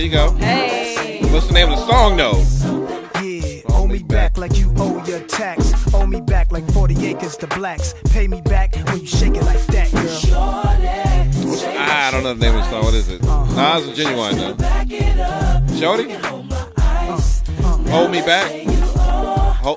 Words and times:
there 0.00 0.06
you 0.06 0.12
go. 0.12 0.32
Hey. 0.36 1.20
What's 1.30 1.46
the 1.48 1.52
name 1.52 1.70
of 1.70 1.78
the 1.78 1.86
song, 1.86 2.16
though? 2.16 3.20
Yeah, 3.22 3.60
owe 3.70 3.86
me 3.86 4.02
back 4.02 4.38
like 4.38 4.56
you 4.56 4.72
owe 4.78 5.04
your 5.04 5.20
tax. 5.20 5.72
Owe 5.94 6.06
me 6.06 6.20
back 6.22 6.50
like 6.52 6.66
40 6.72 7.06
acres 7.06 7.36
to 7.38 7.46
blacks. 7.48 7.94
Pay 8.10 8.26
me 8.26 8.40
back 8.40 8.74
when 8.76 9.00
you 9.00 9.06
shake 9.06 9.34
it 9.36 9.42
like 9.44 9.64
that, 9.66 9.90
girl. 9.92 10.32
Ah, 11.76 12.08
I 12.08 12.10
don't 12.10 12.22
know 12.22 12.34
the 12.34 12.40
name 12.40 12.56
of 12.56 12.64
the 12.64 12.70
song. 12.70 12.84
What 12.84 12.94
is 12.94 13.08
it? 13.10 13.22
Nah, 13.22 13.78
it's 13.78 13.88
a 13.88 13.94
genuine 13.94 14.36
though. 14.56 15.76
Shorty? 15.78 16.12
Hold 17.90 18.10
me 18.10 18.20
back. 18.22 18.50
Ho- 19.62 19.76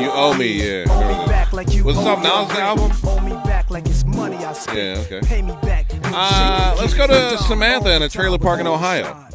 you 0.00 0.10
owe 0.12 0.34
me, 0.34 0.46
yeah. 0.52 0.84
Owe 0.88 1.00
me 1.00 1.06
Remember 1.06 1.26
that. 1.26 1.28
back 1.28 1.52
like 1.54 1.72
you 1.72 1.84
Was 1.84 1.96
this 1.96 2.04
owe 2.04 2.10
off 2.10 2.22
your 2.22 2.40
Nas' 2.40 2.48
rent. 2.50 2.60
album? 2.60 2.92
Owe 3.04 3.20
me 3.20 3.32
back 3.44 3.70
like 3.70 3.86
it's 3.86 4.04
money 4.04 4.36
I 4.36 4.52
spent. 4.52 4.76
Yeah, 5.10 5.16
okay. 5.18 5.26
Pay 5.26 5.42
me 5.42 5.56
back. 5.62 5.86
Uh, 6.04 6.74
let's 6.78 6.92
go 6.94 7.06
to. 7.06 7.38
Samantha 7.38 7.94
in 7.96 8.02
a 8.02 8.08
trailer 8.08 8.38
park 8.38 8.60
in 8.60 8.66
Ohio. 8.66 9.28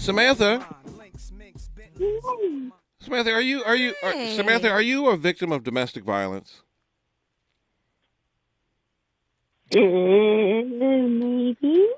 Samantha? 0.00 0.66
Links, 0.98 1.30
Samantha, 3.00 3.32
are 3.32 3.40
you 3.40 3.62
are 3.64 3.76
you 3.76 3.94
are, 4.02 4.12
Hey. 4.12 4.36
Samantha? 4.36 4.70
Are 4.70 4.82
you 4.82 5.08
a 5.08 5.16
victim 5.16 5.52
of 5.52 5.62
domestic 5.62 6.04
violence? 6.04 6.62
maybe. 9.74 11.88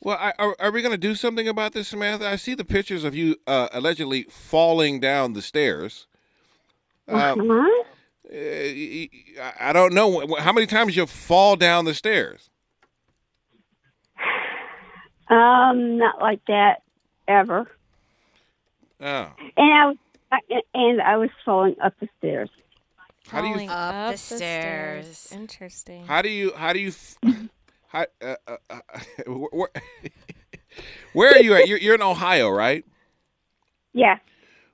Well, 0.00 0.18
I, 0.20 0.32
are, 0.38 0.56
are 0.58 0.70
we 0.70 0.82
going 0.82 0.92
to 0.92 0.98
do 0.98 1.14
something 1.14 1.48
about 1.48 1.72
this, 1.72 1.88
Samantha? 1.88 2.28
I 2.28 2.36
see 2.36 2.54
the 2.54 2.64
pictures 2.64 3.04
of 3.04 3.14
you 3.14 3.36
uh, 3.46 3.68
allegedly 3.72 4.24
falling 4.24 5.00
down 5.00 5.32
the 5.34 5.42
stairs. 5.42 6.06
Uh, 7.08 7.36
Huh? 7.38 7.68
uh, 8.32 8.36
I 8.36 9.08
I 9.60 9.72
don't 9.72 9.94
know 9.94 10.36
how 10.36 10.52
many 10.52 10.66
times 10.66 10.96
you 10.96 11.06
fall 11.06 11.56
down 11.56 11.84
the 11.84 11.94
stairs. 11.94 12.50
Um, 15.28 15.98
not 15.98 16.20
like 16.20 16.40
that 16.48 16.82
ever. 17.28 17.70
Oh, 19.00 19.28
And 19.56 19.74
I 19.74 19.86
was, 19.86 19.96
and 20.74 21.00
I 21.02 21.16
was 21.16 21.30
falling 21.44 21.74
up 21.82 21.94
the 22.00 22.08
stairs. 22.18 22.50
how 23.28 23.40
do 23.40 23.48
you 23.48 23.54
Falling 23.54 23.70
Up 23.70 24.12
the 24.12 24.18
stairs. 24.18 25.30
Interesting. 25.32 26.04
how 26.06 26.22
do 26.22 26.28
you 26.28 26.52
how 26.54 26.72
do 26.72 26.78
you 26.78 26.92
how, 27.88 28.06
uh, 28.20 28.36
uh, 28.46 28.56
uh, 28.70 28.80
where, 29.26 29.68
where 31.12 31.32
are 31.32 31.42
you 31.42 31.54
at? 31.54 31.68
You're, 31.68 31.78
you're 31.78 31.94
in 31.94 32.02
Ohio, 32.02 32.50
right? 32.50 32.84
Yeah. 33.92 34.18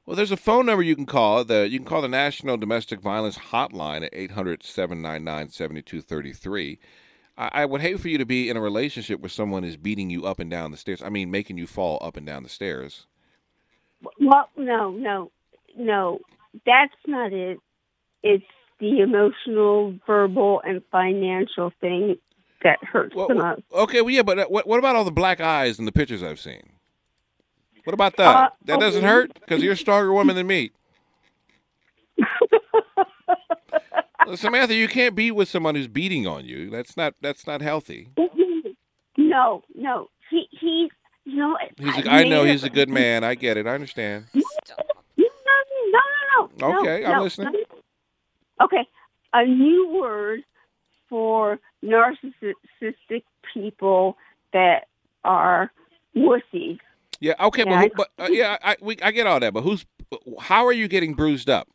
Well, 0.06 0.16
there's 0.16 0.32
a 0.32 0.36
phone 0.36 0.66
number 0.66 0.82
you 0.82 0.96
can 0.96 1.06
call. 1.06 1.44
The 1.44 1.68
you 1.68 1.78
can 1.78 1.86
call 1.86 2.02
the 2.02 2.08
National 2.08 2.56
Domestic 2.56 3.00
Violence 3.00 3.38
Hotline 3.38 4.04
at 4.04 4.12
800-799-7233. 4.14 6.78
I, 7.40 7.62
I 7.62 7.64
would 7.64 7.80
hate 7.80 7.98
for 7.98 8.08
you 8.08 8.18
to 8.18 8.26
be 8.26 8.50
in 8.50 8.56
a 8.56 8.60
relationship 8.60 9.20
where 9.20 9.30
someone 9.30 9.64
is 9.64 9.76
beating 9.78 10.10
you 10.10 10.26
up 10.26 10.38
and 10.38 10.50
down 10.50 10.70
the 10.70 10.76
stairs. 10.76 11.02
I 11.02 11.08
mean, 11.08 11.30
making 11.30 11.56
you 11.56 11.66
fall 11.66 11.98
up 12.02 12.16
and 12.16 12.26
down 12.26 12.42
the 12.42 12.48
stairs. 12.50 13.06
Well, 14.20 14.48
no, 14.56 14.90
no, 14.90 15.30
no. 15.76 16.20
That's 16.66 16.92
not 17.06 17.32
it. 17.32 17.58
It's 18.22 18.44
the 18.78 19.00
emotional, 19.00 19.94
verbal, 20.06 20.60
and 20.64 20.82
financial 20.92 21.72
thing 21.80 22.16
that 22.62 22.78
hurts 22.82 23.14
Well, 23.14 23.28
the 23.28 23.34
most. 23.34 23.62
okay, 23.72 24.02
well, 24.02 24.10
yeah, 24.10 24.22
but 24.22 24.38
uh, 24.38 24.46
what, 24.46 24.66
what 24.66 24.78
about 24.78 24.94
all 24.96 25.04
the 25.04 25.10
black 25.10 25.40
eyes 25.40 25.78
in 25.78 25.86
the 25.86 25.92
pictures 25.92 26.22
I've 26.22 26.40
seen? 26.40 26.62
What 27.84 27.94
about 27.94 28.16
that? 28.18 28.36
Uh, 28.36 28.48
that 28.66 28.80
doesn't 28.80 29.04
hurt 29.04 29.32
because 29.34 29.62
you're 29.62 29.72
a 29.72 29.76
stronger 29.76 30.12
woman 30.12 30.36
than 30.36 30.46
me. 30.46 30.70
Well, 32.18 34.04
Samantha, 34.34 34.74
you 34.74 34.88
can't 34.88 35.14
be 35.14 35.30
with 35.30 35.48
someone 35.48 35.74
who's 35.74 35.88
beating 35.88 36.26
on 36.26 36.44
you. 36.44 36.70
That's 36.70 36.96
not 36.96 37.14
that's 37.20 37.46
not 37.46 37.60
healthy. 37.62 38.10
No, 39.16 39.62
no. 39.74 40.08
He, 40.30 40.46
he's, 40.52 40.90
you 41.24 41.36
know, 41.36 41.56
He's 41.78 41.96
a, 42.06 42.10
I 42.10 42.20
I 42.20 42.24
know 42.24 42.44
he's 42.44 42.64
a 42.64 42.70
good 42.70 42.88
man. 42.88 43.24
I 43.24 43.34
get 43.34 43.56
it. 43.56 43.66
I 43.66 43.74
understand. 43.74 44.26
No, 45.16 45.24
no, 45.92 45.98
no, 46.60 46.68
no, 46.68 46.72
no. 46.72 46.80
Okay, 46.80 47.00
no, 47.02 47.08
I'm 47.10 47.16
no. 47.18 47.22
listening. 47.24 47.54
Okay, 48.62 48.86
a 49.32 49.44
new 49.44 49.88
word 50.00 50.40
for 51.08 51.58
narcissistic 51.84 53.24
people 53.52 54.16
that 54.52 54.86
are 55.24 55.70
wussies. 56.16 56.78
Yeah. 57.20 57.34
Okay. 57.40 57.64
Yeah, 57.66 57.70
But, 57.70 57.80
who- 57.82 57.94
but 58.18 58.24
uh, 58.24 58.28
yeah, 58.30 58.56
I 58.62 58.76
we, 58.80 58.96
I 59.02 59.10
get 59.10 59.26
all 59.26 59.40
that. 59.40 59.52
But 59.52 59.62
who's? 59.62 59.84
How 60.40 60.64
are 60.66 60.72
you 60.72 60.88
getting 60.88 61.14
bruised 61.14 61.50
up? 61.50 61.68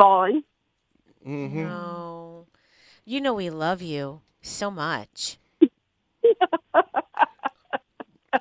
Falling. 0.00 0.42
hmm 1.22 1.62
No. 1.62 2.46
You 3.04 3.20
know 3.20 3.34
we 3.34 3.50
love 3.50 3.82
you 3.82 4.22
so 4.40 4.70
much. 4.70 5.36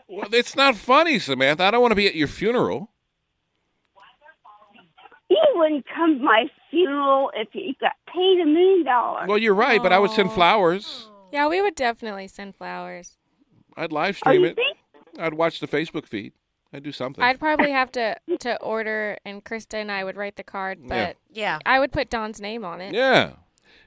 Well, 0.07 0.29
it's 0.33 0.55
not 0.55 0.75
funny, 0.75 1.17
Samantha. 1.17 1.63
I 1.63 1.71
don't 1.71 1.81
want 1.81 1.91
to 1.91 1.95
be 1.95 2.05
at 2.07 2.13
your 2.15 2.27
funeral. 2.27 2.91
You 5.29 5.37
wouldn't 5.55 5.85
come 5.95 6.19
to 6.19 6.23
my 6.23 6.45
funeral 6.69 7.31
if 7.35 7.47
you 7.53 7.73
got 7.79 7.93
paid 8.13 8.39
a 8.41 8.45
million 8.45 8.85
dollars. 8.85 9.27
Well, 9.27 9.37
you're 9.37 9.53
right, 9.55 9.81
but 9.81 9.91
I 9.93 9.97
would 9.99 10.11
send 10.11 10.31
flowers. 10.31 11.07
Yeah, 11.31 11.47
we 11.47 11.61
would 11.61 11.75
definitely 11.75 12.27
send 12.27 12.55
flowers. 12.55 13.17
I'd 13.77 13.91
live 13.91 14.15
Oh, 14.15 14.29
stream 14.29 14.41
you 14.41 14.47
it. 14.47 14.55
think? 14.55 14.77
I'd 15.17 15.33
watch 15.35 15.59
the 15.59 15.67
Facebook 15.67 16.05
feed. 16.05 16.33
I'd 16.73 16.83
do 16.83 16.91
something. 16.91 17.23
I'd 17.23 17.39
probably 17.39 17.71
have 17.71 17.91
to 17.93 18.15
to 18.39 18.61
order, 18.61 19.17
and 19.25 19.43
Crysta 19.43 19.75
and 19.75 19.91
I 19.91 20.03
would 20.03 20.15
write 20.15 20.35
the 20.35 20.43
card, 20.43 20.79
but 20.87 21.17
Yeah. 21.31 21.59
I 21.65 21.79
would 21.79 21.91
put 21.91 22.09
Don's 22.09 22.39
name 22.39 22.63
on 22.65 22.79
it. 22.81 22.93
yeah. 22.93 23.31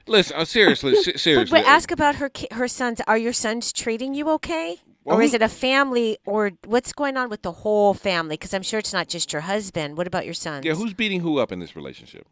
Listen, 0.05 0.35
uh, 0.37 0.43
seriously, 0.45 0.95
se- 1.01 1.11
But, 1.13 1.19
seriously. 1.21 1.59
but 1.61 1.65
ask 1.67 1.89
about 1.91 2.15
her 2.15 2.27
ki- 2.29 2.49
her 2.51 2.67
sons. 2.67 2.99
Are 3.07 3.17
your 3.17 3.31
sons 3.33 3.71
treating 3.71 4.13
you 4.13 4.29
okay? 4.31 4.77
Well, 5.05 5.17
or 5.17 5.21
is 5.21 5.31
who- 5.31 5.35
it 5.37 5.41
a 5.41 5.47
family 5.49 6.17
or 6.25 6.51
what's 6.65 6.91
going 6.91 7.15
on 7.15 7.29
with 7.29 7.41
the 7.41 7.51
whole 7.53 7.93
family? 7.93 8.33
Because 8.35 8.53
I'm 8.53 8.63
sure 8.63 8.79
it's 8.79 8.91
not 8.93 9.07
just 9.07 9.31
your 9.31 9.43
husband. 9.43 9.95
What 9.97 10.07
about 10.07 10.25
your 10.25 10.33
sons? 10.33 10.65
Yeah, 10.65 10.73
who's 10.73 10.93
beating 10.93 11.21
who 11.21 11.37
up 11.39 11.51
in 11.53 11.59
this 11.59 11.75
relationship? 11.75 12.27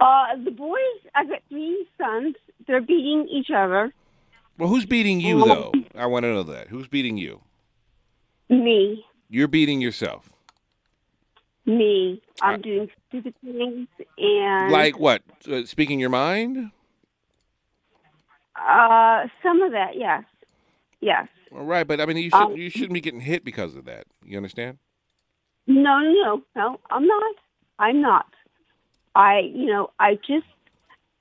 Uh, 0.00 0.34
the 0.44 0.50
boys, 0.50 0.78
I've 1.14 1.28
got 1.28 1.42
three 1.48 1.86
sons. 1.96 2.34
They're 2.66 2.80
beating 2.80 3.28
each 3.30 3.50
other. 3.54 3.92
Well, 4.58 4.68
who's 4.68 4.84
beating 4.86 5.20
you 5.20 5.44
though? 5.44 5.72
I 5.96 6.06
want 6.06 6.24
to 6.24 6.32
know 6.32 6.42
that. 6.44 6.68
Who's 6.68 6.88
beating 6.88 7.16
you? 7.18 7.40
Me, 8.48 9.04
You're 9.34 9.48
beating 9.48 9.80
yourself. 9.80 10.30
me. 11.66 12.22
I'm 12.40 12.54
Uh, 12.54 12.62
doing 12.62 12.88
stupid 13.08 13.34
things 13.42 13.88
and 14.16 14.70
Like 14.70 14.96
what? 14.96 15.22
Uh, 15.50 15.64
speaking 15.64 15.98
your 15.98 16.08
mind? 16.10 16.70
uh, 18.54 19.26
some 19.42 19.60
of 19.60 19.72
that. 19.72 19.96
Yes, 19.96 20.22
yes. 21.00 21.26
All 21.52 21.64
right, 21.64 21.84
but 21.84 22.00
I 22.00 22.06
mean, 22.06 22.16
you 22.18 22.30
should 22.30 22.38
Um, 22.38 22.56
you 22.56 22.70
shouldn't 22.70 22.92
be 22.92 23.00
getting 23.00 23.22
hit 23.22 23.44
because 23.44 23.74
of 23.74 23.86
that. 23.86 24.06
You 24.24 24.36
understand? 24.36 24.78
No, 25.66 25.98
no, 25.98 26.12
no, 26.12 26.42
no. 26.54 26.80
I'm 26.90 27.04
not. 27.04 27.34
I'm 27.80 28.00
not. 28.00 28.26
I, 29.16 29.40
you 29.52 29.66
know, 29.66 29.90
I 29.98 30.14
just, 30.14 30.46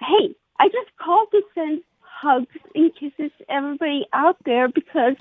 hey, 0.02 0.36
I 0.60 0.68
just 0.68 0.96
called 1.04 1.30
to 1.32 1.42
send 1.56 1.82
hugs 2.00 2.56
and 2.76 2.92
kisses 2.94 3.32
to 3.40 3.52
everybody 3.52 4.06
out 4.14 4.38
there 4.46 4.68
because 4.68 5.16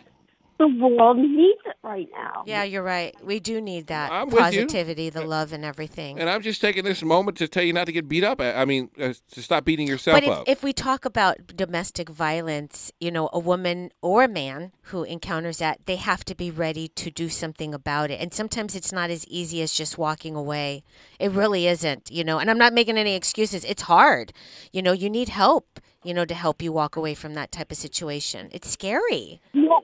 the 0.59 0.69
world 0.69 1.19
needs 1.19 1.61
it 1.67 1.77
right 1.83 2.09
now. 2.13 2.45
Yeah, 2.47 2.63
you're 2.63 2.83
right. 2.83 3.15
We 3.25 3.41
do 3.41 3.61
need 3.61 3.89
that 3.89 4.13
I'm 4.13 4.31
positivity, 4.31 5.11
the 5.11 5.25
love, 5.25 5.53
and 5.53 5.65
everything. 5.65 6.19
And 6.19 6.31
I'm 6.31 6.43
just 6.43 6.61
taking 6.61 6.85
this 6.85 7.03
moment 7.03 7.37
to 7.39 7.49
tell 7.49 7.63
you 7.63 7.73
not 7.73 7.87
to 7.87 7.93
get 7.93 8.09
beat 8.09 8.25
up. 8.25 8.41
I 8.41 8.55
I 8.55 8.65
mean, 8.65 8.91
uh, 9.01 9.15
to 9.33 9.43
stop 9.43 9.65
beating 9.65 9.89
yourself 9.89 10.17
But 10.17 10.25
if, 10.25 10.31
up. 10.31 10.45
if 10.47 10.63
we 10.63 10.73
talk 10.73 11.05
about 11.05 11.39
domestic 11.57 12.09
violence, 12.09 12.93
you 13.01 13.11
know, 13.11 13.29
a 13.33 13.39
woman 13.39 13.91
or 14.01 14.25
a 14.25 14.29
man 14.29 14.73
who 14.83 15.03
encounters 15.03 15.59
that, 15.59 15.81
they 15.87 15.97
have 15.97 16.25
to 16.27 16.35
be 16.35 16.51
ready 16.51 16.89
to 16.89 17.11
do 17.11 17.29
something 17.29 17.75
about 17.75 18.11
it. 18.11 18.21
And 18.21 18.33
sometimes 18.33 18.75
it's 18.75 18.93
not 18.93 19.11
as 19.11 19.27
easy 19.27 19.63
as 19.63 19.73
just 19.73 19.99
walking 19.99 20.37
away. 20.37 20.85
It 21.19 21.31
really 21.33 21.67
isn't, 21.67 22.11
you 22.11 22.25
know. 22.25 22.39
And 22.39 22.51
I'm 22.51 22.59
not 22.59 22.73
making 22.73 22.97
any 22.99 23.15
excuses. 23.15 23.65
It's 23.65 23.83
hard. 23.83 24.33
You 24.73 24.83
know, 24.83 24.93
you 24.93 25.11
need 25.11 25.29
help, 25.29 25.81
you 26.05 26.15
know, 26.15 26.25
to 26.25 26.35
help 26.35 26.63
you 26.63 26.73
walk 26.73 26.97
away 26.97 27.15
from 27.15 27.35
that 27.35 27.53
type 27.53 27.71
of 27.71 27.79
situation. 27.79 28.49
It's 28.53 28.69
scary. 28.71 29.41
Yeah, 29.53 29.79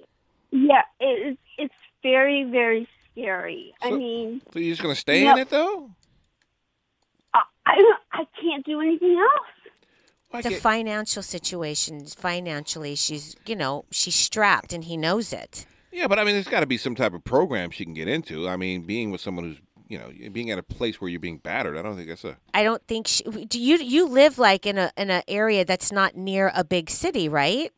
yeah 0.50 0.82
it 1.00 1.04
is, 1.04 1.36
it's 1.56 1.74
very, 2.02 2.44
very 2.44 2.88
scary. 3.12 3.74
I 3.82 3.90
mean, 3.90 4.42
so 4.52 4.58
you're 4.58 4.70
just 4.70 4.82
gonna 4.82 4.94
stay 4.94 5.26
in 5.26 5.38
it 5.38 5.50
though? 5.50 5.90
I, 7.34 7.42
I, 7.66 7.94
I 8.12 8.24
can't 8.40 8.64
do 8.64 8.80
anything 8.80 9.18
else. 9.18 9.46
Why 10.30 10.40
It's 10.40 10.48
a 10.48 10.60
financial 10.60 11.22
situation. 11.22 12.04
Financially, 12.06 12.94
she's, 12.94 13.34
you 13.46 13.56
know, 13.56 13.84
she's 13.90 14.14
strapped 14.14 14.72
and 14.72 14.84
he 14.84 14.96
knows 14.96 15.32
it. 15.32 15.66
yeah, 15.90 16.06
but 16.06 16.18
I 16.18 16.24
mean, 16.24 16.34
there's 16.34 16.48
got 16.48 16.60
to 16.60 16.66
be 16.66 16.76
some 16.76 16.94
type 16.94 17.14
of 17.14 17.24
program 17.24 17.70
she 17.70 17.84
can 17.84 17.94
get 17.94 18.08
into. 18.08 18.48
I 18.48 18.56
mean, 18.56 18.82
being 18.82 19.10
with 19.10 19.20
someone 19.20 19.44
who's 19.44 19.58
you 19.88 19.98
know 19.98 20.10
being 20.32 20.50
at 20.50 20.58
a 20.58 20.62
place 20.62 21.00
where 21.00 21.08
you're 21.08 21.18
being 21.20 21.38
battered. 21.38 21.76
I 21.76 21.82
don't 21.82 21.96
think 21.96 22.08
that's 22.08 22.24
a. 22.24 22.36
I 22.54 22.62
don't 22.62 22.86
think 22.86 23.08
she, 23.08 23.24
do 23.24 23.58
you 23.58 23.78
you 23.78 24.06
live 24.06 24.38
like 24.38 24.66
in 24.66 24.78
a 24.78 24.92
in 24.96 25.10
an 25.10 25.22
area 25.26 25.64
that's 25.64 25.90
not 25.90 26.14
near 26.14 26.52
a 26.54 26.62
big 26.62 26.90
city, 26.90 27.28
right? 27.28 27.72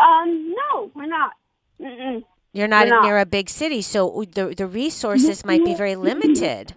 Um, 0.00 0.54
no, 0.56 0.90
we're 0.94 1.06
not. 1.06 1.32
Mm-mm. 1.80 2.24
You're 2.52 2.68
not, 2.68 2.88
not. 2.88 3.04
near 3.04 3.18
a 3.18 3.26
big 3.26 3.48
city, 3.48 3.82
so 3.82 4.24
the 4.32 4.54
the 4.56 4.66
resources 4.66 5.44
might 5.44 5.64
be 5.64 5.74
very 5.74 5.94
limited 5.94 6.74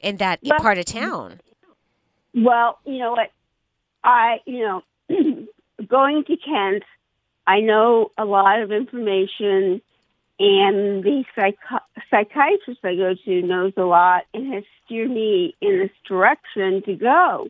in 0.00 0.18
that 0.18 0.40
But- 0.42 0.58
part 0.58 0.78
of 0.78 0.84
town. 0.84 1.40
Well, 2.34 2.78
you 2.84 2.98
know 2.98 3.12
what? 3.12 3.30
I, 4.04 4.40
you 4.44 4.58
know, 4.60 4.82
going 5.88 6.24
to 6.24 6.36
Kent, 6.36 6.82
I 7.46 7.60
know 7.60 8.10
a 8.18 8.26
lot 8.26 8.60
of 8.60 8.70
information, 8.72 9.80
and 10.38 11.02
the 11.02 11.24
psychi- 11.34 11.80
psychiatrist 12.10 12.80
I 12.84 12.94
go 12.94 13.14
to 13.24 13.42
knows 13.42 13.72
a 13.78 13.82
lot 13.84 14.24
and 14.34 14.52
has 14.52 14.64
steered 14.84 15.10
me 15.10 15.56
in 15.62 15.78
this 15.78 15.90
direction 16.06 16.82
to 16.82 16.94
go. 16.94 17.48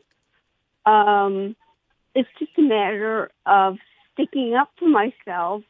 Um, 0.90 1.56
it's 2.14 2.28
just 2.38 2.52
a 2.56 2.62
matter 2.62 3.30
of 3.44 3.78
sticking 4.16 4.54
up 4.54 4.70
for 4.78 4.88
myself 4.88 5.62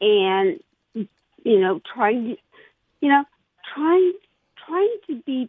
and, 0.00 0.60
you 0.94 1.60
know, 1.60 1.80
trying 1.94 2.28
to, 2.28 2.36
you 3.00 3.08
know, 3.08 3.24
trying, 3.74 4.12
trying 4.66 4.96
to 5.06 5.16
be, 5.22 5.48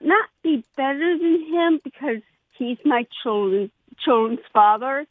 not 0.00 0.28
be 0.42 0.64
better 0.76 1.18
than 1.18 1.44
him 1.46 1.80
because 1.84 2.22
he's 2.56 2.78
my 2.84 3.06
children, 3.22 3.70
children's 3.98 4.40
father, 4.52 5.06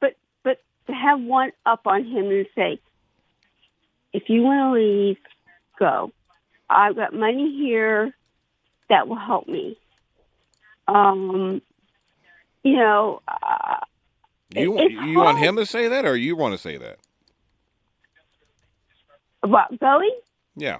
but, 0.00 0.14
but 0.44 0.58
to 0.86 0.92
have 0.92 1.20
one 1.20 1.52
up 1.66 1.86
on 1.86 2.04
him 2.04 2.30
and 2.30 2.46
say, 2.54 2.78
if 4.12 4.28
you 4.28 4.42
want 4.42 4.74
to 4.74 4.80
leave, 4.80 5.18
go. 5.78 6.12
I've 6.70 6.96
got 6.96 7.12
money 7.12 7.54
here 7.56 8.14
that 8.88 9.08
will 9.08 9.16
help 9.16 9.48
me. 9.48 9.76
Um, 10.86 11.60
you 12.62 12.76
know, 12.76 13.22
uh, 13.26 13.80
You 14.54 14.78
It's 14.78 14.94
you 15.06 15.18
want 15.18 15.38
him 15.38 15.56
to 15.56 15.66
say 15.66 15.88
that, 15.88 16.04
or 16.04 16.16
you 16.16 16.36
want 16.36 16.54
to 16.54 16.58
say 16.58 16.76
that? 16.76 16.98
about 19.42 19.78
going. 19.80 20.14
Yeah. 20.56 20.78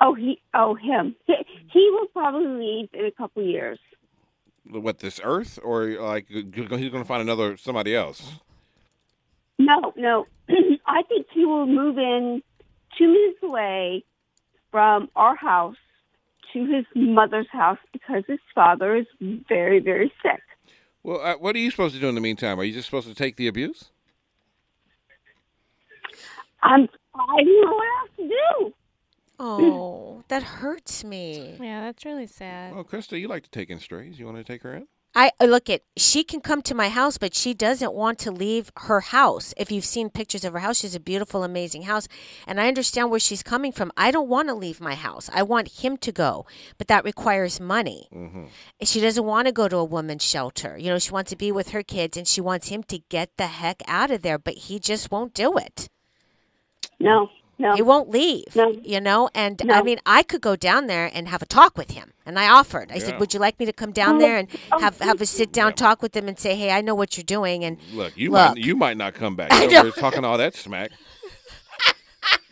Oh, 0.00 0.14
he, 0.14 0.40
oh, 0.54 0.74
him. 0.74 1.14
He, 1.26 1.34
he 1.72 1.90
will 1.92 2.06
probably 2.06 2.46
leave 2.46 2.88
in 2.94 3.04
a 3.04 3.10
couple 3.10 3.42
years. 3.42 3.78
What 4.64 4.98
this 5.00 5.20
Earth, 5.22 5.58
or 5.62 5.88
like 5.88 6.26
he's 6.28 6.44
going 6.44 6.90
to 6.90 7.04
find 7.04 7.22
another 7.22 7.56
somebody 7.56 7.94
else? 7.94 8.34
No, 9.58 9.92
no. 9.96 10.26
I 10.86 11.02
think 11.02 11.26
he 11.32 11.44
will 11.44 11.66
move 11.66 11.98
in 11.98 12.42
two 12.96 13.08
minutes 13.08 13.42
away 13.42 14.04
from 14.70 15.10
our 15.16 15.34
house 15.34 15.76
to 16.52 16.66
his 16.66 16.84
mother's 16.94 17.48
house 17.50 17.78
because 17.92 18.22
his 18.26 18.38
father 18.54 18.96
is 18.96 19.06
very, 19.48 19.80
very 19.80 20.12
sick. 20.22 20.40
Well, 21.02 21.20
uh, 21.20 21.34
what 21.36 21.56
are 21.56 21.58
you 21.58 21.70
supposed 21.70 21.94
to 21.94 22.00
do 22.00 22.08
in 22.08 22.14
the 22.14 22.20
meantime? 22.20 22.60
Are 22.60 22.64
you 22.64 22.72
just 22.72 22.86
supposed 22.86 23.08
to 23.08 23.14
take 23.14 23.36
the 23.36 23.46
abuse? 23.46 23.90
I'm, 26.62 26.88
I 27.14 27.42
don't 27.42 27.62
know 27.62 27.72
what 27.72 27.86
else 28.00 28.10
to 28.16 28.28
do. 28.28 28.74
Oh, 29.38 30.22
that 30.28 30.42
hurts 30.42 31.02
me. 31.02 31.56
Yeah, 31.58 31.80
that's 31.80 32.04
really 32.04 32.26
sad. 32.26 32.74
Well, 32.74 32.84
Crysta, 32.84 33.18
you 33.18 33.26
like 33.28 33.44
to 33.44 33.50
take 33.50 33.70
in 33.70 33.80
strays. 33.80 34.18
You 34.18 34.26
want 34.26 34.36
to 34.36 34.44
take 34.44 34.62
her 34.62 34.74
in? 34.74 34.86
I 35.14 35.32
uh, 35.40 35.46
look 35.46 35.68
at 35.68 35.82
she 35.96 36.22
can 36.22 36.40
come 36.40 36.62
to 36.62 36.74
my 36.74 36.88
house, 36.88 37.18
but 37.18 37.34
she 37.34 37.52
doesn't 37.52 37.92
want 37.92 38.18
to 38.20 38.30
leave 38.30 38.70
her 38.76 39.00
house. 39.00 39.52
If 39.56 39.72
you've 39.72 39.84
seen 39.84 40.08
pictures 40.08 40.44
of 40.44 40.52
her 40.52 40.60
house, 40.60 40.78
she's 40.78 40.94
a 40.94 41.00
beautiful, 41.00 41.42
amazing 41.42 41.82
house, 41.82 42.06
and 42.46 42.60
I 42.60 42.68
understand 42.68 43.10
where 43.10 43.18
she's 43.18 43.42
coming 43.42 43.72
from. 43.72 43.90
I 43.96 44.12
don't 44.12 44.28
want 44.28 44.48
to 44.48 44.54
leave 44.54 44.80
my 44.80 44.94
house. 44.94 45.28
I 45.32 45.42
want 45.42 45.82
him 45.82 45.96
to 45.98 46.12
go, 46.12 46.46
but 46.78 46.86
that 46.88 47.04
requires 47.04 47.58
money. 47.60 48.08
Mm-hmm. 48.14 48.44
She 48.82 49.00
doesn't 49.00 49.24
want 49.24 49.46
to 49.46 49.52
go 49.52 49.68
to 49.68 49.78
a 49.78 49.84
woman's 49.84 50.24
shelter. 50.24 50.78
You 50.78 50.90
know, 50.90 50.98
she 50.98 51.10
wants 51.10 51.30
to 51.30 51.36
be 51.36 51.50
with 51.50 51.70
her 51.70 51.82
kids, 51.82 52.16
and 52.16 52.28
she 52.28 52.40
wants 52.40 52.68
him 52.68 52.84
to 52.84 52.98
get 53.08 53.36
the 53.36 53.48
heck 53.48 53.82
out 53.88 54.10
of 54.12 54.22
there. 54.22 54.38
But 54.38 54.54
he 54.54 54.78
just 54.78 55.10
won't 55.10 55.34
do 55.34 55.56
it. 55.56 55.88
No, 57.00 57.30
no. 57.60 57.76
He 57.76 57.82
won't 57.82 58.10
leave. 58.10 58.56
No. 58.56 58.70
You 58.82 59.00
know, 59.00 59.28
and 59.34 59.60
I 59.70 59.82
mean, 59.82 59.98
I 60.06 60.22
could 60.22 60.40
go 60.40 60.56
down 60.56 60.86
there 60.88 61.10
and 61.14 61.28
have 61.28 61.42
a 61.42 61.46
talk 61.46 61.76
with 61.78 61.90
him. 61.92 62.12
And 62.26 62.38
I 62.38 62.48
offered. 62.48 62.90
I 62.90 62.96
Yeah. 62.96 63.04
said, 63.06 63.20
"Would 63.20 63.32
you 63.34 63.40
like 63.40 63.58
me 63.60 63.66
to 63.66 63.72
come 63.72 63.92
down 63.92 64.16
Oh, 64.16 64.20
there 64.20 64.36
and 64.36 64.48
oh, 64.72 64.78
have 64.80 64.96
oh, 65.00 65.04
have 65.06 65.20
a 65.20 65.26
sit 65.26 65.52
down 65.52 65.74
talk 65.74 66.00
with 66.02 66.14
him 66.16 66.26
and 66.28 66.38
say, 66.38 66.54
"Hey, 66.56 66.70
I 66.70 66.80
know 66.80 66.94
what 66.94 67.16
you're 67.16 67.24
doing." 67.38 67.64
And 67.64 67.76
Look, 67.92 68.16
you 68.16 68.30
Look. 68.30 68.54
might 68.54 68.56
you 68.56 68.74
might 68.76 68.96
not 68.96 69.14
come 69.14 69.36
back. 69.36 69.52
I 69.52 69.62
You're 69.62 69.70
know. 69.72 69.78
over 69.80 69.90
here 69.90 70.00
talking 70.02 70.24
all 70.24 70.38
that 70.38 70.54
smack. 70.54 70.90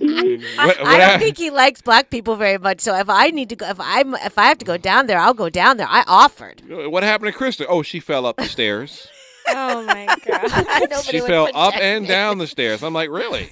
Mm-hmm. 0.00 0.56
what, 0.66 0.78
I 0.80 0.82
don't 0.96 1.00
hap- 1.00 1.20
think 1.20 1.36
he 1.36 1.50
likes 1.50 1.82
black 1.82 2.08
people 2.10 2.36
very 2.36 2.58
much. 2.58 2.80
So 2.80 2.94
if 2.96 3.08
I 3.08 3.28
need 3.30 3.48
to 3.50 3.56
go, 3.56 3.66
if 3.68 3.80
I 3.80 4.00
am 4.00 4.14
if 4.14 4.38
I 4.38 4.46
have 4.46 4.58
to 4.58 4.64
go 4.64 4.76
down 4.76 5.06
there, 5.06 5.18
I'll 5.18 5.34
go 5.34 5.48
down 5.48 5.76
there. 5.76 5.88
I 5.88 6.04
offered. 6.06 6.62
what 6.68 7.02
happened 7.02 7.32
to 7.32 7.38
Crysta? 7.38 7.66
Oh, 7.68 7.82
she 7.82 7.98
fell 8.00 8.26
up 8.26 8.36
the 8.36 8.44
stairs. 8.46 9.08
Oh 9.50 9.82
my 9.82 10.04
god. 10.26 11.02
she 11.04 11.20
fell 11.20 11.48
up 11.54 11.72
and 11.80 12.02
me. 12.02 12.08
down 12.08 12.36
the 12.36 12.46
stairs. 12.46 12.82
I'm 12.82 12.92
like, 12.92 13.08
really? 13.08 13.48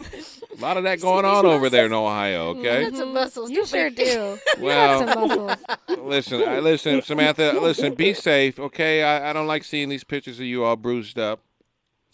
A 0.57 0.61
lot 0.61 0.77
of 0.77 0.85
that 0.85 1.01
going 1.03 1.25
on 1.25 1.45
over 1.47 1.69
there 1.69 1.87
in 1.87 1.93
Ohio. 1.93 2.55
Mm, 2.55 2.59
okay. 2.59 2.97
Some 2.97 3.13
muscles. 3.13 3.51
You 3.51 3.67
sure 3.67 3.91
do. 3.91 4.39
Well, 4.59 5.01
You 5.01 5.07
have 5.07 5.17
some 5.17 5.29
muscles. 5.29 5.99
listen, 6.03 6.49
I, 6.49 6.59
listen, 6.61 7.03
Samantha. 7.03 7.53
Listen, 7.61 7.95
be 7.95 8.15
safe, 8.15 8.59
okay? 8.59 9.03
I, 9.03 9.31
I 9.31 9.33
don't 9.33 9.47
like 9.47 9.65
seeing 9.65 9.89
these 9.89 10.05
pictures 10.05 10.39
of 10.41 10.47
you 10.47 10.65
all 10.65 10.77
bruised 10.77 11.19
up 11.19 11.41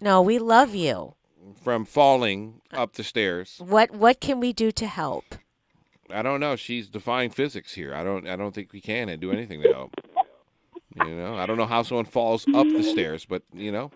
No, 0.00 0.20
we 0.20 0.38
love 0.38 0.74
you. 0.74 1.14
from 1.62 1.84
falling 1.84 2.60
up 2.72 2.94
the 2.94 3.04
stairs. 3.04 3.56
What 3.58 3.92
what 3.92 4.20
can 4.20 4.40
we 4.40 4.52
do 4.52 4.70
to 4.72 4.86
help? 4.86 5.24
I 6.10 6.22
don't 6.22 6.40
know. 6.40 6.56
She's 6.56 6.88
defying 6.88 7.30
physics 7.30 7.72
here. 7.74 7.94
I 7.94 8.02
don't. 8.04 8.28
I 8.28 8.36
don't 8.36 8.54
think 8.54 8.72
we 8.72 8.80
can 8.80 9.18
do 9.18 9.30
anything 9.32 9.62
to 9.62 9.72
help. 9.72 9.94
You 11.06 11.14
know, 11.14 11.36
I 11.36 11.46
don't 11.46 11.56
know 11.56 11.66
how 11.66 11.82
someone 11.84 12.04
falls 12.04 12.44
up 12.54 12.66
the 12.66 12.82
stairs, 12.82 13.24
but 13.24 13.42
you 13.54 13.72
know. 13.72 13.90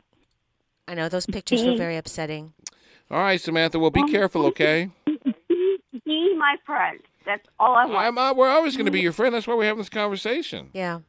I 0.88 0.94
know 0.94 1.08
those 1.08 1.26
pictures 1.26 1.62
were 1.64 1.76
very 1.76 1.96
upsetting. 1.96 2.54
All 3.10 3.18
right, 3.20 3.40
Samantha. 3.40 3.78
Well, 3.78 3.90
be 3.90 4.10
careful, 4.10 4.46
okay? 4.46 4.90
Be 6.04 6.34
my 6.36 6.56
friend. 6.64 6.98
That's 7.24 7.46
all 7.58 7.74
I 7.74 7.84
want. 7.86 7.96
I'm. 7.98 8.18
Uh, 8.18 8.34
we're 8.34 8.48
always 8.48 8.76
going 8.76 8.86
to 8.86 8.92
be 8.92 9.00
your 9.00 9.12
friend. 9.12 9.34
That's 9.34 9.46
why 9.46 9.54
we're 9.54 9.64
having 9.64 9.78
this 9.78 9.88
conversation. 9.88 10.70
Yeah, 10.72 11.00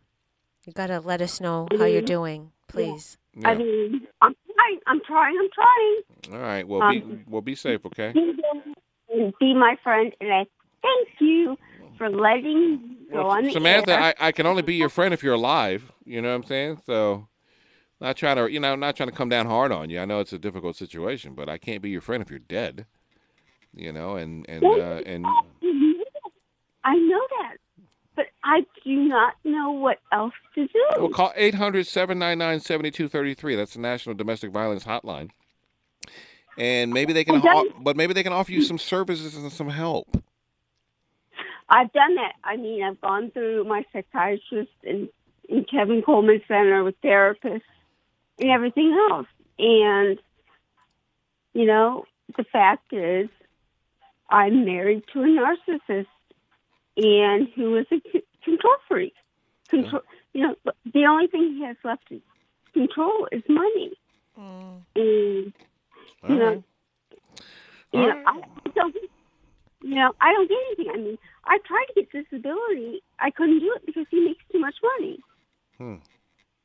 you 0.66 0.74
gotta 0.74 1.00
let 1.00 1.22
us 1.22 1.40
know 1.40 1.68
how 1.78 1.86
you're 1.86 2.02
doing, 2.02 2.52
please. 2.68 3.18
Yeah. 3.36 3.50
I 3.50 3.56
mean, 3.56 4.08
I'm 4.22 4.36
trying. 4.56 4.80
I'm 4.88 5.00
trying. 5.06 5.36
I'm 5.40 5.50
trying. 5.54 6.36
All 6.36 6.48
right. 6.48 6.68
Well, 6.68 6.90
be 6.90 7.02
Um, 7.02 7.24
well. 7.28 7.42
Be 7.42 7.54
safe, 7.56 7.86
okay? 7.86 8.14
Be 8.14 9.54
my 9.54 9.76
friend, 9.84 10.12
and 10.20 10.34
I 10.34 10.46
thank 10.82 11.10
you 11.20 11.56
for 11.98 12.10
letting 12.10 12.72
me 12.82 12.98
go 13.12 13.28
Well, 13.28 13.38
on 13.38 13.44
the 13.44 13.52
Samantha, 13.52 13.92
air. 13.94 14.00
I, 14.20 14.28
I 14.28 14.32
can 14.32 14.46
only 14.48 14.62
be 14.64 14.76
your 14.76 14.90
friend 14.90 15.14
if 15.14 15.22
you're 15.24 15.34
alive. 15.36 15.92
You 16.06 16.22
know 16.22 16.30
what 16.30 16.36
I'm 16.36 16.44
saying? 16.44 16.82
So, 16.86 17.28
not 18.00 18.16
trying 18.18 18.36
to, 18.38 18.52
you 18.52 18.60
know, 18.60 18.76
not 18.76 18.96
trying 18.96 19.10
to 19.10 19.16
come 19.16 19.30
down 19.30 19.48
hard 19.48 19.72
on 19.72 19.90
you. 19.90 20.00
I 20.00 20.06
know 20.06 20.20
it's 20.20 20.34
a 20.34 20.40
difficult 20.40 20.76
situation, 20.76 21.34
but 21.34 21.50
I 21.50 21.58
can't 21.58 21.82
be 21.82 21.90
your 21.90 22.02
friend 22.02 22.22
if 22.22 22.30
you're 22.30 22.38
dead. 22.40 22.86
You 23.74 23.92
know, 23.92 24.16
and 24.16 24.46
and 24.50 24.64
uh, 24.64 25.02
and 25.06 25.26
I 26.84 26.96
know 26.96 27.22
that, 27.40 27.58
but 28.16 28.26
I 28.44 28.62
do 28.84 28.96
not 28.96 29.34
know 29.44 29.72
what 29.72 30.00
else 30.12 30.34
to 30.56 30.68
do. 30.68 30.86
well, 30.98 31.10
call 31.10 31.32
800-799-7233. 31.38 33.56
That's 33.58 33.74
the 33.74 33.80
National 33.80 34.16
Domestic 34.16 34.52
Violence 34.52 34.86
Hotline. 34.86 35.30
And 36.58 36.92
maybe 36.92 37.14
they 37.14 37.24
can, 37.24 37.40
o- 37.46 37.70
but 37.82 37.96
maybe 37.98 38.14
they 38.14 38.24
can 38.24 38.34
offer 38.34 38.52
you 38.52 38.64
some 38.64 38.80
services 38.80 39.36
and 39.36 39.52
some 39.52 39.70
help. 39.70 40.24
I've 41.70 41.92
done 41.94 42.16
that. 42.16 42.34
I 42.44 42.56
mean, 42.56 42.82
I've 42.84 43.00
gone 43.02 43.30
through 43.32 43.66
my 43.66 43.84
psychiatrist 43.94 44.72
and 44.84 45.10
in 45.50 45.66
Kevin 45.66 46.02
Coleman 46.02 46.42
Center 46.48 46.84
with 46.84 47.00
therapists 47.02 47.62
and 48.40 48.50
everything 48.50 48.98
else. 49.10 49.28
And, 49.60 50.20
you 51.54 51.66
know, 51.66 52.06
the 52.36 52.44
fact 52.44 52.94
is, 52.94 53.30
I'm 54.30 54.66
married 54.66 55.04
to 55.14 55.22
a 55.22 55.26
narcissist 55.26 56.08
and 56.98 57.48
who 57.56 57.78
is 57.78 57.86
a 57.92 58.02
c- 58.12 58.24
control 58.44 58.76
freak. 58.88 59.14
Control, 59.70 60.02
you 60.34 60.42
know, 60.42 60.56
the 60.94 61.06
only 61.06 61.28
thing 61.28 61.56
he 61.58 61.64
has 61.64 61.78
left 61.84 62.08
to 62.10 62.22
control 62.74 63.28
is 63.32 63.44
money. 63.48 63.94
Mm. 64.38 64.82
And, 64.96 65.54
you 66.28 66.36
know, 66.36 66.54
right. 66.54 66.64
you 67.94 68.02
know, 68.02 68.24
All 68.28 68.44
I 68.66 68.70
don't, 68.76 68.96
you 69.82 69.96
know, 69.96 70.14
I 70.20 70.34
don't 70.34 70.50
get 70.50 70.58
anything. 70.68 70.92
I 70.94 70.98
mean, 70.98 71.18
I 71.46 71.60
tried 71.66 71.86
to 71.88 71.94
get 72.02 72.12
disability. 72.12 73.02
I 73.20 73.32
couldn't 73.32 73.60
do 73.60 73.74
it 73.76 73.86
because 73.86 74.06
he 74.12 74.20
makes 74.20 74.44
too 74.52 74.60
much 74.60 74.76
money. 75.00 75.20
Hmm. 75.78 75.96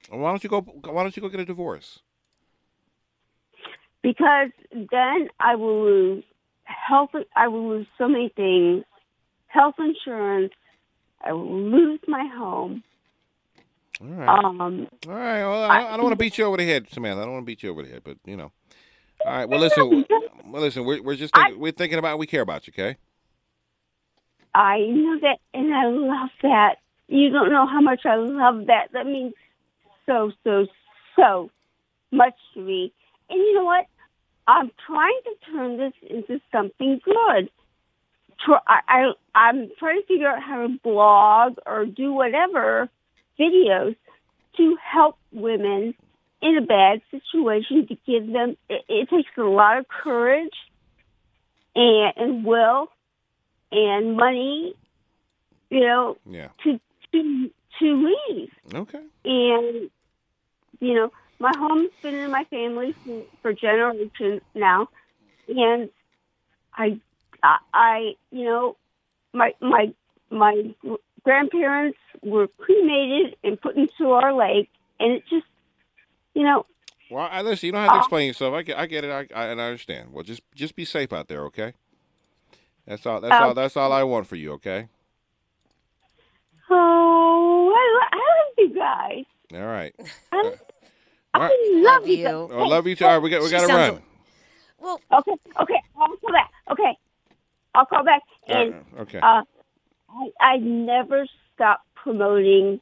Why 0.09 0.31
don't 0.31 0.43
you 0.43 0.51
go? 0.51 0.61
Why 0.61 1.03
don't 1.03 1.17
you 1.17 1.23
go 1.23 1.29
get 1.29 1.41
a 1.41 1.45
divorce? 1.45 2.01
Because 4.03 4.51
then 4.73 5.29
I 5.39 5.55
will 5.55 5.85
lose 5.85 6.25
health. 6.65 7.11
I 7.37 7.49
will 7.49 7.69
lose 7.69 7.87
so 7.99 8.09
many 8.09 8.29
things: 8.35 8.85
health 9.47 9.77
insurance. 9.79 10.53
I 11.25 11.33
will 11.33 11.71
lose 11.71 12.01
my 12.09 12.29
home. 12.37 12.83
All 14.01 14.09
right. 14.09 14.45
Um, 14.45 14.89
All 15.07 15.15
right. 15.15 15.43
Well, 15.43 15.63
I, 15.71 15.93
I 15.93 15.97
don't 15.97 16.03
want 16.03 16.13
to 16.13 16.17
beat 16.17 16.37
you 16.39 16.45
over 16.45 16.57
the 16.57 16.67
head, 16.67 16.89
Samantha. 16.91 17.23
I 17.23 17.25
don't 17.25 17.35
want 17.35 17.43
to 17.45 17.47
beat 17.47 17.63
you 17.63 17.71
over 17.71 17.83
the 17.83 17.91
head, 17.91 18.03
but 18.05 18.17
you 18.25 18.37
know. 18.37 18.51
All 19.25 19.33
right. 19.33 19.49
Well, 19.49 19.61
listen. 19.61 20.05
Well, 20.47 20.63
listen. 20.63 20.85
We're 20.85 21.03
we're 21.03 21.17
just 21.17 21.35
think, 21.35 21.59
we're 21.59 21.73
thinking 21.73 21.99
about. 21.99 22.19
We 22.19 22.27
care 22.27 22.43
about 22.43 22.67
you. 22.67 22.73
Okay. 22.77 22.97
I 24.55 24.79
know 24.79 25.19
that, 25.21 25.39
and 25.55 25.73
I 25.75 25.87
love 25.87 26.31
that. 26.43 26.77
You 27.09 27.31
don't 27.31 27.51
know 27.51 27.67
how 27.67 27.81
much 27.81 28.05
I 28.05 28.17
love 28.17 28.67
that. 28.67 28.89
That 28.93 29.07
means 29.07 29.35
so, 30.07 30.33
so, 30.45 30.67
so 31.17 31.51
much 32.11 32.35
to 32.55 32.61
me. 32.61 32.93
And 33.31 33.39
you 33.39 33.55
know 33.55 33.65
what? 33.65 33.87
I'm 34.47 34.71
trying 34.87 35.21
to 35.25 35.53
turn 35.53 35.77
this 35.77 35.93
into 36.09 36.41
something 36.51 37.01
good. 37.05 37.51
I, 38.67 38.81
I, 38.89 39.13
I'm 39.35 39.71
trying 39.79 40.01
to 40.01 40.07
figure 40.07 40.29
out 40.29 40.43
how 40.43 40.67
to 40.67 40.79
blog 40.83 41.59
or 41.65 41.87
do 41.87 42.13
whatever 42.13 42.89
videos 43.39 43.95
to 44.57 44.77
help 44.83 45.17
women 45.33 45.95
in 46.43 46.59
a 46.59 46.61
bad 46.61 47.03
situation 47.11 47.87
to 47.87 47.97
give 48.05 48.33
them. 48.33 48.57
It, 48.69 48.85
it 48.89 49.09
takes 49.11 49.31
a 49.39 49.43
lot 49.43 49.79
of 49.79 49.87
courage 49.89 50.53
and, 51.77 52.13
and 52.17 52.45
will 52.45 52.89
and 53.71 54.17
money, 54.17 54.75
you 55.71 55.81
know, 55.81 56.17
Yeah. 56.29 56.49
to 56.65 56.81
to 57.13 57.51
to 57.79 58.13
leave. 58.29 58.51
Okay. 58.75 59.01
And 59.25 59.91
you 60.81 60.95
know, 60.95 61.13
my 61.39 61.53
home's 61.57 61.91
been 62.03 62.15
in 62.15 62.31
my 62.31 62.45
family 62.45 62.95
for, 63.43 63.53
generations 63.53 64.43
now, 64.55 64.89
and 65.49 65.91
I, 66.75 66.99
I, 67.73 68.13
you 68.31 68.45
know, 68.45 68.77
my 69.33 69.53
my 69.61 69.93
my 70.31 70.75
grandparents 71.23 71.99
were 72.23 72.49
cremated 72.59 73.37
and 73.45 73.61
put 73.61 73.77
into 73.77 74.11
our 74.11 74.33
lake, 74.35 74.69
and 74.99 75.13
it 75.13 75.23
just, 75.29 75.47
you 76.35 76.43
know, 76.43 76.67
Well, 77.11 77.29
I 77.31 77.43
listen. 77.43 77.67
You 77.67 77.73
don't 77.73 77.83
have 77.83 77.93
to 77.93 77.99
explain 77.99 78.27
yourself. 78.27 78.55
I 78.55 78.63
get, 78.63 78.79
I 78.79 78.87
get 78.87 79.05
it. 79.05 79.11
I, 79.11 79.27
I, 79.35 79.47
and 79.47 79.61
I 79.61 79.67
understand. 79.67 80.13
Well, 80.13 80.25
just, 80.25 80.43
just 80.55 80.75
be 80.75 80.85
safe 80.85 81.13
out 81.13 81.29
there, 81.29 81.45
okay? 81.45 81.75
That's 82.87 83.05
all. 83.07 83.21
That's 83.21 83.35
Um, 83.35 83.43
all. 83.49 83.55
That's 83.55 83.77
all 83.77 83.93
I 83.93 84.03
want 84.03 84.27
for 84.27 84.37
you, 84.37 84.53
okay? 84.53 84.89
oh, 86.71 86.75
I, 86.75 86.77
I 86.77 86.81
love 86.81 87.02
you 88.63 88.75
guys. 88.75 89.25
All 89.55 89.67
right. 89.67 89.95
I, 90.33 90.53
I 91.35 91.39
love, 91.41 91.51
Love 92.03 92.07
you. 92.07 92.17
you. 92.17 92.25
guys. 92.25 92.33
Well, 92.51 92.63
I 92.63 92.67
love 92.67 92.87
you 92.87 92.97
too. 92.97 93.05
All 93.05 93.13
right, 93.13 93.23
we 93.23 93.31
got, 93.31 93.43
we 93.43 93.51
got 93.51 93.67
to 93.67 93.73
run. 93.73 94.03
Well, 94.79 95.01
Okay, 95.13 95.33
okay, 95.63 95.81
I'll 95.97 96.09
call 96.17 96.33
back. 96.33 96.51
Okay, 96.71 96.99
I'll 97.75 97.87
call 97.87 98.05
back. 98.05 98.23
And 98.49 98.75
Uh, 98.97 99.03
okay. 99.03 99.19
uh, 99.19 99.43
I, 100.11 100.31
I 100.41 100.57
never 100.59 101.27
stop 101.55 101.83
promoting 101.95 102.81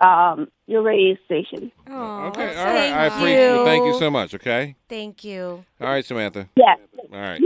um, 0.00 0.48
your 0.66 0.82
radio 0.82 1.16
station. 1.24 1.72
Oh, 1.90 2.26
okay. 2.28 2.46
that's 2.46 2.58
All. 2.58 2.66
I 2.66 3.08
Thank 3.08 3.14
appreciate. 3.14 3.58
you. 3.58 3.64
Thank 3.64 3.84
you 3.86 3.94
so 3.98 4.10
much. 4.10 4.34
Okay. 4.34 4.76
thank 4.88 5.24
you. 5.24 5.64
All 5.80 5.88
right, 5.88 6.04
Samantha. 6.04 6.48
Yes. 6.56 6.78
All 7.12 7.18
right. 7.20 7.40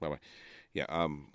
Bye 0.00 0.08
bye. 0.10 0.18
Yeah. 0.74 0.86
Um, 0.88 1.26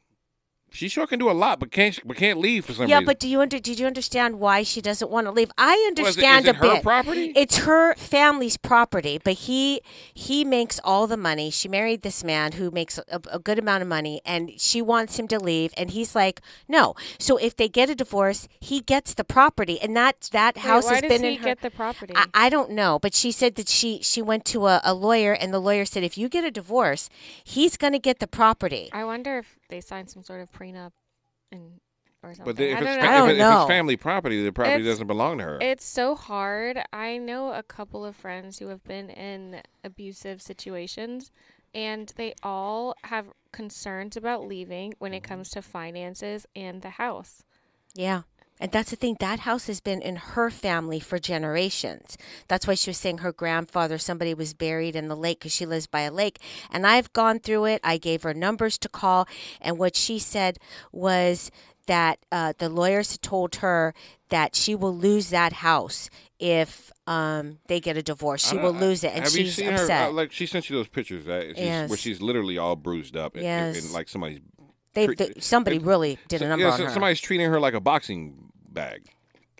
she 0.78 0.88
sure 0.90 1.08
can 1.08 1.20
do 1.20 1.30
a 1.30 1.34
lot, 1.34 1.60
but 1.60 1.72
can't 1.72 2.00
but 2.06 2.16
can't 2.18 2.40
leave 2.40 2.66
for 2.66 2.74
some 2.74 2.88
Yeah, 2.88 2.98
reason. 2.98 3.04
Yeah, 3.04 3.06
but 3.06 3.20
do 3.20 3.28
you 3.28 3.42
under, 3.42 3.60
did 3.60 3.80
you 3.80 3.88
understand 3.88 4.40
why 4.40 4.64
she 4.64 4.80
doesn't 4.82 5.10
want 5.10 5.26
to 5.28 5.32
leave? 5.32 5.52
I 5.58 5.66
Well, 5.68 5.76
is 5.76 6.18
it- 6.18 6.24
understand 6.24 6.46
is 6.46 6.50
it 6.50 6.56
a 6.56 6.60
her 6.60 6.74
bit. 6.76 6.84
property? 6.84 7.34
It's 7.36 7.58
her 7.58 7.96
family's 7.96 8.58
property, 8.58 9.20
but 9.24 9.34
he 9.48 9.82
he 10.14 10.46
makes 10.46 10.80
all 10.84 11.08
the 11.08 11.18
money. 11.18 11.50
She 11.50 11.68
married 11.68 12.02
this 12.04 12.24
man 12.24 12.54
who 12.54 12.70
makes 12.72 12.98
a, 13.00 13.20
a 13.32 13.40
good 13.40 13.60
amount 13.60 13.82
of 13.82 13.88
money, 13.88 14.22
and 14.26 14.52
she 14.60 14.82
wants 14.82 15.18
him 15.20 15.28
to 15.30 15.40
leave, 15.40 15.74
and 15.78 15.92
he's 15.92 16.16
like, 16.16 16.42
no. 16.68 16.94
So 17.20 17.38
if 17.38 17.56
they 17.56 17.68
get 17.70 17.90
a 17.90 17.96
divorce, 17.96 18.48
he 18.60 18.80
gets 18.82 19.14
the 19.14 19.24
property, 19.24 19.80
and 19.82 19.96
that 19.98 20.30
that 20.32 20.56
Wait, 20.56 20.62
house 20.66 20.86
why 20.86 20.94
has 20.96 21.02
does 21.02 21.10
been 21.10 21.24
he 21.24 21.36
in 21.36 21.40
her. 21.40 21.46
get 21.46 21.62
the 21.62 21.72
property? 21.72 22.14
I, 22.16 22.26
I 22.34 22.50
don't 22.50 22.72
know, 22.72 23.00
but 23.00 23.14
she 23.14 23.32
said 23.32 23.56
that 23.56 23.68
she 23.68 24.02
she 24.04 24.22
went 24.22 24.46
to 24.46 24.68
a, 24.68 24.80
a 24.84 24.94
lawyer, 24.94 25.34
and 25.34 25.54
the 25.54 25.60
lawyer 25.60 25.86
said 25.86 26.04
if 26.04 26.18
you 26.18 26.30
get 26.30 26.44
a 26.44 26.52
divorce, 26.52 27.10
he's 27.44 27.78
going 27.78 27.94
to 27.94 28.00
get 28.00 28.20
the 28.20 28.28
property. 28.28 28.90
I 28.94 29.04
wonder 29.04 29.40
if 29.40 29.57
they 29.70 29.82
signed 29.82 30.10
some 30.10 30.24
sort 30.24 30.42
of 30.42 30.52
prenup 30.52 30.92
and 31.52 31.80
or 32.24 32.34
something. 32.34 32.46
But 32.46 32.56
the- 32.58 32.72
if 32.72 32.78
I 32.78 32.82
it's, 32.82 32.86
don't 32.86 33.00
fa- 33.00 33.06
know. 33.06 33.12
I 33.12 33.24
if, 33.24 33.30
it- 33.30 33.32
if 33.34 33.38
know. 33.38 33.62
it's 33.62 33.68
family 33.70 33.98
property, 33.98 34.44
the 34.44 34.52
property 34.52 34.82
It's- 34.82 34.88
doesn't 34.94 35.08
belong 35.08 35.38
to 35.40 35.44
her. 35.44 35.58
It's 35.62 35.86
so 35.86 36.16
hard. 36.16 36.82
I 36.92 37.18
know 37.18 37.54
a 37.54 37.64
couple 37.64 38.06
of 38.06 38.16
friends 38.16 38.60
who 38.60 38.68
have 38.68 38.84
been 38.84 39.10
in 39.10 39.62
abusive 39.84 40.42
situations, 40.42 41.32
and 41.74 42.12
they 42.16 42.34
all 42.44 42.96
have 43.06 43.28
concerns 43.52 44.18
about 44.18 44.46
leaving 44.48 44.94
when 45.00 45.14
it 45.14 45.22
mm-hmm. 45.24 45.34
comes 45.34 45.50
to 45.52 45.62
finances 45.62 46.46
and 46.56 46.82
the 46.82 46.92
house. 46.92 47.44
Yeah. 47.94 48.24
And 48.60 48.72
that's 48.72 48.90
the 48.90 48.96
thing. 48.96 49.18
That 49.20 49.40
house 49.42 49.68
has 49.68 49.80
been 49.80 50.02
in 50.02 50.16
her 50.16 50.50
family 50.50 51.00
for 51.00 51.20
generations. 51.20 52.18
That's 52.48 52.66
why 52.68 52.74
she 52.76 52.90
was 52.90 52.98
saying 52.98 53.20
her 53.20 53.32
grandfather, 53.32 53.98
somebody 53.98 54.34
was 54.34 54.54
buried 54.54 54.96
in 54.96 55.08
the 55.08 55.16
lake 55.16 55.40
because 55.40 55.52
she 55.54 55.66
lives 55.66 55.88
by 55.88 56.02
a 56.02 56.12
lake. 56.12 56.40
And 56.72 56.86
I've 56.88 57.12
gone 57.14 57.40
through 57.40 57.66
it. 57.66 57.82
I 57.84 57.98
gave 57.98 58.24
her 58.24 58.34
numbers 58.34 58.78
to 58.80 58.90
call. 58.90 59.28
And 59.62 59.78
what 59.78 59.96
she 59.96 60.18
said 60.20 60.58
was 60.92 61.52
that 61.86 62.20
uh, 62.32 62.54
the 62.58 62.68
lawyers 62.70 63.18
told 63.20 63.56
her 63.58 63.94
that 64.30 64.56
she 64.56 64.76
will 64.76 64.96
lose 64.96 65.30
that 65.30 65.54
house 65.54 66.10
if 66.40 66.92
um, 67.08 67.60
they 67.68 67.80
get 67.80 67.96
a 67.96 68.04
divorce. 68.04 68.46
She 68.50 68.58
will 68.58 68.74
lose 68.74 69.04
it. 69.04 69.14
And 69.14 69.24
have 69.24 69.32
she's 69.32 69.58
you 69.58 69.66
seen 69.66 69.74
upset. 69.74 70.02
her? 70.02 70.08
uh, 70.10 70.12
like 70.12 70.32
she 70.34 70.46
sent 70.46 70.70
you 70.70 70.76
those 70.76 70.90
pictures, 70.90 71.28
uh, 71.28 71.44
she's, 71.50 71.58
Yes. 71.58 71.90
where 71.90 71.98
she's 71.98 72.22
literally 72.22 72.58
all 72.58 72.76
bruised 72.76 73.16
up, 73.16 73.36
and, 73.36 73.46
and- 73.46 73.76
Yes. 73.76 73.84
and 73.86 73.94
like 73.94 74.10
somebody's 74.10 74.40
they, 74.94 75.08
they, 75.08 75.32
somebody 75.40 75.78
it- 75.78 75.84
really 75.84 76.18
did 76.28 76.42
a 76.42 76.48
number 76.50 76.66
yeah, 76.66 76.72
on 76.72 76.78
so 76.78 76.86
her. 76.86 76.90
somebody's 76.92 77.22
treating 77.22 77.50
her 77.50 77.60
like 77.60 77.76
a 77.76 77.80
boxing 77.80 78.47
bag. 78.78 79.02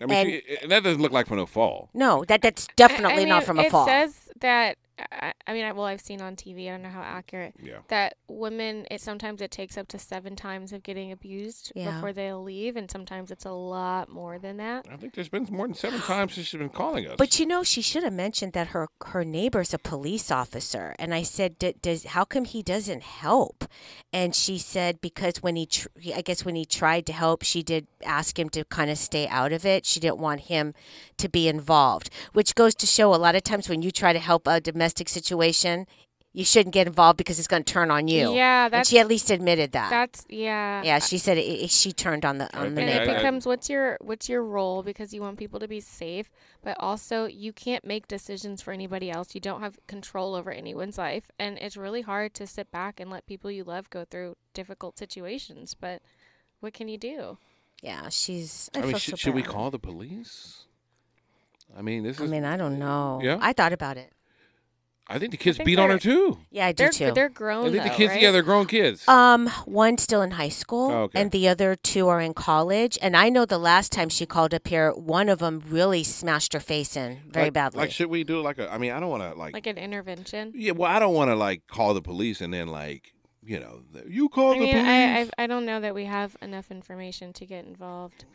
I 0.00 0.06
mean, 0.06 0.26
she, 0.26 0.66
that 0.68 0.84
doesn't 0.84 1.02
look 1.02 1.12
like 1.12 1.26
from 1.26 1.40
a 1.40 1.46
fall. 1.46 1.90
no, 1.92 2.24
that 2.28 2.40
that's 2.42 2.68
definitely 2.76 3.24
I 3.24 3.28
not 3.34 3.44
from 3.44 3.58
a 3.58 3.62
it 3.62 3.70
fall. 3.72 3.86
says 3.86 4.14
that. 4.40 4.76
I, 5.12 5.32
I 5.46 5.52
mean, 5.52 5.64
I, 5.64 5.72
well, 5.72 5.84
I've 5.86 6.00
seen 6.00 6.20
on 6.20 6.34
TV. 6.36 6.68
I 6.68 6.72
don't 6.72 6.82
know 6.82 6.88
how 6.88 7.02
accurate. 7.02 7.54
Yeah. 7.62 7.78
That 7.88 8.16
women, 8.28 8.86
it 8.90 9.00
sometimes 9.00 9.40
it 9.40 9.50
takes 9.50 9.78
up 9.78 9.88
to 9.88 9.98
seven 9.98 10.34
times 10.36 10.72
of 10.72 10.82
getting 10.82 11.12
abused 11.12 11.72
Yeah. 11.74 11.92
before 11.94 12.12
they'll 12.12 12.42
leave, 12.42 12.76
and 12.76 12.90
sometimes 12.90 13.30
it's 13.30 13.44
a 13.44 13.50
lot 13.52 14.08
more 14.08 14.38
than 14.38 14.56
that. 14.58 14.86
I 14.90 14.96
think 14.96 15.14
there's 15.14 15.28
been 15.28 15.46
more 15.50 15.66
than 15.66 15.74
seven 15.74 16.00
times 16.12 16.34
since 16.34 16.48
she's 16.48 16.58
been 16.58 16.68
calling 16.68 17.06
us. 17.06 17.14
But 17.16 17.38
you 17.38 17.46
know, 17.46 17.62
she 17.62 17.80
should 17.82 18.02
have 18.02 18.12
mentioned 18.12 18.52
that 18.54 18.68
her 18.68 18.88
her 19.06 19.24
neighbor's 19.24 19.72
a 19.72 19.78
police 19.78 20.30
officer, 20.30 20.94
and 20.98 21.14
I 21.14 21.22
said, 21.22 21.58
"D- 21.58 21.74
"Does 21.80 22.04
how 22.04 22.24
come 22.24 22.44
he 22.44 22.62
doesn't 22.62 23.02
help?" 23.02 23.64
And 24.12 24.34
she 24.34 24.58
said, 24.58 25.00
"Because 25.00 25.42
when 25.42 25.56
he, 25.56 25.66
tr- 25.66 25.88
I 26.14 26.22
guess 26.22 26.44
when 26.44 26.56
he 26.56 26.64
tried 26.64 27.06
to 27.06 27.12
help, 27.12 27.42
she 27.44 27.62
did 27.62 27.86
ask 28.04 28.38
him 28.38 28.48
to 28.50 28.64
kind 28.64 28.90
of 28.90 28.98
stay 28.98 29.28
out 29.28 29.52
of 29.52 29.64
it. 29.64 29.86
She 29.86 30.00
didn't 30.00 30.18
want 30.18 30.42
him 30.42 30.74
to 31.18 31.28
be 31.28 31.48
involved, 31.48 32.10
which 32.32 32.54
goes 32.54 32.74
to 32.76 32.86
show 32.86 33.14
a 33.14 33.16
lot 33.16 33.34
of 33.34 33.42
times 33.44 33.68
when 33.68 33.82
you 33.82 33.90
try 33.90 34.12
to 34.12 34.18
help 34.18 34.46
a 34.46 34.60
domestic 34.60 34.87
situation." 34.90 35.86
You 36.34 36.44
shouldn't 36.44 36.74
get 36.74 36.86
involved 36.86 37.16
because 37.16 37.38
it's 37.38 37.48
going 37.48 37.64
to 37.64 37.72
turn 37.72 37.90
on 37.90 38.06
you. 38.06 38.34
Yeah, 38.34 38.68
and 38.70 38.86
she 38.86 38.98
at 38.98 39.08
least 39.08 39.30
admitted 39.30 39.72
that. 39.72 39.88
that's 39.90 40.26
yeah. 40.28 40.82
yeah, 40.84 40.98
she 40.98 41.16
said 41.16 41.38
it, 41.38 41.40
it- 41.40 41.70
she 41.70 41.90
turned 41.90 42.24
on 42.24 42.36
the 42.36 42.44
on 42.56 42.74
the 42.74 42.82
and 42.82 42.90
Yeah, 42.90 42.96
it 42.96 42.98
I- 42.98 43.02
I- 43.02 43.06
neighbor. 43.06 43.14
becomes 43.16 43.46
what's 43.46 43.70
your 43.70 43.96
what's 44.02 44.28
your 44.28 44.44
role 44.44 44.82
because 44.82 45.12
you 45.14 45.22
want 45.22 45.38
people 45.38 45.58
to 45.58 45.66
be 45.66 45.80
safe 45.80 46.30
but 46.62 46.76
also 46.78 47.24
you 47.26 47.52
can't 47.52 47.84
make 47.84 48.06
decisions 48.06 48.60
for 48.60 48.72
anybody 48.72 49.10
else 49.10 49.34
you 49.34 49.40
don't 49.40 49.62
have 49.62 49.78
control 49.86 50.34
over 50.34 50.52
anyone's 50.52 50.98
life 50.98 51.30
and 51.38 51.58
it's 51.58 51.78
really 51.78 52.02
hard 52.02 52.34
to 52.34 52.46
sit 52.46 52.70
back 52.70 53.00
and 53.00 53.10
let 53.10 53.26
people 53.26 53.50
you 53.50 53.64
love 53.64 53.88
go 53.90 54.04
through 54.04 54.36
difficult 54.52 54.98
situations 54.98 55.74
but 55.74 56.02
what 56.60 56.74
can 56.74 56.88
you 56.88 56.98
do 56.98 57.38
yeah, 57.82 58.08
she's. 58.10 58.68
I, 58.74 58.78
I 58.78 58.82
mean, 58.82 58.90
feel 58.90 58.98
should, 58.98 59.10
so 59.12 59.16
should 59.16 59.34
we 59.34 59.42
call 59.42 59.70
the 59.70 59.78
police? 59.78 60.64
I 61.76 61.82
mean, 61.82 62.02
this 62.02 62.20
I 62.20 62.24
is. 62.24 62.30
I 62.30 62.32
mean, 62.32 62.44
I 62.44 62.56
don't 62.56 62.78
know. 62.78 63.20
Yeah? 63.22 63.38
I 63.40 63.52
thought 63.52 63.72
about 63.72 63.96
it. 63.96 64.12
I 65.10 65.18
think 65.18 65.30
the 65.30 65.38
kids 65.38 65.56
think 65.56 65.66
beat 65.66 65.78
on 65.78 65.88
her 65.88 65.98
too. 65.98 66.38
Yeah, 66.50 66.66
I 66.66 66.72
do 66.72 66.84
they're 66.84 66.90
too. 66.92 67.12
they're 67.14 67.28
grown 67.30 67.66
I 67.68 67.70
think 67.70 67.82
the 67.84 67.90
kids, 67.90 68.10
right? 68.12 68.20
yeah, 68.22 68.30
they're 68.30 68.42
grown 68.42 68.66
kids. 68.66 69.08
Um, 69.08 69.50
one's 69.66 70.02
still 70.02 70.20
in 70.20 70.32
high 70.32 70.50
school, 70.50 70.90
Oh, 70.90 71.02
okay. 71.04 71.20
and 71.20 71.30
the 71.30 71.48
other 71.48 71.76
two 71.76 72.08
are 72.08 72.20
in 72.20 72.34
college. 72.34 72.98
And 73.00 73.16
I 73.16 73.30
know 73.30 73.46
the 73.46 73.58
last 73.58 73.90
time 73.90 74.10
she 74.10 74.26
called 74.26 74.52
up 74.52 74.68
here, 74.68 74.92
one 74.92 75.28
of 75.30 75.38
them 75.38 75.62
really 75.68 76.04
smashed 76.04 76.52
her 76.52 76.60
face 76.60 76.94
in 76.96 77.20
very 77.28 77.46
like, 77.46 77.52
badly. 77.54 77.80
Like, 77.80 77.90
should 77.90 78.08
we 78.08 78.22
do 78.22 78.42
like 78.42 78.58
a? 78.58 78.70
I 78.70 78.76
mean, 78.76 78.92
I 78.92 79.00
don't 79.00 79.08
want 79.10 79.22
to 79.22 79.34
like. 79.38 79.54
like 79.54 79.66
an 79.66 79.78
intervention 79.78 80.52
yeah, 80.54 80.72
well, 80.72 80.90
I 80.90 80.98
don't 80.98 81.14
want 81.14 81.30
to 81.30 81.36
like 81.36 81.66
call 81.66 81.94
the 81.94 82.02
police 82.02 82.40
and 82.42 82.52
then 82.52 82.68
like, 82.68 83.14
you 83.42 83.58
know, 83.60 83.80
you 84.06 84.28
call 84.28 84.50
I 84.50 84.54
the 84.54 84.60
mean, 84.60 84.74
police. 84.74 84.86
I, 84.88 85.20
I 85.40 85.44
I 85.44 85.46
don't 85.46 85.64
know 85.64 85.80
that 85.80 85.94
we 85.94 86.04
have 86.04 86.36
enough 86.42 86.70
information 86.70 87.32
to 87.34 87.46
get 87.46 87.64
involved. 87.64 88.26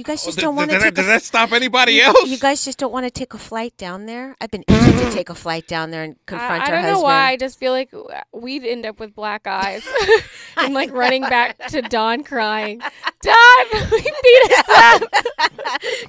You 0.00 0.04
guys 0.04 0.22
Oh, 0.22 0.28
just 0.28 0.38
th- 0.38 0.44
don't 0.46 0.56
want 0.56 0.70
to 0.70 0.76
does, 0.76 0.84
take. 0.84 0.94
that, 0.94 1.00
does 1.02 1.06
that 1.08 1.22
stop 1.22 1.52
anybody 1.52 1.92
you, 1.92 2.04
else? 2.04 2.26
you 2.26 2.38
guys 2.38 2.64
just 2.64 2.78
don't 2.78 2.90
want 2.90 3.04
to 3.04 3.10
take 3.10 3.34
a 3.34 3.38
flight 3.38 3.76
down 3.76 4.06
there. 4.06 4.34
I've 4.40 4.50
been 4.50 4.64
itching 4.68 4.96
to 4.98 5.10
take 5.10 5.28
a 5.28 5.34
flight 5.34 5.66
down 5.68 5.90
there 5.90 6.02
and 6.02 6.16
confront 6.24 6.52
I, 6.52 6.54
I 6.54 6.58
her 6.60 6.64
don't 6.72 6.74
husband. 6.84 6.92
know 6.94 7.02
why. 7.02 7.32
I 7.32 7.36
just 7.36 7.58
feel 7.58 7.72
like 7.72 7.92
we'd 8.32 8.64
end 8.64 8.86
up 8.86 8.98
with 8.98 9.14
black 9.14 9.46
eyes 9.46 9.86
and 10.56 10.72
like 10.72 10.90
running 10.92 11.20
back 11.20 11.58
to 11.68 11.82
Don 11.82 12.24
crying. 12.24 12.80
Don, 13.22 13.66
we 13.92 14.00
beat 14.00 14.52
us 14.52 14.68
up. 14.70 15.02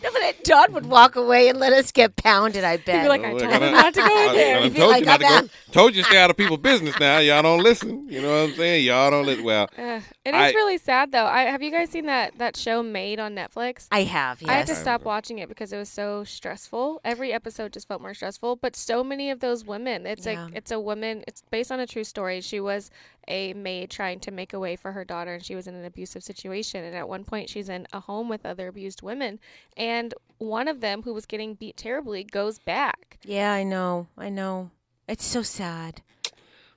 no, 0.03 0.09
but 0.13 0.43
Don 0.45 0.71
would 0.71 0.85
walk 0.85 1.17
away 1.17 1.49
and 1.49 1.59
let 1.59 1.73
us 1.73 1.91
get 1.91 2.15
pounded. 2.15 2.63
I 2.63 2.77
bet. 2.77 3.03
be 3.03 3.09
like, 3.09 3.25
I 3.25 3.31
Well, 3.33 3.39
told 3.41 3.51
gotta- 3.51 3.65
him 3.67 3.73
not 3.73 3.93
to 3.95 3.99
go 3.99 4.27
in 4.29 4.35
there. 4.37 4.57
I 4.57 4.63
You'd 4.63 4.75
told 4.77 4.91
like, 4.91 4.99
you 5.01 5.05
not 5.07 5.19
to 5.19 5.25
"I'm 5.25 5.45
go. 5.47 5.51
Told 5.73 5.95
you 5.95 6.03
to 6.03 6.07
stay 6.09 6.17
out 6.17 6.29
of 6.29 6.37
people's 6.37 6.61
business. 6.61 6.97
Now 6.97 7.17
y'all 7.19 7.41
don't 7.41 7.61
listen. 7.61 8.07
You 8.09 8.21
know 8.21 8.29
what 8.43 8.49
I'm 8.51 8.55
saying? 8.55 8.85
Y'all 8.85 9.11
don't 9.11 9.25
listen. 9.25 9.43
Well, 9.43 9.69
Uh, 9.77 9.99
it 10.25 10.29
is 10.29 10.35
I- 10.35 10.51
really 10.51 10.77
sad 10.77 11.11
though. 11.11 11.25
I 11.25 11.43
have 11.43 11.61
you 11.61 11.71
guys 11.71 11.89
seen 11.89 12.05
that 12.05 12.37
that 12.37 12.55
show 12.55 12.83
Maid 12.83 13.19
on 13.19 13.35
Netflix? 13.35 13.87
I 13.91 14.03
have. 14.03 14.41
Yes. 14.41 14.49
I 14.49 14.53
had 14.53 14.67
to 14.67 14.75
stop 14.75 15.03
watching 15.03 15.39
it 15.39 15.49
because 15.49 15.73
it 15.73 15.77
was 15.77 15.89
so 15.89 16.23
stressful. 16.23 17.01
Every 17.03 17.33
episode 17.33 17.73
just 17.73 17.87
felt 17.87 18.01
more 18.01 18.13
stressful. 18.13 18.57
But 18.57 18.75
so 18.75 19.03
many 19.03 19.29
of 19.31 19.39
those 19.39 19.65
women, 19.65 20.05
it's 20.05 20.25
Yeah. 20.25 20.45
like 20.45 20.55
it's 20.55 20.71
a 20.71 20.79
woman. 20.79 21.23
It's 21.27 21.41
based 21.49 21.71
on 21.71 21.79
a 21.79 21.87
true 21.87 22.03
story. 22.03 22.41
She 22.41 22.59
was 22.59 22.91
a 23.27 23.53
maid 23.53 23.89
trying 23.91 24.19
to 24.21 24.31
make 24.31 24.53
a 24.53 24.59
way 24.59 24.75
for 24.75 24.91
her 24.91 25.05
daughter, 25.05 25.33
and 25.35 25.43
she 25.45 25.55
was 25.55 25.67
in 25.67 25.75
an 25.75 25.85
abusive 25.85 26.23
situation. 26.23 26.83
And 26.83 26.95
at 26.95 27.07
one 27.07 27.23
point, 27.23 27.49
she's 27.49 27.69
in 27.69 27.87
a 27.93 27.99
home 27.99 28.29
with 28.29 28.45
other 28.45 28.67
abused 28.67 29.01
women, 29.01 29.39
and 29.77 30.13
one 30.39 30.67
of 30.67 30.81
them, 30.81 31.03
who 31.03 31.13
was 31.13 31.25
getting 31.27 31.53
beat 31.53 31.77
terribly, 31.77 32.23
goes 32.23 32.57
back. 32.59 33.19
Yeah, 33.23 33.51
I 33.53 33.63
know. 33.63 34.07
I 34.17 34.29
know. 34.29 34.71
It's 35.07 35.25
so 35.25 35.43
sad. 35.43 36.01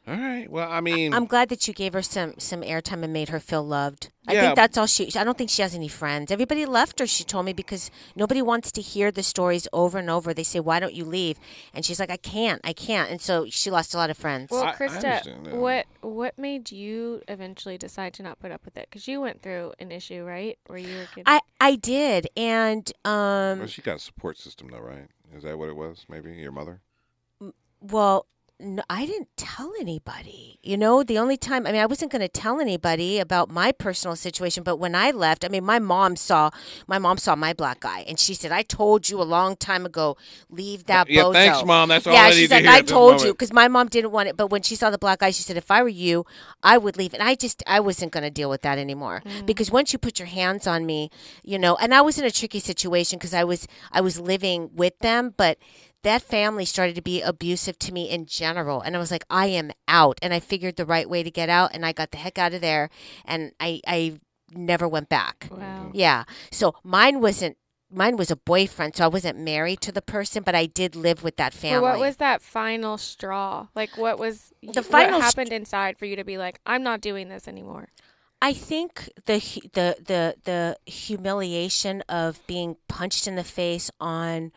All 0.06 0.14
right. 0.18 0.50
Well, 0.50 0.70
I 0.70 0.82
mean, 0.82 1.14
I'm 1.14 1.24
glad 1.24 1.48
that 1.48 1.66
you 1.66 1.72
gave 1.72 1.94
her 1.94 2.02
some 2.02 2.34
some 2.38 2.60
airtime 2.60 3.02
and 3.04 3.12
made 3.12 3.30
her 3.30 3.40
feel 3.40 3.62
loved. 3.66 4.10
I 4.28 4.34
Yeah. 4.34 4.40
think 4.42 4.56
that's 4.56 4.76
all 4.76 4.86
she. 4.86 5.10
I 5.16 5.24
don't 5.24 5.38
think 5.38 5.48
she 5.48 5.62
has 5.62 5.74
any 5.74 5.88
friends. 5.88 6.30
Everybody 6.30 6.66
left 6.66 6.98
her. 6.98 7.06
She 7.06 7.24
told 7.24 7.46
me 7.46 7.54
because 7.54 7.90
nobody 8.14 8.42
wants 8.42 8.70
to 8.72 8.82
hear 8.82 9.10
the 9.10 9.22
stories 9.22 9.66
over 9.72 9.96
and 9.98 10.10
over. 10.10 10.34
They 10.34 10.42
say, 10.44 10.60
"Why 10.60 10.78
don't 10.78 10.92
you 10.92 11.06
leave?" 11.06 11.38
And 11.72 11.86
she's 11.86 11.98
like, 11.98 12.10
"I 12.10 12.18
can't. 12.18 12.60
I 12.64 12.74
can't." 12.74 13.10
And 13.10 13.18
so 13.18 13.46
she 13.48 13.70
lost 13.70 13.94
a 13.94 13.96
lot 13.96 14.10
of 14.10 14.18
friends. 14.18 14.50
Well, 14.50 14.64
I- 14.64 14.70
I 14.70 14.74
Crysta, 14.74 15.52
what 15.54 15.86
what 16.02 16.38
made 16.38 16.70
you 16.70 17.22
eventually 17.26 17.78
decide 17.78 18.12
to 18.14 18.22
not 18.22 18.38
put 18.40 18.52
up 18.52 18.62
with 18.66 18.76
it? 18.76 18.88
Because 18.90 19.08
you 19.08 19.22
went 19.22 19.40
through 19.40 19.72
an 19.78 19.90
issue, 19.90 20.22
right? 20.22 20.58
Where 20.66 20.78
you 20.78 20.96
were 20.98 21.06
getting. 21.14 21.24
I 21.26 21.40
I 21.60 21.76
did, 21.76 22.28
and 22.36 22.92
um, 23.06 23.60
well, 23.60 23.66
she 23.68 23.80
got 23.80 23.96
a 23.96 24.00
support 24.00 24.36
system, 24.36 24.68
though, 24.70 24.80
right? 24.80 25.08
Is 25.34 25.44
that 25.44 25.58
what 25.58 25.70
it 25.70 25.76
was? 25.76 26.04
Maybe 26.10 26.30
your 26.34 26.52
mother. 26.52 26.82
Well, 27.80 28.26
no, 28.60 28.82
I 28.88 29.04
didn't 29.04 29.28
tell 29.36 29.72
anybody. 29.80 30.60
You 30.62 30.76
know, 30.76 31.02
the 31.02 31.18
only 31.18 31.36
time, 31.36 31.66
I 31.66 31.72
mean, 31.72 31.80
I 31.80 31.86
wasn't 31.86 32.12
going 32.12 32.22
to 32.22 32.28
tell 32.28 32.60
anybody 32.60 33.18
about 33.18 33.50
my 33.50 33.72
personal 33.72 34.14
situation, 34.14 34.62
but 34.62 34.76
when 34.76 34.94
I 34.94 35.10
left, 35.10 35.44
I 35.44 35.48
mean, 35.48 35.64
my 35.64 35.80
mom 35.80 36.14
saw, 36.14 36.50
my 36.86 37.00
mom 37.00 37.18
saw 37.18 37.34
my 37.34 37.52
black 37.52 37.80
guy 37.80 38.04
and 38.06 38.18
she 38.18 38.32
said, 38.32 38.52
I 38.52 38.62
told 38.62 39.10
you 39.10 39.20
a 39.20 39.24
long 39.24 39.56
time 39.56 39.84
ago, 39.84 40.16
leave 40.48 40.86
that 40.86 41.10
Yeah, 41.10 41.22
bozo. 41.22 41.32
thanks, 41.32 41.64
Mom. 41.64 41.88
That's 41.88 42.06
all 42.06 42.14
yeah, 42.14 42.22
I 42.22 42.30
she's 42.30 42.42
need 42.42 42.46
to 42.48 42.54
like, 42.54 42.62
hear 42.62 42.72
I 42.72 42.78
at 42.78 42.86
this 42.86 42.92
told 42.92 43.22
you, 43.22 43.32
because 43.32 43.52
my 43.52 43.66
mom 43.66 43.88
didn't 43.88 44.12
want 44.12 44.28
it. 44.28 44.36
But 44.36 44.48
when 44.48 44.62
she 44.62 44.76
saw 44.76 44.88
the 44.88 44.98
black 44.98 45.18
guy, 45.18 45.32
she 45.32 45.42
said, 45.42 45.56
if 45.56 45.70
I 45.70 45.82
were 45.82 45.88
you, 45.88 46.24
I 46.62 46.78
would 46.78 46.96
leave. 46.96 47.12
And 47.12 47.22
I 47.24 47.34
just, 47.34 47.62
I 47.66 47.80
wasn't 47.80 48.12
going 48.12 48.24
to 48.24 48.30
deal 48.30 48.48
with 48.48 48.62
that 48.62 48.78
anymore 48.78 49.22
mm. 49.26 49.44
because 49.46 49.72
once 49.72 49.92
you 49.92 49.98
put 49.98 50.20
your 50.20 50.28
hands 50.28 50.68
on 50.68 50.86
me, 50.86 51.10
you 51.42 51.58
know, 51.58 51.74
and 51.76 51.92
I 51.92 52.02
was 52.02 52.20
in 52.20 52.24
a 52.24 52.30
tricky 52.30 52.60
situation 52.60 53.18
because 53.18 53.34
I 53.34 53.42
was, 53.42 53.66
I 53.90 54.00
was 54.00 54.20
living 54.20 54.70
with 54.74 54.96
them, 55.00 55.34
but 55.36 55.58
that 56.04 56.22
family 56.22 56.64
started 56.64 56.94
to 56.94 57.02
be 57.02 57.20
abusive 57.20 57.78
to 57.80 57.92
me 57.92 58.08
in 58.08 58.24
general 58.26 58.80
and 58.80 58.94
i 58.94 58.98
was 58.98 59.10
like 59.10 59.24
i 59.28 59.46
am 59.46 59.70
out 59.88 60.18
and 60.22 60.32
i 60.32 60.38
figured 60.40 60.76
the 60.76 60.86
right 60.86 61.10
way 61.10 61.22
to 61.22 61.30
get 61.30 61.48
out 61.48 61.70
and 61.74 61.84
i 61.84 61.92
got 61.92 62.10
the 62.12 62.16
heck 62.16 62.38
out 62.38 62.54
of 62.54 62.60
there 62.60 62.88
and 63.24 63.52
i 63.58 63.80
i 63.86 64.18
never 64.54 64.86
went 64.86 65.08
back 65.08 65.48
wow. 65.50 65.58
Mm-hmm. 65.58 65.90
yeah 65.94 66.24
so 66.52 66.74
mine 66.84 67.20
wasn't 67.20 67.56
mine 67.90 68.16
was 68.16 68.30
a 68.30 68.36
boyfriend 68.36 68.94
so 68.96 69.04
i 69.04 69.08
wasn't 69.08 69.38
married 69.38 69.80
to 69.80 69.92
the 69.92 70.02
person 70.02 70.42
but 70.42 70.54
i 70.54 70.66
did 70.66 70.94
live 70.94 71.24
with 71.24 71.36
that 71.36 71.52
family 71.52 71.80
But 71.80 71.98
what 71.98 71.98
was 71.98 72.16
that 72.16 72.42
final 72.42 72.98
straw? 72.98 73.68
Like, 73.74 73.96
what 73.96 74.18
was 74.18 74.52
The 74.62 74.82
what 74.82 74.86
final 74.86 75.20
st- 75.20 75.22
happened 75.22 75.52
inside 75.52 75.98
for 75.98 76.04
you 76.06 76.16
to 76.16 76.24
be 76.24 76.38
like, 76.38 76.60
I'm 76.66 76.82
not 76.82 77.00
doing 77.00 77.28
this 77.28 77.46
anymore? 77.48 77.88
I 78.42 78.52
think 78.52 79.08
the 79.26 79.38
the 79.72 79.96
the 80.04 80.34
the 80.44 80.76
humiliation 80.90 82.02
of 82.08 82.44
being 82.46 82.76
punched 82.88 83.26
in 83.26 83.36
the 83.36 83.44
face 83.44 83.90
on 84.00 84.52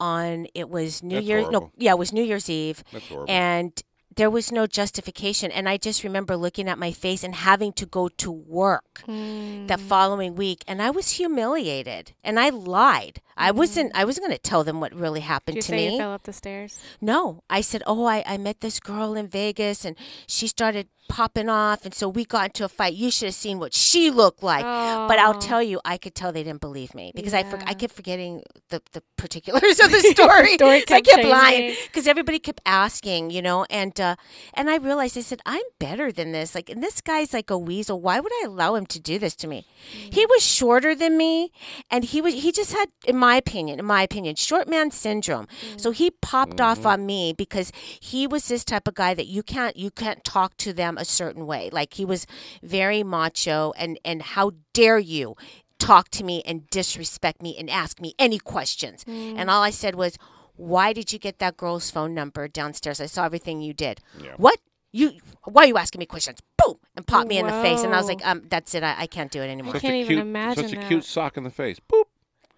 on 0.00 0.46
it 0.54 0.68
was 0.68 1.02
New 1.02 1.16
That's 1.16 1.26
Year's 1.26 1.48
no 1.50 1.72
yeah 1.76 1.92
it 1.92 1.98
was 1.98 2.12
New 2.12 2.22
Year's 2.24 2.48
Eve. 2.48 2.82
And 3.28 3.72
there 4.18 4.28
was 4.30 4.50
no 4.52 4.66
justification 4.66 5.50
and 5.50 5.68
I 5.68 5.76
just 5.78 6.02
remember 6.04 6.36
looking 6.36 6.68
at 6.68 6.78
my 6.78 6.92
face 6.92 7.22
and 7.24 7.34
having 7.34 7.72
to 7.80 7.86
go 7.86 8.08
to 8.22 8.30
work 8.30 9.02
that 9.06 9.80
following 9.80 10.34
week 10.34 10.60
and 10.68 10.82
I 10.82 10.90
was 10.90 11.12
humiliated 11.12 12.12
and 12.22 12.38
I 12.38 12.48
lied. 12.50 13.20
I 13.36 13.50
wasn't 13.52 13.92
I 13.94 14.04
wasn't 14.04 14.26
going 14.26 14.36
to 14.36 14.42
tell 14.42 14.64
them 14.64 14.80
what 14.80 14.92
really 14.92 15.20
happened 15.20 15.54
Did 15.54 15.58
you 15.58 15.62
to 15.62 15.68
say 15.68 15.76
me. 15.88 15.92
you 15.92 15.98
fell 15.98 16.12
up 16.12 16.24
the 16.24 16.32
stairs? 16.32 16.80
No, 17.00 17.44
I 17.48 17.60
said, 17.60 17.82
"Oh, 17.86 18.04
I, 18.04 18.24
I 18.26 18.36
met 18.36 18.60
this 18.60 18.80
girl 18.80 19.14
in 19.14 19.28
Vegas, 19.28 19.84
and 19.84 19.94
she 20.26 20.48
started 20.48 20.88
popping 21.08 21.48
off, 21.48 21.84
and 21.84 21.94
so 21.94 22.08
we 22.08 22.24
got 22.24 22.46
into 22.46 22.64
a 22.64 22.68
fight. 22.68 22.94
You 22.94 23.12
should 23.12 23.26
have 23.26 23.36
seen 23.36 23.60
what 23.60 23.72
she 23.74 24.10
looked 24.10 24.42
like." 24.42 24.64
But 24.64 25.20
I'll 25.20 25.36
Oh. 25.36 25.40
tell 25.40 25.62
you, 25.62 25.80
I 25.84 25.98
could 25.98 26.16
tell 26.16 26.32
they 26.32 26.42
didn't 26.42 26.60
believe 26.60 26.96
me 26.96 27.12
because 27.14 27.32
I 27.32 27.44
for, 27.44 27.60
I 27.64 27.74
kept 27.74 27.94
forgetting 27.94 28.42
the, 28.70 28.82
the 28.92 29.04
particulars 29.16 29.78
of 29.78 29.92
the 29.92 30.00
story. 30.14 30.54
Story 30.58 30.58
So 30.58 30.68
I 30.68 31.00
kept 31.00 31.06
kept 31.06 31.24
lying 31.24 31.76
because 31.86 32.08
everybody 32.08 32.40
kept 32.40 32.60
asking, 32.66 33.30
you 33.30 33.40
know, 33.40 33.66
and 33.70 33.94
uh, 34.00 34.07
and 34.54 34.70
I 34.70 34.76
realized 34.76 35.16
I 35.16 35.22
said, 35.22 35.40
"I'm 35.46 35.62
better 35.78 36.12
than 36.12 36.32
this. 36.32 36.54
Like, 36.54 36.70
and 36.70 36.82
this 36.82 37.00
guy's 37.00 37.32
like 37.32 37.50
a 37.50 37.58
weasel. 37.58 38.00
Why 38.00 38.20
would 38.20 38.32
I 38.42 38.46
allow 38.46 38.74
him 38.74 38.86
to 38.86 39.00
do 39.00 39.18
this 39.18 39.34
to 39.36 39.46
me?" 39.46 39.66
He 39.78 40.08
mm-hmm. 40.08 40.30
was 40.30 40.42
shorter 40.42 40.94
than 40.94 41.16
me, 41.16 41.52
and 41.90 42.04
he 42.04 42.20
was 42.20 42.34
he 42.34 42.52
just 42.52 42.72
had, 42.72 42.88
in 43.06 43.16
my 43.16 43.36
opinion, 43.36 43.78
in 43.78 43.84
my 43.84 44.02
opinion, 44.02 44.36
short 44.36 44.68
man 44.68 44.90
syndrome. 44.90 45.48
So 45.76 45.90
mm. 45.90 45.94
he 45.94 46.10
popped 46.10 46.60
off 46.60 46.78
mm-hmm. 46.78 46.86
on 46.88 47.06
me 47.06 47.32
because 47.32 47.72
he 48.00 48.26
was 48.26 48.48
this 48.48 48.64
type 48.64 48.88
of 48.88 48.94
guy 48.94 49.14
that 49.14 49.26
you 49.26 49.42
can't 49.42 49.76
you 49.76 49.90
can't 49.90 50.24
talk 50.24 50.56
to 50.58 50.72
them 50.72 50.96
a 50.98 51.04
certain 51.04 51.46
way. 51.46 51.70
Like 51.72 51.94
he 51.94 52.04
was 52.04 52.26
very 52.62 53.02
macho, 53.02 53.72
and 53.76 53.98
and 54.04 54.22
how 54.22 54.52
dare 54.72 54.98
you 54.98 55.36
talk 55.78 56.08
to 56.10 56.24
me 56.24 56.42
and 56.44 56.68
disrespect 56.70 57.42
me 57.42 57.56
and 57.56 57.70
ask 57.70 58.00
me 58.00 58.14
any 58.18 58.38
questions? 58.38 59.04
And 59.06 59.38
mm. 59.38 59.48
all 59.48 59.62
I 59.62 59.70
said 59.70 59.94
was. 59.94 60.16
Why 60.58 60.92
did 60.92 61.12
you 61.12 61.18
get 61.18 61.38
that 61.38 61.56
girl's 61.56 61.90
phone 61.90 62.14
number 62.14 62.46
downstairs? 62.48 63.00
I 63.00 63.06
saw 63.06 63.24
everything 63.24 63.62
you 63.62 63.72
did. 63.72 64.00
What? 64.36 64.58
You 64.90 65.12
why 65.44 65.62
are 65.64 65.66
you 65.66 65.76
asking 65.78 65.98
me 66.00 66.06
questions? 66.06 66.40
Boom! 66.56 66.76
And 66.96 67.06
popped 67.06 67.28
me 67.28 67.38
in 67.38 67.46
the 67.46 67.52
face. 67.62 67.82
And 67.82 67.94
I 67.94 67.98
was 67.98 68.06
like, 68.08 68.26
um, 68.26 68.42
that's 68.48 68.74
it. 68.74 68.82
I, 68.82 68.96
I 69.00 69.06
can't 69.06 69.30
do 69.30 69.40
it 69.42 69.46
anymore. 69.48 69.76
I 69.76 69.78
can't 69.80 69.94
a 69.94 69.98
even 69.98 70.06
cute, 70.08 70.20
imagine 70.20 70.64
Such 70.64 70.72
a 70.72 70.76
that. 70.76 70.88
cute 70.88 71.04
sock 71.04 71.36
in 71.36 71.44
the 71.44 71.50
face. 71.50 71.78
Boop. 71.92 72.04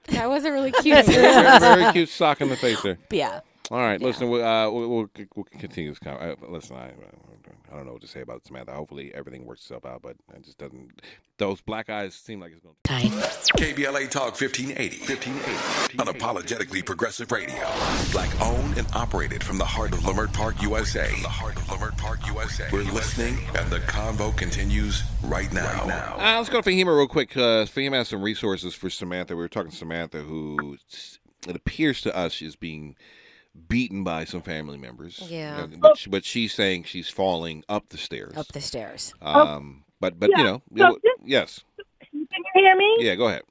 That 0.09 0.29
was 0.29 0.45
a 0.45 0.53
really 0.53 0.71
cute. 0.83 1.05
very, 1.07 1.59
very 1.59 1.93
cute 1.93 2.09
sock 2.09 2.41
in 2.41 2.49
the 2.49 2.57
face 2.57 2.81
there. 2.83 2.99
Yeah. 3.11 3.41
All 3.71 3.79
right, 3.79 4.01
listen, 4.01 4.29
we, 4.29 4.43
uh, 4.43 4.69
we'll, 4.69 4.89
we'll, 4.89 5.11
we'll 5.37 5.45
continue 5.45 5.91
this. 5.91 6.01
Con- 6.01 6.17
uh, 6.17 6.35
listen, 6.49 6.77
I, 6.77 6.91
I 7.71 7.77
don't 7.77 7.87
know 7.87 7.93
what 7.93 8.01
to 8.01 8.09
say 8.09 8.21
about 8.21 8.45
Samantha. 8.45 8.73
Hopefully, 8.73 9.13
everything 9.15 9.47
works 9.47 9.61
itself 9.61 9.87
out, 9.87 10.03
but 10.03 10.17
it 10.35 10.43
just 10.43 10.59
doesn't. 10.59 11.01
Those 11.39 11.61
black 11.61 11.89
eyes 11.89 12.17
seem 12.17 12.41
like 12.41 12.51
it's 12.51 12.61
going. 12.61 12.75
to... 12.83 12.91
KBLA 13.57 14.11
Talk 14.11 14.41
1580. 14.41 14.99
1580. 14.99 15.99
Unapologetically 15.99 16.85
progressive 16.85 17.31
radio. 17.31 17.55
Black 18.11 18.41
owned 18.41 18.77
and 18.77 18.89
operated 18.93 19.45
from 19.45 19.57
the 19.57 19.65
heart 19.65 19.93
of 19.93 20.01
Leimert 20.01 20.33
Park, 20.33 20.61
USA. 20.63 21.09
From 21.09 21.23
the 21.23 21.29
heart 21.29 21.57
of 21.57 21.63
Leimert 21.69 21.97
Park, 21.97 22.27
USA. 22.27 22.69
We're 22.73 22.83
listening, 22.83 23.39
and 23.57 23.71
the 23.71 23.79
convo 23.81 24.37
continues 24.37 25.05
right 25.23 25.53
now. 25.53 25.85
now. 25.87 26.17
Uh, 26.19 26.39
let's 26.39 26.49
go 26.49 26.61
to 26.61 26.69
Fahima 26.69 26.87
real 26.87 27.07
quick. 27.07 27.37
Uh, 27.37 27.67
Fahima 27.67 27.95
has 27.95 28.09
some 28.09 28.23
resources 28.23 28.75
for 28.75 28.91
Samantha. 28.91 29.37
We 29.37 29.43
were 29.43 29.49
talking 29.49 29.71
to 29.71 29.77
Samantha, 29.77 30.23
who 30.23 30.77
it 31.47 31.55
appears 31.55 32.01
to 32.03 32.17
us 32.17 32.43
is 32.43 32.57
being 32.57 32.97
beaten 33.69 34.05
by 34.05 34.25
some 34.25 34.43
family 34.43 34.79
members. 34.79 35.21
Yeah. 35.31 35.67
But, 35.79 35.99
but 36.09 36.25
she's 36.25 36.53
saying 36.53 36.85
she's 36.85 37.09
falling 37.09 37.65
up 37.69 37.89
the 37.89 37.99
stairs. 37.99 38.37
Up 38.37 38.49
the 38.49 38.61
stairs. 38.61 39.13
Um, 39.23 39.85
but 40.01 40.19
but 40.19 40.31
you 40.31 40.37
know, 40.43 40.63
so 40.77 40.95
it- 40.97 41.03
this- 41.03 41.13
yes, 41.25 41.61
Can 42.11 42.21
you 42.21 42.27
hear 42.55 42.77
me? 42.77 42.97
yeah. 43.01 43.15
Go 43.15 43.29
ahead. 43.29 43.43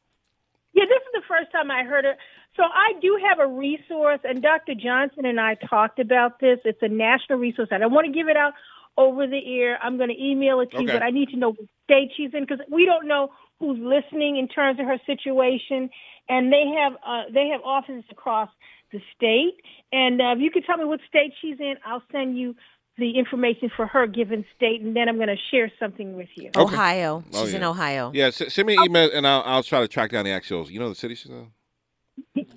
Yeah, 0.73 0.85
this 0.85 0.97
is 1.01 1.11
the 1.13 1.21
first 1.27 1.51
time 1.51 1.69
I 1.71 1.83
heard 1.83 2.05
it. 2.05 2.17
So 2.55 2.63
I 2.63 2.93
do 3.01 3.19
have 3.29 3.39
a 3.39 3.47
resource, 3.47 4.19
and 4.23 4.41
Dr. 4.41 4.73
Johnson 4.75 5.25
and 5.25 5.39
I 5.39 5.55
talked 5.55 5.99
about 5.99 6.39
this. 6.39 6.59
It's 6.65 6.81
a 6.81 6.87
national 6.87 7.39
resource. 7.39 7.69
I 7.71 7.77
don't 7.77 7.93
want 7.93 8.07
to 8.07 8.11
give 8.13 8.27
it 8.27 8.35
out 8.37 8.53
over 8.97 9.27
the 9.27 9.61
air. 9.61 9.77
I'm 9.81 9.97
going 9.97 10.09
to 10.09 10.21
email 10.21 10.59
it 10.59 10.71
to 10.71 10.81
you, 10.81 10.87
but 10.87 11.03
I 11.03 11.09
need 11.11 11.29
to 11.29 11.37
know 11.37 11.49
what 11.49 11.67
state 11.85 12.11
she's 12.17 12.33
in 12.33 12.41
because 12.45 12.59
we 12.69 12.85
don't 12.85 13.07
know 13.07 13.31
who's 13.59 13.79
listening 13.79 14.37
in 14.37 14.47
terms 14.47 14.79
of 14.79 14.85
her 14.87 14.97
situation. 15.05 15.89
And 16.27 16.51
they 16.51 16.65
have 16.77 16.93
uh, 17.05 17.23
they 17.33 17.47
have 17.49 17.61
offices 17.63 18.03
across 18.11 18.49
the 18.91 18.99
state. 19.15 19.55
And 19.91 20.21
uh, 20.21 20.33
if 20.35 20.39
you 20.39 20.51
could 20.51 20.65
tell 20.65 20.77
me 20.77 20.85
what 20.85 20.99
state 21.07 21.33
she's 21.41 21.59
in, 21.59 21.75
I'll 21.85 22.03
send 22.11 22.37
you 22.37 22.55
the 22.97 23.17
information 23.17 23.71
for 23.75 23.87
her 23.87 24.07
given 24.07 24.43
state, 24.57 24.81
and 24.81 24.93
then 24.95 25.07
I'm 25.07 25.15
going 25.15 25.29
to 25.29 25.37
share 25.51 25.71
something 25.79 26.15
with 26.17 26.27
you. 26.35 26.49
Okay. 26.55 26.73
Ohio. 26.75 27.23
Oh, 27.33 27.45
She's 27.45 27.53
in. 27.53 27.63
Ohio. 27.63 28.11
Yeah, 28.13 28.25
s- 28.25 28.53
send 28.53 28.67
me 28.67 28.75
an 28.75 28.83
email 28.83 29.09
and 29.13 29.25
I'll, 29.25 29.41
I'll 29.45 29.63
try 29.63 29.79
to 29.79 29.87
track 29.87 30.11
down 30.11 30.25
the 30.25 30.31
actuals. 30.31 30.69
You 30.69 30.79
know 30.79 30.89
the 30.89 30.95
city 30.95 31.15
she's 31.15 31.31
in? 31.31 31.51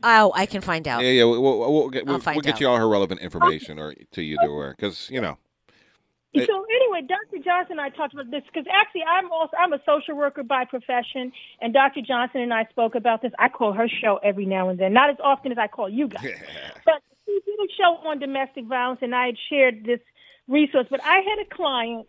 Oh, 0.02 0.32
I 0.34 0.46
can 0.46 0.60
find 0.60 0.88
out. 0.88 1.02
Yeah, 1.04 1.10
yeah. 1.10 1.24
We'll, 1.24 1.40
we'll, 1.40 1.72
we'll 1.72 1.90
get, 1.90 2.06
we'll, 2.06 2.18
find 2.18 2.34
we'll 2.34 2.42
get 2.42 2.54
out. 2.54 2.60
you 2.60 2.68
all 2.68 2.76
her 2.76 2.88
relevant 2.88 3.20
information 3.20 3.78
or 3.78 3.94
to 4.12 4.22
you 4.22 4.36
to 4.38 4.46
aware 4.46 4.74
because 4.76 5.08
you 5.10 5.20
know. 5.20 5.38
It- 6.32 6.46
So 6.46 6.64
anyway, 6.64 7.02
Dr. 7.06 7.42
Johnson 7.44 7.72
and 7.72 7.80
I 7.80 7.90
talked 7.90 8.14
about 8.14 8.30
this 8.30 8.42
because 8.46 8.66
actually 8.72 9.04
I'm 9.04 9.30
also 9.30 9.54
I'm 9.58 9.72
a 9.72 9.80
social 9.84 10.16
worker 10.16 10.42
by 10.42 10.64
profession, 10.64 11.32
and 11.60 11.72
Dr. 11.74 12.00
Johnson 12.00 12.40
and 12.40 12.54
I 12.54 12.64
spoke 12.66 12.94
about 12.94 13.20
this. 13.22 13.32
I 13.38 13.48
call 13.48 13.72
her 13.72 13.88
show 13.88 14.18
every 14.22 14.46
now 14.46 14.68
and 14.70 14.78
then, 14.78 14.92
not 14.92 15.10
as 15.10 15.16
often 15.22 15.52
as 15.52 15.58
I 15.58 15.68
call 15.68 15.88
you 15.88 16.08
guys. 16.08 16.22
but 16.84 17.02
she 17.26 17.38
did 17.44 17.58
a 17.60 17.72
show 17.76 18.08
on 18.08 18.18
domestic 18.18 18.64
violence, 18.66 19.00
and 19.02 19.14
I 19.14 19.26
had 19.26 19.36
shared 19.50 19.84
this 19.84 20.00
resource. 20.48 20.86
But 20.90 21.00
I 21.04 21.18
had 21.18 21.38
a 21.40 21.54
client 21.54 22.06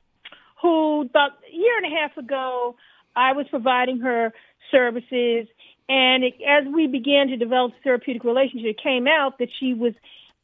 who 0.61 1.01
about 1.01 1.31
a 1.51 1.55
year 1.55 1.77
and 1.83 1.91
a 1.93 1.95
half 1.99 2.15
ago, 2.17 2.75
I 3.15 3.33
was 3.33 3.45
providing 3.49 3.99
her 3.99 4.33
services, 4.71 5.47
and 5.89 6.23
it, 6.23 6.35
as 6.47 6.65
we 6.73 6.87
began 6.87 7.27
to 7.27 7.35
develop 7.37 7.73
a 7.73 7.83
therapeutic 7.83 8.23
relationship, 8.23 8.67
it 8.77 8.81
came 8.81 9.05
out 9.07 9.37
that 9.39 9.49
she 9.59 9.73
was 9.73 9.93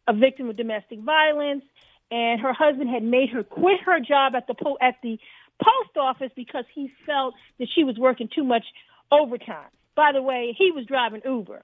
a 0.08 0.14
victim 0.14 0.50
of 0.50 0.58
domestic 0.58 1.00
violence, 1.00 1.64
and 2.12 2.42
her 2.42 2.54
husband 2.54 2.90
had 2.90 3.04
made 3.04 3.30
her 3.30 3.44
quit 3.44 3.80
her 3.86 4.00
job 4.00 4.34
at 4.36 4.48
the 4.48 4.54
po- 4.54 4.78
at 4.82 4.96
the 5.04 5.20
post 5.62 5.98
office 5.98 6.32
because 6.36 6.66
he 6.74 6.92
felt 7.06 7.34
that 7.60 7.68
she 7.74 7.84
was 7.84 7.98
working 7.98 8.30
too 8.34 8.44
much 8.44 8.64
overtime. 9.12 9.70
By 9.96 10.12
the 10.14 10.22
way, 10.22 10.56
he 10.58 10.72
was 10.72 10.86
driving 10.86 11.22
Uber. 11.26 11.62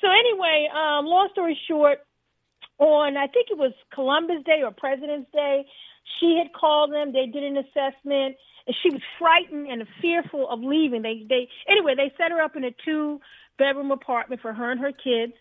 So 0.00 0.08
anyway, 0.10 0.68
um, 0.72 1.06
long 1.06 1.28
story 1.32 1.58
short, 1.66 1.98
on 2.78 3.16
I 3.16 3.26
think 3.26 3.48
it 3.50 3.58
was 3.58 3.72
Columbus 3.92 4.44
Day 4.44 4.62
or 4.62 4.70
President's 4.70 5.30
Day, 5.32 5.64
she 6.20 6.38
had 6.38 6.52
called 6.52 6.92
them. 6.92 7.12
They 7.12 7.26
did 7.26 7.42
an 7.42 7.56
assessment, 7.56 8.36
and 8.66 8.76
she 8.82 8.90
was 8.90 9.00
frightened 9.18 9.68
and 9.68 9.86
fearful 10.00 10.48
of 10.48 10.60
leaving. 10.60 11.02
They 11.02 11.24
they 11.28 11.48
anyway 11.68 11.94
they 11.96 12.12
set 12.16 12.30
her 12.30 12.40
up 12.40 12.56
in 12.56 12.64
a 12.64 12.70
two 12.84 13.20
bedroom 13.58 13.90
apartment 13.90 14.40
for 14.40 14.52
her 14.52 14.70
and 14.70 14.80
her 14.80 14.92
kids. 14.92 15.32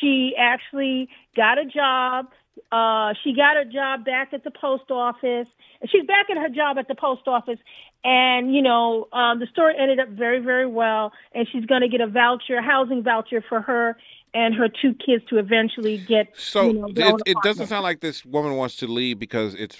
She 0.00 0.34
actually 0.38 1.08
got 1.36 1.58
a 1.58 1.64
job 1.64 2.26
uh, 2.72 3.14
she 3.22 3.34
got 3.34 3.56
her 3.56 3.64
job 3.64 4.04
back 4.04 4.32
at 4.32 4.44
the 4.44 4.50
post 4.50 4.90
office. 4.90 5.48
She's 5.86 6.04
back 6.06 6.26
at 6.30 6.36
her 6.36 6.48
job 6.48 6.78
at 6.78 6.88
the 6.88 6.94
post 6.94 7.22
office, 7.26 7.58
and 8.04 8.54
you 8.54 8.62
know 8.62 9.08
um, 9.12 9.38
the 9.40 9.46
story 9.46 9.74
ended 9.78 9.98
up 10.00 10.08
very, 10.08 10.40
very 10.40 10.66
well. 10.66 11.12
And 11.34 11.46
she's 11.50 11.64
going 11.66 11.80
to 11.82 11.88
get 11.88 12.00
a 12.00 12.06
voucher, 12.06 12.56
a 12.58 12.62
housing 12.62 13.02
voucher 13.02 13.42
for 13.48 13.60
her 13.62 13.96
and 14.32 14.54
her 14.54 14.68
two 14.68 14.94
kids 14.94 15.24
to 15.28 15.38
eventually 15.38 15.98
get. 15.98 16.28
So 16.36 16.66
you 16.68 16.72
know, 16.74 16.86
it, 16.94 17.22
it 17.26 17.36
doesn't 17.42 17.66
sound 17.66 17.82
like 17.82 18.00
this 18.00 18.24
woman 18.24 18.54
wants 18.56 18.76
to 18.76 18.86
leave 18.86 19.18
because 19.18 19.54
it's 19.54 19.76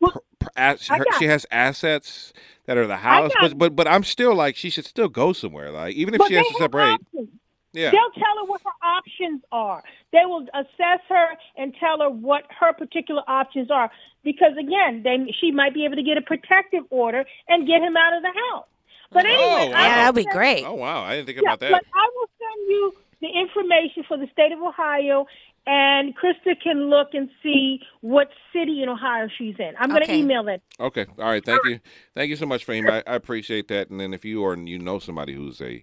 Well, 0.00 0.10
per- 0.12 0.20
per- 0.40 0.50
as- 0.56 0.90
I 0.90 0.98
her- 0.98 1.04
got- 1.04 1.18
she 1.18 1.24
has 1.26 1.46
assets 1.50 2.32
that 2.66 2.76
are 2.76 2.86
the 2.86 2.96
house, 2.98 3.32
but 3.40 3.56
but 3.58 3.74
but 3.76 3.88
I'm 3.88 4.04
still 4.04 4.34
like 4.34 4.56
she 4.56 4.70
should 4.70 4.86
still 4.86 5.08
go 5.08 5.32
somewhere. 5.32 5.70
Like 5.70 5.94
even 5.94 6.14
if 6.14 6.20
she 6.26 6.34
has 6.34 6.46
to 6.48 6.54
separate, 6.54 6.94
options. 6.94 7.28
Yeah. 7.74 7.90
They'll 7.90 8.12
tell 8.22 8.36
her 8.38 8.44
what 8.46 8.62
her 8.64 8.86
options 8.86 9.42
are. 9.52 9.82
They 10.12 10.24
will 10.24 10.46
assess 10.54 11.00
her 11.08 11.26
and 11.58 11.74
tell 11.78 11.98
her 12.00 12.08
what 12.08 12.44
her 12.58 12.72
particular 12.72 13.22
options 13.28 13.70
are. 13.70 13.90
Because 14.22 14.52
again, 14.58 15.02
then 15.04 15.28
she 15.40 15.50
might 15.50 15.74
be 15.74 15.84
able 15.84 15.96
to 15.96 16.02
get 16.02 16.16
a 16.16 16.22
protective 16.22 16.84
order 16.90 17.24
and 17.48 17.66
get 17.66 17.82
him 17.82 17.96
out 17.96 18.16
of 18.16 18.22
the 18.22 18.32
house. 18.52 18.66
But 19.12 19.26
oh, 19.26 19.28
anyway, 19.28 19.68
Oh, 19.68 19.72
wow. 19.74 19.86
Yeah, 19.86 19.94
that'd 19.96 20.14
be 20.14 20.24
great. 20.32 20.64
Oh 20.64 20.74
wow, 20.74 21.02
I 21.02 21.16
didn't 21.16 21.26
think 21.26 21.38
Yeah, 21.42 21.50
about 21.50 21.60
that. 21.60 21.70
but 21.72 21.84
I 21.94 22.08
will 22.14 22.28
send 22.38 22.68
you 22.70 22.92
the 23.20 23.28
information 23.28 24.04
for 24.08 24.16
the 24.16 24.26
state 24.32 24.52
of 24.52 24.60
Ohio, 24.60 25.26
and 25.66 26.14
Crysta 26.16 26.60
can 26.62 26.90
look 26.90 27.08
and 27.14 27.28
see 27.42 27.80
what 28.02 28.28
city 28.52 28.82
in 28.82 28.88
Ohio 28.88 29.28
she's 29.38 29.54
in. 29.58 29.72
I'm 29.78 29.88
going 29.88 30.02
to 30.02 30.08
Okay. 30.08 30.18
email 30.20 30.46
it. 30.48 30.62
Okay. 30.78 31.06
All 31.18 31.24
right. 31.24 31.44
Thank 31.44 31.64
you. 31.64 31.80
Thank 32.14 32.30
you 32.30 32.36
so 32.36 32.46
much, 32.46 32.66
Fahim. 32.66 32.90
I, 32.90 33.02
I 33.10 33.14
appreciate 33.14 33.68
that. 33.68 33.88
And 33.90 33.98
then 34.00 34.12
if 34.14 34.24
you 34.24 34.42
or 34.42 34.56
you 34.56 34.78
know 34.78 34.98
somebody 34.98 35.32
who's 35.34 35.60
a, 35.62 35.82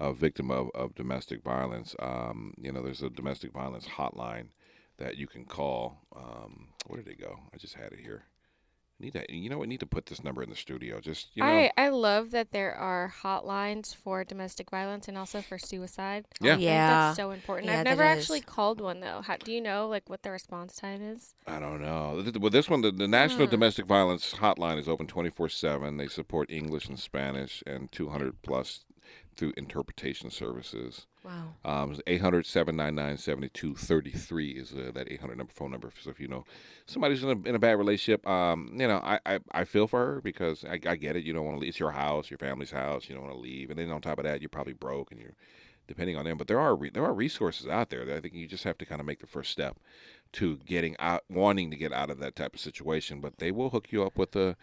a 0.00 0.12
victim 0.12 0.50
of, 0.50 0.68
of 0.74 0.94
domestic 0.94 1.42
violence, 1.42 1.94
um, 2.00 2.54
you 2.60 2.70
know, 2.72 2.82
there's 2.82 3.02
a 3.02 3.10
domestic 3.10 3.52
violence 3.52 3.86
hotline 3.86 4.48
that 4.98 5.16
you 5.16 5.26
can 5.26 5.44
call. 5.44 5.98
Um, 6.14 6.68
where 6.86 7.02
did 7.02 7.10
it 7.12 7.20
go? 7.20 7.38
I 7.52 7.56
just 7.56 7.74
had 7.74 7.92
it 7.92 8.00
here. 8.00 8.24
Need 9.00 9.12
to, 9.12 9.24
you 9.32 9.48
know, 9.48 9.58
we 9.58 9.68
need 9.68 9.78
to 9.78 9.86
put 9.86 10.06
this 10.06 10.24
number 10.24 10.42
in 10.42 10.50
the 10.50 10.56
studio. 10.56 10.98
Just 10.98 11.28
you 11.36 11.44
know, 11.44 11.48
I, 11.48 11.70
I 11.76 11.88
love 11.90 12.32
that 12.32 12.50
there 12.50 12.74
are 12.74 13.14
hotlines 13.22 13.94
for 13.94 14.24
domestic 14.24 14.70
violence 14.72 15.06
and 15.06 15.16
also 15.16 15.40
for 15.40 15.56
suicide. 15.56 16.26
Yeah. 16.40 16.54
I 16.54 16.56
think 16.56 16.64
Yeah. 16.64 16.90
that's 16.90 17.16
so 17.16 17.30
important. 17.30 17.66
Yeah, 17.68 17.78
I've 17.78 17.84
that 17.84 17.90
never 17.90 18.02
is. 18.02 18.18
actually 18.18 18.40
called 18.40 18.80
one 18.80 18.98
though. 18.98 19.20
How, 19.24 19.36
do 19.36 19.52
you 19.52 19.60
know 19.60 19.86
like 19.86 20.10
what 20.10 20.24
the 20.24 20.32
response 20.32 20.74
time 20.74 21.00
is? 21.00 21.32
I 21.46 21.60
don't 21.60 21.80
know. 21.80 22.20
Th- 22.24 22.38
Well, 22.38 22.50
this 22.50 22.68
one, 22.68 22.80
the, 22.80 22.90
the 22.90 23.06
National 23.06 23.46
Hmm. 23.46 23.52
Domestic 23.52 23.86
Violence 23.86 24.34
Hotline 24.34 24.80
is 24.80 24.88
open 24.88 25.06
24 25.06 25.48
7. 25.48 25.96
They 25.96 26.08
support 26.08 26.50
English 26.50 26.88
and 26.88 26.98
Spanish 26.98 27.62
and 27.68 27.92
200 27.92 28.42
plus 28.42 28.80
through 29.38 29.52
interpretation 29.56 30.30
services. 30.30 31.06
Wow. 31.24 31.54
Um, 31.64 31.96
800 32.06 32.44
799 32.44 33.16
7233 33.16 34.50
is 34.50 34.74
uh, 34.74 34.90
that 34.92 35.10
800 35.10 35.38
number 35.38 35.52
phone 35.52 35.70
number. 35.70 35.92
So 36.02 36.10
if 36.10 36.18
you 36.18 36.26
know 36.26 36.44
somebody's 36.86 37.22
in 37.22 37.28
a, 37.28 37.48
in 37.48 37.54
a 37.54 37.58
bad 37.58 37.78
relationship, 37.78 38.26
um, 38.28 38.72
you 38.72 38.88
know, 38.88 38.98
I, 38.98 39.20
I, 39.24 39.38
I 39.52 39.64
feel 39.64 39.86
for 39.86 40.04
her 40.04 40.20
because 40.20 40.64
I, 40.64 40.80
I 40.86 40.96
get 40.96 41.16
it. 41.16 41.24
You 41.24 41.32
don't 41.32 41.44
want 41.44 41.56
to 41.56 41.60
leave. 41.60 41.68
It's 41.68 41.78
your 41.78 41.92
house, 41.92 42.30
your 42.30 42.38
family's 42.38 42.72
house. 42.72 43.08
You 43.08 43.14
don't 43.14 43.24
want 43.24 43.36
to 43.36 43.40
leave. 43.40 43.70
And 43.70 43.78
then 43.78 43.90
on 43.90 44.00
top 44.00 44.18
of 44.18 44.24
that, 44.24 44.42
you're 44.42 44.48
probably 44.48 44.72
broke 44.72 45.12
and 45.12 45.20
you're 45.20 45.36
depending 45.86 46.16
on 46.16 46.24
them. 46.24 46.36
But 46.36 46.48
there 46.48 46.60
are 46.60 46.74
re- 46.74 46.90
there 46.90 47.04
are 47.04 47.14
resources 47.14 47.68
out 47.68 47.90
there 47.90 48.04
that 48.04 48.16
I 48.16 48.20
think 48.20 48.34
you 48.34 48.48
just 48.48 48.64
have 48.64 48.78
to 48.78 48.86
kind 48.86 49.00
of 49.00 49.06
make 49.06 49.20
the 49.20 49.26
first 49.26 49.52
step 49.52 49.78
to 50.32 50.58
getting 50.66 50.96
out, 50.98 51.22
wanting 51.30 51.70
to 51.70 51.76
get 51.76 51.92
out 51.92 52.10
of 52.10 52.18
that 52.18 52.34
type 52.34 52.54
of 52.54 52.60
situation. 52.60 53.20
But 53.20 53.38
they 53.38 53.52
will 53.52 53.70
hook 53.70 53.92
you 53.92 54.02
up 54.04 54.18
with 54.18 54.34
a, 54.34 54.56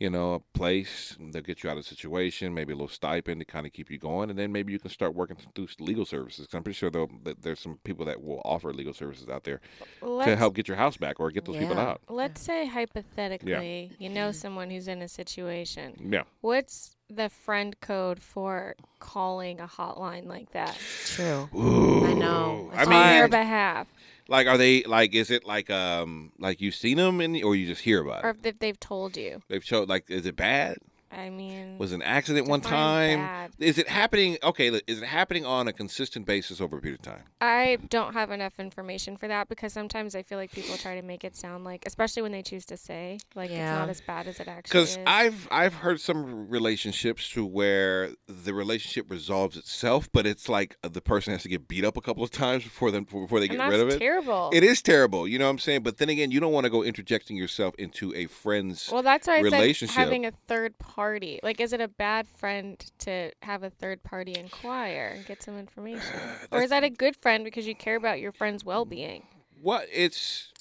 you 0.00 0.10
know, 0.10 0.34
a 0.34 0.40
place. 0.58 1.16
They'll 1.20 1.42
get 1.42 1.62
you 1.62 1.70
out 1.70 1.76
of 1.78 1.84
the 1.84 1.88
situation, 1.88 2.52
maybe 2.52 2.72
a 2.72 2.76
little 2.76 2.88
stipend 2.88 3.40
to 3.40 3.44
kind 3.44 3.64
of 3.66 3.72
keep 3.72 3.90
you 3.90 3.98
going, 3.98 4.28
and 4.30 4.38
then 4.38 4.50
maybe 4.52 4.72
you 4.72 4.78
can 4.78 4.90
start 4.90 5.14
working 5.14 5.36
through 5.54 5.68
legal 5.78 6.04
services. 6.04 6.46
'Cause 6.46 6.54
I'm 6.54 6.62
pretty 6.64 6.76
sure 6.76 6.90
that 6.90 7.42
there's 7.42 7.60
some 7.60 7.78
people 7.84 8.04
that 8.06 8.22
will 8.22 8.42
offer 8.44 8.72
legal 8.72 8.92
services 8.92 9.28
out 9.28 9.44
there 9.44 9.60
to 10.00 10.06
Let's, 10.08 10.38
help 10.38 10.54
get 10.54 10.66
your 10.68 10.76
house 10.76 10.96
back 10.96 11.20
or 11.20 11.30
get 11.30 11.44
those 11.44 11.56
people 11.56 11.78
out. 11.78 12.00
let's 12.08 12.40
say 12.40 12.66
hypothetically, 12.66 13.92
you 13.98 14.08
know 14.08 14.28
mm-hmm. 14.28 14.32
someone 14.32 14.70
who's 14.70 14.88
in 14.88 15.00
a 15.02 15.08
situation. 15.08 15.94
Yeah. 16.12 16.24
What's 16.40 16.96
the 17.10 17.28
friend 17.28 17.78
code 17.80 18.20
for 18.22 18.74
calling 18.98 19.60
a 19.60 19.66
hotline 19.66 20.26
like 20.26 20.50
that 20.52 20.76
True. 21.06 21.48
Ooh. 21.54 22.06
I 22.06 22.14
know. 22.14 22.70
I 22.72 22.78
It's 22.80 22.86
on 22.88 22.92
their 22.92 23.22
mean, 23.24 23.30
behalf, 23.30 23.86
like, 24.28 24.46
are 24.46 24.58
they 24.58 24.82
like? 24.84 25.14
Is 25.14 25.30
it 25.30 25.44
like 25.44 25.70
um 25.70 26.32
like 26.38 26.60
you've 26.60 26.74
seen 26.74 26.96
them 26.96 27.20
in, 27.20 27.42
or 27.42 27.54
you 27.54 27.66
just 27.66 27.82
hear 27.82 28.00
about 28.02 28.24
or 28.24 28.30
it? 28.30 28.46
if 28.46 28.58
they've 28.58 28.78
told 28.78 29.16
you? 29.16 29.42
They've 29.48 29.64
showed 29.64 29.88
like, 29.88 30.10
is 30.10 30.26
it 30.26 30.36
bad? 30.36 30.78
I 31.16 31.30
mean, 31.30 31.78
Was 31.78 31.92
an 31.92 32.02
accident 32.02 32.48
one 32.48 32.60
time? 32.60 33.20
bad. 33.20 33.50
Is 33.58 33.78
it 33.78 33.88
happening? 33.88 34.38
Okay, 34.42 34.68
is 34.86 35.02
it 35.02 35.06
happening 35.06 35.44
on 35.44 35.68
a 35.68 35.72
consistent 35.72 36.26
basis 36.26 36.60
over 36.60 36.78
a 36.78 36.80
period 36.80 37.00
of 37.00 37.06
time? 37.06 37.22
I 37.40 37.78
don't 37.88 38.14
have 38.14 38.30
enough 38.30 38.54
information 38.58 39.16
for 39.16 39.28
that 39.28 39.48
because 39.48 39.72
sometimes 39.72 40.14
I 40.14 40.22
feel 40.22 40.38
like 40.38 40.50
people 40.52 40.76
try 40.76 40.94
to 40.94 41.02
make 41.02 41.24
it 41.24 41.36
sound 41.36 41.64
like, 41.64 41.84
especially 41.86 42.22
when 42.22 42.32
they 42.32 42.42
choose 42.42 42.64
to 42.66 42.76
say, 42.76 43.18
like 43.34 43.50
it's 43.50 43.58
not 43.58 43.88
as 43.88 44.00
bad 44.00 44.26
as 44.26 44.40
it 44.40 44.48
actually 44.48 44.80
is. 44.80 44.96
Because 44.96 44.96
is. 44.96 45.04
I've 45.06 45.48
I've 45.50 45.74
heard 45.74 46.00
some 46.00 46.48
relationships 46.48 47.28
to 47.30 47.44
where 47.44 48.10
the 48.26 48.54
relationship 48.54 49.10
resolves 49.10 49.56
itself, 49.56 50.08
but 50.12 50.26
it's 50.26 50.48
like 50.48 50.76
uh, 50.82 50.88
the 50.88 51.00
person 51.00 51.32
has 51.32 51.42
to 51.42 51.48
get 51.48 51.68
beat 51.68 51.84
up 51.84 51.96
a 51.96 52.00
couple 52.00 52.22
of 52.24 52.30
times 52.30 52.64
before 52.64 52.90
them 52.90 53.04
before 53.04 53.40
they 53.40 53.46
and 53.46 53.52
get 53.52 53.58
that's 53.58 53.70
rid 53.70 53.80
of 53.80 53.88
it. 53.90 53.98
terrible. 53.98 54.50
It 54.52 54.64
is 54.64 54.82
terrible, 54.82 55.28
you 55.28 55.38
know 55.38 55.44
what 55.46 55.50
I'm 55.50 55.58
saying. 55.58 55.82
But 55.82 55.98
then 55.98 56.08
again, 56.08 56.30
you 56.30 56.40
don't 56.40 56.52
want 56.52 56.64
to 56.64 56.70
go 56.70 56.82
interjecting 56.82 57.36
yourself 57.36 57.74
into 57.76 58.14
a 58.14 58.26
friend's. 58.26 58.90
well, 58.90 59.02
that's 59.02 59.26
why 59.26 59.34
I 59.34 59.42
said 59.42 59.52
relationship. 59.52 59.96
having 59.96 60.26
a 60.26 60.32
third 60.48 60.78
party. 60.78 61.03
Like, 61.42 61.60
is 61.60 61.72
it 61.72 61.80
a 61.80 61.88
bad 61.88 62.26
friend 62.28 62.78
to 63.00 63.30
have 63.42 63.62
a 63.62 63.70
third 63.70 64.02
party 64.02 64.34
inquire 64.38 65.12
and 65.14 65.26
get 65.26 65.42
some 65.42 65.58
information, 65.58 66.16
or 66.50 66.62
is 66.62 66.70
that 66.70 66.84
a 66.84 66.90
good 66.90 67.16
friend 67.16 67.44
because 67.44 67.66
you 67.66 67.74
care 67.74 67.96
about 67.96 68.20
your 68.20 68.32
friend's 68.32 68.64
well-being? 68.64 69.26
What 69.60 69.86
it's, 69.92 70.52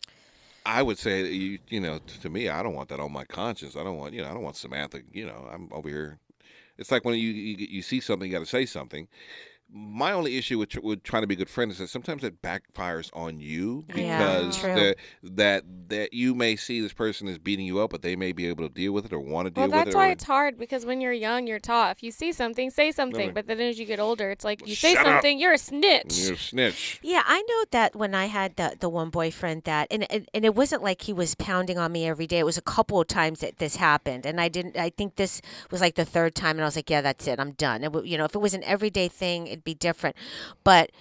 I 0.65 0.81
would 0.81 0.97
say 0.97 1.23
that 1.23 1.33
you 1.33 1.59
you 1.67 1.79
know 1.79 1.99
t- 1.99 2.19
to 2.21 2.29
me, 2.29 2.49
I 2.49 2.63
don't 2.63 2.73
want 2.73 2.89
that 2.89 2.99
on 2.99 3.11
my 3.11 3.25
conscience. 3.25 3.75
I 3.75 3.83
don't 3.83 3.97
want 3.97 4.13
you 4.13 4.21
know 4.21 4.29
I 4.29 4.33
don't 4.33 4.43
want 4.43 4.55
Samantha. 4.55 5.01
You 5.11 5.27
know 5.27 5.49
I'm 5.51 5.69
over 5.71 5.89
here. 5.89 6.19
It's 6.77 6.91
like 6.91 7.03
when 7.05 7.15
you 7.15 7.29
you, 7.29 7.67
you 7.69 7.81
see 7.81 7.99
something, 7.99 8.29
you 8.29 8.37
got 8.37 8.43
to 8.43 8.49
say 8.49 8.65
something. 8.65 9.07
My 9.75 10.11
only 10.11 10.37
issue 10.37 10.59
with, 10.59 10.75
with 10.83 11.01
trying 11.01 11.23
to 11.23 11.27
be 11.27 11.33
a 11.33 11.37
good 11.37 11.49
friend 11.49 11.71
is 11.71 11.79
that 11.79 11.89
sometimes 11.89 12.23
it 12.23 12.43
backfires 12.43 13.09
on 13.11 13.39
you 13.39 13.85
because 13.87 14.59
true. 14.59 14.75
the, 14.75 14.95
that 15.23 15.63
that 15.89 16.13
you 16.13 16.35
may 16.35 16.55
see 16.55 16.79
this 16.79 16.93
person 16.93 17.27
is 17.27 17.39
beating 17.39 17.65
you 17.65 17.79
up, 17.79 17.89
but 17.89 18.03
they 18.03 18.15
may 18.15 18.33
be 18.33 18.47
able 18.47 18.67
to 18.67 18.73
deal 18.73 18.91
with 18.91 19.05
it 19.05 19.13
or 19.13 19.19
want 19.19 19.47
to 19.47 19.49
deal 19.49 19.63
Well, 19.63 19.69
with 19.69 19.73
it. 19.73 19.75
Well, 19.75 19.85
that's 19.85 19.95
why 19.95 20.09
or, 20.09 20.11
it's 20.11 20.23
hard 20.25 20.59
because 20.59 20.85
when 20.85 21.01
you're 21.01 21.11
young, 21.11 21.47
you're 21.47 21.57
taught 21.59 21.97
if 21.97 22.03
you 22.03 22.11
see 22.11 22.31
something, 22.31 22.69
say 22.69 22.91
something. 22.91 23.27
Right. 23.27 23.33
But 23.33 23.47
then 23.47 23.59
as 23.59 23.79
you 23.79 23.85
get 23.87 23.99
older, 23.99 24.29
it's 24.29 24.45
like 24.45 24.67
you 24.67 24.75
say 24.75 24.93
Shut 24.93 25.07
up. 25.07 25.13
something, 25.13 25.39
you're 25.39 25.53
a 25.53 25.57
snitch. 25.57 26.19
you're 26.19 26.33
a 26.33 26.37
snitch. 26.37 26.99
Yeah, 27.01 27.23
I 27.25 27.41
know 27.41 27.65
that 27.71 27.95
when 27.95 28.13
I 28.13 28.27
had 28.27 28.55
the 28.57 28.77
the 28.79 28.89
one 28.89 29.09
boyfriend 29.09 29.63
that 29.63 29.87
and, 29.89 30.05
and 30.11 30.29
and 30.35 30.45
it 30.45 30.53
wasn't 30.53 30.83
like 30.83 31.01
he 31.01 31.13
was 31.13 31.33
pounding 31.33 31.79
on 31.79 31.91
me 31.91 32.07
every 32.07 32.27
day. 32.27 32.37
It 32.37 32.45
was 32.45 32.59
a 32.59 32.61
couple 32.61 33.01
of 33.01 33.07
times 33.07 33.39
that 33.39 33.57
this 33.57 33.77
happened, 33.77 34.27
and 34.27 34.39
I 34.39 34.49
didn't. 34.49 34.77
I 34.77 34.91
think 34.91 35.15
this 35.15 35.41
was 35.71 35.81
like 35.81 35.95
the 35.95 36.05
third 36.05 36.35
time, 36.35 36.57
and 36.57 36.61
I 36.61 36.65
was 36.65 36.75
like, 36.75 36.91
yeah, 36.91 37.01
that's 37.01 37.27
it, 37.27 37.39
I'm 37.39 37.53
done. 37.53 37.83
It, 37.83 38.05
you 38.05 38.19
know, 38.19 38.25
if 38.25 38.35
it 38.35 38.39
was 38.39 38.53
an 38.53 38.63
everyday 38.65 39.07
thing, 39.07 39.61
it'd 39.63 39.79
be 39.79 39.87
different. 39.87 40.15
But 40.63 40.91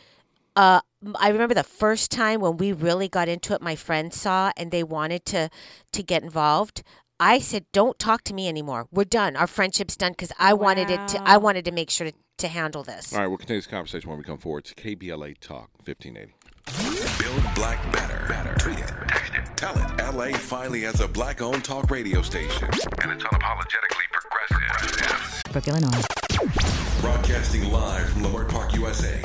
uh, 0.57 0.81
m- 1.05 1.17
I 1.19 1.29
remember 1.31 1.55
the 1.55 1.65
first 1.65 2.11
time 2.11 2.41
when 2.41 2.57
we 2.57 2.73
really 2.73 3.09
got 3.09 3.29
into 3.29 3.55
it. 3.55 3.63
My 3.63 3.77
friends 3.77 4.21
saw, 4.21 4.53
and 4.57 4.71
they 4.71 4.83
wanted 4.83 5.25
to 5.27 5.51
to 5.93 6.03
get 6.03 6.23
involved. 6.23 6.83
I 7.19 7.39
said, 7.39 7.67
"Don't 7.73 7.99
talk 7.99 8.23
to 8.25 8.35
me 8.35 8.49
anymore. 8.49 8.87
We're 8.93 9.05
done. 9.05 9.37
Our 9.37 9.47
friendship's 9.47 9.97
done." 9.97 10.13
Because 10.13 10.33
I 10.39 10.55
wanted 10.55 10.91
it 10.91 11.09
to. 11.09 11.23
I 11.23 11.37
wanted 11.39 11.65
to 11.67 11.73
make 11.73 11.91
sure 11.91 12.11
to, 12.11 12.17
to 12.39 12.49
handle 12.49 12.83
this. 12.83 13.13
All 13.13 13.21
right, 13.21 13.27
we'll 13.29 13.39
continue 13.39 13.59
this 13.61 13.67
conversation 13.67 14.09
when 14.11 14.19
we 14.19 14.25
come 14.25 14.39
forward 14.39 14.65
to 14.67 14.75
KBLA 14.75 15.39
Talk 15.39 15.71
1580. 15.85 16.35
Build 17.23 17.55
black 17.55 17.81
better. 17.93 18.25
better. 18.29 18.55
Tweet 18.59 18.79
it. 18.79 18.93
Text 19.09 19.35
it. 19.35 19.57
Tell 19.57 19.75
it. 19.77 20.15
LA 20.15 20.37
finally 20.37 20.83
has 20.83 21.01
a 21.01 21.09
black 21.09 21.43
owned 21.43 21.65
talk 21.65 21.91
radio 21.91 22.23
station. 22.23 22.69
And 23.03 23.11
it's 23.13 23.25
unapologetically 23.25 24.07
progressive. 24.13 25.43
Brook, 25.53 25.69
Illinois. 25.69 26.92
Broadcasting 27.03 27.69
live 27.73 28.09
from 28.11 28.23
Leimert 28.23 28.49
Park, 28.49 28.75
USA. 28.77 29.21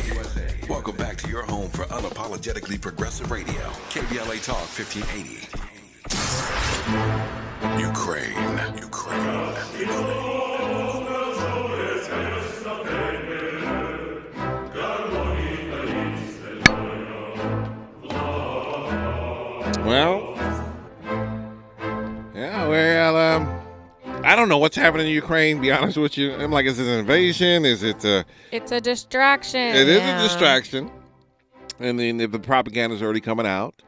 Welcome 0.67 0.95
back 0.95 1.15
to 1.17 1.29
your 1.29 1.43
home 1.43 1.69
for 1.69 1.85
unapologetically 1.85 2.81
progressive 2.81 3.29
radio. 3.29 3.53
KBLA 3.91 4.43
Talk 4.43 4.65
1580. 4.73 5.45
Ukraine. 7.79 8.33
Ukraine. 8.79 9.53
Well, 19.85 20.33
yeah, 22.33 22.67
well, 22.67 23.17
um, 23.17 23.56
I 24.27 24.35
don't 24.35 24.49
know 24.49 24.57
what's 24.57 24.75
happening 24.75 25.07
in 25.07 25.13
Ukraine. 25.13 25.61
Be 25.61 25.71
honest 25.71 25.97
with 25.97 26.17
you, 26.17 26.33
I'm 26.33 26.51
like, 26.51 26.65
is 26.65 26.79
it 26.79 26.85
an 26.85 26.99
invasion? 26.99 27.63
Is 27.63 27.81
it? 27.81 28.03
Uh, 28.03 28.25
It's 28.51 28.73
a 28.73 28.81
distraction. 28.81 29.61
it 29.61 29.87
is 29.87 30.01
Yeah. 30.01 30.19
a 30.19 30.21
distraction, 30.21 30.91
and 31.79 31.97
then 31.97 32.19
if 32.19 32.31
the 32.31 32.39
propaganda 32.39 32.93
is 32.93 33.01
already 33.01 33.21
coming 33.21 33.47
out. 33.47 33.81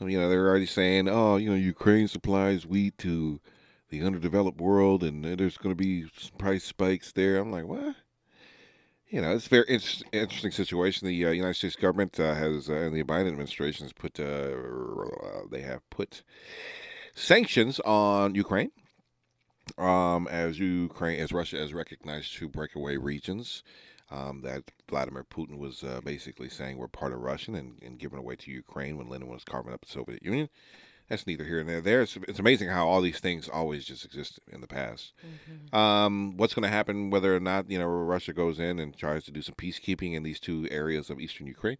You 0.00 0.18
know, 0.20 0.28
they're 0.28 0.48
already 0.48 0.66
saying, 0.66 1.08
"Oh, 1.08 1.36
you 1.36 1.48
know, 1.50 1.54
Ukraine 1.54 2.08
supplies 2.08 2.66
wheat 2.66 2.98
to 2.98 3.40
the 3.88 4.02
underdeveloped 4.02 4.60
world, 4.60 5.04
and 5.04 5.24
there's 5.24 5.56
going 5.56 5.74
to 5.74 5.82
be 5.82 6.06
price 6.36 6.64
spikes 6.64 7.12
there." 7.12 7.36
I'm 7.38 7.52
like, 7.52 7.64
what? 7.66 7.94
you 9.08 9.20
know, 9.22 9.30
it's 9.36 9.46
a 9.46 9.50
very 9.50 9.64
inter- 9.68 10.04
interesting 10.12 10.50
situation. 10.50 11.06
The 11.06 11.26
uh, 11.26 11.30
United 11.30 11.54
States 11.54 11.76
government 11.76 12.18
uh, 12.18 12.34
has, 12.34 12.68
uh, 12.68 12.72
and 12.74 12.92
the 12.92 13.04
Biden 13.04 13.28
administration 13.28 13.84
has 13.86 13.92
put, 13.92 14.18
uh, 14.18 15.46
they 15.48 15.60
have 15.62 15.88
put 15.90 16.22
sanctions 17.14 17.78
on 17.84 18.34
Ukraine, 18.34 18.72
um, 19.78 20.26
as 20.28 20.58
Ukraine, 20.58 21.20
as 21.20 21.32
Russia 21.32 21.58
has 21.58 21.74
recognized 21.74 22.34
two 22.34 22.48
breakaway 22.48 22.96
regions. 22.96 23.62
Um, 24.08 24.42
that 24.42 24.70
Vladimir 24.88 25.24
Putin 25.24 25.58
was 25.58 25.82
uh, 25.82 26.00
basically 26.04 26.48
saying 26.48 26.78
were 26.78 26.86
part 26.86 27.12
of 27.12 27.18
Russian 27.18 27.56
and, 27.56 27.76
and 27.82 27.98
given 27.98 28.20
away 28.20 28.36
to 28.36 28.52
Ukraine 28.52 28.96
when 28.96 29.08
Lenin 29.08 29.26
was 29.26 29.42
carving 29.42 29.72
up 29.72 29.84
the 29.84 29.90
Soviet 29.90 30.22
Union. 30.22 30.48
That's 31.08 31.26
neither 31.26 31.44
here 31.44 31.62
nor 31.62 31.80
there. 31.80 32.02
It's, 32.02 32.16
it's 32.28 32.38
amazing 32.38 32.68
how 32.68 32.86
all 32.86 33.00
these 33.00 33.20
things 33.20 33.48
always 33.48 33.84
just 33.84 34.04
exist 34.04 34.40
in 34.50 34.60
the 34.60 34.66
past. 34.66 35.12
Mm-hmm. 35.24 35.76
Um, 35.76 36.36
what's 36.36 36.54
going 36.54 36.64
to 36.64 36.68
happen, 36.68 37.10
whether 37.10 37.34
or 37.34 37.40
not 37.40 37.70
you 37.70 37.78
know 37.78 37.86
Russia 37.86 38.32
goes 38.32 38.58
in 38.58 38.78
and 38.78 38.96
tries 38.96 39.24
to 39.24 39.30
do 39.30 39.42
some 39.42 39.54
peacekeeping 39.54 40.14
in 40.14 40.22
these 40.22 40.40
two 40.40 40.68
areas 40.70 41.10
of 41.10 41.20
eastern 41.20 41.46
Ukraine, 41.46 41.78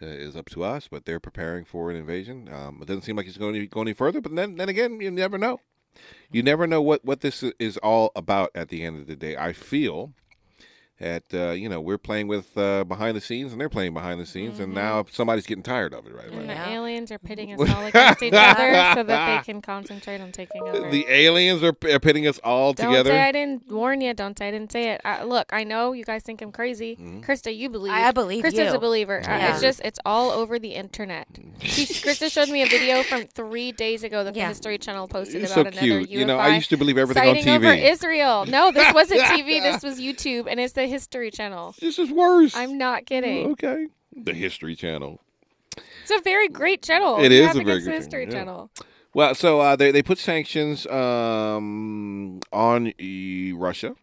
uh, 0.00 0.06
is 0.06 0.36
up 0.36 0.48
to 0.50 0.62
us. 0.62 0.88
But 0.88 1.04
they're 1.04 1.20
preparing 1.20 1.64
for 1.64 1.90
an 1.90 1.96
invasion. 1.96 2.48
Um, 2.52 2.78
it 2.80 2.86
doesn't 2.86 3.02
seem 3.02 3.16
like 3.16 3.26
it's 3.26 3.36
going 3.36 3.54
to 3.54 3.66
go 3.66 3.82
any 3.82 3.94
further. 3.94 4.20
But 4.20 4.34
then, 4.34 4.56
then 4.56 4.68
again, 4.68 5.00
you 5.00 5.10
never 5.10 5.38
know. 5.38 5.60
You 6.30 6.42
never 6.42 6.66
know 6.66 6.82
what 6.82 7.04
what 7.04 7.20
this 7.20 7.42
is 7.58 7.76
all 7.78 8.12
about. 8.14 8.50
At 8.54 8.68
the 8.68 8.84
end 8.84 9.00
of 9.00 9.06
the 9.06 9.16
day, 9.16 9.36
I 9.36 9.52
feel 9.52 10.12
that 11.00 11.22
uh, 11.32 11.50
you 11.52 11.68
know 11.68 11.80
we're 11.80 11.98
playing 11.98 12.26
with 12.26 12.56
uh, 12.58 12.82
behind 12.84 13.16
the 13.16 13.20
scenes 13.20 13.52
and 13.52 13.60
they're 13.60 13.68
playing 13.68 13.94
behind 13.94 14.20
the 14.20 14.26
sines, 14.26 14.58
and 14.58 14.74
now 14.74 15.04
somebody's 15.10 15.46
getting 15.46 15.62
tired 15.62 15.94
of 15.94 16.06
it, 16.06 16.14
right? 16.14 16.26
And 16.26 16.38
right? 16.38 16.46
the 16.48 16.52
Yeah. 16.54 16.70
aliens 16.70 17.12
are 17.12 17.18
pitting 17.18 17.52
us 17.52 17.70
all 17.74 17.86
against 17.86 18.22
each 18.22 18.32
other 18.34 18.92
so 18.94 19.02
that 19.04 19.36
they 19.38 19.44
can 19.52 19.62
concentrate 19.62 20.20
on 20.20 20.32
taking 20.32 20.62
over. 20.62 20.90
The 20.90 21.06
aliens 21.08 21.62
are, 21.62 21.74
are 21.90 22.00
pitting 22.00 22.26
us 22.26 22.38
all 22.42 22.72
Don't 22.72 22.90
together. 22.90 23.10
say 23.10 23.20
I 23.22 23.32
didn't 23.32 23.70
warn 23.70 24.00
you. 24.00 24.12
Don't 24.14 24.36
say 24.38 24.48
I 24.48 24.50
didn't 24.50 24.72
say 24.72 24.90
it. 24.90 25.00
Uh, 25.04 25.24
look, 25.24 25.52
I 25.52 25.64
know 25.64 25.92
you 25.92 26.04
guys 26.04 26.22
think 26.24 26.42
I'm 26.42 26.50
crazy. 26.52 26.96
Mm-hmm. 26.96 27.20
Crysta, 27.20 27.56
you 27.56 27.68
believe. 27.70 27.92
I 27.92 28.10
believe 28.10 28.42
Crysta's 28.44 28.70
you. 28.70 28.74
a 28.74 28.78
believer. 28.80 29.20
Uh, 29.20 29.28
Yeah. 29.28 29.52
it's 29.52 29.60
just, 29.60 29.80
it's 29.84 30.00
all 30.04 30.30
over 30.30 30.58
the 30.58 30.74
internet. 30.74 31.28
She, 31.60 31.84
Krista 31.86 32.30
showed 32.30 32.48
me 32.48 32.62
a 32.62 32.66
video 32.66 33.02
from 33.04 33.26
three 33.28 33.70
days 33.72 34.02
ago 34.02 34.24
that 34.24 34.34
Yeah. 34.34 34.44
the 34.44 34.48
History 34.48 34.78
Channel 34.78 35.06
posted 35.06 35.42
It's 35.42 35.52
about 35.52 35.72
so 35.74 35.78
another 35.78 35.80
cute. 36.04 36.08
UFO 36.10 36.18
You 36.18 36.24
know, 36.24 36.38
I 36.38 36.54
used 36.56 36.70
to 36.70 36.76
believe 36.76 36.98
everything 36.98 37.22
on 37.28 37.36
sighting 37.36 37.48
over 37.52 37.66
TV. 37.66 37.88
Israel. 37.90 38.46
No, 38.46 38.72
this 38.72 38.92
wasn't 38.92 39.20
TV. 39.22 39.62
This 39.68 39.82
was 39.82 40.00
YouTube, 40.00 40.46
and 40.50 40.58
it's 40.60 40.72
the 40.72 40.86
History 40.88 41.30
Channel. 41.30 41.74
This 41.80 41.98
is 41.98 42.10
worse. 42.10 42.54
I'm 42.56 42.78
not 42.78 43.06
kidding. 43.06 43.48
okay. 43.52 43.86
The 44.16 44.34
History 44.34 44.74
Channel. 44.74 45.20
It's 46.02 46.10
a 46.10 46.20
very 46.22 46.48
great 46.48 46.82
channel. 46.82 47.18
It 47.22 47.30
You 47.30 47.40
is 47.42 47.46
have 47.46 47.56
a 47.56 47.62
very 47.64 47.80
good 47.80 47.92
History 47.92 48.26
channel, 48.26 48.70
yeah. 48.78 48.84
Channel. 48.84 48.88
Well, 49.14 49.34
so 49.34 49.60
uh, 49.60 49.76
they 49.76 49.90
they 49.90 50.02
put 50.02 50.18
sanctions 50.18 50.86
um, 50.86 52.40
on 52.52 52.92
e- 52.98 53.52
Russia. 53.56 53.94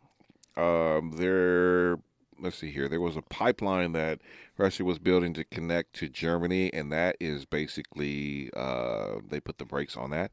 Um, 0.58 1.14
there, 1.18 1.98
let's 2.40 2.58
see 2.58 2.72
here. 2.72 2.88
There 2.88 3.02
was 3.02 3.18
a 3.18 3.22
pipeline 3.22 3.92
that 3.92 4.20
Russia 4.58 4.84
was 4.86 5.00
building 5.00 5.34
to 5.34 5.44
connect 5.44 5.94
to 5.96 6.08
Germany, 6.10 6.72
and 6.74 6.92
that 6.92 7.18
is 7.20 7.46
basically 7.46 8.50
uh, 8.56 9.18
they 9.30 9.40
put 9.40 9.58
the 9.58 9.66
brakes 9.66 9.98
on 9.98 10.12
that. 10.12 10.32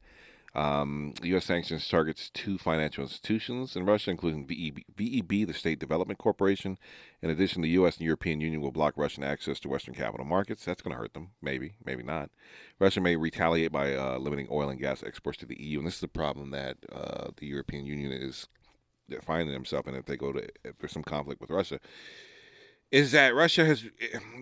Um, 0.55 1.15
U.S. 1.23 1.47
sanctions 1.47 1.89
targets 1.89 2.31
two 2.35 2.59
financial 2.59 3.03
institutions 3.03 3.75
in 3.75 3.87
Russia, 3.87 4.11
including 4.11 4.47
VEB, 4.47 4.85
VEB, 4.95 5.47
the 5.47 5.55
State 5.55 5.79
Development 5.79 6.19
Corporation. 6.19 6.79
In 7.23 7.31
addition, 7.31 7.63
the 7.63 7.71
U.S. 7.71 7.97
and 7.97 8.05
European 8.05 8.41
Union 8.43 8.61
will 8.61 8.71
block 8.71 8.95
Russian 8.97 9.25
access 9.25 9.59
to 9.61 9.69
Western 9.69 9.95
capital 9.95 10.27
markets. 10.27 10.65
That's 10.65 10.83
going 10.83 10.95
to 10.95 11.01
hurt 11.01 11.15
them, 11.15 11.31
maybe, 11.41 11.77
maybe 11.85 12.03
not. 12.03 12.31
Russia 12.79 13.01
may 13.01 13.17
retaliate 13.17 13.73
by 13.73 13.95
uh, 13.95 14.19
limiting 14.19 14.47
oil 14.51 14.69
and 14.69 14.79
gas 14.79 15.03
exports 15.03 15.39
to 15.39 15.47
the 15.47 15.61
EU, 15.63 15.79
and 15.79 15.87
this 15.87 15.95
is 15.95 16.01
the 16.01 16.09
problem 16.09 16.51
that 16.51 16.77
uh, 16.93 17.29
the 17.37 17.47
European 17.47 17.87
Union 17.87 18.13
is 18.13 18.47
finding 19.23 19.53
themselves 19.53 19.89
in 19.89 19.95
if 19.95 20.07
they 20.07 20.17
go 20.17 20.33
to 20.33 20.43
if 20.65 20.79
there's 20.79 20.93
some 20.93 21.03
conflict 21.03 21.41
with 21.41 21.51
Russia. 21.51 21.81
Is 22.91 23.13
that 23.13 23.35
Russia 23.35 23.65
has 23.65 23.85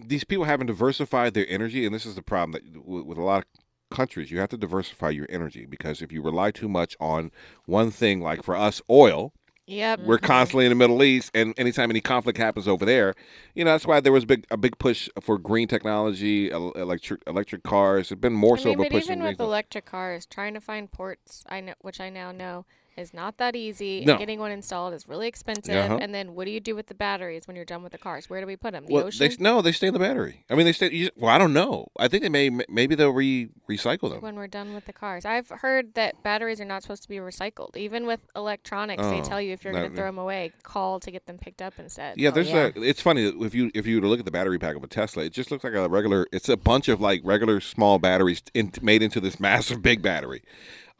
these 0.04 0.24
people 0.24 0.44
haven't 0.44 0.66
diversified 0.66 1.34
their 1.34 1.46
energy, 1.48 1.86
and 1.86 1.94
this 1.94 2.04
is 2.04 2.16
the 2.16 2.22
problem 2.22 2.50
that 2.52 2.84
with 2.84 3.16
a 3.16 3.22
lot 3.22 3.44
of 3.44 3.59
countries 3.90 4.30
you 4.30 4.38
have 4.40 4.50
to 4.50 4.56
diversify 4.56 5.10
your 5.10 5.26
energy 5.30 5.66
because 5.66 6.02
if 6.02 6.12
you 6.12 6.22
rely 6.22 6.50
too 6.50 6.68
much 6.68 6.96
on 7.00 7.30
one 7.66 7.90
thing, 7.90 8.20
like 8.20 8.42
for 8.42 8.56
us, 8.56 8.80
oil, 8.90 9.32
Yep. 9.66 10.00
we're 10.06 10.18
constantly 10.18 10.66
in 10.66 10.70
the 10.70 10.76
Middle 10.76 11.02
East, 11.02 11.30
and 11.34 11.54
anytime 11.58 11.90
any 11.90 12.00
conflict 12.00 12.38
happens 12.38 12.66
over 12.68 12.84
there, 12.84 13.14
you 13.54 13.64
know 13.64 13.72
that's 13.72 13.86
why 13.86 14.00
there 14.00 14.12
was 14.12 14.24
a 14.24 14.26
big 14.26 14.46
a 14.50 14.56
big 14.56 14.78
push 14.78 15.08
for 15.20 15.38
green 15.38 15.68
technology, 15.68 16.50
electric 16.50 17.22
electric 17.26 17.62
cars. 17.64 18.10
It's 18.12 18.20
been 18.20 18.32
more 18.34 18.56
I 18.56 18.60
so 18.60 18.70
mean, 18.70 18.74
of 18.74 18.80
a 18.80 18.84
but 18.84 18.92
push. 18.92 19.04
even 19.04 19.22
with 19.22 19.40
electric 19.40 19.86
cars, 19.86 20.26
trying 20.26 20.54
to 20.54 20.60
find 20.60 20.90
ports, 20.90 21.44
I 21.48 21.60
know, 21.60 21.74
which 21.80 22.00
I 22.00 22.10
now 22.10 22.32
know 22.32 22.64
is 22.96 23.14
not 23.14 23.38
that 23.38 23.56
easy. 23.56 24.04
No. 24.04 24.12
And 24.12 24.18
getting 24.20 24.38
one 24.40 24.50
installed 24.50 24.94
is 24.94 25.08
really 25.08 25.26
expensive. 25.28 25.74
Uh-huh. 25.74 25.98
And 26.00 26.14
then 26.14 26.34
what 26.34 26.44
do 26.44 26.50
you 26.50 26.60
do 26.60 26.74
with 26.74 26.86
the 26.88 26.94
batteries 26.94 27.46
when 27.46 27.56
you're 27.56 27.64
done 27.64 27.82
with 27.82 27.92
the 27.92 27.98
cars? 27.98 28.28
Where 28.28 28.40
do 28.40 28.46
we 28.46 28.56
put 28.56 28.72
them? 28.72 28.86
The 28.86 28.92
well, 28.92 29.06
ocean? 29.06 29.28
they 29.28 29.36
no, 29.42 29.62
they 29.62 29.72
stay 29.72 29.86
in 29.88 29.94
the 29.94 30.00
battery. 30.00 30.44
I 30.50 30.54
mean, 30.54 30.66
they 30.66 30.72
stay. 30.72 30.90
You, 30.90 31.10
well, 31.16 31.30
I 31.34 31.38
don't 31.38 31.52
know. 31.52 31.88
I 31.98 32.08
think 32.08 32.22
they 32.22 32.28
may 32.28 32.50
maybe 32.68 32.94
they'll 32.94 33.10
re 33.10 33.48
recycle 33.68 34.10
them. 34.10 34.20
when 34.20 34.34
we're 34.36 34.46
done 34.48 34.74
with 34.74 34.84
the 34.86 34.92
cars. 34.92 35.24
I've 35.24 35.48
heard 35.48 35.94
that 35.94 36.22
batteries 36.22 36.60
are 36.60 36.64
not 36.64 36.82
supposed 36.82 37.02
to 37.04 37.08
be 37.08 37.16
recycled. 37.16 37.76
Even 37.76 38.06
with 38.06 38.26
electronics, 38.36 39.02
they 39.02 39.20
Oh, 39.20 39.24
tell 39.24 39.40
you 39.40 39.52
if 39.52 39.64
you're 39.64 39.72
going 39.72 39.90
to 39.90 39.96
throw 39.96 40.06
them 40.06 40.18
away, 40.18 40.52
call 40.62 41.00
to 41.00 41.10
get 41.10 41.26
them 41.26 41.38
picked 41.38 41.62
up 41.62 41.74
instead. 41.78 42.18
Yeah, 42.18 42.28
Oh, 42.30 42.32
there's 42.32 42.50
yeah. 42.50 42.70
a. 42.74 42.82
It's 42.82 43.00
funny 43.00 43.26
if 43.26 43.54
you 43.54 43.70
if 43.74 43.86
you 43.86 43.96
were 43.96 44.02
to 44.02 44.08
look 44.08 44.18
at 44.18 44.24
the 44.24 44.30
battery 44.30 44.58
pack 44.58 44.76
of 44.76 44.82
a 44.84 44.88
Tesla, 44.88 45.24
it 45.24 45.32
just 45.32 45.50
looks 45.50 45.64
like 45.64 45.74
a 45.74 45.88
regular. 45.88 46.26
It's 46.32 46.48
a 46.48 46.56
bunch 46.56 46.88
of 46.88 47.00
like 47.00 47.20
regular 47.24 47.60
small 47.60 47.98
batteries 47.98 48.42
in, 48.54 48.72
made 48.82 49.02
into 49.02 49.20
this 49.20 49.38
massive 49.40 49.82
big 49.82 50.02
battery. 50.02 50.42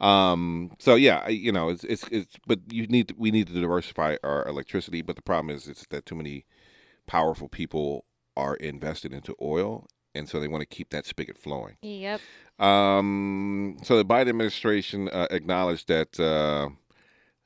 Um. 0.01 0.71
So 0.79 0.95
yeah, 0.95 1.29
you 1.29 1.51
know, 1.51 1.69
it's 1.69 1.83
it's 1.83 2.05
it's. 2.11 2.35
But 2.47 2.59
you 2.69 2.87
need 2.87 3.13
we 3.17 3.31
need 3.31 3.47
to 3.47 3.53
diversify 3.53 4.17
our 4.23 4.47
electricity. 4.47 5.01
But 5.01 5.15
the 5.15 5.21
problem 5.21 5.55
is, 5.55 5.67
it's 5.67 5.85
that 5.87 6.05
too 6.05 6.15
many 6.15 6.45
powerful 7.07 7.47
people 7.47 8.05
are 8.35 8.55
invested 8.55 9.13
into 9.13 9.35
oil, 9.41 9.87
and 10.15 10.27
so 10.27 10.39
they 10.39 10.47
want 10.47 10.61
to 10.61 10.65
keep 10.65 10.89
that 10.89 11.05
spigot 11.05 11.37
flowing. 11.37 11.77
Yep. 11.81 12.19
Um, 12.59 13.77
so 13.83 13.97
the 13.97 14.05
Biden 14.05 14.29
administration 14.29 15.09
uh, 15.09 15.27
acknowledged 15.31 15.87
that 15.87 16.19
uh, 16.19 16.69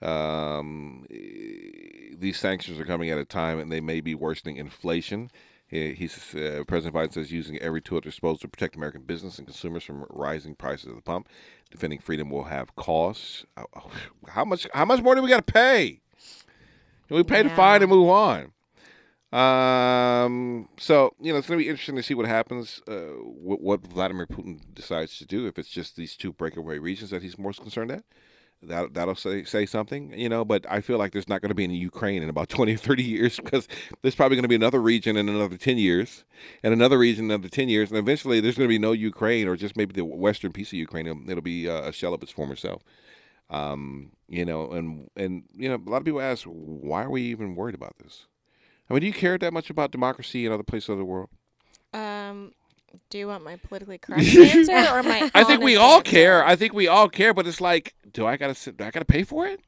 um, 0.06 1.06
these 1.10 2.38
sanctions 2.38 2.80
are 2.80 2.86
coming 2.86 3.10
at 3.10 3.18
a 3.18 3.26
time 3.26 3.60
and 3.60 3.72
they 3.72 3.82
may 3.82 4.02
be 4.02 4.16
worsening 4.16 4.58
inflation. 4.58 5.30
He, 5.68 5.94
he's, 5.94 6.36
uh, 6.36 6.64
President 6.68 6.96
Biden 6.96 7.14
says 7.14 7.32
using 7.32 7.58
every 7.60 7.82
tool 7.82 7.98
at 7.98 8.04
their 8.04 8.12
disposal 8.12 8.38
to 8.40 8.48
protect 8.48 8.76
American 8.76 9.02
business 9.02 9.40
and 9.40 9.48
consumers 9.48 9.84
from 9.84 10.06
rising 10.10 10.56
prices 10.56 10.90
at 10.90 10.96
the 10.96 11.02
pump. 11.02 11.28
Defending 11.72 12.00
freedom 12.00 12.30
will 12.30 12.44
have 12.44 12.76
costs. 12.76 13.46
How- 13.58 13.90
How 14.28 14.46
much? 14.46 14.68
How 14.74 14.86
much 14.86 15.02
more 15.02 15.16
do 15.16 15.22
we 15.22 15.30
got 15.30 15.46
to 15.46 15.54
pay? 15.54 16.02
We 17.10 17.24
pay 17.24 17.44
the 17.44 17.50
fine 17.50 17.82
and 17.82 17.90
move 17.92 18.10
on. 18.10 18.52
Um, 19.34 20.70
so 20.78 21.14
you 21.20 21.34
know 21.34 21.40
it's 21.40 21.48
going 21.48 21.60
to 21.60 21.64
be 21.64 21.70
interesting 21.70 21.96
to 21.98 22.04
see 22.04 22.14
what 22.14 22.26
happens, 22.26 22.82
uh, 22.88 23.16
what, 23.20 23.60
what 23.62 23.82
Vladimir 23.86 24.26
Putin 24.28 24.62
decides 24.74 25.18
to 25.18 25.26
do. 25.26 25.46
If 25.46 25.60
it's 25.60 25.68
just 25.70 25.96
these 25.98 26.16
two 26.16 26.32
breakaway 26.32 26.78
regions 26.78 27.10
that 27.10 27.22
he's 27.22 27.38
most 27.38 27.62
concerned 27.62 27.92
at, 27.92 28.04
that 28.68 28.94
that'll 28.94 29.16
say 29.16 29.44
say 29.44 29.66
something, 29.66 30.14
you 30.18 30.30
know. 30.30 30.46
But 30.46 30.66
I 30.70 30.82
feel 30.82 30.98
like 30.98 31.12
there's 31.12 31.28
not 31.28 31.42
going 31.42 31.50
to 31.50 31.56
be 31.56 31.64
any 31.64 31.78
Ukraine 31.78 32.24
in 32.24 32.30
about 32.30 32.50
20 32.56 32.74
or 32.74 32.78
30 32.78 33.04
years 33.04 33.38
because 33.38 33.68
there's 34.02 34.16
probably 34.16 34.36
going 34.36 34.44
to 34.44 34.50
be 34.50 34.56
another 34.56 34.82
region 34.82 35.18
in 35.18 35.30
another 35.30 35.58
10 35.58 35.78
years, 35.78 36.26
and 36.64 36.74
another 36.74 36.98
region 36.98 37.26
in 37.26 37.32
another 37.32 37.50
10 37.50 37.70
years, 37.70 37.90
and 37.90 37.98
eventually 37.98 38.40
there's 38.40 38.58
going 38.58 38.68
to 38.68 38.74
be 38.74 38.80
no 38.80 38.92
Ukraine 38.92 39.48
or 39.48 39.56
just 39.56 39.76
maybe 39.76 39.94
the 39.94 40.06
western 40.06 40.52
piece 40.52 40.70
of 40.70 40.74
Ukraine. 40.74 41.08
It'll, 41.08 41.30
it'll 41.30 41.42
be 41.42 41.70
uh, 41.70 41.90
a 41.90 41.92
shell 41.92 42.14
of 42.14 42.22
its 42.24 42.32
former 42.32 42.56
self. 42.56 42.84
Um, 43.50 44.12
you 44.28 44.44
know, 44.44 44.72
and 44.72 45.10
and 45.16 45.44
you 45.54 45.70
know, 45.70 45.76
a 45.76 45.90
lot 45.90 45.98
of 45.98 46.06
people 46.06 46.22
ask, 46.22 46.46
why 46.46 47.04
are 47.04 47.10
we 47.10 47.22
even 47.24 47.56
worried 47.56 47.76
about 47.76 47.98
this? 48.00 48.26
I 48.90 48.94
mean, 48.94 49.02
do 49.02 49.08
you 49.08 49.14
care 49.14 49.38
that 49.38 49.54
much 49.54 49.70
about 49.70 49.92
democracy 49.92 50.46
in 50.46 50.52
other 50.52 50.64
places 50.64 50.90
of 50.90 50.98
the 50.98 51.06
world? 51.06 51.30
Um, 51.94 52.52
do 53.10 53.18
you 53.18 53.28
want 53.28 53.44
my 53.44 53.58
politically 53.58 53.98
correct 54.02 54.28
answer 54.36 54.72
or 54.92 55.04
my? 55.04 55.30
I 55.34 55.44
think 55.44 55.62
we 55.62 55.76
all 55.76 55.98
answer? 55.98 56.12
care. 56.12 56.46
I 56.46 56.56
think 56.56 56.74
we 56.74 56.88
all 56.88 57.10
care, 57.10 57.34
but 57.34 57.48
it's 57.48 57.62
like, 57.62 57.94
do 58.12 58.26
I 58.26 58.38
gotta 58.38 58.56
sit? 58.56 58.78
Do 58.78 58.84
I 58.84 58.92
gotta 58.92 59.06
pay 59.06 59.24
for 59.24 59.48
it? 59.48 59.62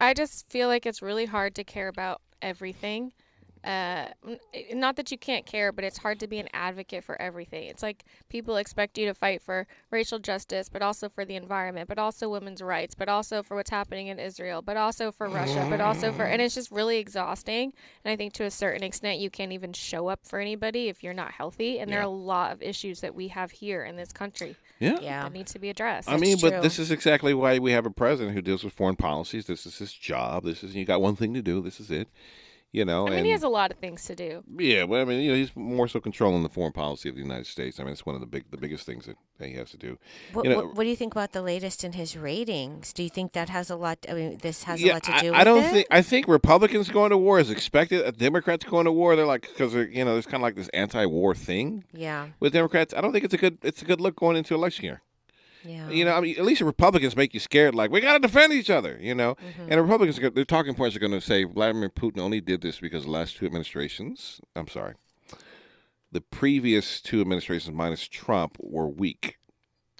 I 0.00 0.14
just 0.14 0.48
feel 0.50 0.68
like 0.68 0.86
it's 0.86 1.02
really 1.02 1.26
hard 1.26 1.54
to 1.56 1.64
care 1.64 1.88
about 1.88 2.20
everything. 2.40 3.12
Uh, 3.64 4.06
not 4.72 4.96
that 4.96 5.10
you 5.10 5.18
can't 5.18 5.46
care, 5.46 5.72
but 5.72 5.84
it's 5.84 5.98
hard 5.98 6.20
to 6.20 6.26
be 6.26 6.38
an 6.38 6.48
advocate 6.52 7.04
for 7.04 7.20
everything. 7.20 7.64
It's 7.68 7.82
like 7.82 8.04
people 8.28 8.56
expect 8.56 8.98
you 8.98 9.06
to 9.06 9.14
fight 9.14 9.42
for 9.42 9.66
racial 9.90 10.18
justice, 10.18 10.68
but 10.68 10.82
also 10.82 11.08
for 11.08 11.24
the 11.24 11.34
environment, 11.36 11.88
but 11.88 11.98
also 11.98 12.28
women's 12.28 12.62
rights, 12.62 12.94
but 12.94 13.08
also 13.08 13.42
for 13.42 13.56
what's 13.56 13.70
happening 13.70 14.08
in 14.08 14.18
Israel, 14.18 14.62
but 14.62 14.76
also 14.76 15.10
for 15.12 15.28
Russia, 15.28 15.66
but 15.68 15.80
also 15.80 16.12
for, 16.12 16.24
and 16.24 16.40
it's 16.40 16.54
just 16.54 16.70
really 16.70 16.98
exhausting. 16.98 17.72
And 18.04 18.12
I 18.12 18.16
think 18.16 18.32
to 18.34 18.44
a 18.44 18.50
certain 18.50 18.82
extent, 18.82 19.20
you 19.20 19.30
can't 19.30 19.52
even 19.52 19.72
show 19.72 20.08
up 20.08 20.20
for 20.24 20.38
anybody 20.38 20.88
if 20.88 21.02
you're 21.02 21.14
not 21.14 21.32
healthy. 21.32 21.78
And 21.78 21.90
there 21.90 22.00
are 22.00 22.02
a 22.02 22.08
lot 22.08 22.52
of 22.52 22.62
issues 22.62 23.00
that 23.00 23.14
we 23.14 23.28
have 23.28 23.50
here 23.50 23.84
in 23.84 23.96
this 23.96 24.12
country 24.12 24.56
Yeah. 24.78 24.98
Yeah. 25.00 25.22
that 25.24 25.32
need 25.32 25.46
to 25.48 25.58
be 25.58 25.70
addressed. 25.70 26.08
I 26.08 26.16
mean, 26.16 26.38
true. 26.38 26.50
but 26.50 26.62
this 26.62 26.78
is 26.78 26.90
exactly 26.90 27.34
why 27.34 27.58
we 27.58 27.72
have 27.72 27.86
a 27.86 27.90
president 27.90 28.34
who 28.34 28.42
deals 28.42 28.64
with 28.64 28.74
foreign 28.74 28.96
policies. 28.96 29.46
This 29.46 29.66
is 29.66 29.78
his 29.78 29.92
job. 29.92 30.44
This 30.44 30.62
is 30.62 30.74
you 30.74 30.84
got 30.84 31.00
one 31.00 31.16
thing 31.16 31.34
to 31.34 31.42
do. 31.42 31.60
This 31.60 31.80
is 31.80 31.90
it. 31.90 32.08
You 32.70 32.84
know, 32.84 33.06
I 33.06 33.10
mean, 33.10 33.18
and 33.20 33.26
he 33.26 33.32
has 33.32 33.42
a 33.42 33.48
lot 33.48 33.70
of 33.70 33.78
things 33.78 34.04
to 34.04 34.14
do. 34.14 34.44
yeah, 34.58 34.84
well, 34.84 35.00
I 35.00 35.04
mean, 35.06 35.22
you 35.22 35.30
know, 35.30 35.36
he's 35.38 35.56
more 35.56 35.88
so 35.88 36.00
controlling 36.00 36.42
the 36.42 36.50
foreign 36.50 36.72
policy 36.72 37.08
of 37.08 37.14
the 37.14 37.22
United 37.22 37.46
States. 37.46 37.80
I 37.80 37.82
mean, 37.82 37.92
it's 37.92 38.04
one 38.04 38.14
of 38.14 38.20
the 38.20 38.26
big, 38.26 38.44
the 38.50 38.58
biggest 38.58 38.84
things 38.84 39.06
that, 39.06 39.16
that 39.38 39.48
he 39.48 39.54
has 39.54 39.70
to 39.70 39.78
do. 39.78 39.98
What, 40.34 40.44
you 40.44 40.50
know, 40.50 40.56
what, 40.56 40.74
what 40.74 40.82
do 40.84 40.90
you 40.90 40.96
think 40.96 41.14
about 41.14 41.32
the 41.32 41.40
latest 41.40 41.82
in 41.82 41.92
his 41.94 42.14
ratings? 42.14 42.92
Do 42.92 43.02
you 43.02 43.08
think 43.08 43.32
that 43.32 43.48
has 43.48 43.70
a 43.70 43.76
lot? 43.76 44.04
I 44.06 44.12
mean, 44.12 44.36
this 44.42 44.64
has 44.64 44.82
a 44.82 44.92
lot 44.92 45.02
to 45.04 45.14
I, 45.14 45.20
do 45.20 45.32
I 45.32 45.38
with 45.38 45.44
don't 45.46 45.64
it? 45.64 45.70
think. 45.70 45.86
I 45.90 46.02
think 46.02 46.28
Republicans 46.28 46.90
going 46.90 47.08
to 47.08 47.16
war 47.16 47.40
is 47.40 47.50
expected. 47.50 48.04
Uh, 48.04 48.10
Democrats 48.10 48.66
going 48.66 48.84
to 48.84 48.92
war, 48.92 49.16
they're 49.16 49.24
like 49.24 49.48
because 49.48 49.72
you 49.74 50.04
know, 50.04 50.12
there's 50.12 50.26
kind 50.26 50.36
of 50.36 50.42
like 50.42 50.56
this 50.56 50.68
anti-war 50.74 51.34
thing 51.34 51.84
yeah, 51.94 52.28
with 52.38 52.52
Democrats. 52.52 52.92
I 52.94 53.00
don't 53.00 53.12
think 53.12 53.24
it's 53.24 53.34
a 53.34 53.38
good. 53.38 53.56
It's 53.62 53.80
a 53.80 53.86
good 53.86 54.00
look 54.00 54.16
going 54.16 54.36
into 54.36 54.54
election 54.54 54.84
year. 54.84 55.00
Yeah. 55.64 55.88
You 55.90 56.04
know, 56.04 56.14
I 56.14 56.20
mean, 56.20 56.36
at 56.38 56.44
least 56.44 56.60
the 56.60 56.64
Republicans 56.64 57.16
make 57.16 57.34
you 57.34 57.40
scared. 57.40 57.74
Like 57.74 57.90
we 57.90 58.00
got 58.00 58.14
to 58.14 58.18
defend 58.18 58.52
each 58.52 58.70
other. 58.70 58.98
You 59.00 59.14
know, 59.14 59.34
Mm-hmm. 59.34 59.62
and 59.62 59.72
the 59.72 59.82
Republicans, 59.82 60.34
their 60.34 60.44
talking 60.44 60.74
points 60.74 60.94
are 60.96 61.00
going 61.00 61.12
to 61.12 61.20
say 61.20 61.44
Vladimir 61.44 61.88
Putin 61.90 62.20
only 62.20 62.40
did 62.40 62.60
this 62.62 62.80
because 62.80 63.04
the 63.04 63.10
last 63.10 63.36
two 63.36 63.46
administrations. 63.46 64.40
I'm 64.56 64.68
sorry, 64.68 64.94
the 66.10 66.20
previous 66.20 67.00
two 67.00 67.20
administrations 67.20 67.74
minus 67.74 68.06
Trump 68.08 68.56
were 68.60 68.86
weak. 68.88 69.36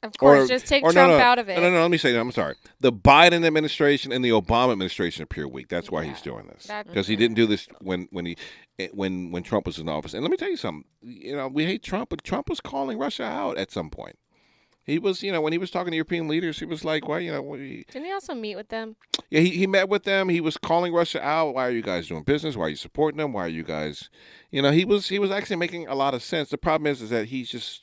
Of 0.01 0.16
course, 0.16 0.44
Or- 0.44 0.47
just 0.47 0.66
take 0.66 0.85
or 0.85 0.92
no, 0.92 1.07
Trump 1.07 1.11
no, 1.11 1.18
out 1.18 1.38
of 1.40 1.49
it. 1.49 1.57
No, 1.57 1.62
no, 1.62 1.71
no. 1.73 1.83
Let 1.83 1.90
me 1.90 1.99
say 1.99 2.12
that. 2.12 2.21
I'm 2.21 2.31
sorry. 2.31 2.55
The 2.79 2.92
Biden 2.92 3.44
administration 3.44 4.12
and 4.12 4.25
the 4.25 4.29
Obama 4.31 4.71
administration 4.71 5.25
appear 5.25 5.49
weak. 5.49 5.66
That's 5.68 5.90
why 5.90 6.05
he's 6.05 6.21
doing 6.23 6.47
this 6.47 6.71
because 6.87 7.09
he 7.09 7.16
didn't 7.16 7.35
do 7.35 7.47
this 7.47 7.66
when 7.81 8.07
when 8.12 8.25
he 8.27 8.37
eh, 8.79 8.88
when 8.92 9.33
when 9.33 9.42
Trump 9.42 9.66
was 9.66 9.77
in 9.79 9.88
office. 9.88 10.14
And 10.14 10.23
let 10.23 10.31
me 10.31 10.37
tell 10.37 10.51
you 10.51 10.57
something. 10.57 10.85
You 11.03 11.35
know, 11.35 11.49
we 11.49 11.64
hate 11.64 11.83
Trump, 11.83 12.11
but 12.11 12.23
Trump 12.23 12.49
was 12.49 12.61
calling 12.61 12.97
Russia 12.97 13.25
out 13.25 13.59
at 13.59 13.73
some 13.73 13.90
point. 13.90 14.16
He 14.88 14.98
was, 14.98 15.22
you 15.22 15.31
know, 15.33 15.40
when 15.40 15.53
he 15.53 15.59
was 15.59 15.70
talking 15.70 15.90
to 15.92 15.96
European 15.96 16.29
leaders, 16.29 16.59
he 16.59 16.64
was 16.64 16.85
like, 16.85 17.07
"Well, 17.07 17.20
you 17.20 17.31
know, 17.31 17.42
we, 17.42 17.85
Didn't 17.90 18.07
he 18.07 18.12
also 18.12 18.35
meet 18.35 18.57
with 18.57 18.68
them? 18.68 18.96
yeah." 19.31 19.40
He, 19.40 19.51
he 19.51 19.66
met 19.66 19.88
with 19.88 20.05
them. 20.05 20.29
He 20.31 20.40
was 20.40 20.57
calling 20.57 20.92
Russia 20.92 21.22
out. 21.22 21.55
Why 21.55 21.66
are 21.66 21.70
you 21.70 21.83
guys 21.83 22.09
doing 22.09 22.22
business? 22.22 22.57
Why 22.57 22.66
are 22.66 22.70
you 22.70 22.77
supporting 22.77 23.18
them? 23.18 23.33
Why 23.35 23.42
are 23.44 23.48
you 23.48 23.62
guys, 23.64 24.09
you 24.51 24.62
know, 24.62 24.70
he 24.72 24.85
was 24.85 25.09
he 25.09 25.18
was 25.18 25.31
actually 25.31 25.57
making 25.57 25.87
a 25.88 25.94
lot 25.94 26.14
of 26.14 26.22
sense. 26.22 26.48
The 26.51 26.59
problem 26.59 26.87
is, 26.87 27.03
is 27.03 27.11
that 27.11 27.27
he's 27.27 27.51
just 27.51 27.83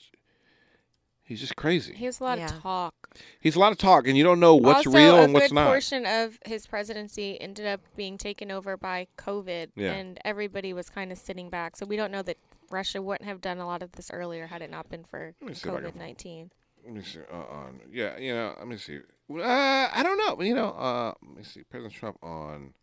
he's 1.24 1.40
just 1.42 1.56
crazy. 1.56 1.94
He 1.96 2.06
has 2.06 2.20
a 2.20 2.24
lot 2.24 2.38
Yeah. 2.40 2.46
of 2.46 2.62
talk. 2.62 2.94
He's 3.40 3.56
a 3.56 3.60
lot 3.60 3.72
of 3.72 3.78
talk, 3.78 4.08
and 4.08 4.18
you 4.18 4.24
don't 4.24 4.40
know 4.40 4.56
what's 4.56 4.86
also, 4.88 4.98
real 4.98 5.18
and 5.18 5.34
what's 5.34 5.48
good 5.50 5.56
not. 5.56 5.68
portion 5.68 6.06
of 6.06 6.38
his 6.46 6.68
presidency 6.68 7.40
ended 7.40 7.66
up 7.66 7.82
being 7.96 8.18
taken 8.18 8.52
over 8.52 8.76
by 8.78 9.08
COVID, 9.18 9.70
Yeah. 9.76 9.94
and 9.94 10.20
everybody 10.26 10.74
was 10.74 10.90
kind 10.90 11.12
of 11.12 11.18
sitting 11.18 11.50
back. 11.50 11.76
So 11.78 11.86
we 11.86 11.96
don't 11.98 12.12
know 12.12 12.24
that 12.24 12.38
Russia 12.72 13.02
wouldn't 13.02 13.28
have 13.30 13.42
done 13.42 13.60
a 13.60 13.66
lot 13.68 13.82
of 13.84 13.94
this 13.94 14.10
earlier 14.12 14.48
had 14.48 14.62
it 14.62 14.70
not 14.72 14.90
been 14.90 15.04
for 15.04 15.34
Let 15.40 15.48
me 15.50 15.54
see 15.54 15.70
if 15.70 15.76
I 15.76 15.82
can- 15.82 15.92
COVID 15.92 15.96
nineteen. 15.96 16.52
Let 16.86 16.94
me 16.94 17.02
see. 17.02 17.20
Uh, 17.32 17.36
on 17.36 17.80
yeah, 17.92 18.18
you 18.18 18.34
know, 18.34 18.54
let 18.60 18.68
me 18.68 18.78
see. 18.78 19.00
Uh, 19.30 19.42
I 19.42 20.02
don't 20.04 20.18
know. 20.18 20.44
You 20.44 20.54
know, 20.54 20.70
uh, 20.70 21.14
let 21.24 21.38
me 21.38 21.44
see. 21.44 21.64
President 21.64 21.94
Trump 21.94 22.18
on 22.22 22.74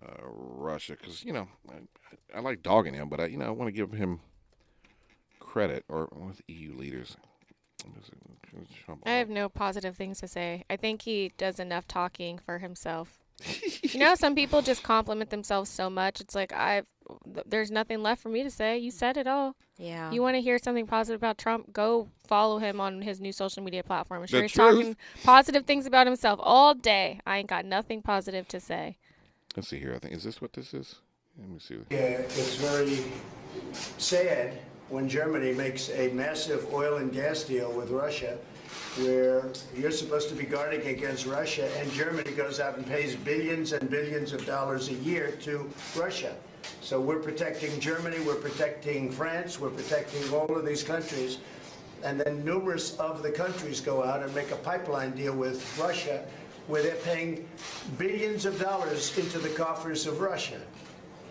uh, 0.00 0.22
Russia 0.22 0.96
because 0.98 1.24
you 1.24 1.32
know 1.32 1.48
I, 1.68 2.38
I 2.38 2.40
like 2.40 2.62
dogging 2.62 2.94
him, 2.94 3.08
but 3.08 3.20
I 3.20 3.26
you 3.26 3.36
know 3.36 3.46
I 3.46 3.50
want 3.50 3.68
to 3.68 3.72
give 3.72 3.92
him 3.92 4.20
credit 5.40 5.84
or 5.88 6.08
with 6.12 6.40
EU 6.46 6.76
leaders. 6.76 7.16
Let 7.84 7.96
me 7.96 8.02
see. 8.04 8.12
President 8.42 8.68
Trump 8.84 9.02
I 9.06 9.12
have 9.12 9.28
no 9.28 9.48
positive 9.48 9.96
things 9.96 10.20
to 10.20 10.28
say. 10.28 10.64
I 10.70 10.76
think 10.76 11.02
he 11.02 11.32
does 11.36 11.58
enough 11.58 11.88
talking 11.88 12.38
for 12.38 12.58
himself. 12.58 13.23
You 13.82 13.98
know, 14.00 14.14
some 14.14 14.34
people 14.34 14.62
just 14.62 14.82
compliment 14.82 15.30
themselves 15.30 15.70
so 15.70 15.90
much. 15.90 16.20
It's 16.20 16.34
like 16.34 16.52
I've 16.52 16.86
there's 17.46 17.70
nothing 17.70 18.02
left 18.02 18.22
for 18.22 18.30
me 18.30 18.42
to 18.42 18.50
say. 18.50 18.78
You 18.78 18.90
said 18.90 19.18
it 19.18 19.26
all. 19.26 19.56
yeah. 19.76 20.10
You 20.10 20.22
want 20.22 20.36
to 20.36 20.40
hear 20.40 20.58
something 20.58 20.86
positive 20.86 21.20
about 21.20 21.36
Trump? 21.36 21.70
Go 21.72 22.08
follow 22.26 22.58
him 22.58 22.80
on 22.80 23.02
his 23.02 23.20
new 23.20 23.30
social 23.32 23.62
media 23.62 23.82
platform. 23.82 24.22
I'm 24.22 24.26
sure 24.26 24.40
The 24.40 24.44
he's 24.44 24.52
truth. 24.52 24.74
talking 24.76 24.96
positive 25.22 25.66
things 25.66 25.84
about 25.84 26.06
himself 26.06 26.40
all 26.42 26.74
day. 26.74 27.20
I 27.26 27.38
ain't 27.38 27.48
got 27.48 27.66
nothing 27.66 28.00
positive 28.00 28.48
to 28.48 28.58
say. 28.60 28.96
Let's 29.54 29.68
see 29.68 29.78
here. 29.78 29.92
I 29.94 29.98
think 29.98 30.14
is 30.14 30.24
this 30.24 30.40
what 30.40 30.54
this 30.54 30.72
is? 30.72 30.94
Let 31.38 31.48
me 31.50 31.58
see. 31.58 31.76
Yeah, 31.90 31.98
it's 31.98 32.54
very 32.56 33.04
sad 33.98 34.58
when 34.88 35.08
Germany 35.08 35.52
makes 35.52 35.90
a 35.90 36.08
massive 36.12 36.72
oil 36.72 36.96
and 36.96 37.12
gas 37.12 37.42
deal 37.44 37.70
with 37.72 37.90
Russia, 37.90 38.38
where 38.98 39.44
you're 39.76 39.90
supposed 39.90 40.28
to 40.28 40.34
be 40.34 40.44
guarding 40.44 40.86
against 40.86 41.26
Russia, 41.26 41.68
and 41.78 41.90
Germany 41.92 42.30
goes 42.32 42.60
out 42.60 42.76
and 42.76 42.86
pays 42.86 43.16
billions 43.16 43.72
and 43.72 43.90
billions 43.90 44.32
of 44.32 44.46
dollars 44.46 44.88
a 44.88 44.94
year 44.94 45.32
to 45.42 45.68
Russia. 45.96 46.34
So 46.80 47.00
we're 47.00 47.18
protecting 47.18 47.78
Germany, 47.80 48.20
we're 48.20 48.34
protecting 48.36 49.10
France, 49.10 49.58
we're 49.58 49.70
protecting 49.70 50.32
all 50.32 50.56
of 50.56 50.64
these 50.64 50.82
countries. 50.82 51.38
And 52.02 52.20
then 52.20 52.44
numerous 52.44 52.96
of 52.98 53.22
the 53.22 53.30
countries 53.30 53.80
go 53.80 54.04
out 54.04 54.22
and 54.22 54.34
make 54.34 54.50
a 54.50 54.56
pipeline 54.56 55.12
deal 55.12 55.34
with 55.34 55.78
Russia 55.78 56.24
where 56.66 56.82
they're 56.82 56.94
paying 56.96 57.48
billions 57.98 58.46
of 58.46 58.60
dollars 58.60 59.16
into 59.18 59.38
the 59.38 59.50
coffers 59.50 60.06
of 60.06 60.20
Russia. 60.20 60.60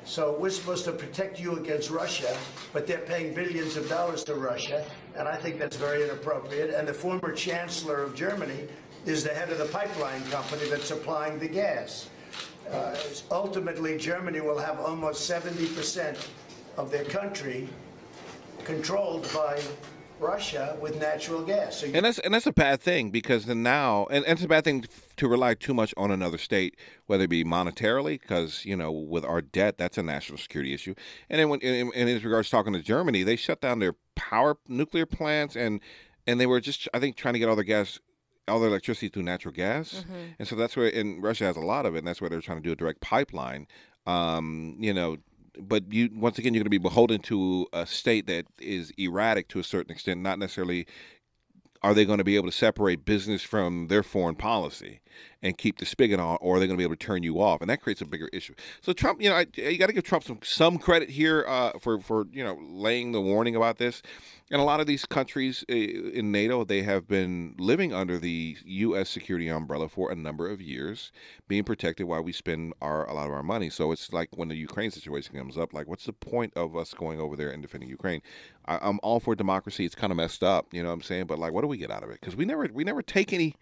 So 0.06 0.36
we're 0.38 0.50
supposed 0.50 0.86
to 0.86 0.92
protect 0.92 1.40
you 1.40 1.56
against 1.58 1.90
Russia, 1.90 2.36
but 2.74 2.86
they're 2.86 3.00
paying 3.00 3.34
billions 3.34 3.78
of 3.78 3.88
dollars 3.88 4.24
to 4.26 4.36
Russia, 4.36 4.86
and 5.16 5.28
I 5.28 5.36
think 5.36 5.60
that's 5.60 5.78
very 5.78 6.04
inappropriate. 6.04 6.74
And 6.74 6.88
the 6.88 6.94
former 6.94 7.32
chancellor 7.32 8.02
of 8.02 8.16
Germany 8.16 8.68
is 9.06 9.24
the 9.24 9.34
head 9.34 9.50
of 9.50 9.58
the 9.58 9.66
pipeline 9.66 10.24
company 10.26 10.68
that's 10.70 10.86
supplying 10.86 11.40
the 11.40 11.48
gas. 11.48 12.10
Uh, 12.72 12.96
ultimately, 13.30 13.98
Germany 13.98 14.40
will 14.42 14.58
have 14.58 14.80
almost 14.80 15.30
70% 15.30 16.18
of 16.78 16.90
their 16.90 17.04
country 17.06 17.68
controlled 18.64 19.30
by 19.34 19.62
Russia 20.24 20.78
with 20.82 21.00
natural 21.00 21.44
gas. 21.44 21.80
So 21.80 21.86
you 21.88 21.94
And 21.94 22.06
that's 22.06 22.20
and 22.20 22.34
that's 22.34 22.48
a 22.48 22.54
bad 22.54 22.82
thing 22.82 23.12
because 23.12 23.46
then 23.46 23.64
now 23.64 24.06
and, 24.06 24.24
and 24.26 24.34
it's 24.34 24.44
a 24.44 24.48
bad 24.48 24.64
thing 24.64 24.86
to 25.18 25.28
rely 25.28 25.54
too 25.54 25.74
much 25.74 25.94
on 25.98 26.12
another 26.12 26.38
state, 26.38 26.78
whether 27.06 27.26
it 27.26 27.30
be 27.30 27.44
monetarily, 27.44 28.20
because 28.20 28.66
you 28.66 28.76
know 28.76 28.92
with 28.92 29.26
our 29.26 29.42
debt 29.42 29.78
that's 29.78 29.98
a 29.98 30.04
national 30.04 30.38
security 30.38 30.74
issue. 30.74 30.96
And 31.30 31.40
then 31.40 31.50
when 31.50 31.60
in, 31.60 31.92
in, 31.94 32.08
in 32.08 32.24
regards 32.24 32.50
to 32.50 32.52
talking 32.56 32.74
to 32.74 32.82
Germany, 32.82 33.24
they 33.24 33.36
shut 33.36 33.62
down 33.62 33.80
their 33.80 33.96
power 34.16 34.58
nuclear 34.68 35.06
plants 35.06 35.56
and 35.56 35.82
and 36.26 36.40
they 36.40 36.46
were 36.46 36.62
just 36.62 36.88
I 36.94 37.00
think 37.00 37.16
trying 37.16 37.34
to 37.34 37.40
get 37.40 37.50
all 37.50 37.56
their 37.56 37.66
gas. 37.66 38.00
All 38.46 38.60
their 38.60 38.68
electricity 38.68 39.08
through 39.08 39.24
natural 39.24 39.54
gas, 39.54 40.04
and 40.38 40.46
so 40.46 40.58
that's 40.58 40.76
where. 40.76 40.90
And 40.90 41.24
Russia 41.24 41.46
has 41.46 41.56
a 41.56 41.62
lot 41.62 41.86
of 41.86 41.96
it, 41.96 42.00
and 42.00 42.08
that's 42.08 42.20
where 42.20 42.30
they're 42.30 42.42
trying 42.42 42.58
to 42.58 42.62
do 42.62 42.74
a 42.74 42.76
direct 42.76 43.00
pipeline. 43.00 43.68
Um, 44.06 44.76
you 44.82 44.94
know, 44.94 45.16
but 45.60 45.92
you 45.92 46.10
once 46.14 46.38
again 46.38 46.54
you're 46.54 46.62
going 46.62 46.66
to 46.66 46.70
be 46.70 46.78
beholden 46.78 47.20
to 47.22 47.68
a 47.74 47.86
state 47.86 48.28
that 48.28 48.46
is 48.60 48.92
erratic 48.98 49.48
to 49.50 49.60
a 49.60 49.64
certain 49.64 49.92
extent, 49.92 50.22
not 50.22 50.40
necessarily 50.40 50.88
are 51.82 51.94
they 51.94 52.06
going 52.06 52.18
to 52.18 52.24
be 52.24 52.38
able 52.38 52.48
to 52.48 52.54
separate 52.54 53.04
business 53.04 53.42
from 53.44 53.88
their 53.88 54.04
foreign 54.04 54.36
policy 54.36 55.02
and 55.44 55.58
keep 55.58 55.78
the 55.78 55.86
spigot 55.86 56.20
on, 56.20 56.38
or 56.42 56.56
they're 56.56 56.62
they 56.62 56.68
going 56.68 56.78
to 56.78 56.82
be 56.82 56.86
able 56.86 56.96
to 56.96 57.06
turn 57.06 57.22
you 57.22 57.42
off? 57.42 57.62
And 57.62 57.70
that 57.70 57.82
creates 57.82 58.02
a 58.02 58.06
bigger 58.06 58.30
issue. 58.34 58.56
So 58.82 58.94
Trump, 58.94 59.22
you 59.22 59.30
know, 59.30 59.36
I, 59.36 59.46
you 59.56 59.78
got 59.78 59.88
to 59.88 59.94
give 59.94 60.04
Trump 60.04 60.24
some 60.24 60.40
some 60.42 60.80
credit 60.80 61.10
here 61.10 61.46
uh, 61.48 61.74
for 61.80 62.00
for 62.00 62.26
you 62.32 62.44
know 62.44 62.58
laying 62.62 63.12
the 63.12 63.22
warning 63.22 63.56
about 63.56 63.78
this. 63.78 64.02
And 64.52 64.62
a 64.62 64.66
lot 64.66 64.80
of 64.80 64.88
these 64.88 65.06
countries 65.06 65.66
uh, 65.70 65.74
in 65.74 66.32
NATO, 66.32 66.64
they 66.64 66.84
have 66.84 67.08
been 67.08 67.56
living 67.58 67.92
under 67.92 68.20
the 68.20 68.58
U.S. 68.64 69.10
security 69.10 69.48
umbrella 69.48 69.90
for 69.90 70.12
a 70.12 70.16
number 70.16 70.48
of 70.48 70.62
years, 70.62 71.12
being 71.48 71.64
protected 71.64 72.06
while 72.08 72.22
we 72.22 72.32
spend 72.32 72.74
our 72.82 73.06
a 73.10 73.14
lot 73.14 73.28
of 73.28 73.34
our 73.34 73.44
money. 73.44 73.70
So 73.70 73.92
it's 73.92 74.14
like 74.14 74.30
when 74.36 74.50
the 74.50 74.56
Ukraine 74.56 74.92
situation 74.92 75.38
comes 75.38 75.58
up, 75.58 75.74
like 75.74 75.88
what's 75.88 76.06
the 76.06 76.14
point 76.14 76.54
of 76.56 76.76
us 76.76 76.94
going 76.94 77.20
over 77.20 77.36
there 77.36 77.50
and 77.50 77.62
defending 77.62 77.90
Ukraine? 77.90 78.22
I, 78.66 78.80
I'm 78.82 79.00
all 79.04 79.20
for 79.20 79.36
democracy. 79.36 79.86
It's 79.86 79.96
kind 79.96 80.12
of 80.12 80.18
messed 80.18 80.44
up, 80.44 80.68
you 80.72 80.84
know 80.84 80.90
what 80.90 80.96
I'm 80.96 81.02
saying? 81.02 81.26
But 81.26 81.40
like, 81.40 81.52
what 81.52 81.62
do 81.62 81.68
we 81.68 81.78
get 81.78 81.92
out 81.92 82.04
of 82.04 82.10
it? 82.10 82.20
Because 82.22 82.36
we 82.36 82.46
never 82.46 82.70
we 82.72 82.84
never 82.84 83.02
take 83.02 83.34
any 83.34 83.56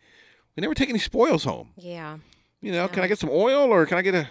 we 0.56 0.62
never 0.62 0.74
take 0.74 0.90
any 0.90 1.00
spoils 1.00 1.44
home. 1.44 1.70
yeah. 1.78 2.18
You 2.64 2.72
know, 2.72 2.88
can 2.88 3.04
I 3.04 3.08
get 3.08 3.18
some 3.18 3.32
oil 3.32 3.74
or 3.74 3.88
can 3.88 3.98
I 3.98 4.04
get 4.04 4.14
a? 4.14 4.28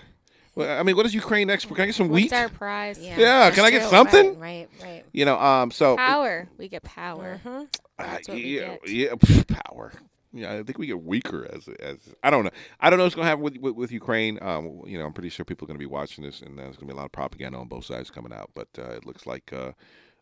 I 0.57 0.83
mean, 0.85 0.95
what 0.95 1.03
does 1.03 1.15
Ukraine 1.15 1.51
export? 1.51 1.77
Can 1.77 1.83
I 1.83 1.87
get 1.87 1.97
some 1.97 2.09
What's 2.09 2.23
wheat? 2.25 2.33
our 2.33 2.49
prize? 2.49 2.97
Yeah. 2.99 3.19
Yeah, 3.19 3.39
that's 3.41 3.57
can 3.57 3.65
I 3.65 3.71
get 3.71 3.89
something? 3.91 4.39
Right, 4.39 4.69
right. 4.81 4.89
right. 4.89 5.05
You 5.13 5.25
know, 5.25 5.37
um, 5.41 5.73
so 5.73 5.97
Power. 5.97 6.49
We 6.57 6.69
get 6.69 6.85
power. 6.85 7.41
Mhm. 7.45 7.67
That's 7.99 8.29
Uh, 8.29 8.33
what 8.33 8.35
we 8.37 8.59
yeah, 8.61 8.77
get. 8.85 8.89
yeah, 8.89 9.09
pff, 9.15 9.47
power. 9.67 9.93
Yeah, 10.33 10.53
I 10.55 10.63
think 10.63 10.79
we 10.79 10.87
get 10.87 11.03
weaker 11.03 11.49
as 11.53 11.67
as 11.81 11.97
I 12.23 12.31
don't 12.31 12.45
know. 12.45 12.51
I 12.79 12.89
don't 12.89 12.99
know 13.01 13.05
what's 13.05 13.17
going 13.17 13.25
to 13.25 13.29
happen 13.31 13.43
with, 13.43 13.57
with 13.57 13.75
with 13.75 13.91
Ukraine. 13.91 14.39
Um, 14.41 14.83
you 14.87 14.97
know, 14.97 15.07
I'm 15.07 15.13
pretty 15.13 15.31
sure 15.31 15.45
people 15.45 15.65
are 15.67 15.69
going 15.71 15.79
to 15.79 15.85
be 15.85 15.91
watching 15.91 16.23
this, 16.23 16.41
and 16.41 16.57
there's 16.57 16.77
going 16.77 16.87
to 16.87 16.93
be 16.93 16.93
a 16.93 16.97
lot 16.97 17.07
of 17.07 17.13
propaganda 17.13 17.59
on 17.59 17.67
both 17.67 17.85
sides 17.85 18.11
coming 18.13 18.33
out. 18.33 18.51
But 18.55 18.69
uh, 18.79 18.91
it 18.93 19.05
looks 19.07 19.27
like 19.27 19.53
uh, 19.53 19.73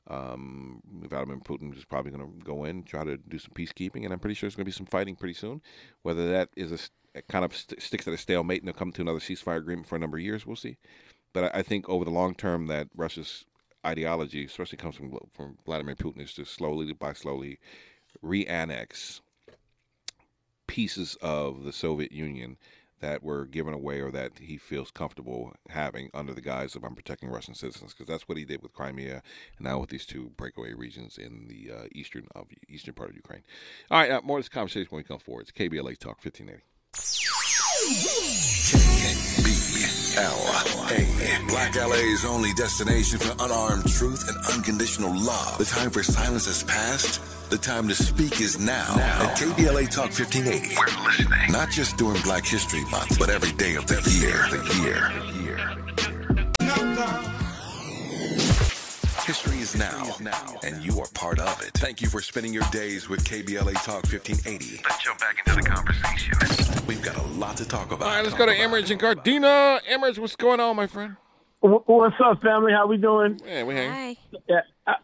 um, 0.08 0.80
Vladimir 1.02 1.36
Putin 1.38 1.76
is 1.76 1.84
probably 1.84 2.10
going 2.10 2.26
to 2.26 2.44
go 2.44 2.64
in, 2.64 2.82
try 2.82 3.04
to 3.04 3.16
do 3.16 3.38
some 3.38 3.52
peacekeeping, 3.54 4.04
and 4.04 4.12
I'm 4.12 4.18
pretty 4.18 4.34
sure 4.34 4.48
there's 4.48 4.56
going 4.56 4.64
to 4.64 4.70
be 4.70 4.72
some 4.72 4.86
fighting 4.86 5.16
pretty 5.16 5.34
soon. 5.34 5.60
Whether 6.02 6.30
that 6.30 6.48
is 6.56 6.72
a, 6.72 7.18
a 7.18 7.22
kind 7.22 7.44
of 7.44 7.54
st- 7.54 7.80
sticks 7.82 8.08
at 8.08 8.14
a 8.14 8.18
stalemate 8.18 8.60
and 8.60 8.68
they'll 8.68 8.74
come 8.74 8.92
to 8.92 9.02
another 9.02 9.18
ceasefire 9.18 9.58
agreement 9.58 9.86
for 9.86 9.96
a 9.96 9.98
number 9.98 10.16
of 10.16 10.24
years, 10.24 10.46
we'll 10.46 10.56
see. 10.56 10.78
But 11.32 11.44
I, 11.54 11.58
I 11.58 11.62
think 11.62 11.88
over 11.88 12.04
the 12.04 12.10
long 12.10 12.34
term, 12.34 12.66
that 12.66 12.88
Russia's 12.96 13.44
ideology, 13.86 14.44
especially 14.44 14.78
comes 14.78 14.96
from 14.96 15.16
from 15.32 15.58
Vladimir 15.66 15.94
Putin, 15.94 16.22
is 16.22 16.32
to 16.34 16.44
slowly 16.44 16.92
by 16.92 17.12
slowly 17.12 17.58
re-annex 18.22 19.20
pieces 20.66 21.16
of 21.20 21.64
the 21.64 21.72
Soviet 21.72 22.12
Union 22.12 22.56
that 23.00 23.22
were 23.22 23.46
given 23.46 23.74
away 23.74 24.00
or 24.00 24.10
that 24.10 24.32
he 24.40 24.56
feels 24.56 24.90
comfortable 24.90 25.54
having 25.68 26.10
under 26.14 26.32
the 26.34 26.40
guise 26.40 26.74
of 26.74 26.84
I'm 26.84 26.94
protecting 26.94 27.28
Russian 27.28 27.54
citizens 27.54 27.92
because 27.92 28.06
that's 28.06 28.28
what 28.28 28.38
he 28.38 28.44
did 28.44 28.62
with 28.62 28.72
Crimea 28.72 29.22
and 29.58 29.66
now 29.66 29.78
with 29.78 29.90
these 29.90 30.06
two 30.06 30.30
breakaway 30.36 30.72
regions 30.74 31.18
in 31.18 31.46
the 31.48 31.72
uh, 31.72 31.86
eastern 31.92 32.26
of 32.34 32.46
eastern 32.68 32.94
part 32.94 33.10
of 33.10 33.16
Ukraine. 33.16 33.42
All 33.90 34.00
right, 34.00 34.10
uh, 34.10 34.20
more 34.22 34.38
of 34.38 34.44
this 34.44 34.48
conversation 34.48 34.88
when 34.90 35.00
we 35.00 35.04
come 35.04 35.18
forward. 35.18 35.42
It's 35.42 35.52
KBLA 35.52 35.98
Talk 35.98 36.18
1580. 36.24 36.64
LA. 40.18 41.46
Black 41.46 41.76
LA's 41.76 42.24
only 42.24 42.52
destination 42.54 43.18
for 43.18 43.32
unarmed 43.44 43.88
truth 43.88 44.28
and 44.28 44.36
unconditional 44.54 45.10
love. 45.10 45.58
The 45.58 45.64
time 45.64 45.90
for 45.90 46.02
silence 46.02 46.46
has 46.46 46.64
passed. 46.64 47.37
The 47.50 47.56
time 47.56 47.88
to 47.88 47.94
speak 47.94 48.42
is 48.42 48.58
now. 48.58 48.94
At 48.98 49.38
KBLA 49.38 49.88
Talk 49.90 50.12
1580. 50.12 50.76
We're 50.76 51.04
listening. 51.08 51.50
Not 51.50 51.70
just 51.70 51.96
during 51.96 52.20
Black 52.20 52.44
History 52.44 52.84
Month, 52.90 53.18
but 53.18 53.30
every 53.30 53.52
day 53.52 53.76
of 53.76 53.86
the 53.86 53.94
year. 54.20 54.44
The 54.50 54.82
year. 54.82 55.08
History 59.24 59.58
is 59.60 59.74
now, 59.76 60.14
and 60.62 60.84
you 60.84 61.00
are 61.00 61.06
part 61.14 61.38
of 61.38 61.62
it. 61.62 61.72
Thank 61.72 62.02
you 62.02 62.08
for 62.08 62.20
spending 62.20 62.52
your 62.52 62.64
days 62.70 63.08
with 63.08 63.24
KBLA 63.24 63.82
Talk 63.82 64.04
1580. 64.04 64.82
Let's 64.84 65.02
jump 65.02 65.18
back 65.18 65.38
into 65.46 65.58
the 65.58 65.66
conversation. 65.66 66.86
We've 66.86 67.02
got 67.02 67.16
a 67.16 67.22
lot 67.38 67.56
to 67.56 67.66
talk 67.66 67.92
about. 67.92 68.08
All 68.08 68.14
right, 68.14 68.22
let's 68.22 68.36
go 68.36 68.44
to 68.44 68.62
Emerge 68.62 68.90
and 68.90 69.00
Gardena. 69.00 69.80
Emerge, 69.88 70.18
what's 70.18 70.36
going 70.36 70.60
on, 70.60 70.76
my 70.76 70.86
friend? 70.86 71.16
Wh- 71.60 71.88
What's 71.88 72.16
up, 72.24 72.40
family? 72.42 72.72
How 72.72 72.86
we 72.86 72.96
doing? 72.96 73.40
Yeah, 73.46 73.64
we 73.64 73.74
hang. 73.74 73.90
Hi. 73.90 74.16
Yeah, 74.48 74.60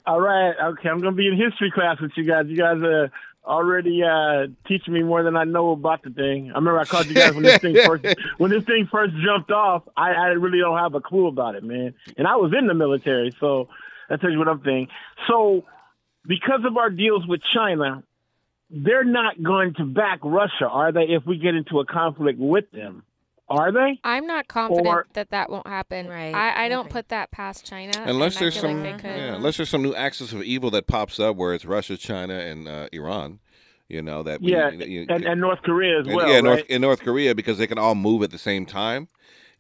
all 0.07 0.21
right. 0.21 0.55
Okay, 0.73 0.89
I'm 0.89 1.01
gonna 1.01 1.17
be 1.17 1.27
in 1.29 1.37
history 1.37 1.71
class 1.71 2.01
with 2.01 2.13
you 2.17 2.25
guys. 2.25 2.47
You 2.49 2.57
guys 2.57 2.79
are 2.83 3.11
already 3.45 4.03
uh, 4.03 4.47
teaching 4.67 4.95
me 4.95 5.03
more 5.03 5.23
than 5.23 5.37
I 5.37 5.45
know 5.45 5.73
about 5.73 6.03
the 6.03 6.11
thing. 6.11 6.51
I 6.53 6.55
remember 6.55 6.79
I 6.79 6.85
called 6.85 7.09
you 7.09 7.15
guys 7.15 7.35
when 7.35 7.43
this 7.43 7.61
thing 7.61 7.75
first 7.85 8.05
when 8.39 8.51
this 8.51 8.65
thing 8.65 8.89
first 8.91 9.15
jumped 9.25 9.51
off. 9.51 9.83
I, 9.97 10.13
I 10.13 10.27
really 10.29 10.59
don't 10.59 10.79
have 10.79 10.95
a 10.95 11.01
clue 11.01 11.27
about 11.27 11.55
it, 11.57 11.65
man. 11.65 11.95
And 12.17 12.27
I 12.27 12.37
was 12.37 12.53
in 12.57 12.67
the 12.67 12.75
military, 12.75 13.35
so 13.41 13.69
that 14.09 14.21
tells 14.21 14.33
you 14.33 14.39
what 14.39 14.49
I'm 14.49 14.61
thinking. 14.61 14.89
So, 15.27 15.65
because 16.27 16.61
of 16.65 16.77
our 16.77 16.91
deals 16.91 17.27
with 17.27 17.43
China, 17.53 18.03
they're 18.71 19.05
not 19.05 19.43
going 19.43 19.75
to 19.75 19.85
back 19.85 20.21
Russia, 20.23 20.69
are 20.69 20.93
they? 20.93 21.05
If 21.09 21.27
we 21.27 21.37
get 21.39 21.55
into 21.55 21.81
a 21.81 21.85
conflict 21.85 22.39
with 22.39 22.71
them, 22.71 23.03
are 23.49 23.71
they? 23.73 24.01
I'm 24.05 24.27
not 24.27 24.49
confident 24.49 24.87
Or- 24.87 25.07
that 25.13 25.31
that 25.31 25.51
won't 25.51 25.67
happen. 25.67 26.09
Right, 26.09 26.35
I, 26.35 26.65
I 26.65 26.69
don't 26.69 26.85
right. 26.85 26.93
put 26.93 27.09
that 27.09 27.31
past 27.31 27.65
China. 27.67 27.93
Unless 28.07 28.39
there's 28.39 28.59
some, 28.59 28.83
like 28.83 29.03
yeah, 29.03 29.35
unless 29.35 29.57
there's 29.59 29.69
some 29.69 29.83
new 29.83 29.95
axis 29.95 30.33
of 30.33 30.43
evil 30.43 30.71
that 30.71 30.87
pops 30.87 31.21
up 31.21 31.37
where 31.37 31.55
it's 31.55 31.65
Russia, 31.65 31.97
China, 31.97 32.35
and 32.35 32.67
uh, 32.69 32.89
Iran. 32.93 33.41
You 33.89 34.01
know 34.01 34.23
that. 34.23 34.41
we- 34.41 34.53
Yeah, 34.53 34.71
you- 34.71 35.07
and, 35.09 35.25
and 35.25 35.41
North 35.41 35.61
Korea 35.63 36.01
as 36.01 36.07
and- 36.07 36.17
well. 36.17 36.29
yeah, 36.29 36.41
North 36.41 36.63
in 36.69 36.81
North 36.81 37.01
Korea 37.01 37.35
because 37.35 37.59
they 37.59 37.67
can 37.67 37.79
all 37.79 37.95
move 37.95 38.23
at 38.23 38.31
the 38.31 38.39
same 38.39 38.65
time. 38.67 39.09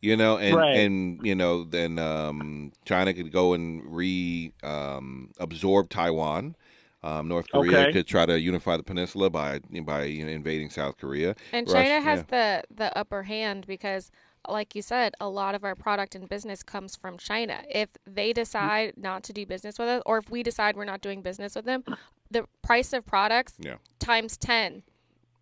You 0.01 0.17
know, 0.19 0.37
and 0.37 0.55
Right. 0.57 0.77
and 0.77 1.19
you 1.25 1.35
know, 1.35 1.65
then 1.65 1.99
um, 1.99 2.73
China 2.85 3.15
could 3.15 3.33
go 3.33 3.55
and 3.55 3.83
re 3.87 4.53
um, 4.63 5.31
absorb 5.39 5.89
Taiwan. 5.89 6.57
Um, 7.05 7.29
North 7.29 7.47
Korea 7.51 7.79
Okay. 7.81 7.93
could 7.93 8.07
try 8.07 8.25
to 8.25 8.41
unify 8.41 8.77
the 8.79 8.83
peninsula 8.83 9.29
by 9.29 9.59
by 9.83 10.05
you 10.05 10.25
know, 10.25 10.31
invading 10.33 10.71
South 10.71 10.97
Korea. 10.97 11.35
And 11.53 11.69
Russia- 11.69 11.83
China 11.89 12.01
has 12.01 12.25
yeah. 12.31 12.63
the 12.71 12.75
the 12.75 12.99
upper 12.99 13.25
hand 13.25 13.67
because, 13.67 14.11
like 14.49 14.75
you 14.75 14.81
said, 14.81 15.13
a 15.21 15.29
lot 15.29 15.55
of 15.55 15.65
our 15.65 15.75
product 15.75 16.15
and 16.15 16.27
business 16.29 16.63
comes 16.63 16.97
from 16.97 17.19
China. 17.19 17.63
If 17.69 17.91
they 18.07 18.33
decide 18.33 18.95
not 18.97 19.23
to 19.25 19.33
do 19.35 19.45
business 19.45 19.79
with 19.79 19.89
us, 19.89 20.03
or 20.07 20.17
if 20.17 20.31
we 20.31 20.43
decide 20.43 20.77
we're 20.77 20.87
not 20.87 21.03
doing 21.03 21.21
business 21.21 21.55
with 21.55 21.67
them, 21.67 21.85
the 22.31 22.47
price 22.63 22.95
of 22.95 23.05
products 23.05 23.53
Yeah. 23.61 23.75
times 23.99 24.39
ten. 24.39 24.83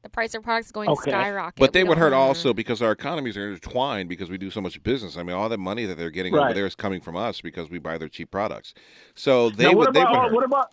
The 0.02 0.08
price 0.08 0.34
of 0.34 0.42
products 0.42 0.66
is 0.66 0.72
going 0.72 0.88
Okay. 0.88 1.12
to 1.12 1.16
skyrocket. 1.16 1.60
But 1.60 1.72
they 1.72 1.84
We 1.84 1.90
would 1.90 1.98
hurt 1.98 2.12
have- 2.12 2.20
also 2.22 2.52
because 2.52 2.82
our 2.82 2.90
economies 2.90 3.36
are 3.36 3.50
intertwined 3.50 4.08
because 4.08 4.30
we 4.30 4.36
do 4.36 4.50
so 4.50 4.60
much 4.60 4.82
business. 4.82 5.16
I 5.16 5.22
mean, 5.22 5.36
all 5.36 5.48
the 5.48 5.56
money 5.58 5.84
that 5.86 5.96
they're 5.96 6.10
getting 6.10 6.34
over 6.34 6.52
there 6.52 6.66
is 6.66 6.74
coming 6.74 7.00
from 7.00 7.14
us 7.16 7.40
because 7.40 7.70
we 7.70 7.78
buy 7.78 7.98
their 7.98 8.08
cheap 8.08 8.32
products. 8.32 8.74
So 9.14 9.48
they 9.50 9.66
now, 9.70 9.74
would. 9.74 9.76
what 9.76 9.94
They 9.94 10.00
would 10.00 10.08
hurt. 10.16 10.32
what 10.32 10.44
about 10.44 10.72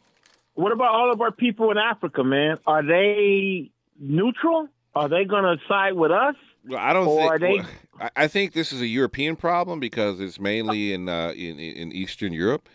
what 0.59 0.71
about 0.71 0.93
all 0.93 1.11
of 1.11 1.21
our 1.21 1.31
people 1.31 1.71
in 1.71 1.77
Africa, 1.77 2.23
man? 2.23 2.57
Are 2.67 2.83
they 2.85 3.71
neutral? 3.99 4.67
Are 4.95 5.07
they 5.07 5.23
going 5.25 5.43
to 5.43 5.57
side 5.67 5.93
with 5.93 6.11
us? 6.11 6.35
Well, 6.67 6.79
I 6.79 6.93
don't 6.93 7.07
Or 7.07 7.37
think. 7.39 7.41
they- 7.63 7.67
well, 7.97 8.09
I- 8.15 8.23
I 8.23 8.27
think 8.27 8.53
this 8.53 8.71
is 8.73 8.81
a 8.81 8.87
European 8.87 9.35
problem 9.35 9.79
because 9.79 10.19
it's 10.19 10.39
mainly 10.39 10.93
in 10.93 11.07
uh, 11.09 11.33
in 11.35 11.59
in 11.59 11.91
Eastern 11.91 12.33
Europe. 12.33 12.67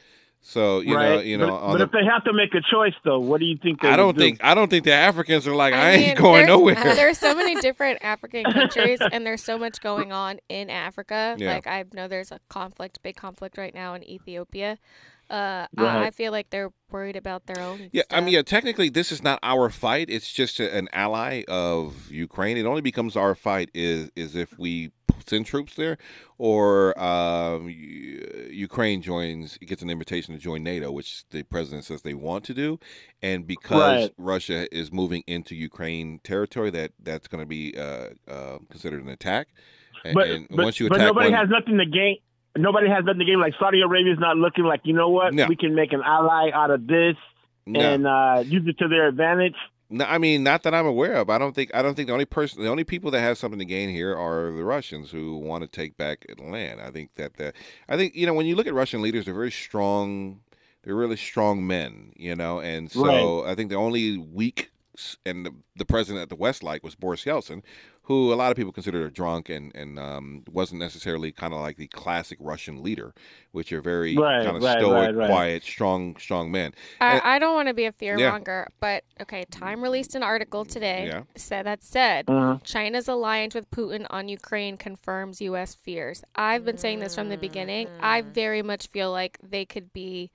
So 0.46 0.80
you 0.80 0.94
right. 0.94 1.08
know, 1.08 1.20
you 1.20 1.38
know, 1.38 1.46
but, 1.48 1.66
but 1.72 1.78
the, 1.78 1.84
if 1.84 1.90
they 1.92 2.04
have 2.04 2.22
to 2.24 2.34
make 2.34 2.54
a 2.54 2.60
choice, 2.70 2.92
though, 3.02 3.18
what 3.18 3.40
do 3.40 3.46
you 3.46 3.56
think? 3.62 3.80
They 3.80 3.88
I 3.88 3.96
don't 3.96 4.14
do? 4.14 4.20
think 4.20 4.44
I 4.44 4.54
don't 4.54 4.68
think 4.68 4.84
the 4.84 4.92
Africans 4.92 5.46
are 5.48 5.54
like 5.54 5.72
I, 5.72 5.96
mean, 5.96 6.08
ain't 6.10 6.18
going 6.18 6.32
there's- 6.46 6.48
nowhere. 6.48 6.74
There's 6.94 7.18
so 7.18 7.34
many 7.34 7.54
different 7.68 7.98
African 8.02 8.44
countries, 8.44 9.00
and 9.00 9.24
there's 9.26 9.42
so 9.42 9.56
much 9.58 9.80
going 9.80 10.12
on 10.12 10.40
in 10.50 10.68
Africa. 10.68 11.36
Yeah. 11.38 11.54
Like 11.54 11.66
I 11.66 11.84
know 11.94 12.08
there's 12.08 12.30
a 12.30 12.40
conflict, 12.50 13.02
big 13.02 13.16
conflict 13.16 13.56
right 13.56 13.74
now 13.74 13.94
in 13.94 14.02
Ethiopia. 14.08 14.78
Uh, 15.30 15.66
Right. 15.76 15.96
I, 15.96 16.06
I 16.06 16.10
feel 16.10 16.32
like 16.32 16.50
they're 16.50 16.70
worried 16.90 17.16
about 17.16 17.46
their 17.46 17.60
own. 17.60 17.88
Yeah, 17.92 18.02
I 18.10 18.20
mean, 18.20 18.34
yeah, 18.34 18.42
technically, 18.42 18.88
this 18.88 19.10
is 19.10 19.22
not 19.22 19.38
our 19.42 19.70
fight. 19.70 20.08
It's 20.10 20.32
just 20.32 20.60
a, 20.60 20.76
an 20.76 20.88
ally 20.92 21.42
of 21.48 22.10
Ukraine. 22.10 22.56
It 22.56 22.66
only 22.66 22.82
becomes 22.82 23.16
our 23.16 23.34
fight 23.34 23.70
is 23.74 24.10
is 24.14 24.36
if 24.36 24.58
we 24.58 24.92
send 25.26 25.46
troops 25.46 25.74
there, 25.74 25.96
or 26.38 26.98
um, 27.00 27.68
Ukraine 27.70 29.00
joins, 29.00 29.56
gets 29.58 29.80
an 29.82 29.88
invitation 29.90 30.34
to 30.34 30.40
join 30.40 30.62
NATO, 30.62 30.92
which 30.92 31.24
the 31.30 31.42
president 31.44 31.84
says 31.84 32.02
they 32.02 32.14
want 32.14 32.44
to 32.44 32.54
do, 32.54 32.78
and 33.22 33.46
because 33.46 34.02
Right. 34.02 34.10
Russia 34.18 34.72
is 34.76 34.92
moving 34.92 35.22
into 35.26 35.54
Ukraine 35.54 36.20
territory, 36.22 36.70
that 36.70 36.92
that's 37.02 37.26
going 37.28 37.42
to 37.42 37.46
be 37.46 37.74
uh, 37.76 38.10
uh, 38.28 38.58
considered 38.70 39.02
an 39.02 39.08
attack. 39.08 39.48
And, 40.04 40.14
But, 40.14 40.28
and 40.28 40.46
but, 40.50 40.64
once 40.64 40.78
you 40.80 40.88
but 40.88 40.96
attack 40.96 41.08
nobody 41.08 41.30
one, 41.30 41.38
has 41.40 41.48
nothing 41.48 41.78
to 41.78 41.86
gain. 41.86 42.18
Nobody 42.56 42.88
has 42.88 43.04
nothing 43.04 43.18
the 43.18 43.24
game. 43.24 43.40
Like 43.40 43.54
Saudi 43.58 43.80
Arabia's 43.82 44.18
not 44.18 44.36
looking 44.36 44.64
like 44.64 44.82
you 44.84 44.92
know 44.94 45.08
what 45.08 45.34
No. 45.34 45.46
we 45.46 45.56
can 45.56 45.74
make 45.74 45.92
an 45.92 46.02
ally 46.04 46.50
out 46.52 46.70
of 46.70 46.86
this 46.86 47.16
no. 47.66 47.80
and 47.80 48.06
uh, 48.06 48.42
use 48.46 48.62
it 48.66 48.78
to 48.78 48.88
their 48.88 49.08
advantage. 49.08 49.56
No, 49.90 50.04
I 50.06 50.18
mean, 50.18 50.42
not 50.42 50.62
that 50.62 50.74
I'm 50.74 50.86
aware 50.86 51.14
of. 51.16 51.28
I 51.30 51.38
don't 51.38 51.54
think. 51.54 51.70
I 51.74 51.82
don't 51.82 51.94
think 51.94 52.08
the 52.08 52.12
only 52.12 52.24
person, 52.24 52.62
the 52.62 52.70
only 52.70 52.84
people 52.84 53.10
that 53.10 53.20
have 53.20 53.36
something 53.38 53.58
to 53.58 53.64
gain 53.64 53.90
here 53.90 54.16
are 54.16 54.50
the 54.50 54.64
Russians 54.64 55.10
who 55.10 55.36
want 55.36 55.62
to 55.62 55.68
take 55.68 55.96
back 55.96 56.24
land. 56.38 56.80
I 56.80 56.90
think 56.90 57.10
that 57.16 57.36
the, 57.36 57.52
I 57.88 57.96
think 57.96 58.14
you 58.16 58.26
know 58.26 58.34
when 58.34 58.46
you 58.46 58.56
look 58.56 58.66
at 58.66 58.74
Russian 58.74 59.02
leaders, 59.02 59.26
they're 59.26 59.34
very 59.34 59.52
strong. 59.52 60.40
They're 60.82 60.94
really 60.96 61.16
strong 61.16 61.66
men, 61.66 62.12
you 62.16 62.34
know, 62.36 62.60
and 62.60 62.90
so 62.90 63.44
I 63.46 63.54
think 63.54 63.70
the 63.70 63.76
only 63.76 64.18
weak 64.18 64.70
and 65.24 65.46
the, 65.46 65.54
the 65.76 65.86
president 65.86 66.22
that 66.22 66.28
the 66.34 66.38
West 66.40 66.62
liked 66.62 66.84
was 66.84 66.94
Boris 66.94 67.24
Yeltsin, 67.24 67.62
who 68.06 68.32
a 68.32 68.36
lot 68.36 68.50
of 68.50 68.56
people 68.56 68.70
considered 68.72 69.04
a 69.06 69.10
drunk 69.10 69.48
and 69.48 69.74
and 69.74 69.98
um, 69.98 70.44
wasn't 70.50 70.78
necessarily 70.80 71.32
kind 71.32 71.52
of 71.54 71.60
like 71.60 71.76
the 71.78 71.86
classic 71.88 72.38
Russian 72.40 72.82
leader, 72.82 73.14
which 73.52 73.72
are 73.72 73.80
very 73.80 74.16
Right, 74.16 74.44
kind 74.44 74.56
of 74.56 74.62
right, 74.62 74.78
stoic, 74.78 75.06
right, 75.06 75.14
right. 75.16 75.30
quiet, 75.30 75.62
strong, 75.62 76.16
strong 76.16 76.50
men. 76.50 76.74
I, 77.00 77.12
And- 77.14 77.22
I 77.24 77.38
don't 77.38 77.54
want 77.54 77.68
to 77.68 77.74
be 77.74 77.86
a 77.86 77.92
fear 77.92 78.18
Yeah. 78.18 78.30
monger, 78.30 78.68
but 78.78 79.04
okay, 79.22 79.44
Time 79.50 79.82
released 79.82 80.14
an 80.14 80.22
article 80.22 80.64
today 80.64 81.06
Yeah. 81.06 81.22
said 81.34 81.64
that 81.66 81.82
said 81.82 82.28
Uh-huh. 82.28 82.58
China's 82.62 83.08
alliance 83.08 83.54
with 83.54 83.70
Putin 83.70 84.06
on 84.10 84.28
Ukraine 84.28 84.76
confirms 84.76 85.40
U.S. 85.40 85.74
fears. 85.74 86.22
I've 86.36 86.64
been 86.64 86.78
saying 86.78 87.00
this 87.00 87.14
from 87.14 87.28
the 87.30 87.38
beginning. 87.38 87.88
I 88.00 88.20
very 88.20 88.62
much 88.62 88.88
feel 88.88 89.10
like 89.12 89.38
they 89.42 89.64
could 89.64 89.92
be 89.92 90.30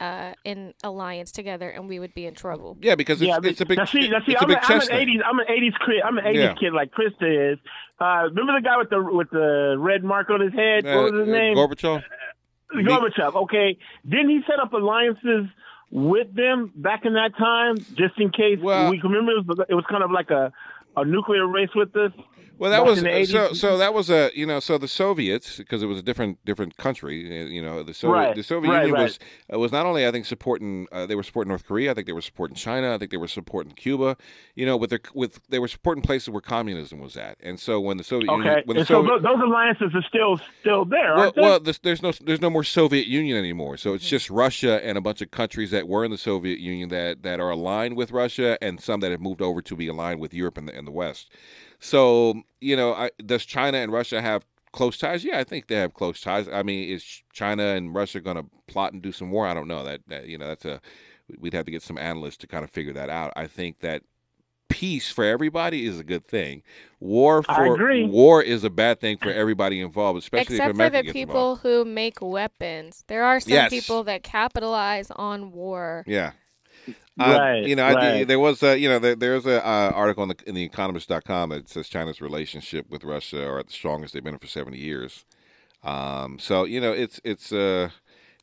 uh, 0.00 0.32
in 0.44 0.72
alliance 0.82 1.30
together, 1.30 1.68
and 1.68 1.88
we 1.88 1.98
would 1.98 2.14
be 2.14 2.26
in 2.26 2.34
trouble. 2.34 2.76
Yeah, 2.80 2.94
because 2.94 3.20
it's, 3.20 3.28
yeah, 3.28 3.38
it's 3.42 3.60
a 3.60 3.66
big, 3.66 3.78
Now, 3.78 3.84
see, 3.84 4.08
now, 4.08 4.18
see, 4.26 4.32
it's 4.32 4.40
a 4.40 4.44
I'm, 4.44 4.48
big 4.48 4.56
a, 4.56 4.64
I'm 4.66 4.80
an 4.80 4.86
thing. 4.86 5.08
'80s. 5.08 5.20
I'm 5.26 5.38
an 5.38 5.46
'80s 5.48 5.86
kid. 5.86 6.02
I'm 6.04 6.18
an 6.18 6.24
'80s 6.24 6.34
Yeah. 6.34 6.54
kid, 6.54 6.72
like 6.72 6.90
Crysta 6.92 7.52
is. 7.52 7.58
Uh, 8.00 8.24
remember 8.30 8.54
the 8.58 8.62
guy 8.64 8.76
with 8.78 8.90
the 8.90 9.02
with 9.02 9.30
the 9.30 9.76
red 9.78 10.02
mark 10.02 10.30
on 10.30 10.40
his 10.40 10.52
head? 10.54 10.86
Uh, 10.86 10.94
what 11.02 11.12
was 11.12 11.20
his 11.20 11.28
uh, 11.28 11.32
name? 11.38 11.56
Gorbachev. 11.56 12.02
Gorbachev. 12.74 13.34
Okay, 13.44 13.78
didn't 14.08 14.30
he 14.30 14.40
set 14.48 14.58
up 14.60 14.72
alliances 14.72 15.46
with 15.90 16.34
them 16.34 16.72
back 16.76 17.04
in 17.04 17.14
that 17.14 17.36
time, 17.36 17.76
just 17.94 18.18
in 18.18 18.30
case 18.30 18.58
Well- 18.62 18.90
we 18.90 19.00
remember? 19.00 19.32
It 19.32 19.46
was, 19.46 19.58
it 19.68 19.74
was 19.74 19.84
kind 19.90 20.02
of 20.02 20.10
like 20.10 20.30
a 20.30 20.52
a 20.96 21.04
nuclear 21.04 21.46
race 21.46 21.70
with 21.74 21.94
us. 21.96 22.12
Well, 22.60 22.70
that 22.70 22.80
back 22.80 22.86
was 22.86 23.02
in 23.02 23.26
so. 23.26 23.54
So 23.54 23.78
that 23.78 23.94
was 23.94 24.10
a 24.10 24.30
you 24.34 24.44
know 24.44 24.60
so 24.60 24.76
the 24.76 24.86
Soviets 24.86 25.56
because 25.56 25.82
it 25.82 25.86
was 25.86 25.98
a 25.98 26.02
different 26.02 26.44
different 26.44 26.76
country. 26.76 27.40
uh, 27.40 27.46
You 27.46 27.62
know 27.62 27.82
the 27.82 27.94
Soviet 27.94 28.20
Right, 28.20 28.36
the 28.36 28.42
Soviet 28.42 28.70
right, 28.70 28.86
Union 28.86 28.94
right. 28.96 29.02
was 29.04 29.18
uh, 29.50 29.58
was 29.58 29.72
not 29.72 29.86
only 29.86 30.06
I 30.06 30.10
think 30.12 30.26
supporting 30.26 30.86
uh, 30.92 31.06
they 31.06 31.14
were 31.14 31.22
supporting 31.22 31.48
North 31.48 31.66
Korea. 31.66 31.90
I 31.90 31.94
think 31.94 32.06
they 32.06 32.12
were 32.12 32.20
supporting 32.20 32.54
China. 32.54 32.94
I 32.94 32.98
think 32.98 33.12
they 33.12 33.16
were 33.16 33.28
supporting 33.28 33.72
Cuba. 33.72 34.18
You 34.56 34.66
know 34.66 34.76
with 34.76 34.90
their 34.90 35.00
with 35.14 35.40
they 35.48 35.58
were 35.58 35.68
supporting 35.68 36.02
places 36.02 36.28
where 36.28 36.42
communism 36.42 37.00
was 37.00 37.16
at. 37.16 37.38
And 37.40 37.58
so 37.58 37.80
when 37.80 37.96
the 37.96 38.04
Soviet 38.04 38.30
Union 38.30 38.58
Okay, 38.58 38.62
when 38.66 38.76
the 38.76 38.80
and 38.80 38.86
so 38.86 38.94
Soviet, 38.96 39.08
those, 39.08 39.22
those 39.22 39.40
alliances 39.42 39.94
are 39.94 40.02
still 40.06 40.38
still 40.60 40.84
there, 40.84 41.14
well, 41.14 41.24
aren't 41.24 41.36
they? 41.36 41.40
well, 41.40 41.60
this, 41.60 41.78
there's 41.78 42.02
no 42.02 42.12
there's 42.20 42.42
no 42.42 42.50
more 42.50 42.64
Soviet 42.64 43.06
Union 43.06 43.38
anymore. 43.38 43.78
So 43.78 43.94
it's 43.94 44.06
just 44.06 44.28
Russia 44.28 44.84
and 44.84 44.98
a 44.98 45.00
bunch 45.00 45.22
of 45.22 45.30
countries 45.30 45.70
that 45.70 45.88
were 45.88 46.04
in 46.04 46.10
the 46.10 46.18
Soviet 46.18 46.58
Union 46.58 46.90
that 46.90 47.22
that 47.22 47.40
are 47.40 47.48
aligned 47.48 47.96
with 47.96 48.10
Russia, 48.12 48.58
and 48.62 48.82
some 48.82 49.00
that 49.00 49.12
have 49.12 49.20
moved 49.22 49.40
over 49.40 49.62
to 49.62 49.76
be 49.76 49.88
aligned 49.88 50.20
with 50.20 50.34
Europe 50.34 50.58
and 50.58 50.68
the, 50.68 50.76
and 50.76 50.86
the 50.86 50.92
West. 50.92 51.30
So 51.80 52.42
you 52.60 52.76
know, 52.76 52.94
I, 52.94 53.10
does 53.24 53.44
China 53.44 53.78
and 53.78 53.92
Russia 53.92 54.20
have 54.20 54.44
close 54.72 54.98
ties? 54.98 55.24
Yeah, 55.24 55.38
I 55.38 55.44
think 55.44 55.66
they 55.66 55.76
have 55.76 55.94
close 55.94 56.20
ties. 56.20 56.48
I 56.48 56.62
mean, 56.62 56.88
is 56.88 57.22
China 57.32 57.64
and 57.64 57.94
Russia 57.94 58.20
going 58.20 58.36
to 58.36 58.44
plot 58.66 58.92
and 58.92 59.02
do 59.02 59.12
some 59.12 59.30
war? 59.30 59.46
I 59.46 59.54
don't 59.54 59.68
know. 59.68 59.82
That, 59.84 60.02
that 60.08 60.26
you 60.26 60.38
know, 60.38 60.46
that's 60.48 60.64
a 60.64 60.80
we'd 61.38 61.54
have 61.54 61.64
to 61.64 61.70
get 61.70 61.82
some 61.82 61.98
analysts 61.98 62.36
to 62.38 62.46
kind 62.46 62.64
of 62.64 62.70
figure 62.70 62.92
that 62.92 63.08
out. 63.08 63.32
I 63.36 63.46
think 63.46 63.80
that 63.80 64.02
peace 64.68 65.10
for 65.10 65.24
everybody 65.24 65.84
is 65.86 65.98
a 65.98 66.04
good 66.04 66.26
thing. 66.26 66.62
War 67.00 67.42
for 67.42 67.76
war 68.06 68.42
is 68.42 68.62
a 68.64 68.70
bad 68.70 69.00
thing 69.00 69.16
for 69.18 69.30
everybody 69.32 69.80
involved, 69.80 70.18
especially 70.18 70.56
Except 70.56 70.70
if 70.70 70.76
for 70.76 70.90
the 70.90 71.02
gets 71.02 71.12
people 71.12 71.34
involved. 71.34 71.62
who 71.62 71.84
make 71.84 72.20
weapons. 72.20 73.04
There 73.08 73.24
are 73.24 73.40
some 73.40 73.52
Yes. 73.52 73.70
people 73.70 74.04
that 74.04 74.22
capitalize 74.22 75.10
on 75.10 75.52
war. 75.52 76.04
Yeah. 76.06 76.32
Right, 77.18 77.62
Uh, 77.62 77.66
you 77.66 77.76
know, 77.76 77.84
I, 77.84 78.24
there 78.24 78.38
was 78.38 78.62
a, 78.62 78.78
you 78.78 78.88
know, 78.88 78.98
there, 78.98 79.14
there's 79.14 79.46
a 79.46 79.64
uh, 79.66 79.92
article 79.94 80.22
in 80.22 80.30
the 80.30 80.36
in 80.46 80.54
the 80.54 80.64
Economist.com 80.64 81.50
that 81.50 81.68
says 81.68 81.88
China's 81.88 82.20
relationship 82.20 82.88
with 82.88 83.04
Russia 83.04 83.46
are 83.46 83.58
at 83.58 83.66
the 83.66 83.72
strongest 83.72 84.14
they've 84.14 84.24
been 84.24 84.38
for 84.38 84.46
70 84.46 84.78
years. 84.78 85.24
Um, 85.82 86.38
so 86.38 86.64
you 86.64 86.80
know, 86.80 86.92
it's 86.92 87.20
it's 87.24 87.52
uh, 87.52 87.90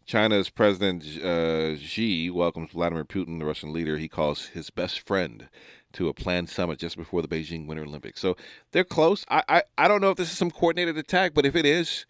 China's 0.06 0.50
President 0.50 1.04
uh, 1.24 1.76
Xi 1.78 2.30
welcomes 2.30 2.72
Vladimir 2.72 3.06
Putin, 3.06 3.40
the 3.40 3.46
Russian 3.46 3.74
leader. 3.74 3.98
He 3.98 4.08
calls 4.08 4.48
his 4.48 4.70
best 4.70 5.02
friend 5.08 5.50
to 5.94 6.10
a 6.10 6.14
planned 6.14 6.50
summit 6.50 6.80
just 6.80 6.98
before 6.98 7.22
the 7.22 7.28
Beijing 7.28 7.68
Winter 7.68 7.84
Olympics. 7.84 8.20
So 8.22 8.36
they're 8.72 8.84
close. 8.84 9.26
I 9.30 9.44
I, 9.50 9.64
I 9.78 9.88
don't 9.88 10.02
know 10.02 10.12
if 10.12 10.18
this 10.18 10.32
is 10.32 10.38
some 10.38 10.52
coordinated 10.52 10.98
attack, 10.98 11.34
but 11.34 11.46
if 11.46 11.56
it 11.56 11.66
is. 11.66 12.06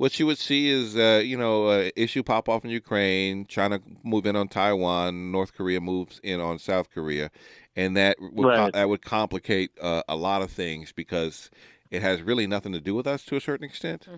What 0.00 0.18
you 0.18 0.24
would 0.24 0.38
see 0.38 0.70
is, 0.70 0.96
uh, 0.96 1.20
you 1.22 1.36
know, 1.36 1.66
uh, 1.66 1.90
issue 1.94 2.22
pop 2.22 2.48
off 2.48 2.64
in 2.64 2.70
Ukraine, 2.70 3.44
China 3.46 3.80
move 4.02 4.24
in 4.24 4.34
on 4.34 4.48
Taiwan, 4.48 5.30
North 5.30 5.52
Korea 5.52 5.78
moves 5.78 6.18
in 6.22 6.40
on 6.40 6.58
South 6.58 6.88
Korea, 6.90 7.30
and 7.76 7.94
that 7.98 8.16
would 8.18 8.46
Right. 8.46 8.72
that 8.72 8.88
would 8.88 9.02
complicate 9.02 9.72
uh, 9.78 10.02
a 10.08 10.16
lot 10.16 10.40
of 10.40 10.50
things 10.50 10.90
because 10.90 11.50
it 11.90 12.00
has 12.00 12.22
really 12.22 12.46
nothing 12.46 12.72
to 12.72 12.80
do 12.80 12.94
with 12.94 13.06
us 13.06 13.24
to 13.26 13.36
a 13.36 13.42
certain 13.42 13.66
extent. 13.66 14.08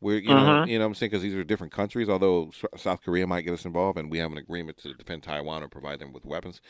We're 0.00 0.20
you 0.20 0.34
know 0.34 0.46
Mhm. 0.46 0.68
you 0.68 0.78
know 0.78 0.84
what 0.86 0.88
I'm 0.88 0.94
saying 0.94 1.10
because 1.10 1.22
these 1.22 1.34
are 1.34 1.44
different 1.44 1.74
countries. 1.74 2.08
Although 2.08 2.48
S- 2.54 2.80
South 2.82 3.02
Korea 3.02 3.26
might 3.26 3.42
get 3.42 3.52
us 3.52 3.66
involved, 3.66 3.98
and 3.98 4.10
we 4.10 4.16
have 4.16 4.32
an 4.32 4.38
agreement 4.38 4.78
to 4.78 4.94
defend 4.94 5.22
Taiwan 5.22 5.62
or 5.62 5.68
provide 5.68 5.98
them 5.98 6.14
with 6.14 6.24
weapons. 6.24 6.62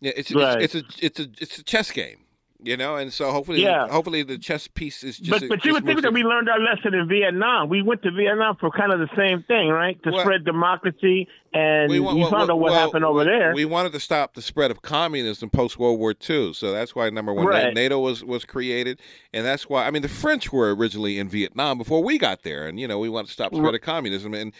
Yeah, 0.00 0.14
it's 0.16 0.32
Right. 0.32 0.60
it's, 0.60 0.74
it's 0.74 0.84
a 1.00 1.06
it's 1.06 1.20
a 1.20 1.26
it's 1.40 1.58
a 1.58 1.62
chess 1.62 1.92
game, 1.92 2.24
you 2.62 2.76
know, 2.76 2.96
and 2.96 3.12
so 3.12 3.30
hopefully 3.30 3.62
Yeah. 3.62 3.88
hopefully 3.88 4.22
the 4.22 4.38
chess 4.38 4.68
piece 4.68 5.02
is 5.02 5.18
just 5.18 5.40
But 5.40 5.48
but 5.48 5.64
you 5.64 5.72
would 5.72 5.84
think 5.84 6.02
that 6.02 6.12
we 6.12 6.22
learned 6.22 6.48
our 6.48 6.58
lesson 6.60 6.94
in 6.94 7.08
Vietnam. 7.08 7.68
We 7.68 7.82
went 7.82 8.02
to 8.02 8.10
Vietnam 8.10 8.56
for 8.60 8.70
kind 8.70 8.92
of 8.92 8.98
the 9.00 9.08
same 9.16 9.42
thing, 9.44 9.68
right? 9.68 10.02
To 10.04 10.10
Well- 10.10 10.20
spread 10.20 10.44
democracy, 10.44 11.28
and 11.52 11.88
wa- 11.90 11.96
you 11.96 12.04
well, 12.20 12.30
found 12.30 12.50
out 12.50 12.58
what 12.60 12.70
well, 12.72 12.80
happened 12.86 13.04
over 13.04 13.20
we- 13.20 13.24
there. 13.24 13.52
We 13.54 13.64
wanted 13.64 13.92
to 13.92 14.00
stop 14.00 14.34
the 14.34 14.42
spread 14.42 14.70
of 14.70 14.82
communism 14.82 15.50
post 15.50 15.78
World 15.78 15.98
War 15.98 16.12
II, 16.12 16.52
so 16.52 16.70
that's 16.72 16.94
why 16.94 17.08
number 17.10 17.32
one, 17.32 17.46
Right. 17.46 17.74
NATO 17.74 17.98
was 17.98 18.24
was 18.24 18.44
created, 18.44 19.00
and 19.32 19.44
that's 19.44 19.68
why 19.68 19.86
I 19.86 19.90
mean 19.90 20.02
the 20.02 20.08
French 20.08 20.52
were 20.52 20.74
originally 20.74 21.18
in 21.18 21.28
Vietnam 21.28 21.78
before 21.78 22.02
we 22.02 22.18
got 22.18 22.42
there, 22.42 22.66
and 22.66 22.78
you 22.78 22.86
know 22.86 22.98
we 22.98 23.08
wanted 23.08 23.28
to 23.28 23.32
stop 23.32 23.50
the 23.52 23.58
spread 23.58 23.74
of 23.74 23.80
communism, 23.80 24.34
and 24.34 24.52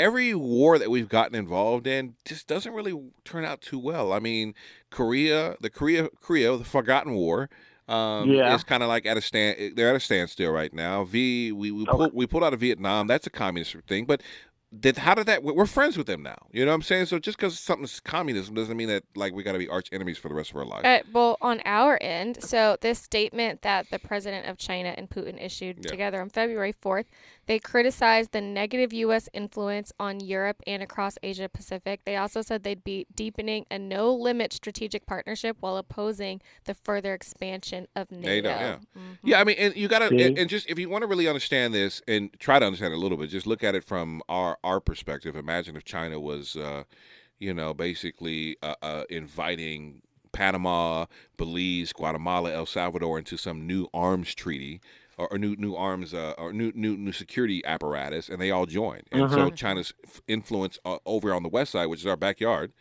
every 0.00 0.34
war 0.34 0.78
that 0.78 0.90
we've 0.90 1.08
gotten 1.08 1.34
involved 1.36 1.86
in 1.86 2.14
just 2.24 2.46
doesn't 2.46 2.72
really 2.72 2.98
turn 3.24 3.44
out 3.44 3.60
too 3.60 3.78
well. 3.78 4.12
I 4.12 4.18
mean, 4.18 4.54
Korea, 4.90 5.56
the 5.60 5.70
Korea, 5.70 6.08
Korea, 6.20 6.56
the 6.56 6.64
Forgotten 6.64 7.12
War. 7.14 7.48
Um, 7.88 8.30
Yeah. 8.30 8.54
it's 8.54 8.64
kind 8.64 8.82
of 8.82 8.88
like 8.88 9.04
at 9.04 9.16
a 9.16 9.20
stand. 9.20 9.76
They're 9.76 9.90
at 9.90 9.96
a 9.96 10.00
standstill 10.00 10.52
right 10.52 10.72
now. 10.72 11.04
V, 11.04 11.52
we 11.52 11.70
we 11.70 11.82
Okay. 11.82 11.90
pulled 11.90 12.14
we 12.14 12.26
pulled 12.26 12.44
out 12.44 12.54
of 12.54 12.60
Vietnam. 12.60 13.06
That's 13.06 13.26
a 13.26 13.30
communist 13.30 13.74
thing, 13.88 14.04
but 14.06 14.22
did 14.78 14.98
how 14.98 15.16
did 15.16 15.26
that? 15.26 15.42
We're 15.42 15.66
friends 15.66 15.96
with 15.98 16.06
them 16.06 16.22
now. 16.22 16.38
You 16.52 16.64
know 16.64 16.70
what 16.70 16.76
I'm 16.76 16.82
saying? 16.82 17.06
So 17.06 17.18
just 17.18 17.36
because 17.36 17.58
something's 17.58 17.98
communism 17.98 18.54
doesn't 18.54 18.76
mean 18.76 18.86
that 18.86 19.02
like 19.16 19.32
we 19.34 19.42
got 19.42 19.52
to 19.54 19.58
be 19.58 19.68
arch 19.68 19.88
enemies 19.90 20.16
for 20.18 20.28
the 20.28 20.34
rest 20.36 20.50
of 20.52 20.56
our 20.58 20.64
lives. 20.64 20.84
Uh, 20.84 21.00
well, 21.12 21.36
on 21.40 21.60
our 21.64 21.98
end, 22.00 22.40
so 22.44 22.76
this 22.80 23.00
statement 23.00 23.62
that 23.62 23.90
the 23.90 23.98
president 23.98 24.46
of 24.46 24.56
China 24.58 24.94
and 24.96 25.10
Putin 25.10 25.44
issued 25.44 25.78
Yeah. 25.84 25.90
together 25.90 26.20
on 26.20 26.30
February 26.30 26.72
4th, 26.72 27.06
they 27.50 27.58
criticized 27.58 28.30
the 28.30 28.40
negative 28.40 28.92
U.S. 28.92 29.28
influence 29.32 29.92
on 29.98 30.20
Europe 30.20 30.62
and 30.68 30.84
across 30.84 31.18
Asia 31.20 31.48
Pacific. 31.48 32.00
They 32.04 32.14
also 32.14 32.42
said 32.42 32.62
they'd 32.62 32.84
be 32.84 33.08
deepening 33.12 33.66
a 33.72 33.76
no 33.76 34.14
limit 34.14 34.52
strategic 34.52 35.04
partnership 35.04 35.56
while 35.58 35.76
opposing 35.76 36.42
the 36.66 36.74
further 36.74 37.12
expansion 37.12 37.88
of 37.96 38.12
NATO. 38.12 38.28
NATO, 38.28 38.48
yeah. 38.50 38.76
Mhm. 38.96 39.18
Yeah, 39.24 39.40
I 39.40 39.44
mean, 39.44 39.56
and 39.58 39.74
you 39.74 39.88
got 39.88 39.98
to, 39.98 40.16
and, 40.16 40.38
and 40.38 40.48
just 40.48 40.70
if 40.70 40.78
you 40.78 40.88
want 40.88 41.02
to 41.02 41.08
really 41.08 41.26
understand 41.26 41.74
this 41.74 42.00
and 42.06 42.30
try 42.38 42.60
to 42.60 42.64
understand 42.64 42.92
it 42.92 42.98
a 42.98 43.00
little 43.00 43.18
bit, 43.18 43.30
just 43.30 43.48
look 43.48 43.64
at 43.64 43.74
it 43.74 43.82
from 43.82 44.22
our 44.28 44.56
our 44.62 44.78
perspective. 44.78 45.34
Imagine 45.34 45.74
if 45.74 45.82
China 45.82 46.20
was, 46.20 46.54
uh, 46.54 46.84
you 47.40 47.52
know, 47.52 47.74
basically 47.74 48.58
uh, 48.62 48.76
uh, 48.80 49.02
inviting 49.10 50.02
Panama, 50.30 51.06
Belize, 51.36 51.92
Guatemala, 51.92 52.52
El 52.52 52.66
Salvador 52.66 53.18
into 53.18 53.36
some 53.36 53.66
new 53.66 53.88
arms 53.92 54.36
treaty. 54.36 54.80
Or, 55.20 55.28
or 55.32 55.38
new 55.38 55.54
new 55.56 55.74
arms 55.76 56.14
uh, 56.14 56.32
or 56.38 56.50
new 56.52 56.72
new 56.74 56.96
new 56.96 57.12
security 57.12 57.62
apparatus, 57.66 58.30
and 58.30 58.40
they 58.40 58.50
all 58.50 58.64
joined. 58.64 59.04
And 59.12 59.30
so 59.30 59.50
China's 59.50 59.92
f- 60.02 60.22
influence 60.26 60.78
uh, 60.86 60.96
over 61.04 61.34
on 61.34 61.42
the 61.42 61.50
west 61.50 61.72
side, 61.72 61.86
which 61.90 62.00
is 62.00 62.06
our 62.06 62.16
backyard, 62.16 62.72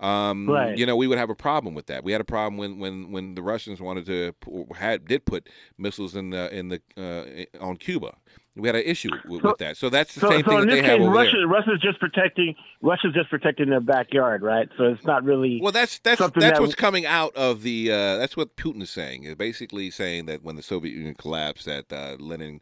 um, 0.00 0.48
Right. 0.48 0.76
you 0.78 0.86
know, 0.86 0.96
we 0.96 1.06
would 1.06 1.18
have 1.18 1.28
a 1.30 1.34
problem 1.34 1.74
with 1.74 1.86
that. 1.86 2.02
We 2.02 2.12
had 2.12 2.20
a 2.20 2.24
problem 2.24 2.56
when 2.56 2.78
when 2.78 3.12
when 3.12 3.34
the 3.34 3.42
Russians 3.42 3.80
wanted 3.80 4.06
to 4.06 4.32
had 4.74 5.04
did 5.06 5.24
put 5.26 5.48
missiles 5.76 6.16
in 6.16 6.30
the 6.30 6.44
in 6.58 6.68
the 6.70 6.80
uh, 6.96 7.62
on 7.64 7.76
Cuba. 7.76 8.16
We 8.54 8.68
had 8.68 8.76
an 8.76 8.82
issue 8.82 9.08
with, 9.28 9.42
So- 9.42 9.48
with 9.50 9.58
that. 9.58 9.76
So 9.78 9.88
that's 9.88 10.14
the 10.14 10.20
so, 10.20 10.30
same 10.30 10.42
so 10.44 10.50
thing 10.50 10.58
in 10.62 10.68
that 10.68 10.74
this 10.74 10.82
they 10.82 10.88
have 10.88 10.98
case, 10.98 11.06
over 11.06 11.16
Russia, 11.16 11.36
there. 11.38 11.46
Russia's 11.48 11.80
just 11.80 11.98
protecting 12.00 12.54
Russia's 12.82 13.14
just 13.14 13.30
protecting 13.30 13.70
their 13.70 13.80
backyard, 13.80 14.42
right? 14.42 14.68
So 14.76 14.84
it's 14.84 15.04
not 15.04 15.24
really. 15.24 15.58
Well, 15.62 15.72
that's 15.72 15.98
that's 16.00 16.18
something 16.18 16.40
that's 16.40 16.58
that- 16.58 16.62
what's 16.62 16.74
coming 16.74 17.06
out 17.06 17.34
of 17.34 17.62
the. 17.62 17.90
Uh, 17.90 18.16
that's 18.18 18.36
what 18.36 18.56
Putin 18.56 18.82
is 18.82 18.90
saying. 18.90 19.24
Is 19.24 19.34
basically 19.36 19.90
saying 19.90 20.26
that 20.26 20.42
when 20.42 20.56
the 20.56 20.62
Soviet 20.62 20.92
Union 20.92 21.14
collapsed, 21.14 21.66
that 21.66 21.92
uh, 21.92 22.16
Lenin. 22.18 22.60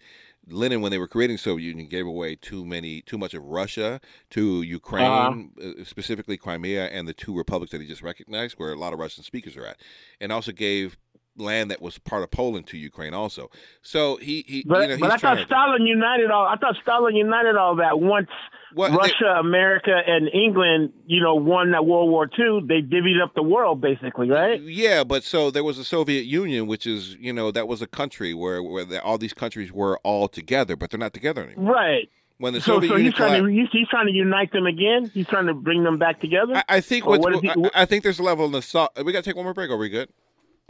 Lenin, 0.48 0.80
when 0.80 0.90
they 0.90 0.98
were 0.98 1.06
creating 1.06 1.36
Soviet 1.36 1.68
Union, 1.68 1.86
gave 1.86 2.06
away 2.06 2.34
too 2.34 2.64
many, 2.64 3.02
too 3.02 3.18
much 3.18 3.34
of 3.34 3.44
Russia 3.44 4.00
to 4.30 4.62
Ukraine, 4.62 5.52
uh 5.62 5.84
specifically 5.84 6.36
Crimea, 6.38 6.86
and 6.86 7.06
the 7.06 7.12
two 7.12 7.36
republics 7.36 7.70
that 7.72 7.80
he 7.80 7.86
just 7.86 8.02
recognized, 8.02 8.54
where 8.58 8.72
a 8.72 8.76
lot 8.76 8.92
of 8.94 8.98
Russian 8.98 9.22
speakers 9.22 9.54
are 9.56 9.66
at, 9.66 9.76
and 10.18 10.32
also 10.32 10.50
gave 10.50 10.96
land 11.36 11.70
that 11.70 11.80
was 11.80 11.98
part 11.98 12.22
of 12.22 12.30
Poland 12.30 12.66
to 12.68 12.76
Ukraine, 12.76 13.14
also. 13.14 13.50
So 13.82 14.16
he, 14.16 14.44
he 14.46 14.64
but 14.66 14.82
you 14.82 14.88
know, 14.96 15.00
but 15.00 15.12
I 15.12 15.16
thought 15.16 15.34
to, 15.36 15.44
Stalin 15.44 15.86
united 15.86 16.30
all. 16.30 16.46
I 16.46 16.56
thought 16.56 16.76
Stalin 16.82 17.16
united 17.16 17.56
all 17.56 17.76
that 17.76 18.00
once 18.00 18.28
Well, 18.74 18.90
they- 18.90 18.96
Russia, 18.96 19.36
America, 19.38 19.96
and 20.06 20.28
England, 20.34 20.92
you 21.06 21.22
know, 21.22 21.34
won 21.34 21.70
that 21.72 21.86
World 21.86 22.10
War 22.10 22.28
II. 22.38 22.66
They 22.68 22.82
divvied 22.82 23.22
up 23.22 23.34
the 23.34 23.42
world, 23.42 23.80
basically, 23.80 24.28
right? 24.28 24.60
Yeah, 24.60 25.04
but 25.04 25.22
so 25.24 25.50
there 25.50 25.64
was 25.64 25.78
a 25.78 25.84
Soviet 25.84 26.24
Union, 26.26 26.66
which 26.66 26.86
is 26.86 27.14
you 27.20 27.32
know 27.32 27.50
that 27.52 27.66
was 27.68 27.80
a 27.80 27.86
country 27.86 28.34
where 28.34 28.62
where 28.62 28.84
the, 28.84 29.02
all 29.02 29.16
these 29.18 29.34
countries 29.34 29.72
were 29.72 29.98
all 30.04 30.28
together, 30.28 30.76
but 30.76 30.90
they're 30.90 31.00
not 31.00 31.14
together 31.14 31.44
anymore. 31.44 31.72
Right. 31.74 32.08
When 32.38 32.54
the 32.54 32.60
So, 32.60 32.76
Soviet 32.76 32.88
so 32.88 32.94
Union 32.96 33.12
he's 33.12 33.16
trying 33.18 33.44
to 33.44 33.50
he's, 33.52 33.68
he's 33.70 33.88
trying 33.88 34.06
to 34.06 34.12
unite 34.12 34.50
them 34.52 34.64
again. 34.66 35.10
He's 35.12 35.26
trying 35.26 35.46
to 35.46 35.54
bring 35.54 35.84
them 35.84 35.98
back 35.98 36.20
together. 36.20 36.56
I, 36.56 36.64
I 36.76 36.80
think 36.80 37.04
what 37.06 37.20
he- 37.42 37.50
I, 37.50 37.82
I 37.82 37.84
think 37.84 38.02
there's 38.02 38.18
a 38.18 38.22
level 38.22 38.46
of 38.46 38.50
nostalgia. 38.52 39.04
We 39.04 39.12
got 39.12 39.22
to 39.24 39.30
take 39.30 39.36
one 39.36 39.44
more 39.44 39.52
break. 39.54 39.70
Are 39.70 39.76
we 39.76 39.88
good? 39.90 40.08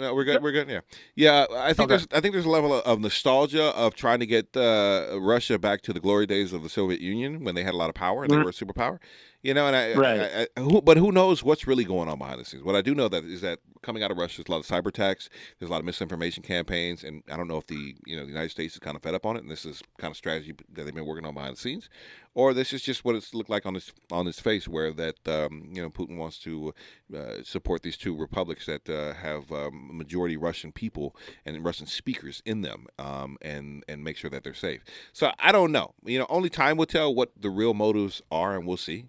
No, 0.01 0.15
we're 0.15 0.25
good. 0.25 0.43
We're 0.43 0.53
good. 0.53 0.69
Yeah, 0.69 0.81
yeah. 1.15 1.47
I 1.55 1.73
think 1.73 1.81
Okay. 1.91 1.97
there's 1.97 2.09
I 2.13 2.21
think 2.21 2.33
there's 2.33 2.47
a 2.47 2.51
level 2.51 2.73
of, 2.75 2.83
of 2.85 3.01
nostalgia 3.01 3.65
of 3.77 3.95
trying 3.95 4.21
to 4.21 4.27
get 4.27 4.57
uh, 4.57 5.19
Russia 5.21 5.59
back 5.59 5.83
to 5.83 5.93
the 5.93 6.01
glory 6.01 6.27
days 6.27 6.53
of 6.53 6.63
the 6.63 6.69
Soviet 6.69 7.01
Union 7.01 7.45
when 7.45 7.55
they 7.55 7.63
had 7.63 7.75
a 7.75 7.77
lot 7.77 7.89
of 7.91 7.95
power 7.95 8.23
and 8.25 8.33
they 8.33 8.37
Mhm. 8.37 8.45
were 8.45 8.51
a 8.51 8.53
superpower. 8.53 8.99
You 9.43 9.55
know, 9.55 9.67
and 9.67 9.75
I, 9.75 9.95
Right. 9.95 10.21
I, 10.21 10.47
I, 10.57 10.61
who, 10.61 10.83
but 10.83 10.99
who 10.99 11.13
knows 11.13 11.43
what's 11.43 11.67
really 11.67 11.85
going 11.85 12.09
on 12.09 12.19
behind 12.19 12.41
the 12.41 12.45
scenes? 12.45 12.63
What 12.63 12.77
I 12.77 12.83
do 12.83 12.95
know 12.95 13.09
that 13.09 13.25
is 13.25 13.41
that 13.41 13.61
coming 13.83 14.03
out 14.03 14.11
of 14.11 14.19
Russia, 14.19 14.39
there's 14.39 14.49
a 14.49 14.53
lot 14.53 14.59
of 14.61 14.67
cyber 14.67 14.89
attacks, 14.89 15.31
there's 15.59 15.71
a 15.71 15.73
lot 15.73 15.79
of 15.79 15.87
misinformation 15.87 16.43
campaigns, 16.43 17.05
and 17.05 17.23
I 17.31 17.39
don't 17.39 17.49
know 17.49 17.57
if 17.57 17.67
the 17.67 17.97
you 18.05 18.17
know 18.17 18.23
the 18.25 18.29
United 18.29 18.51
States 18.51 18.75
is 18.75 18.81
kind 18.81 18.97
of 18.97 19.03
fed 19.03 19.15
up 19.15 19.25
on 19.25 19.37
it, 19.37 19.43
and 19.43 19.51
this 19.51 19.65
is 19.65 19.83
kind 19.99 20.11
of 20.11 20.17
strategy 20.17 20.53
that 20.75 20.85
they've 20.85 20.95
been 20.95 21.07
working 21.07 21.25
on 21.25 21.33
behind 21.33 21.57
the 21.57 21.61
scenes, 21.61 21.89
or 22.35 22.53
this 22.53 22.75
is 22.75 22.83
just 22.83 23.03
what 23.03 23.15
it's 23.15 23.33
looked 23.33 23.49
like 23.49 23.65
on 23.65 23.75
this 23.75 23.93
on 24.13 24.27
its 24.27 24.41
face, 24.41 24.69
where 24.69 24.93
that 24.93 25.27
um, 25.27 25.71
you 25.73 25.81
know 25.81 25.89
Putin 25.89 26.19
wants 26.19 26.39
to 26.41 26.75
uh, 27.17 27.43
support 27.43 27.83
these 27.83 27.97
two 27.97 28.15
republics 28.15 28.67
that 28.67 28.89
uh, 28.91 29.15
have 29.15 29.51
um, 29.53 29.97
majority 29.97 30.37
Russian 30.37 30.71
people 30.71 31.17
and 31.47 31.65
Russian 31.65 31.87
speakers 31.87 32.43
in 32.45 32.61
them, 32.61 32.87
um, 32.99 33.39
and 33.41 33.85
and 33.89 34.05
make 34.05 34.19
sure 34.19 34.29
that 34.29 34.45
they're 34.45 34.53
safe. 34.53 34.85
So 35.15 35.33
I 35.39 35.51
don't 35.51 35.73
know. 35.73 35.95
You 36.05 36.19
know, 36.19 36.27
only 36.29 36.51
time 36.51 36.77
will 36.77 36.85
tell 36.85 37.15
what 37.15 37.33
the 37.41 37.49
real 37.49 37.73
motives 37.73 38.21
are, 38.31 38.55
and 38.55 38.67
we'll 38.67 38.77
see. 38.77 39.07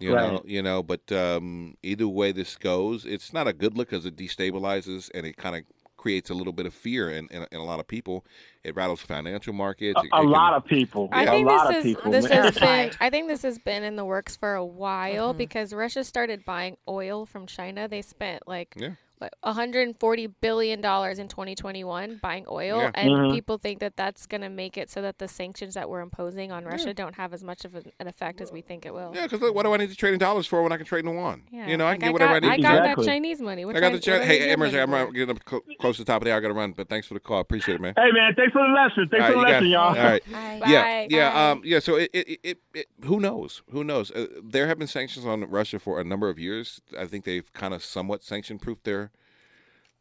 You 0.00 0.14
know, 0.14 0.42
you 0.46 0.62
know, 0.62 0.82
but 0.82 1.12
um, 1.12 1.76
either 1.82 2.08
way 2.08 2.32
this 2.32 2.56
goes, 2.56 3.04
it's 3.04 3.32
not 3.32 3.46
a 3.46 3.52
good 3.52 3.76
look 3.76 3.90
because 3.90 4.06
it 4.06 4.16
destabilizes 4.16 5.10
and 5.14 5.26
it 5.26 5.36
kind 5.36 5.56
of 5.56 5.62
creates 5.96 6.30
a 6.30 6.34
little 6.34 6.54
bit 6.54 6.64
of 6.64 6.72
fear 6.72 7.10
in, 7.10 7.28
in, 7.30 7.46
in 7.52 7.58
a 7.60 7.64
lot 7.64 7.78
of 7.78 7.86
people. 7.86 8.24
It 8.64 8.74
rattles 8.74 9.02
financial 9.02 9.52
markets. 9.52 10.00
a 10.00 10.06
It- 10.06 10.08
a 10.12 10.16
it 10.16 10.20
can- 10.22 10.30
lot 10.30 10.54
of 10.54 10.64
people. 10.64 11.10
I 11.12 11.24
a 11.24 11.30
think 11.30 11.46
lot 11.46 11.68
this 11.68 11.76
of 11.78 11.84
is 11.86 11.94
people. 11.96 12.10
this 12.12 12.26
has 12.26 12.58
been 12.58 12.90
I 13.00 13.10
think 13.10 13.28
this 13.28 13.42
has 13.42 13.58
been 13.58 13.82
in 13.82 13.96
the 13.96 14.04
works 14.06 14.34
for 14.36 14.54
a 14.54 14.64
while 14.64 15.34
Mhm. 15.34 15.38
because 15.38 15.74
Russia 15.74 16.02
started 16.02 16.44
buying 16.46 16.78
oil 16.88 17.26
from 17.26 17.46
China. 17.46 17.86
They 17.86 18.00
spent 18.00 18.48
like 18.48 18.74
Yeah. 18.78 18.94
What 19.20 19.34
140 19.42 20.26
billion 20.40 20.80
dollars 20.80 21.18
in 21.18 21.28
2021 21.28 22.18
buying 22.22 22.44
oil 22.48 22.78
Yeah. 22.80 22.90
and 22.94 23.10
Mhm. 23.10 23.32
people 23.34 23.58
think 23.58 23.80
that 23.80 23.96
that's 23.96 24.26
going 24.26 24.40
to 24.40 24.48
make 24.48 24.78
it 24.78 24.88
so 24.90 25.02
that 25.02 25.18
the 25.18 25.28
sanctions 25.28 25.74
that 25.74 25.88
we're 25.90 26.00
imposing 26.00 26.50
on 26.52 26.64
Russia 26.64 26.94
don't 26.94 27.14
have 27.16 27.32
as 27.34 27.44
much 27.44 27.64
of 27.64 27.74
an 27.74 27.92
an 28.00 28.06
effect 28.08 28.40
as 28.40 28.50
we 28.50 28.60
think 28.62 28.86
it 28.86 28.94
will. 28.94 29.12
Yeah, 29.14 29.26
because 29.26 29.40
what 29.52 29.64
do 29.64 29.74
I 29.74 29.76
need 29.76 29.90
to 29.90 29.96
trade 29.96 30.14
in 30.14 30.18
dollars 30.18 30.46
for 30.46 30.62
when 30.62 30.72
I 30.72 30.76
can 30.78 30.86
trade 30.86 31.04
in 31.04 31.12
yuan? 31.12 31.42
Yeah, 31.50 31.66
you 31.68 31.76
know, 31.76 31.84
I 31.84 31.90
like 31.90 32.00
can 32.00 32.08
get 32.08 32.12
whatever 32.14 32.40
got, 32.40 32.50
I 32.50 32.56
need. 32.56 32.64
I 32.64 32.68
got. 32.68 32.78
Exactly. 32.82 33.04
that 33.04 33.10
Chinese 33.12 33.40
money. 33.42 33.64
What 33.64 33.76
I 33.76 33.80
got 33.80 33.88
trying- 33.88 33.92
the 33.94 34.00
chat. 34.00 34.14
what 34.20 34.22
are 34.22 34.26
Hey, 34.26 34.46
you 34.46 34.52
Emerson, 34.52 34.80
I'm 34.80 34.88
for? 34.90 34.96
uh, 34.96 35.04
getting 35.10 35.30
up 35.36 35.44
clo- 35.44 35.60
close 35.78 35.96
to 35.98 36.04
the 36.04 36.10
top 36.12 36.22
of 36.22 36.24
the 36.26 36.32
hour. 36.32 36.38
I 36.38 36.40
got 36.40 36.48
to 36.48 36.54
run, 36.54 36.72
but 36.72 36.88
thanks 36.88 37.06
for 37.06 37.14
the 37.14 37.20
call. 37.20 37.40
Appreciate 37.40 37.74
it, 37.74 37.80
man. 37.80 37.92
Hey 37.96 38.10
man, 38.12 38.34
thanks 38.34 38.52
for 38.52 38.66
the 38.66 38.72
lesson. 38.72 39.08
Thanks 39.10 39.26
All 39.26 39.32
for 39.32 39.38
the 39.38 39.44
right, 39.44 39.48
you 39.48 39.52
lesson, 39.52 39.66
it. 39.66 39.70
y'all. 39.70 39.88
All 39.98 40.10
right. 40.10 40.22
Bye. 40.32 40.60
Yeah, 40.70 40.82
Bye. 40.82 41.06
yeah, 41.10 41.32
Bye. 41.32 41.50
um, 41.50 41.62
yeah. 41.64 41.78
So 41.80 41.96
it, 41.96 42.10
it, 42.14 42.40
it, 42.42 42.58
it, 42.74 42.86
who 43.04 43.20
knows? 43.20 43.62
Who 43.70 43.84
knows? 43.84 44.10
Uh, 44.12 44.26
there 44.42 44.66
have 44.66 44.78
been 44.78 44.88
sanctions 44.88 45.26
on 45.26 45.42
Russia 45.50 45.78
for 45.78 46.00
a 46.00 46.04
number 46.04 46.28
of 46.30 46.38
years. 46.38 46.80
I 46.98 47.04
think 47.06 47.24
they've 47.24 47.52
kind 47.52 47.74
of 47.74 47.82
somewhat 47.84 48.22
sanction-proofed 48.24 48.84
their 48.84 49.09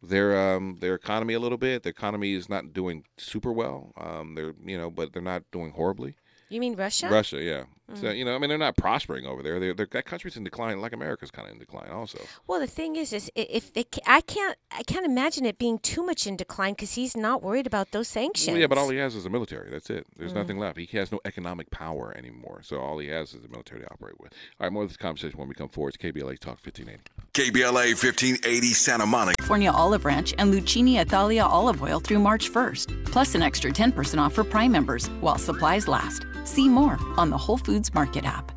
their 0.02 0.38
um 0.38 0.78
their 0.80 0.96
economy 0.96 1.34
a 1.34 1.40
little 1.40 1.58
bit. 1.58 1.84
The 1.84 1.90
economy 1.90 2.34
is 2.34 2.50
not 2.50 2.74
doing 2.74 3.04
super 3.18 3.52
well. 3.52 3.92
Um, 3.98 4.36
they're 4.36 4.54
you 4.66 4.78
know, 4.78 4.90
but 4.90 5.14
they're 5.14 5.22
not 5.22 5.44
doing 5.52 5.72
horribly. 5.72 6.16
You 6.50 6.60
mean 6.60 6.76
Russia? 6.76 7.10
Russia, 7.10 7.42
yeah. 7.42 7.64
Mm. 7.92 7.98
So 8.02 8.12
you 8.12 8.26
know, 8.26 8.36
I 8.36 8.38
mean, 8.40 8.50
they're 8.50 8.58
not 8.58 8.78
prospering 8.78 9.26
over 9.26 9.42
there. 9.42 9.60
They're, 9.60 9.74
they're 9.74 9.88
that 9.92 10.06
country's 10.06 10.38
in 10.38 10.44
decline, 10.44 10.80
like 10.82 10.94
America's 10.94 11.32
kind 11.32 11.48
of 11.48 11.54
in 11.54 11.60
decline, 11.60 11.90
also. 11.92 12.20
Well, 12.48 12.60
the 12.60 12.68
thing 12.68 12.96
is, 12.96 13.14
is 13.14 13.32
i- 13.36 13.48
if 13.50 13.72
it, 13.76 13.98
I 14.06 14.22
can't, 14.22 14.58
I 14.72 14.84
can't 14.84 15.06
imagine 15.06 15.46
it 15.46 15.58
being 15.58 15.80
too 15.80 16.06
much 16.06 16.28
in 16.28 16.38
decline 16.38 16.74
because 16.74 16.94
he's 16.94 17.18
not 17.18 17.42
worried 17.42 17.66
about 17.68 17.92
those 17.92 18.08
sanctions. 18.08 18.50
Well, 18.54 18.58
yeah, 18.62 18.68
but 18.68 18.78
all 18.78 18.90
he 18.90 18.98
has 18.98 19.16
is 19.16 19.26
a 19.26 19.30
military. 19.30 19.70
That's 19.70 19.90
it. 19.90 20.06
There's 20.18 20.32
Mm. 20.34 20.36
nothing 20.36 20.60
left. 20.60 20.78
He 20.78 20.98
has 20.98 21.12
no 21.12 21.20
economic 21.26 21.70
power 21.72 22.14
anymore. 22.18 22.62
So 22.64 22.80
all 22.80 22.98
he 23.00 23.08
has 23.08 23.34
is 23.34 23.42
the 23.42 23.48
military 23.50 23.82
to 23.82 23.92
operate 23.92 24.20
with. 24.20 24.34
All 24.60 24.66
right, 24.66 24.72
more 24.74 24.84
of 24.84 24.90
this 24.90 24.98
conversation 24.98 25.40
when 25.40 25.48
we 25.48 25.56
come 25.56 25.70
forward. 25.70 25.96
It's 25.96 25.98
KBLA 26.04 26.38
Talk 26.40 26.60
1580. 26.64 27.02
KBLA 27.34 27.94
1580 27.96 28.68
Santa 28.74 29.06
Monica. 29.06 29.36
California 29.38 29.72
olive 29.72 30.04
ranch 30.06 30.34
and 30.38 30.54
Lucini 30.54 31.00
Italia 31.00 31.44
olive 31.44 31.82
oil 31.82 32.00
through 32.00 32.20
March 32.20 32.52
1st, 32.52 33.06
plus 33.06 33.34
an 33.36 33.42
extra 33.42 33.72
10% 33.72 34.20
off 34.20 34.34
for 34.34 34.44
Prime 34.44 34.72
members 34.72 35.08
while 35.22 35.38
supplies 35.38 35.88
last. 35.88 36.26
See 36.44 36.68
more 36.68 36.98
on 37.18 37.30
the 37.30 37.38
Whole 37.38 37.58
Foods 37.58 37.79
Market 37.94 38.26
app. 38.26 38.52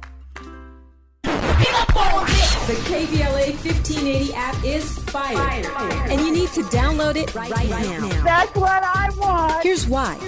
The 1.23 2.79
KBLA 2.89 3.55
1580 3.65 4.35
app 4.35 4.65
is 4.65 5.02
fire. 5.13 5.63
And 6.11 6.21
you 6.23 6.33
need 6.33 6.49
to 6.53 6.63
download 6.65 7.17
it 7.17 7.35
right, 7.35 7.51
now. 7.69 8.09
That's 8.25 8.55
what 8.57 8.83
I 8.83 9.11
want. 9.17 9.63
Here's 9.63 9.87
why. 9.87 10.19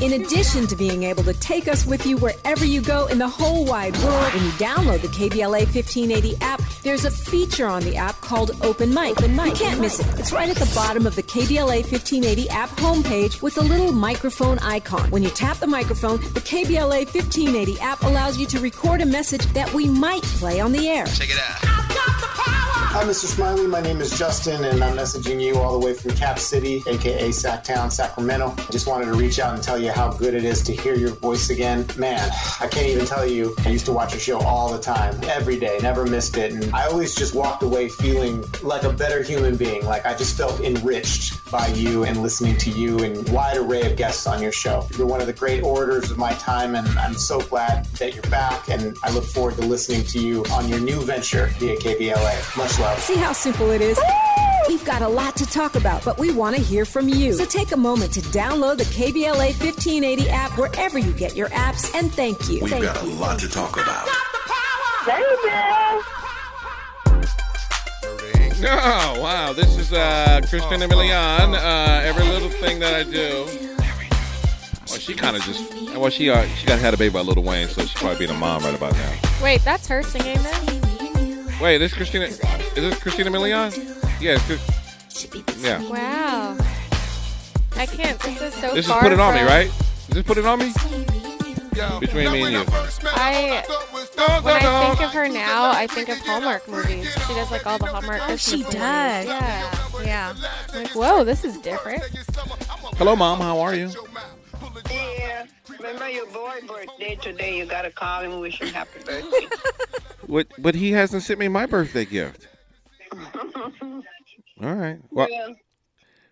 In 0.00 0.14
addition 0.14 0.66
to 0.68 0.74
being 0.74 1.02
able 1.02 1.22
to 1.24 1.34
take 1.34 1.68
us 1.68 1.84
with 1.84 2.06
you 2.06 2.16
wherever 2.16 2.64
you 2.64 2.80
go 2.80 3.06
in 3.06 3.18
the 3.18 3.28
whole 3.28 3.64
wide 3.66 3.96
world, 3.98 4.32
when 4.32 4.42
you 4.44 4.50
download 4.52 5.02
the 5.02 5.08
KBLA 5.08 5.66
1580 5.72 6.36
app, 6.40 6.62
there's 6.82 7.04
a 7.04 7.10
feature 7.10 7.66
on 7.66 7.82
the 7.82 7.96
app 7.96 8.20
called 8.22 8.52
Open 8.62 8.92
Mic. 8.92 9.20
You 9.20 9.52
can't 9.52 9.80
miss 9.80 10.00
it. 10.00 10.06
It's 10.18 10.32
right 10.32 10.48
at 10.48 10.56
the 10.56 10.70
bottom 10.74 11.06
of 11.06 11.14
the 11.14 11.22
KBLA 11.22 11.82
1580 11.82 12.48
app 12.48 12.70
homepage 12.70 13.42
with 13.42 13.58
a 13.58 13.62
little 13.62 13.92
microphone 13.92 14.58
icon. 14.60 15.10
When 15.10 15.22
you 15.22 15.30
tap 15.30 15.58
the 15.58 15.66
microphone, 15.66 16.16
the 16.32 16.40
KBLA 16.40 17.04
1580 17.12 17.78
app 17.80 18.02
allows 18.02 18.38
you 18.38 18.46
to 18.46 18.60
record 18.60 19.02
a 19.02 19.06
message 19.06 19.44
that 19.52 19.72
we 19.74 19.88
might 19.88 20.22
play 20.22 20.58
on 20.60 20.72
the 20.72 20.88
air. 20.88 21.06
Check 21.06 21.30
it 21.30 21.38
out. 21.38 21.81
Hi, 22.92 23.04
Mr. 23.04 23.24
Smiley. 23.24 23.66
My 23.66 23.80
name 23.80 24.02
is 24.02 24.18
Justin, 24.18 24.64
and 24.64 24.84
I'm 24.84 24.94
messaging 24.94 25.40
you 25.40 25.56
all 25.56 25.80
the 25.80 25.84
way 25.84 25.94
from 25.94 26.10
Cap 26.10 26.38
City, 26.38 26.82
aka 26.86 27.30
Sacktown, 27.30 27.90
Sacramento. 27.90 28.54
I 28.58 28.70
just 28.70 28.86
wanted 28.86 29.06
to 29.06 29.14
reach 29.14 29.38
out 29.38 29.54
and 29.54 29.62
tell 29.62 29.78
you 29.78 29.90
how 29.90 30.12
good 30.12 30.34
it 30.34 30.44
is 30.44 30.60
to 30.64 30.76
hear 30.76 30.94
your 30.94 31.12
voice 31.14 31.48
again. 31.48 31.86
Man, 31.96 32.20
I 32.60 32.66
can't 32.66 32.88
even 32.88 33.06
tell 33.06 33.26
you. 33.26 33.56
I 33.64 33.70
used 33.70 33.86
to 33.86 33.94
watch 33.94 34.12
your 34.12 34.20
show 34.20 34.40
all 34.40 34.70
the 34.70 34.78
time, 34.78 35.18
every 35.24 35.58
day, 35.58 35.78
never 35.80 36.04
missed 36.04 36.36
it. 36.36 36.52
And 36.52 36.70
I 36.74 36.84
always 36.84 37.14
just 37.14 37.34
walked 37.34 37.62
away 37.62 37.88
feeling 37.88 38.44
like 38.62 38.82
a 38.82 38.92
better 38.92 39.22
human 39.22 39.56
being. 39.56 39.86
Like 39.86 40.04
I 40.04 40.14
just 40.14 40.36
felt 40.36 40.60
enriched 40.60 41.50
by 41.50 41.68
you 41.68 42.04
and 42.04 42.20
listening 42.20 42.58
to 42.58 42.70
you 42.70 42.98
and 43.04 43.26
wide 43.30 43.56
array 43.56 43.90
of 43.90 43.96
guests 43.96 44.26
on 44.26 44.42
your 44.42 44.52
show. 44.52 44.86
You're 44.98 45.06
one 45.06 45.22
of 45.22 45.26
the 45.26 45.32
great 45.32 45.62
orators 45.62 46.10
of 46.10 46.18
my 46.18 46.34
time, 46.34 46.74
and 46.74 46.86
I'm 46.98 47.14
so 47.14 47.40
glad 47.40 47.86
that 47.98 48.14
you're 48.14 48.22
back. 48.24 48.68
And 48.68 48.94
I 49.02 49.10
look 49.12 49.24
forward 49.24 49.54
to 49.54 49.62
listening 49.62 50.04
to 50.04 50.18
you 50.18 50.44
on 50.52 50.68
your 50.68 50.78
new 50.78 51.00
venture 51.00 51.46
via 51.58 51.76
KBLA. 51.78 52.58
Much 52.58 52.78
love. 52.82 52.98
See 53.00 53.16
how 53.16 53.32
simple 53.32 53.70
it 53.70 53.80
is? 53.80 53.98
We've 54.68 54.84
got 54.84 55.02
a 55.02 55.08
lot 55.08 55.36
to 55.36 55.46
talk 55.46 55.74
about, 55.74 56.04
but 56.04 56.18
we 56.18 56.32
want 56.32 56.56
to 56.56 56.62
hear 56.62 56.84
from 56.84 57.08
you. 57.08 57.32
So 57.32 57.44
take 57.44 57.72
a 57.72 57.76
moment 57.76 58.12
to 58.14 58.20
download 58.20 58.78
the 58.78 58.84
KBLA 58.84 59.58
1580 59.60 60.28
app 60.30 60.56
wherever 60.58 60.98
you 60.98 61.12
get 61.12 61.36
your 61.36 61.48
apps, 61.48 61.94
and 61.94 62.12
thank 62.12 62.48
you. 62.48 62.60
We've 62.60 62.70
Thank 62.70 62.84
got 62.84 63.02
a 63.02 63.06
lot 63.06 63.38
to 63.40 63.48
talk 63.48 63.74
about. 63.74 64.08
Oh, 68.64 69.20
wow. 69.20 69.52
This 69.52 69.76
is 69.76 69.92
uh, 69.92 70.40
Christina 70.48 70.86
Milian. 70.86 71.54
Uh, 71.54 72.00
every 72.04 72.24
little 72.24 72.48
thing 72.48 72.78
that 72.78 72.94
I 72.94 73.02
do. 73.02 73.44
Well, 74.88 75.00
she 75.00 75.14
kind 75.14 75.36
of 75.36 75.42
just. 75.42 75.96
Well, 75.96 76.10
she 76.10 76.30
uh, 76.30 76.46
she 76.46 76.66
got 76.66 76.78
had 76.78 76.94
a 76.94 76.96
baby 76.96 77.12
by 77.12 77.22
Lil 77.22 77.42
Wayne, 77.42 77.66
so 77.66 77.82
she's 77.82 77.92
probably 77.94 78.18
being 78.18 78.30
a 78.30 78.38
mom 78.38 78.62
right 78.62 78.74
about 78.74 78.92
now. 78.92 79.18
Wait, 79.42 79.62
that's 79.64 79.88
her 79.88 80.04
singing 80.04 80.40
then? 80.42 80.81
Wait, 81.62 81.78
this 81.78 81.94
Christina? 81.94 82.24
Is 82.24 82.38
this 82.74 82.98
Christina 82.98 83.30
Milian? 83.30 83.70
Yeah. 84.20 84.32
it's 84.34 84.44
Chris- 84.46 85.28
Yeah. 85.62 85.80
Wow. 85.88 86.56
I 87.76 87.86
can't. 87.86 88.18
This 88.20 88.42
is 88.42 88.54
so 88.54 88.74
This 88.74 88.86
is 88.86 88.92
put 88.92 89.12
it 89.12 89.20
on 89.20 89.34
me, 89.34 89.40
from- 89.40 89.48
right? 89.48 89.66
Is 89.68 90.06
this 90.08 90.22
put 90.24 90.38
it 90.38 90.44
on 90.46 90.58
me? 90.58 90.72
Between 92.00 92.32
me 92.32 92.42
and 92.42 92.52
you. 92.52 92.64
I 93.04 93.64
when 94.42 94.54
I 94.56 94.84
think 94.88 95.00
of 95.02 95.12
her 95.12 95.28
now, 95.28 95.70
I 95.70 95.86
think 95.86 96.08
of 96.08 96.18
Hallmark 96.18 96.68
movies. 96.68 97.10
She 97.26 97.34
does 97.34 97.50
like 97.50 97.66
all 97.66 97.78
the 97.78 97.86
Hallmark 97.86 98.20
Oh, 98.28 98.36
she 98.36 98.58
movies. 98.58 98.72
does. 98.74 99.26
Yeah. 99.26 99.70
Yeah. 100.04 100.34
Like, 100.74 100.90
whoa, 100.94 101.24
this 101.24 101.44
is 101.44 101.56
different. 101.58 102.02
Hello, 102.98 103.16
mom. 103.16 103.40
How 103.40 103.60
are 103.60 103.74
you? 103.74 103.90
Yeah. 104.90 105.46
Remember 105.78 106.08
your 106.08 106.26
boy 106.26 106.60
birthday 106.66 107.16
today. 107.16 107.58
You 107.58 107.66
gotta 107.66 107.90
call 107.90 108.22
him, 108.22 108.32
and 108.32 108.40
wish 108.40 108.60
him 108.60 108.68
happy 108.68 109.00
birthday. 109.04 109.46
What? 110.26 110.46
But 110.58 110.74
he 110.74 110.92
hasn't 110.92 111.22
sent 111.24 111.40
me 111.40 111.48
my 111.48 111.66
birthday 111.66 112.04
gift. 112.04 112.48
All 114.62 114.74
right. 114.74 114.98
Well, 115.10 115.28
well, 115.30 115.54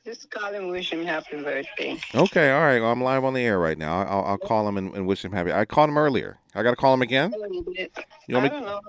just 0.04 0.30
call 0.30 0.52
him, 0.52 0.64
and 0.64 0.70
wish 0.70 0.92
him 0.92 1.04
happy 1.04 1.42
birthday. 1.42 1.98
okay. 2.14 2.52
All 2.52 2.60
right. 2.60 2.80
Well, 2.80 2.90
I'm 2.92 3.02
live 3.02 3.24
on 3.24 3.34
the 3.34 3.40
air 3.42 3.58
right 3.58 3.76
now. 3.76 4.02
I'll, 4.02 4.24
I'll 4.24 4.38
call 4.38 4.66
him 4.68 4.76
and, 4.76 4.94
and 4.94 5.06
wish 5.06 5.24
him 5.24 5.32
happy. 5.32 5.52
I 5.52 5.64
called 5.64 5.90
him 5.90 5.98
earlier. 5.98 6.38
I 6.54 6.62
got 6.62 6.70
to 6.70 6.76
call 6.76 6.94
him 6.94 7.02
again. 7.02 7.32
You 7.32 7.64
did? 7.74 7.90
You 8.28 8.36
I 8.36 8.40
want 8.40 8.44
me- 8.44 8.60
don't 8.60 8.64
know. 8.66 8.80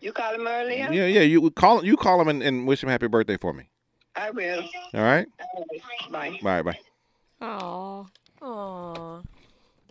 You 0.00 0.12
called 0.12 0.34
him 0.34 0.46
earlier? 0.46 0.88
Yeah, 0.90 1.06
yeah. 1.06 1.20
You 1.20 1.50
call 1.52 1.84
you 1.84 1.96
call 1.96 2.20
him 2.20 2.28
and, 2.28 2.42
and 2.42 2.66
wish 2.66 2.82
him 2.82 2.88
happy 2.88 3.06
birthday 3.06 3.36
for 3.36 3.52
me. 3.52 3.68
I 4.16 4.30
will. 4.30 4.62
All 4.94 5.00
right. 5.02 5.26
Bye. 6.10 6.38
Bye. 6.42 6.62
Bye. 6.62 6.78
Oh. 7.40 8.06
Oh. 8.42 9.22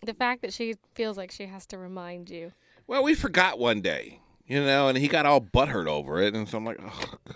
The 0.04 0.14
fact 0.14 0.41
that 0.41 0.54
she 0.54 0.76
feels 0.95 1.18
like 1.18 1.32
she 1.32 1.45
has 1.45 1.66
to 1.68 1.78
remind 1.78 2.30
you. 2.30 2.52
Well, 2.88 3.04
we 3.04 3.14
forgot 3.16 3.60
one 3.60 3.82
day, 3.82 4.20
you 4.45 4.60
know, 4.64 4.88
and 4.88 4.97
he 4.97 5.08
got 5.08 5.26
all 5.26 5.39
butthurt 5.39 5.88
over 5.88 6.20
it, 6.22 6.34
and 6.36 6.49
so 6.49 6.58
I'm 6.58 6.66
like, 6.66 6.80
oh, 6.84 6.99
God. 7.26 7.36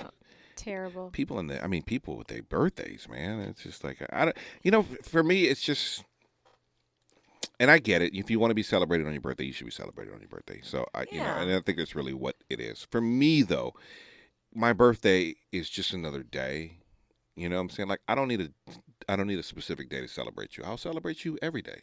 Oh, 0.00 0.10
terrible. 0.56 1.10
people 1.10 1.38
in 1.38 1.46
the, 1.46 1.62
I 1.62 1.66
mean, 1.68 1.82
people 1.82 2.16
with 2.16 2.28
their 2.28 2.42
birthdays, 2.42 3.06
man. 3.08 3.40
It's 3.40 3.62
just 3.62 3.84
like 3.84 3.98
I 4.12 4.24
don't, 4.24 4.36
you 4.62 4.70
know, 4.70 4.84
for 5.02 5.22
me, 5.22 5.44
it's 5.44 5.60
just, 5.60 6.02
and 7.60 7.70
I 7.70 7.78
get 7.78 8.02
it. 8.02 8.14
If 8.14 8.30
you 8.30 8.40
want 8.40 8.50
to 8.50 8.54
be 8.54 8.62
celebrated 8.62 9.06
on 9.06 9.12
your 9.12 9.20
birthday, 9.20 9.44
you 9.44 9.52
should 9.52 9.66
be 9.66 9.70
celebrated 9.70 10.14
on 10.14 10.20
your 10.20 10.28
birthday. 10.28 10.60
So 10.64 10.86
I, 10.94 11.02
you 11.12 11.18
know, 11.18 11.24
Yeah. 11.24 11.42
and 11.42 11.52
I 11.52 11.60
think 11.60 11.78
that's 11.78 11.94
really 11.94 12.14
what 12.14 12.36
it 12.48 12.58
is. 12.60 12.86
For 12.90 13.00
me, 13.00 13.42
though, 13.42 13.74
my 14.54 14.72
birthday 14.72 15.34
is 15.52 15.68
just 15.68 15.92
another 15.92 16.22
day. 16.22 16.78
You 17.36 17.48
know 17.48 17.56
what 17.56 17.62
I'm 17.62 17.70
saying? 17.70 17.88
Like 17.88 18.00
I 18.08 18.14
don't 18.14 18.28
need 18.28 18.40
a 18.40 18.48
I 19.08 19.16
don't 19.16 19.26
need 19.26 19.38
a 19.38 19.42
specific 19.44 19.90
day 19.90 20.00
to 20.00 20.08
celebrate 20.08 20.56
you. 20.56 20.64
I'll 20.64 20.76
celebrate 20.78 21.24
you 21.24 21.38
every 21.42 21.62
day. 21.62 21.80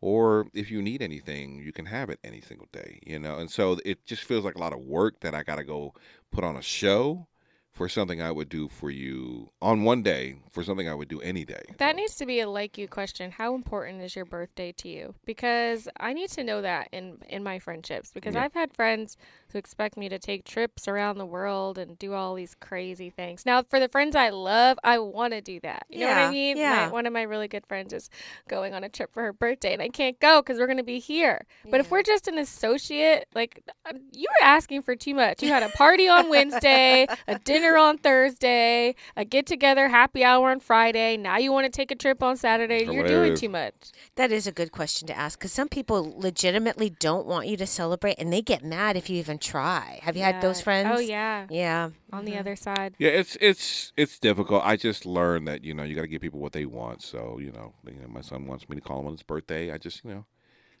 Or 0.00 0.46
if 0.54 0.70
you 0.70 0.80
need 0.82 1.02
anything, 1.02 1.58
you 1.58 1.72
can 1.72 1.86
have 1.86 2.10
it 2.10 2.20
any 2.24 2.40
single 2.40 2.68
day, 2.72 3.00
you 3.06 3.18
know? 3.18 3.36
And 3.36 3.50
so 3.50 3.78
it 3.84 4.06
just 4.06 4.24
feels 4.24 4.44
like 4.44 4.54
a 4.54 4.60
lot 4.60 4.72
of 4.72 4.80
work 4.80 5.20
that 5.20 5.34
I 5.34 5.42
got 5.42 5.56
to 5.56 5.64
go 5.64 5.94
put 6.30 6.44
on 6.44 6.56
a 6.56 6.62
show 6.62 7.26
for 7.74 7.88
something 7.88 8.22
I 8.22 8.30
would 8.30 8.48
do 8.48 8.68
for 8.68 8.88
you 8.88 9.50
on 9.60 9.82
one 9.82 10.02
day 10.02 10.36
for 10.52 10.62
something 10.62 10.88
I 10.88 10.94
would 10.94 11.08
do 11.08 11.20
any 11.20 11.44
day. 11.44 11.62
That 11.78 11.96
needs 11.96 12.14
to 12.16 12.26
be 12.26 12.38
a 12.40 12.48
like 12.48 12.78
you 12.78 12.86
question. 12.86 13.32
How 13.32 13.54
important 13.56 14.00
is 14.00 14.14
your 14.14 14.24
birthday 14.24 14.70
to 14.72 14.88
you? 14.88 15.14
Because 15.26 15.88
I 15.98 16.12
need 16.12 16.30
to 16.30 16.44
know 16.44 16.62
that 16.62 16.88
in 16.92 17.18
in 17.28 17.42
my 17.42 17.58
friendships. 17.58 18.12
Because 18.12 18.36
Yeah. 18.36 18.44
I've 18.44 18.54
had 18.54 18.72
friends 18.72 19.16
who 19.54 19.58
expect 19.58 19.96
me 19.96 20.08
to 20.08 20.18
take 20.18 20.44
trips 20.44 20.88
around 20.88 21.16
the 21.16 21.24
world 21.24 21.78
and 21.78 21.96
do 21.96 22.12
all 22.12 22.34
these 22.34 22.56
crazy 22.60 23.08
things. 23.08 23.46
Now, 23.46 23.62
for 23.62 23.78
the 23.78 23.88
friends 23.88 24.16
I 24.16 24.30
love, 24.30 24.78
I 24.82 24.98
want 24.98 25.32
to 25.32 25.40
do 25.40 25.60
that. 25.60 25.86
You 25.88 26.00
know 26.00 26.08
what 26.08 26.18
I 26.18 26.30
mean? 26.30 26.56
yeah. 26.56 26.86
My, 26.86 26.88
one 26.88 27.06
of 27.06 27.12
my 27.12 27.22
really 27.22 27.46
good 27.46 27.64
friends 27.66 27.92
is 27.92 28.10
going 28.48 28.74
on 28.74 28.82
a 28.82 28.88
trip 28.88 29.14
for 29.14 29.22
her 29.22 29.32
birthday, 29.32 29.72
and 29.72 29.80
I 29.80 29.88
can't 29.88 30.18
go 30.18 30.42
because 30.42 30.58
we're 30.58 30.66
going 30.66 30.78
to 30.78 30.82
be 30.82 30.98
here. 30.98 31.46
But 31.70 31.78
if 31.78 31.90
we're 31.90 32.02
just 32.02 32.26
an 32.26 32.36
associate, 32.36 33.28
like 33.34 33.62
um, 33.88 34.00
you 34.12 34.26
were 34.28 34.46
asking 34.46 34.82
for 34.82 34.96
too 34.96 35.14
much. 35.14 35.40
You 35.40 35.50
had 35.50 35.62
a 35.62 35.68
party 35.68 36.08
on 36.08 36.28
Wednesday, 36.28 37.06
a 37.28 37.38
dinner 37.44 37.78
on 37.78 37.98
Thursday, 37.98 38.96
a 39.16 39.24
get 39.24 39.46
together 39.46 39.88
happy 39.88 40.24
hour 40.24 40.50
on 40.50 40.58
Friday. 40.58 41.16
Now 41.16 41.38
you 41.38 41.52
want 41.52 41.64
to 41.64 41.70
take 41.70 41.92
a 41.92 41.96
trip 41.96 42.24
on 42.24 42.36
Saturday. 42.36 42.80
You're 42.84 43.06
doing 43.06 43.06
Hilarious. 43.06 43.40
too 43.40 43.48
much. 43.50 43.74
That 44.16 44.32
is 44.32 44.48
a 44.48 44.52
good 44.52 44.72
question 44.72 45.06
to 45.08 45.16
ask 45.16 45.38
because 45.38 45.52
some 45.52 45.68
people 45.68 46.12
legitimately 46.16 46.90
don't 46.90 47.24
want 47.24 47.46
you 47.46 47.56
to 47.56 47.66
celebrate 47.66 48.16
and 48.18 48.32
they 48.32 48.42
get 48.42 48.64
mad 48.64 48.96
if 48.96 49.08
you 49.08 49.16
even 49.18 49.38
try. 49.44 50.00
Have 50.02 50.16
you 50.16 50.22
had 50.22 50.40
those 50.40 50.60
friends? 50.60 50.88
Oh 50.92 50.98
yeah. 50.98 51.46
Yeah. 51.50 51.90
On 52.12 52.24
the 52.24 52.36
other 52.36 52.56
side. 52.56 52.94
Yeah, 52.98 53.10
it's 53.10 53.36
it's 53.40 53.92
it's 53.96 54.18
difficult. 54.18 54.62
I 54.64 54.76
just 54.76 55.06
learned 55.06 55.46
that 55.48 55.64
you 55.64 55.74
know 55.74 55.82
you 55.82 55.94
got 55.94 56.02
to 56.02 56.08
give 56.08 56.22
people 56.22 56.40
what 56.40 56.52
they 56.52 56.66
want. 56.66 57.02
So 57.02 57.38
you 57.38 57.52
know, 57.52 57.74
you 57.86 58.00
know, 58.00 58.08
my 58.08 58.20
son 58.20 58.46
wants 58.46 58.68
me 58.68 58.76
to 58.76 58.82
call 58.82 59.00
him 59.00 59.06
on 59.06 59.12
his 59.12 59.22
birthday. 59.22 59.72
I 59.72 59.78
just 59.78 60.04
you 60.04 60.10
know, 60.10 60.24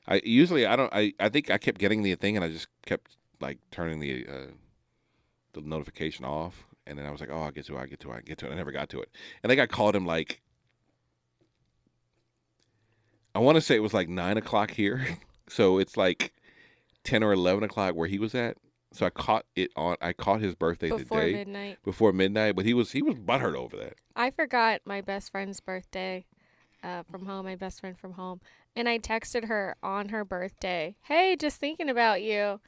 I 0.06 0.20
usually 0.24 0.66
I 0.66 0.76
don't. 0.76 0.92
I 0.92 1.12
I 1.20 1.28
think 1.28 1.50
I 1.50 1.58
kept 1.58 1.78
getting 1.78 2.02
the 2.02 2.14
thing, 2.14 2.36
and 2.36 2.44
I 2.44 2.48
just 2.48 2.68
kept 2.86 3.16
like 3.40 3.58
turning 3.70 4.00
the 4.00 4.26
uh, 4.28 4.52
the 5.52 5.60
notification 5.60 6.24
off. 6.24 6.64
And 6.86 6.98
then 6.98 7.06
I 7.06 7.10
was 7.10 7.20
like, 7.20 7.30
oh, 7.32 7.40
I'll 7.40 7.50
get 7.50 7.64
to 7.66 7.76
it. 7.76 7.80
I 7.80 7.86
get 7.86 8.00
to 8.00 8.10
it. 8.10 8.16
I 8.16 8.20
get 8.20 8.38
to 8.38 8.46
it. 8.46 8.52
I 8.52 8.56
never 8.56 8.70
got 8.70 8.90
to 8.90 9.00
it. 9.00 9.08
And 9.42 9.50
I 9.50 9.54
think 9.54 9.62
I 9.62 9.66
called 9.74 9.96
him 9.96 10.04
like 10.04 10.42
I 13.34 13.40
want 13.40 13.56
to 13.56 13.60
say 13.60 13.74
it 13.74 13.82
was 13.82 13.94
like 13.94 14.08
nine 14.08 14.36
o'clock 14.36 14.70
here, 14.70 15.18
so 15.48 15.78
it's 15.78 15.96
like 15.96 16.32
ten 17.04 17.22
or 17.22 17.32
eleven 17.32 17.62
o'clock 17.62 17.94
where 17.94 18.08
he 18.08 18.18
was 18.18 18.34
at. 18.34 18.56
So 18.92 19.06
I 19.06 19.10
caught 19.10 19.44
it 19.56 19.70
on. 19.76 19.96
I 20.00 20.12
caught 20.12 20.40
his 20.40 20.54
birthday 20.54 20.90
Before 20.90 21.20
today 21.20 21.32
midnight. 21.32 21.78
before 21.84 22.12
midnight, 22.12 22.54
but 22.56 22.64
he 22.64 22.74
was 22.74 22.92
he 22.92 23.02
was 23.02 23.16
butthurt 23.16 23.56
over 23.56 23.76
that. 23.76 23.94
I 24.14 24.30
forgot 24.30 24.82
my 24.84 25.00
best 25.00 25.32
friend's 25.32 25.58
birthday 25.60 26.26
uh, 26.82 27.02
from 27.10 27.26
home, 27.26 27.46
my 27.46 27.56
best 27.56 27.80
friend 27.80 27.98
from 27.98 28.12
home. 28.12 28.40
And 28.76 28.88
I 28.88 28.98
texted 28.98 29.46
her 29.46 29.76
on 29.82 30.10
her 30.10 30.24
birthday, 30.24 30.96
Hey, 31.02 31.34
just 31.36 31.58
thinking 31.58 31.88
about 31.88 32.22
you. 32.22 32.60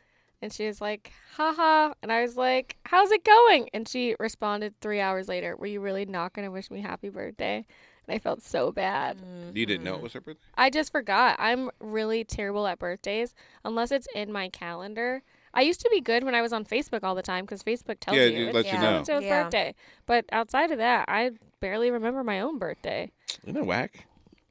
And 0.43 0.53
she 0.53 0.67
was 0.67 0.81
like, 0.81 1.13
haha. 1.37 1.95
And 2.03 2.13
I 2.13 2.23
was 2.23 2.37
like, 2.37 2.77
how's 2.85 3.11
it 3.11 3.25
going? 3.25 3.71
And 3.73 3.89
she 3.89 4.15
responded 4.21 4.75
three 4.81 5.01
hours 5.01 5.29
later, 5.29 5.57
Were 5.57 5.67
you 5.67 5.81
really 5.81 6.07
not 6.07 6.33
going 6.33 6.47
to 6.47 6.53
wish 6.53 6.71
me 6.71 6.81
happy 6.81 7.09
birthday? 7.09 7.65
And 8.07 8.15
I 8.15 8.19
felt 8.19 8.43
so 8.43 8.71
bad. 8.73 9.19
You 9.55 9.67
didn't 9.67 9.85
know 9.85 9.93
it 9.93 9.95
mm-hmm. 9.97 10.03
was 10.05 10.13
her 10.13 10.21
birthday? 10.21 10.43
I 10.55 10.71
just 10.71 10.93
forgot. 10.93 11.37
I'm 11.39 11.71
really 11.81 12.25
terrible 12.25 12.67
at 12.67 12.79
birthdays 12.79 13.35
unless 13.65 13.91
it's 13.91 14.07
in 14.15 14.33
my 14.33 14.49
calendar. 14.49 15.23
I 15.55 15.63
used 15.63 15.81
to 15.81 15.89
be 15.91 16.01
good 16.01 16.23
when 16.23 16.35
I 16.35 16.43
was 16.43 16.53
on 16.53 16.65
Facebook 16.65 17.03
all 17.03 17.15
the 17.15 17.23
time 17.23 17.45
because 17.45 17.63
Facebook 17.63 17.99
tells 17.99 18.17
Yeah, 18.17 18.25
you 18.25 18.49
it 18.49 18.55
lets 18.55 18.67
it's 18.69 18.75
you 18.75 18.81
so 18.81 18.91
know. 18.91 18.97
and 18.99 19.07
so's 19.07 19.25
Yeah. 19.25 19.43
birthday. 19.45 19.75
But 20.05 20.27
outside 20.31 20.71
of 20.71 20.79
that, 20.79 21.07
I 21.09 21.31
barely 21.61 21.91
remember 21.91 22.23
my 22.23 22.41
own 22.41 22.59
birthday. 22.59 23.11
Isn't 23.43 23.55
that 23.55 23.65
whack? 23.65 24.07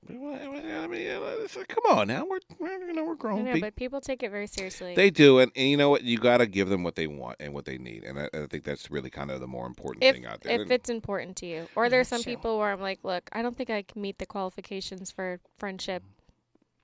I 0.09 0.87
mean, 0.87 1.01
it's 1.01 1.55
like, 1.55 1.67
come 1.67 1.97
on 1.97 2.07
now. 2.07 2.25
We're, 2.25 2.39
we're, 2.59 2.77
you 2.87 2.93
know, 2.93 3.03
we're 3.05 3.13
I 3.13 3.17
grown 3.17 3.43
know, 3.45 3.53
people. 3.53 3.67
but 3.67 3.75
people 3.75 4.01
take 4.01 4.23
it 4.23 4.29
very 4.31 4.47
seriously. 4.47 4.93
They 4.95 5.09
do, 5.09 5.39
and, 5.39 5.51
and 5.55 5.67
you 5.67 5.77
know 5.77 5.89
what? 5.89 6.03
You 6.03 6.17
got 6.17 6.37
to 6.37 6.45
give 6.47 6.69
them 6.69 6.83
what 6.83 6.95
they 6.95 7.07
want 7.07 7.37
and 7.39 7.53
what 7.53 7.65
they 7.65 7.77
need, 7.77 8.03
and 8.03 8.19
I, 8.19 8.29
I 8.33 8.45
think 8.47 8.63
that's 8.63 8.91
really 8.91 9.09
kind 9.09 9.31
of 9.31 9.39
the 9.39 9.47
more 9.47 9.65
important 9.65 10.03
if 10.03 10.15
thing 10.15 10.25
out 10.25 10.41
there. 10.41 10.61
if 10.61 10.69
it's 10.71 10.89
important 10.89 11.35
to 11.37 11.45
you, 11.45 11.67
or 11.75 11.89
there's 11.89 12.07
some 12.07 12.21
Sure. 12.21 12.33
people 12.33 12.57
where 12.59 12.71
I'm 12.71 12.81
like, 12.81 12.99
look, 13.03 13.29
I 13.33 13.41
don't 13.41 13.57
think 13.57 13.69
I 13.69 13.81
can 13.81 14.01
meet 14.01 14.19
the 14.19 14.25
qualifications 14.25 15.11
for 15.11 15.39
friendship. 15.57 16.03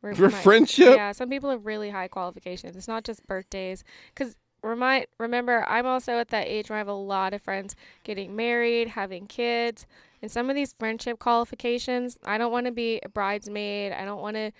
Or 0.03 0.15
For 0.15 0.29
my- 0.29 0.41
friendship? 0.41 0.95
Yeah, 0.95 1.11
some 1.11 1.29
people 1.29 1.51
have 1.51 1.65
really 1.65 1.91
high 1.91 2.07
qualifications. 2.07 2.75
It's 2.75 2.87
not 2.87 3.03
just 3.03 3.25
birthdays, 3.27 3.83
because 4.13 4.35
remind 4.63 5.05
remember, 5.19 5.63
I'm 5.67 5.85
also 5.85 6.13
at 6.13 6.29
that 6.29 6.47
age 6.47 6.69
where 6.69 6.77
I 6.77 6.79
have 6.79 6.87
a 6.87 6.93
lot 6.93 7.33
of 7.35 7.41
friends 7.43 7.75
getting 8.03 8.35
married, 8.35 8.87
having 8.89 9.27
kids, 9.27 9.85
and 10.21 10.29
some 10.31 10.49
of 10.49 10.55
these 10.55 10.73
friendship 10.79 11.19
qualifications. 11.19 12.17
I 12.25 12.37
don't 12.37 12.51
want 12.51 12.65
to 12.67 12.71
be 12.71 12.99
a 13.03 13.09
bridesmaid. 13.09 13.91
I 13.93 14.05
don't 14.05 14.21
want 14.21 14.35
to 14.35 14.51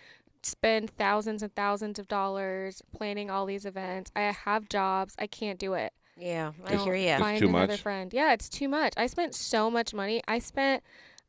spend 0.44 0.90
thousands 0.92 1.44
and 1.44 1.54
thousands 1.56 2.00
of 2.00 2.08
dollars 2.08 2.82
planning 2.96 3.30
all 3.30 3.46
these 3.46 3.66
events. 3.66 4.12
I 4.16 4.22
have 4.22 4.68
jobs. 4.70 5.16
I 5.20 5.28
can't 5.28 5.60
do 5.60 5.74
it. 5.74 5.94
Yeah, 6.18 6.52
I 6.66 6.76
hear 6.76 6.94
you. 6.96 7.08
it's 7.10 7.20
Find 7.22 7.40
too 7.40 7.48
another 7.50 7.74
much? 7.74 7.82
friend. 7.82 8.14
Yeah, 8.14 8.34
it's 8.34 8.50
too 8.50 8.68
much. 8.68 8.94
I 8.98 9.08
spent 9.08 9.34
so 9.34 9.72
much 9.72 9.94
money. 9.94 10.22
I 10.28 10.40
spent 10.40 10.84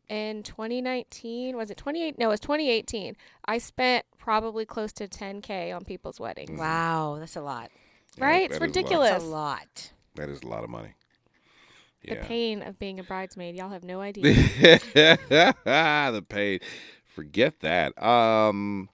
in 0.09 0.43
2019, 0.43 1.57
was 1.57 1.71
it 1.71 1.77
28? 1.77 2.19
No, 2.19 2.27
it 2.27 2.31
was 2.31 2.41
2018. 2.41 3.17
I 3.47 3.59
spent 3.59 4.05
probably 4.19 4.65
close 4.67 4.93
to 4.95 5.09
10k 5.09 5.75
on 5.75 5.85
people's 5.85 6.21
weddings. 6.21 6.59
Wow, 6.59 7.17
that's 7.19 7.37
a 7.37 7.41
lot. 7.41 7.71
Right? 8.19 8.51
that 8.51 8.57
It's 8.57 8.57
is 8.57 8.59
a 8.59 8.61
lot. 8.61 8.67
ridiculous. 8.67 9.23
A 9.23 9.27
lot. 9.27 9.93
That 10.17 10.29
is 10.29 10.43
a 10.43 10.47
lot 10.49 10.65
of 10.65 10.71
money. 10.71 10.91
The 12.09 12.17
pain 12.17 12.63
of 12.63 12.79
being 12.79 12.99
a 12.99 13.03
bridesmaid. 13.03 13.55
Y'all 13.57 13.71
have 13.71 13.85
no 13.85 14.01
idea. 14.01 14.35
the 14.95 16.25
pain. 16.29 16.61
Forget 17.05 17.61
that. 17.61 18.01
Um, 18.03 18.89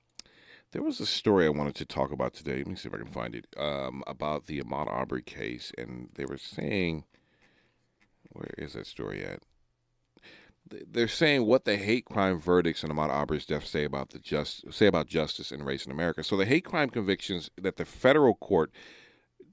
there 0.72 0.82
was 0.82 1.00
a 1.00 1.06
story 1.06 1.46
I 1.46 1.50
wanted 1.50 1.74
to 1.76 1.86
talk 1.86 2.12
about 2.12 2.34
today. 2.34 2.58
Let 2.58 2.66
me 2.66 2.74
see 2.76 2.88
if 2.88 2.94
I 2.94 2.98
can 2.98 3.06
find 3.06 3.34
it. 3.34 3.46
Um, 3.56 4.02
about 4.06 4.46
the 4.46 4.60
Ahmaud 4.60 4.88
Arbery 4.88 5.22
case, 5.22 5.72
and 5.78 6.10
they 6.14 6.26
were 6.26 6.38
saying, 6.38 7.04
where 8.32 8.52
is 8.58 8.74
that 8.74 8.86
story 8.86 9.24
at? 9.24 9.40
They're 10.70 11.08
saying 11.08 11.46
what 11.46 11.64
the 11.64 11.78
hate 11.78 12.04
crime 12.04 12.38
verdicts 12.38 12.84
in 12.84 12.90
Ahmaud 12.90 13.08
Arbery's 13.08 13.46
death 13.46 13.66
say 13.66 13.84
about 13.84 14.10
the 14.10 14.18
just 14.18 14.70
say 14.70 14.86
about 14.86 15.06
justice 15.06 15.50
and 15.50 15.64
race 15.64 15.86
in 15.86 15.92
America. 15.92 16.22
So 16.22 16.36
the 16.36 16.44
hate 16.44 16.66
crime 16.66 16.90
convictions 16.90 17.50
that 17.56 17.76
the 17.76 17.86
federal 17.86 18.34
court 18.34 18.70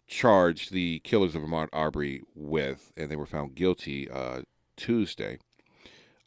charged 0.07 0.71
the 0.71 0.99
killers 0.99 1.35
of 1.35 1.41
Ahmaud 1.41 1.69
Arbery 1.73 2.21
with, 2.35 2.91
and 2.97 3.09
they 3.09 3.15
were 3.15 3.25
found 3.25 3.55
guilty 3.55 4.09
uh, 4.09 4.41
Tuesday, 4.77 5.39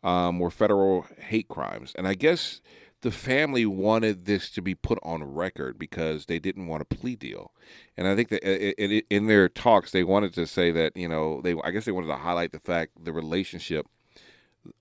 um, 0.02 0.38
were 0.38 0.50
federal 0.50 1.06
hate 1.18 1.48
crimes. 1.48 1.92
And 1.96 2.06
I 2.06 2.14
guess 2.14 2.60
the 3.02 3.10
family 3.10 3.64
wanted 3.64 4.24
this 4.24 4.50
to 4.50 4.62
be 4.62 4.74
put 4.74 4.98
on 5.02 5.22
record 5.22 5.78
because 5.78 6.26
they 6.26 6.38
didn't 6.38 6.66
want 6.66 6.82
a 6.82 6.84
plea 6.84 7.16
deal. 7.16 7.52
And 7.96 8.08
I 8.08 8.16
think 8.16 8.28
that 8.30 8.44
i- 8.44 9.02
in 9.10 9.26
their 9.26 9.48
talks, 9.48 9.92
they 9.92 10.04
wanted 10.04 10.34
to 10.34 10.46
say 10.46 10.70
that, 10.72 10.96
you 10.96 11.08
know, 11.08 11.40
they 11.42 11.54
I 11.62 11.70
guess 11.70 11.84
they 11.84 11.92
wanted 11.92 12.08
to 12.08 12.16
highlight 12.16 12.52
the 12.52 12.60
fact, 12.60 13.04
the 13.04 13.12
relationship 13.12 13.86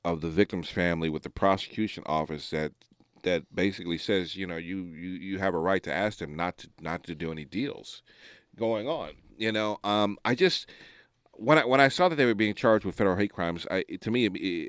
of 0.04 0.22
the 0.22 0.30
victim's 0.30 0.70
family 0.70 1.10
with 1.10 1.24
the 1.24 1.30
prosecution 1.30 2.04
office 2.06 2.50
that 2.50 2.74
that 3.24 3.44
basically 3.54 3.98
says, 3.98 4.36
you 4.36 4.48
know, 4.48 4.58
you, 4.58 4.78
you, 4.84 5.10
you 5.10 5.40
have 5.40 5.54
a 5.54 5.60
right 5.60 5.84
to 5.84 5.94
ask 5.94 6.20
them 6.20 6.36
not 6.36 6.58
to 6.60 6.70
not 6.82 7.04
to 7.04 7.16
do 7.16 7.32
any 7.32 7.46
deals 7.46 8.02
going 8.58 8.88
on. 8.88 9.12
You 9.38 9.52
know, 9.52 9.80
um, 9.84 10.18
I 10.26 10.36
just 10.36 10.68
when 11.34 11.58
I 11.58 11.66
when 11.66 11.80
I 11.80 11.88
saw 11.88 12.10
that 12.10 12.16
they 12.16 12.26
were 12.26 12.36
being 12.36 12.56
charged 12.56 12.86
with 12.86 12.96
federal 12.96 13.16
hate 13.16 13.32
crimes, 13.32 13.66
I 13.70 13.84
to 14.02 14.12
me 14.12 14.26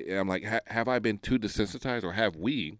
I'm 0.09 0.27
like, 0.27 0.45
ha, 0.45 0.59
have 0.67 0.87
I 0.87 0.99
been 0.99 1.17
too 1.17 1.39
desensitized, 1.39 2.03
or 2.03 2.13
have 2.13 2.35
we 2.35 2.77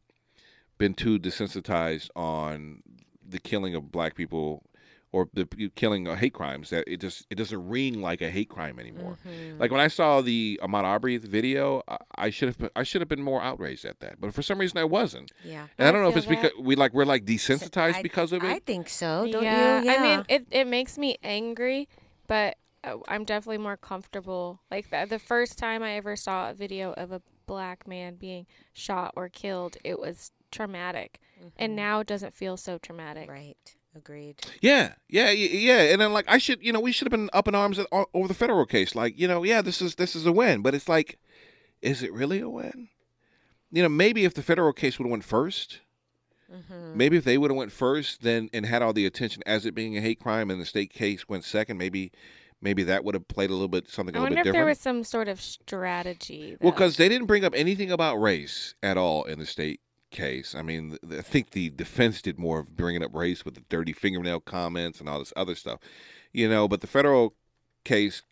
been 0.77 0.93
too 0.93 1.19
desensitized 1.19 2.09
on 2.15 2.83
the 3.27 3.39
killing 3.39 3.75
of 3.75 3.91
black 3.91 4.15
people? 4.15 4.63
Or 5.11 5.27
the 5.33 5.47
killing 5.75 6.07
of 6.07 6.19
hate 6.19 6.35
crimes 6.35 6.69
that 6.69 6.83
it 6.87 6.97
just 7.01 7.25
it 7.31 7.35
doesn't 7.35 7.67
ring 7.67 7.99
like 7.99 8.21
a 8.21 8.29
hate 8.29 8.47
crime 8.47 8.77
anymore. 8.77 9.17
Like 9.57 9.71
when 9.71 9.79
I 9.81 9.87
saw 9.87 10.21
the 10.21 10.59
Ahmaud 10.61 10.83
Arbery 10.83 11.17
video, 11.17 11.81
I- 11.87 11.97
I 12.13 12.29
should 12.29 12.49
have 12.49 12.69
I 12.75 12.83
should 12.83 13.01
have 13.01 13.07
been 13.07 13.23
more 13.23 13.41
outraged 13.41 13.85
at 13.85 14.01
that, 14.01 14.21
but 14.21 14.35
for 14.35 14.43
some 14.43 14.59
reason 14.59 14.77
I 14.77 14.83
wasn't. 14.83 15.31
Yeah. 15.43 15.65
And 15.79 15.87
I 15.87 15.91
don't 15.91 16.03
know 16.03 16.09
if 16.09 16.13
feel 16.13 16.31
it's 16.33 16.41
because 16.41 16.51
we 16.63 16.75
like 16.75 16.93
we're 16.93 17.05
like 17.05 17.25
desensitized 17.25 17.95
I- 17.95 18.01
because 18.03 18.31
of 18.33 18.43
it. 18.43 18.51
I 18.51 18.59
think 18.59 18.87
so. 18.87 19.27
Don't 19.31 19.43
yeah, 19.43 19.81
you? 19.81 19.85
Yeah. 19.85 19.95
I 19.95 20.01
mean, 20.03 20.25
it, 20.29 20.45
it 20.51 20.67
makes 20.67 20.95
me 20.99 21.17
angry, 21.23 21.89
but 22.27 22.57
uh, 22.83 22.97
I'm 23.07 23.23
definitely 23.23 23.57
more 23.57 23.77
comfortable. 23.77 24.61
Like 24.69 24.91
the, 24.91 25.07
the 25.09 25.19
first 25.19 25.57
time 25.57 25.81
I 25.81 25.93
ever 25.93 26.15
saw 26.15 26.51
a 26.51 26.53
video 26.53 26.93
of 26.93 27.11
a 27.11 27.21
black 27.47 27.87
man 27.87 28.13
being 28.15 28.45
shot 28.73 29.13
or 29.15 29.27
killed, 29.27 29.75
it 29.83 29.99
was 29.99 30.31
traumatic. 30.51 31.19
And 31.57 31.75
now 31.75 31.99
it 32.01 32.05
doesn't 32.07 32.35
feel 32.35 32.57
so 32.57 32.77
traumatic. 32.77 33.27
right. 33.27 33.75
Agreed. 33.95 34.35
Yeah, 34.61 34.93
yeah, 35.07 35.31
yeah. 35.31 35.81
And 35.91 35.99
then 35.99 36.13
like 36.13 36.25
I 36.27 36.37
should, 36.37 36.63
you 36.63 36.71
know, 36.71 36.79
we 36.79 36.91
should 36.91 37.05
have 37.07 37.11
been 37.11 37.29
up 37.33 37.47
in 37.47 37.55
arms 37.55 37.79
at, 37.79 37.87
over 37.91 38.27
the 38.27 38.33
federal 38.33 38.65
case. 38.65 38.95
Like, 38.95 39.19
you 39.19 39.27
know, 39.27 39.43
yeah, 39.43 39.61
this 39.61 39.81
is 39.81 39.95
this 39.95 40.15
is 40.15 40.25
a 40.25 40.31
win, 40.31 40.61
but 40.61 40.75
it's 40.75 40.87
like, 40.87 41.17
is 41.81 42.03
it 42.03 42.13
really 42.13 42.39
a 42.39 42.49
win? 42.49 42.89
You 43.71 43.83
know, 43.83 43.89
maybe 43.89 44.25
if 44.25 44.33
the 44.33 44.43
federal 44.43 44.73
case 44.73 44.97
would 44.97 45.05
have 45.05 45.11
went 45.11 45.23
1st 45.23 45.79
Mm-hmm. 46.51 46.97
maybe 46.97 47.15
if 47.15 47.23
they 47.25 47.37
would 47.37 47.51
have 47.51 47.57
went 47.57 47.71
first, 47.71 48.23
then 48.23 48.49
and 48.53 48.65
had 48.65 48.81
all 48.81 48.91
the 48.91 49.05
attention 49.05 49.43
as 49.45 49.67
it 49.67 49.75
being 49.75 49.95
a 49.95 50.01
hate 50.01 50.19
crime, 50.19 50.49
and 50.49 50.59
the 50.59 50.65
state 50.65 50.91
case 50.91 51.29
went 51.29 51.43
second, 51.43 51.77
maybe, 51.77 52.11
maybe 52.59 52.81
that 52.83 53.03
would 53.03 53.13
have 53.13 53.27
played 53.27 53.51
a 53.51 53.53
little 53.53 53.67
bit 53.67 53.87
something 53.87 54.15
a 54.15 54.19
little 54.19 54.35
wonder 54.35 54.43
bit 54.43 54.49
if 54.49 54.53
there 54.53 54.65
was 54.65 54.79
some 54.79 55.03
sort 55.03 55.27
of 55.27 55.39
strategy. 55.39 56.57
Well, 56.59 56.71
because 56.71 56.97
they 56.97 57.07
didn't 57.07 57.27
bring 57.27 57.45
up 57.45 57.53
anything 57.55 57.91
about 57.91 58.15
race 58.15 58.73
at 58.81 58.97
all 58.97 59.25
in 59.25 59.37
the 59.37 59.45
state 59.45 59.79
case. 60.09 60.55
I 60.55 60.61
mean, 60.61 60.97
I 61.11 61.21
think 61.21 61.51
the 61.51 61.69
defense 61.69 62.21
did 62.21 62.39
more 62.39 62.59
of 62.59 62.75
bringing 62.75 63.03
up 63.03 63.13
race 63.13 63.45
with 63.45 63.55
the 63.55 63.63
dirty 63.69 63.93
fingernail 63.93 64.41
comments 64.41 64.99
and 64.99 65.09
all 65.09 65.19
this 65.19 65.33
other 65.35 65.55
stuff, 65.55 65.79
you 66.33 66.49
know. 66.49 66.67
But 66.67 66.81
the 66.81 66.87
federal 66.87 67.35
case 67.83 68.23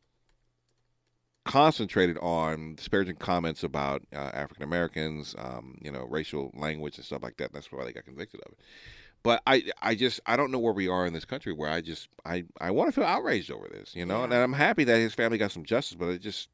concentrated 1.45 2.17
on 2.19 2.75
disparaging 2.75 3.15
comments 3.15 3.63
about 3.63 4.03
uh, 4.13 4.31
African 4.33 4.63
Americans, 4.63 5.35
um, 5.37 5.77
you 5.81 5.91
know, 5.91 6.05
racial 6.09 6.51
language 6.53 6.97
and 6.97 7.05
stuff 7.05 7.23
like 7.23 7.37
that. 7.37 7.53
That's 7.53 7.71
why 7.71 7.85
they 7.85 7.93
got 7.93 8.05
convicted 8.05 8.41
of 8.45 8.51
it. 8.51 8.59
But 9.23 9.41
I, 9.47 9.63
I 9.81 9.95
just, 9.95 10.19
I 10.25 10.35
don't 10.35 10.51
know 10.51 10.59
where 10.59 10.73
we 10.73 10.87
are 10.87 11.05
in 11.05 11.13
this 11.13 11.25
country 11.25 11.51
where 11.51 11.69
I 11.69 11.81
just, 11.81 12.07
I, 12.25 12.45
I 12.61 12.71
want 12.71 12.89
to 12.89 12.91
feel 12.91 13.03
outraged 13.03 13.51
over 13.51 13.67
this, 13.67 13.95
you 13.95 14.05
know. 14.05 14.23
And 14.23 14.33
I'm 14.33 14.53
happy 14.53 14.83
that 14.83 14.97
his 14.97 15.13
family 15.13 15.37
got 15.37 15.51
some 15.51 15.65
justice, 15.65 15.97
but 15.97 16.09
it 16.09 16.21
just, 16.21 16.49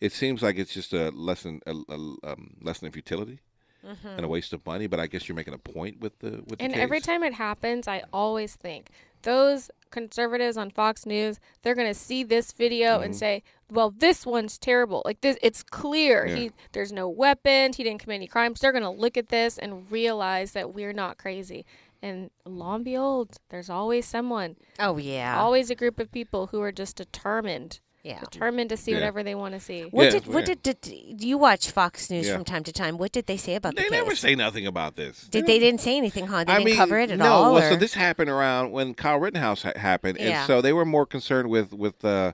it 0.00 0.12
seems 0.12 0.42
like 0.42 0.58
it's 0.58 0.74
just 0.74 0.92
a 0.92 1.10
lesson, 1.10 1.60
a, 1.66 1.72
a 1.72 1.94
um, 2.24 2.56
lesson 2.60 2.86
in 2.86 2.92
futility 2.92 3.40
and 3.82 3.96
a 4.04 4.08
mm-hmm. 4.08 4.26
waste 4.26 4.52
of 4.52 4.64
money. 4.66 4.86
But 4.86 5.00
I 5.00 5.06
guess 5.06 5.28
you're 5.28 5.36
making 5.36 5.54
a 5.54 5.58
point 5.58 6.00
with 6.00 6.18
the 6.18 6.42
with 6.46 6.58
the 6.58 6.64
And 6.64 6.74
case. 6.74 6.82
every 6.82 7.00
time 7.00 7.22
it 7.22 7.34
happens, 7.34 7.88
I 7.88 8.02
always 8.12 8.54
think 8.54 8.90
those 9.22 9.70
conservatives 9.90 10.56
on 10.56 10.70
Fox 10.70 11.06
News, 11.06 11.40
they're 11.62 11.74
going 11.74 11.88
to 11.88 11.94
see 11.94 12.22
this 12.22 12.52
video 12.52 13.00
and 13.00 13.12
mm-hmm. 13.12 13.18
say, 13.18 13.42
"Well, 13.70 13.90
this 13.90 14.26
one's 14.26 14.58
terrible. 14.58 15.02
Like 15.04 15.20
this 15.20 15.38
it's 15.42 15.62
clear. 15.62 16.26
Yeah. 16.26 16.34
He 16.36 16.52
there's 16.72 16.92
no 16.92 17.08
weapons, 17.08 17.76
he 17.76 17.84
didn't 17.84 18.00
commit 18.00 18.16
any 18.16 18.26
crimes." 18.26 18.60
They're 18.60 18.72
going 18.72 18.84
to 18.84 18.90
look 18.90 19.16
at 19.16 19.28
this 19.28 19.58
and 19.58 19.90
realize 19.90 20.52
that 20.52 20.74
we're 20.74 20.92
not 20.92 21.18
crazy. 21.18 21.64
And 22.00 22.30
lo 22.44 22.74
and 22.74 22.84
behold, 22.84 23.38
there's 23.48 23.68
always 23.70 24.06
someone, 24.06 24.56
Oh 24.78 24.98
yeah. 24.98 25.38
always 25.38 25.70
a 25.70 25.74
group 25.74 25.98
of 25.98 26.12
people 26.12 26.48
who 26.48 26.60
are 26.62 26.70
just 26.72 26.96
determined, 26.96 27.80
yeah. 28.08 28.20
determined 28.20 28.70
to 28.70 28.76
see 28.76 28.90
Yeah. 28.92 28.98
whatever 28.98 29.22
they 29.22 29.34
want 29.34 29.54
to 29.54 29.60
see. 29.60 29.82
What 29.82 30.04
Yeah, 30.04 30.10
did 30.10 30.26
what 30.26 30.48
yeah. 30.48 30.54
did, 30.62 30.80
did 30.80 31.22
you 31.24 31.38
watch 31.38 31.70
Fox 31.70 32.10
News 32.10 32.26
Yeah. 32.26 32.34
from 32.34 32.44
time 32.44 32.64
to 32.64 32.72
time? 32.72 32.98
What 32.98 33.12
did 33.12 33.26
they 33.26 33.36
say 33.36 33.54
about 33.54 33.76
they 33.76 33.84
the 33.84 33.90
never 33.90 34.14
say 34.16 34.34
nothing 34.34 34.66
about 34.66 34.96
this. 34.96 35.22
did 35.28 35.46
they 35.46 35.58
didn't 35.58 35.80
say 35.80 35.96
anything, 35.96 36.26
huh? 36.26 36.44
They 36.44 36.52
I 36.52 36.56
didn't 36.56 36.66
mean, 36.66 36.76
cover 36.76 36.98
it 36.98 37.10
at 37.10 37.18
no, 37.18 37.26
all. 37.32 37.54
well, 37.54 37.64
or? 37.64 37.70
so 37.70 37.76
this 37.76 37.94
happened 37.94 38.30
around 38.30 38.72
when 38.72 38.94
Kyle 38.94 39.18
Rittenhouse 39.18 39.62
ha- 39.62 39.72
happened, 39.76 40.18
and 40.18 40.46
so 40.46 40.60
they 40.60 40.72
were 40.72 40.84
more 40.84 41.06
concerned 41.06 41.48
with 41.50 41.72
with 41.72 42.04
uh, 42.04 42.32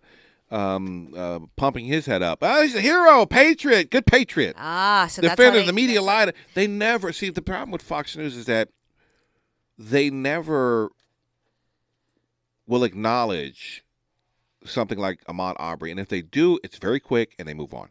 um, 0.51 1.13
uh, 1.17 1.41
pumping 1.57 1.87
his 1.87 2.07
head 2.07 2.23
up. 2.23 2.39
Oh, 2.43 2.63
he's 2.63 2.75
a 2.75 2.81
hero, 2.81 3.27
patriot, 3.27 3.91
good 3.91 4.07
patriot. 4.07 4.55
ah, 4.59 5.07
so 5.11 5.21
that's 5.23 5.31
how 5.33 5.37
defender. 5.37 5.61
they, 5.61 5.67
the 5.67 5.73
media 5.73 6.01
lied. 6.03 6.33
They 6.55 6.67
never 6.67 7.13
see 7.13 7.31
the 7.31 7.43
problem 7.43 7.71
with 7.71 7.83
Fox 7.83 8.17
News 8.17 8.37
is 8.37 8.47
that 8.47 8.69
they 9.77 10.11
never 10.11 10.91
will 12.67 12.85
acknowledge 12.85 13.84
something 14.65 14.99
like 14.99 15.25
Ahmaud 15.25 15.57
Arbery. 15.59 15.91
and 15.91 16.01
if 16.01 16.09
they 16.09 16.23
do, 16.23 16.59
it's 16.65 16.79
very 16.79 17.01
quick 17.01 17.35
and 17.39 17.47
they 17.49 17.55
move 17.55 17.75
on. 17.75 17.91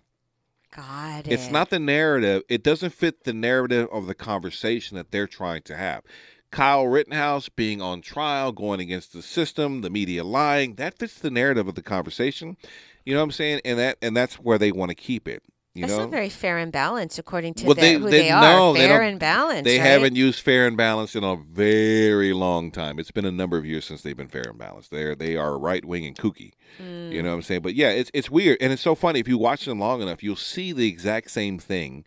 Got 0.75 1.27
It's 1.27 1.51
not 1.51 1.69
the 1.69 1.79
narrative. 1.79 2.41
It 2.49 2.63
doesn't 2.63 2.91
fit 2.91 3.25
the 3.25 3.33
narrative 3.33 3.87
of 3.91 4.07
the 4.07 4.15
conversation 4.15 4.97
that 4.97 5.11
they're 5.11 5.27
trying 5.27 5.61
to 5.63 5.77
have. 5.77 6.03
Kyle 6.49 6.87
Rittenhouse 6.87 7.49
being 7.49 7.81
on 7.81 8.01
trial, 8.01 8.51
going 8.51 8.79
against 8.79 9.13
the 9.13 9.23
system, 9.23 9.81
the 9.81 9.89
media 9.89 10.23
lying, 10.23 10.75
that 10.75 10.97
fits 10.97 11.19
the 11.19 11.31
narrative 11.31 11.67
of 11.67 11.75
the 11.75 11.81
conversation. 11.81 12.57
You 13.05 13.13
know 13.13 13.19
what 13.19 13.25
I'm 13.25 13.31
saying? 13.31 13.61
And 13.65 13.79
that 13.79 13.97
and 14.01 14.15
that's 14.15 14.35
where 14.35 14.57
they 14.57 14.71
want 14.71 14.89
to 14.89 14.95
keep 14.95 15.27
it. 15.27 15.43
You 15.75 15.81
That's 15.81 15.93
know? 15.93 16.01
not 16.01 16.11
very 16.11 16.29
fair 16.29 16.59
and 16.59 16.71
balanced 16.71 17.17
according 17.17 17.55
to 17.55 17.65
Well, 17.65 17.73
their- 17.73 17.83
they, 17.83 17.93
who 17.95 18.09
they, 18.11 18.21
they, 18.23 18.29
are. 18.29 18.41
no, 18.43 18.75
fair 18.75 18.99
don't- 18.99 19.07
and 19.07 19.19
balanced. 19.19 19.63
They 19.63 19.79
right? 19.79 19.87
haven't 19.87 20.15
used 20.15 20.39
fair 20.41 20.67
and 20.67 20.77
balanced 20.77 21.15
in 21.15 21.23
a 21.23 21.35
very 21.35 22.31
long 22.31 22.69
time. 22.69 22.99
It's 22.99 23.09
been 23.09 23.25
a 23.25 23.31
number 23.31 23.57
of 23.57 23.65
years 23.65 23.83
since 23.85 24.03
they've 24.03 24.15
been 24.15 24.27
fair 24.27 24.43
and 24.47 24.57
balanced. 24.59 24.91
They're 24.91 25.15
they 25.15 25.35
are 25.35 25.57
right 25.57 25.83
wing 25.83 26.05
and 26.05 26.15
kooky. 26.15 26.51
Mm. 26.79 27.11
You 27.11 27.23
know 27.23 27.29
what 27.29 27.35
I'm 27.37 27.41
saying? 27.41 27.61
But 27.61 27.73
yeah, 27.73 27.89
it's 27.89 28.11
it's 28.13 28.29
weird 28.29 28.59
and 28.61 28.71
it's 28.71 28.83
so 28.83 28.93
funny. 28.93 29.19
If 29.19 29.27
you 29.27 29.39
watch 29.39 29.65
them 29.65 29.79
long 29.79 30.01
enough, 30.03 30.21
you'll 30.21 30.35
see 30.35 30.73
the 30.73 30.87
exact 30.87 31.31
same 31.31 31.57
thing 31.57 32.05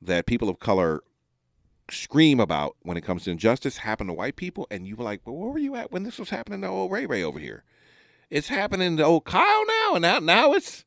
that 0.00 0.26
people 0.26 0.48
of 0.48 0.60
color 0.60 1.02
scream 1.90 2.38
about 2.38 2.76
when 2.82 2.96
it 2.96 3.00
comes 3.00 3.24
to 3.24 3.32
injustice 3.32 3.78
happen 3.78 4.06
to 4.06 4.12
white 4.12 4.36
people, 4.36 4.68
and 4.70 4.86
you 4.86 4.94
were 4.94 5.02
like, 5.02 5.22
"Well, 5.24 5.34
where 5.34 5.50
were 5.50 5.58
you 5.58 5.74
at 5.74 5.90
when 5.90 6.04
this 6.04 6.16
was 6.18 6.30
happening 6.30 6.60
to 6.60 6.68
old 6.68 6.92
Ray 6.92 7.06
Ray 7.06 7.24
over 7.24 7.40
here?" 7.40 7.64
It's 8.30 8.46
happening 8.46 8.96
to 8.98 9.04
old 9.04 9.24
Kyle 9.24 9.64
now, 9.66 9.94
and 9.94 10.02
now 10.02 10.20
now 10.20 10.52
it's 10.52 10.84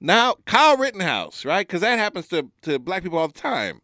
now 0.00 0.34
Kyle 0.46 0.76
Rittenhouse, 0.76 1.44
right? 1.44 1.66
Because 1.66 1.80
that 1.80 1.98
happens 1.98 2.28
to 2.28 2.50
to 2.62 2.78
black 2.78 3.02
people 3.02 3.18
all 3.18 3.28
the 3.28 3.34
time. 3.34 3.80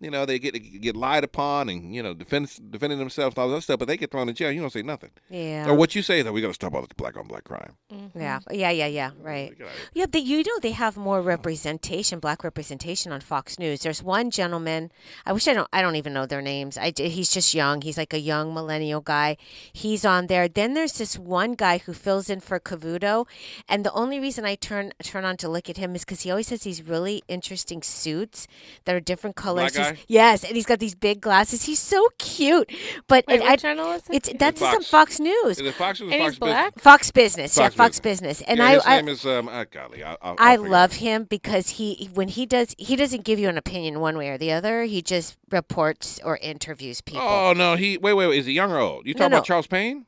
You 0.00 0.10
know, 0.10 0.24
they 0.24 0.38
get 0.38 0.52
get 0.80 0.96
lied 0.96 1.24
upon 1.24 1.68
and 1.68 1.94
you 1.94 2.02
know 2.02 2.14
defend 2.14 2.48
defending 2.70 2.98
themselves 2.98 3.36
and 3.36 3.42
all 3.42 3.50
that 3.50 3.60
stuff, 3.62 3.78
but 3.78 3.86
they 3.86 3.98
get 3.98 4.10
thrown 4.10 4.28
in 4.30 4.34
jail. 4.34 4.50
You 4.50 4.62
don't 4.62 4.72
say 4.72 4.82
nothing. 4.82 5.10
Yeah. 5.28 5.68
Or 5.68 5.74
what 5.74 5.94
you 5.94 6.00
say 6.02 6.20
is 6.20 6.24
that 6.24 6.32
we 6.32 6.40
got 6.40 6.48
to 6.48 6.54
stop 6.54 6.74
all 6.74 6.80
this 6.80 6.88
black 6.96 7.18
on 7.18 7.26
black 7.26 7.44
crime. 7.44 7.76
Mm-hmm. 7.92 8.18
Yeah, 8.18 8.40
yeah, 8.50 8.70
yeah, 8.70 8.86
yeah. 8.86 9.10
Right. 9.20 9.54
Yeah, 9.92 10.06
but 10.10 10.22
you 10.22 10.38
know 10.38 10.58
they 10.62 10.70
have 10.72 10.96
more 10.96 11.20
representation, 11.20 12.18
black 12.18 12.42
representation 12.42 13.12
on 13.12 13.20
Fox 13.20 13.58
News. 13.58 13.80
There's 13.80 14.02
one 14.02 14.30
gentleman. 14.30 14.90
I 15.26 15.34
wish 15.34 15.46
I 15.46 15.52
don't. 15.52 15.68
I 15.70 15.82
don't 15.82 15.96
even 15.96 16.14
know 16.14 16.24
their 16.24 16.42
names. 16.42 16.78
I 16.78 16.92
he's 16.96 17.30
just 17.30 17.52
young. 17.52 17.82
He's 17.82 17.98
like 17.98 18.14
a 18.14 18.20
young 18.20 18.54
millennial 18.54 19.02
guy. 19.02 19.36
He's 19.72 20.06
on 20.06 20.28
there. 20.28 20.48
Then 20.48 20.72
there's 20.72 20.94
this 20.94 21.18
one 21.18 21.52
guy 21.52 21.78
who 21.78 21.92
fills 21.92 22.30
in 22.30 22.40
for 22.40 22.58
Cavuto, 22.58 23.26
and 23.68 23.84
the 23.84 23.92
only 23.92 24.18
reason 24.18 24.46
I 24.46 24.54
turn 24.54 24.92
turn 25.02 25.26
on 25.26 25.36
to 25.38 25.48
look 25.48 25.68
at 25.68 25.76
him 25.76 25.94
is 25.94 26.06
because 26.06 26.22
he 26.22 26.30
always 26.30 26.48
has 26.48 26.62
these 26.62 26.82
really 26.82 27.22
interesting 27.28 27.82
suits 27.82 28.46
that 28.86 28.94
are 28.94 29.00
different 29.00 29.36
colors. 29.36 29.76
Black 29.94 30.04
Yes, 30.08 30.44
and 30.44 30.54
he's 30.54 30.66
got 30.66 30.78
these 30.78 30.94
big 30.94 31.20
glasses. 31.20 31.62
He's 31.64 31.78
so 31.78 32.08
cute. 32.18 32.70
But 33.08 33.24
Wait, 33.28 33.36
it, 33.36 33.40
what 33.40 33.50
I, 33.50 33.56
channel 33.56 33.92
is 33.92 34.02
it's 34.10 34.30
that's 34.38 34.60
Fox. 34.60 34.76
on 34.76 34.82
Fox 34.82 35.20
News. 35.20 35.58
Is 35.58 35.66
it 35.66 35.74
Fox 35.74 36.00
News 36.00 36.12
And 36.12 36.20
Fox 36.22 36.32
he's 36.32 36.38
black? 36.38 36.74
Business? 36.74 36.82
Fox 36.84 37.10
Business, 37.10 37.56
yeah, 37.56 37.62
Fox 37.64 37.74
Fox 37.74 38.00
Business. 38.00 38.38
Business, 38.40 38.48
and 38.48 38.58
yeah, 38.58 38.64
I, 38.64 38.74
his 38.74 38.86
I 38.86 38.96
name 38.96 39.08
is 39.08 39.26
um. 39.26 39.48
Uh, 39.48 39.64
golly, 39.70 40.02
I, 40.04 40.10
I'll, 40.12 40.18
I'll 40.22 40.36
I 40.38 40.52
figure 40.56 40.66
it 40.66 40.70
love 40.70 40.92
him 40.94 41.24
because 41.24 41.68
he 41.70 42.10
when 42.14 42.28
he 42.28 42.46
does 42.46 42.74
he 42.78 42.96
doesn't 42.96 43.24
give 43.24 43.38
you 43.38 43.48
an 43.48 43.56
opinion 43.58 44.00
one 44.00 44.16
way 44.18 44.28
or 44.30 44.38
the 44.38 44.52
other. 44.52 44.84
He 44.84 45.02
just 45.02 45.36
reports 45.50 46.20
or 46.24 46.36
interviews 46.38 47.00
people. 47.00 47.22
Oh 47.22 47.52
no, 47.52 47.76
he 47.76 47.98
wait, 47.98 48.14
wait, 48.14 48.26
wait. 48.28 48.38
Is 48.38 48.46
he 48.46 48.52
young 48.52 48.72
or 48.72 48.78
old? 48.78 49.06
You 49.06 49.14
No, 49.14 49.18
talking 49.18 49.30
no. 49.32 49.36
about 49.38 49.46
Charles 49.46 49.66
Payne? 49.66 50.06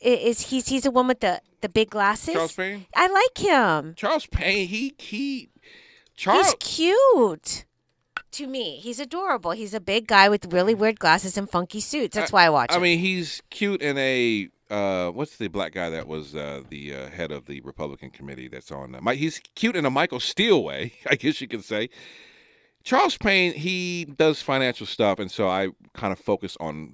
Is 0.00 0.48
he's 0.50 0.68
he's 0.68 0.82
the 0.82 0.90
one 0.90 1.06
with 1.06 1.20
the 1.20 1.40
the 1.60 1.68
big 1.68 1.90
glasses? 1.90 2.34
Charles 2.34 2.52
Payne? 2.52 2.86
I 2.94 3.06
like 3.08 3.38
him. 3.38 3.94
Charles 3.96 4.26
Payne, 4.26 4.68
he 4.68 4.94
he 4.98 5.50
Charles 6.16 6.46
He's 6.46 6.54
cute. 6.60 7.64
To 8.36 8.46
me, 8.46 8.76
he's 8.76 9.00
adorable. 9.00 9.52
He's 9.52 9.72
a 9.72 9.80
big 9.80 10.06
guy 10.06 10.28
with 10.28 10.52
really 10.52 10.74
weird 10.74 10.98
glasses 10.98 11.38
and 11.38 11.48
funky 11.48 11.80
suits. 11.80 12.14
That's 12.16 12.32
why 12.32 12.44
I 12.44 12.50
watch 12.50 12.70
him. 12.70 12.74
I 12.74 12.76
him. 12.76 12.82
mean, 12.82 12.98
he's 12.98 13.42
cute 13.50 13.80
in 13.80 13.96
a 13.96 14.48
uh, 14.70 15.10
what's 15.10 15.36
the 15.36 15.48
black 15.48 15.72
guy 15.72 15.88
that 15.90 16.06
was 16.08 16.34
uh, 16.34 16.62
the 16.68 16.94
uh, 16.94 17.08
head 17.10 17.30
of 17.30 17.46
the 17.46 17.60
Republican 17.62 18.10
committee 18.10 18.48
that's 18.48 18.70
on? 18.72 18.94
Uh, 18.94 19.10
he's 19.12 19.40
cute 19.54 19.76
in 19.76 19.86
a 19.86 19.90
Michael 19.90 20.20
Steele 20.20 20.62
way, 20.62 20.92
I 21.10 21.14
guess 21.14 21.40
you 21.40 21.48
could 21.48 21.64
say. 21.64 21.88
Charles 22.84 23.16
Payne, 23.16 23.52
he 23.54 24.04
does 24.04 24.42
financial 24.42 24.86
stuff, 24.86 25.18
and 25.18 25.30
so 25.30 25.48
I 25.48 25.70
kind 25.94 26.12
of 26.12 26.18
focus 26.18 26.56
on 26.60 26.92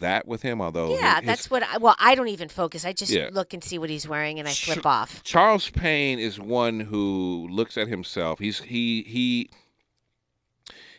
that 0.00 0.28
with 0.28 0.42
him. 0.42 0.60
Although 0.60 0.96
yeah, 0.96 1.16
his- 1.20 1.26
that's 1.26 1.50
what. 1.50 1.62
I, 1.62 1.78
well, 1.78 1.96
I 1.98 2.14
don't 2.14 2.28
even 2.28 2.48
focus. 2.48 2.84
I 2.84 2.92
just 2.92 3.10
Yeah. 3.10 3.30
look 3.32 3.52
and 3.54 3.62
see 3.64 3.78
what 3.78 3.90
he's 3.90 4.06
wearing, 4.06 4.38
and 4.38 4.46
I 4.46 4.52
flip 4.52 4.84
off. 4.84 5.22
Charles 5.24 5.70
Payne 5.70 6.18
is 6.18 6.38
one 6.38 6.80
who 6.80 7.48
looks 7.50 7.76
at 7.78 7.88
himself. 7.88 8.38
He's 8.38 8.60
he 8.60 9.02
he 9.04 9.50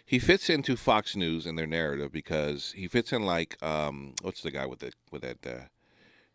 he 0.05 0.19
fits 0.19 0.49
into 0.49 0.75
Fox 0.75 1.15
News 1.15 1.45
and 1.45 1.57
their 1.57 1.67
narrative 1.67 2.11
because 2.11 2.71
he 2.75 2.87
fits 2.87 3.11
in 3.11 3.23
like 3.23 3.61
um 3.63 4.13
what's 4.21 4.41
the 4.41 4.51
guy 4.51 4.65
with 4.65 4.79
the 4.79 4.91
with 5.11 5.23
that 5.23 5.45
uh, 5.45 5.65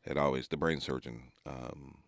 that 0.05 0.17
always 0.17 0.49
the 0.49 0.57
brain 0.57 0.81
surgeon 0.81 1.33
um 1.47 1.99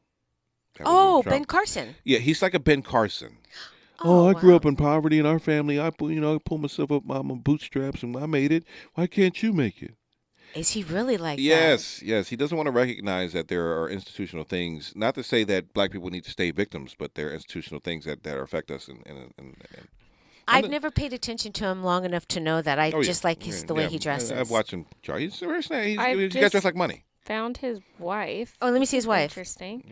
that 0.76 0.86
was 0.86 0.92
in 0.92 0.96
Oh, 0.96 1.22
Ben 1.22 1.44
Carson. 1.44 1.94
Yeah, 2.04 2.18
he's 2.18 2.42
like 2.42 2.54
a 2.54 2.60
Ben 2.60 2.82
Carson. 2.82 3.38
Oh, 4.04 4.26
I 4.26 4.32
grew 4.32 4.56
up 4.56 4.64
in 4.64 4.74
poverty 4.74 5.20
in 5.20 5.26
our 5.26 5.38
family. 5.38 5.78
I 5.78 5.90
pu- 5.90 6.08
you 6.08 6.20
know 6.20 6.34
I 6.34 6.38
pulled 6.44 6.62
myself 6.62 6.90
up 6.90 7.06
by 7.06 7.22
my 7.22 7.36
bootstraps 7.36 8.02
and 8.02 8.16
I 8.16 8.26
made 8.26 8.50
it. 8.50 8.64
Why 8.94 9.06
can't 9.06 9.40
you 9.40 9.52
make 9.52 9.80
it? 9.80 9.94
Is 10.56 10.70
he 10.70 10.82
really 10.82 11.16
like 11.16 11.36
that? 11.36 11.42
Yes, 11.42 12.02
yes. 12.02 12.28
He 12.28 12.34
doesn't 12.34 12.56
want 12.56 12.66
to 12.66 12.72
recognize 12.72 13.32
that 13.32 13.46
there 13.46 13.80
are 13.80 13.88
institutional 13.88 14.42
things. 14.44 14.92
Not 14.96 15.14
to 15.14 15.22
say 15.22 15.44
that 15.44 15.72
black 15.72 15.92
people 15.92 16.10
need 16.10 16.24
to 16.24 16.30
stay 16.30 16.50
victims, 16.50 16.96
but 16.98 17.14
there 17.14 17.28
are 17.28 17.32
institutional 17.32 17.80
things 17.80 18.04
that, 18.04 18.24
that 18.24 18.38
affect 18.38 18.72
us. 18.72 18.88
And, 18.88 19.06
and, 19.06 19.32
and, 19.38 19.56
and 20.48 20.64
I've 20.64 20.70
never 20.70 20.90
paid 20.90 21.12
attention 21.12 21.52
to 21.52 21.66
him 21.66 21.82
long 21.82 22.04
enough 22.04 22.26
to 22.28 22.40
know 22.40 22.60
that. 22.62 22.78
I 22.78 22.90
Oh, 22.92 22.98
yeah. 22.98 23.02
just 23.04 23.24
like 23.24 23.42
his 23.42 23.60
Yeah, 23.62 23.66
the 23.66 23.74
way 23.74 23.82
yeah. 23.84 23.88
he 23.88 23.98
dresses. 23.98 24.32
I, 24.32 24.36
have 24.36 24.50
watched 24.50 24.72
him. 24.72 24.86
Charlie. 25.02 25.24
He's 25.24 25.38
very 25.38 25.54
nice. 25.60 25.68
He's, 25.68 26.32
he's 26.32 26.40
got 26.40 26.50
dressed 26.50 26.64
like 26.64 26.76
money. 26.76 27.04
Found 27.26 27.58
his 27.58 27.78
wife. 27.98 28.56
Oh, 28.60 28.70
let 28.70 28.80
me 28.80 28.86
see 28.86 28.96
his 28.96 29.06
wife. 29.06 29.30
Interesting. 29.32 29.84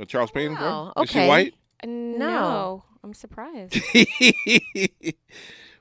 Uh, 0.00 0.04
Charles 0.04 0.30
Payne. 0.30 0.54
Wow, 0.54 0.92
Is 0.98 1.10
she 1.10 1.18
okay. 1.18 1.28
white? 1.28 1.54
No, 1.84 2.84
I'm 3.02 3.14
surprised. 3.14 3.78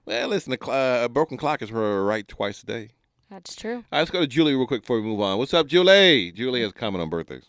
well, 0.06 0.28
listen, 0.30 0.54
a, 0.54 0.58
cl- 0.64 0.72
uh, 1.02 1.06
a 1.06 1.10
broken 1.10 1.38
clock 1.38 1.62
is 1.62 1.70
her 1.70 2.04
right 2.06 2.28
twice 2.28 2.64
a 2.64 2.66
day. 2.66 2.90
That's 3.30 3.56
true. 3.56 3.76
All 3.76 3.84
right, 3.92 4.00
let's 4.00 4.12
go 4.12 4.20
to 4.22 4.28
Julie 4.28 4.56
real 4.56 4.68
quick 4.68 4.82
before 4.82 4.98
we 4.98 5.04
move 5.04 5.22
on. 5.22 5.38
What's 5.38 5.54
up, 5.54 5.68
Julie? 5.68 6.32
Julie 6.34 6.62
has 6.62 6.72
a 6.72 6.74
comment 6.74 7.02
on 7.02 7.10
birthdays. 7.10 7.46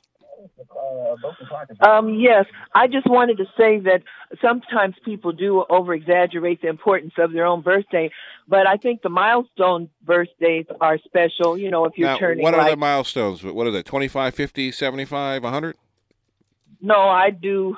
Um, 1.81 2.15
yes, 2.15 2.47
I 2.75 2.87
just 2.87 3.07
wanted 3.07 3.39
to 3.39 3.45
say 3.57 3.79
that 3.81 4.03
sometimes 4.41 4.95
people 5.05 5.33
do 5.33 5.65
over 5.69 5.95
exaggerate 5.95 6.63
the 6.63 6.69
importance 6.69 7.15
of 7.19 7.33
their 7.33 7.47
own 7.47 7.61
birthday, 7.63 8.11
but 8.49 8.67
I 8.67 8.77
think 8.77 9.03
the 9.03 9.09
milestone 9.09 9.89
birthdays 10.05 10.67
are 10.81 10.99
special. 10.99 11.57
You 11.59 11.71
know, 11.71 11.85
if 11.85 11.97
you're 11.97 12.09
Now, 12.09 12.19
turning 12.19 12.43
what 12.43 12.55
are 12.55 12.65
the 12.65 12.71
like, 12.71 12.79
milestones? 12.79 13.43
What 13.43 13.67
are 13.67 13.71
they? 13.71 13.83
25, 13.83 14.35
50, 14.35 14.73
75, 14.73 15.43
100? 15.43 15.77
no, 16.81 17.01
I 17.01 17.31
do 17.31 17.77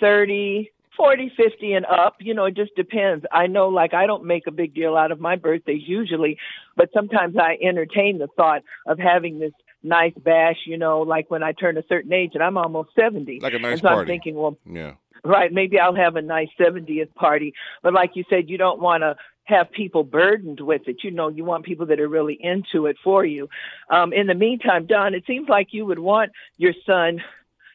30, 0.00 0.70
40, 0.96 1.32
50 1.36 1.72
and 1.72 1.86
up. 1.86 2.16
You 2.20 2.34
know, 2.34 2.44
it 2.44 2.54
just 2.54 2.74
depends. 2.76 3.24
I 3.32 3.46
know, 3.48 3.68
like, 3.68 3.94
I 3.94 4.06
don't 4.06 4.24
make 4.24 4.46
a 4.46 4.52
big 4.52 4.74
deal 4.74 4.96
out 4.96 5.10
of 5.10 5.20
my 5.20 5.36
birthdays 5.36 5.82
usually, 5.86 6.38
but 6.76 6.90
sometimes 6.94 7.36
I 7.36 7.58
entertain 7.60 8.18
the 8.18 8.28
thought 8.36 8.62
of 8.86 8.98
having 8.98 9.38
this 9.40 9.52
nice 9.84 10.14
bash, 10.16 10.56
you 10.66 10.78
know, 10.78 11.00
like 11.02 11.30
when 11.30 11.42
I 11.42 11.52
turn 11.52 11.76
a 11.78 11.84
certain 11.88 12.12
age 12.12 12.32
and 12.34 12.42
I'm 12.42 12.56
almost 12.56 12.90
70. 12.98 13.40
Like 13.40 13.54
a 13.54 13.58
nice 13.58 13.72
and 13.72 13.80
so 13.82 13.88
I'm 13.88 14.06
thinking, 14.06 14.34
well, 14.34 14.58
Yeah. 14.68 14.94
Right. 15.24 15.50
Maybe 15.50 15.78
I'll 15.78 15.94
have 15.94 16.16
a 16.16 16.22
nice 16.22 16.48
70th 16.60 17.14
party. 17.14 17.54
But 17.82 17.94
like 17.94 18.10
you 18.14 18.24
said, 18.28 18.50
you 18.50 18.58
don't 18.58 18.80
want 18.80 19.02
to 19.02 19.16
have 19.44 19.70
people 19.70 20.04
burdened 20.04 20.60
with 20.60 20.82
it. 20.86 21.02
You 21.02 21.10
know, 21.10 21.28
you 21.28 21.44
want 21.44 21.64
people 21.64 21.86
that 21.86 22.00
are 22.00 22.08
really 22.08 22.38
into 22.40 22.86
it 22.86 22.96
for 23.02 23.24
you. 23.24 23.48
Um, 23.90 24.12
in 24.12 24.26
the 24.26 24.34
meantime, 24.34 24.86
Don, 24.86 25.14
it 25.14 25.24
seems 25.26 25.48
like 25.48 25.68
you 25.70 25.86
would 25.86 25.98
want 25.98 26.32
your 26.56 26.74
son, 26.84 27.22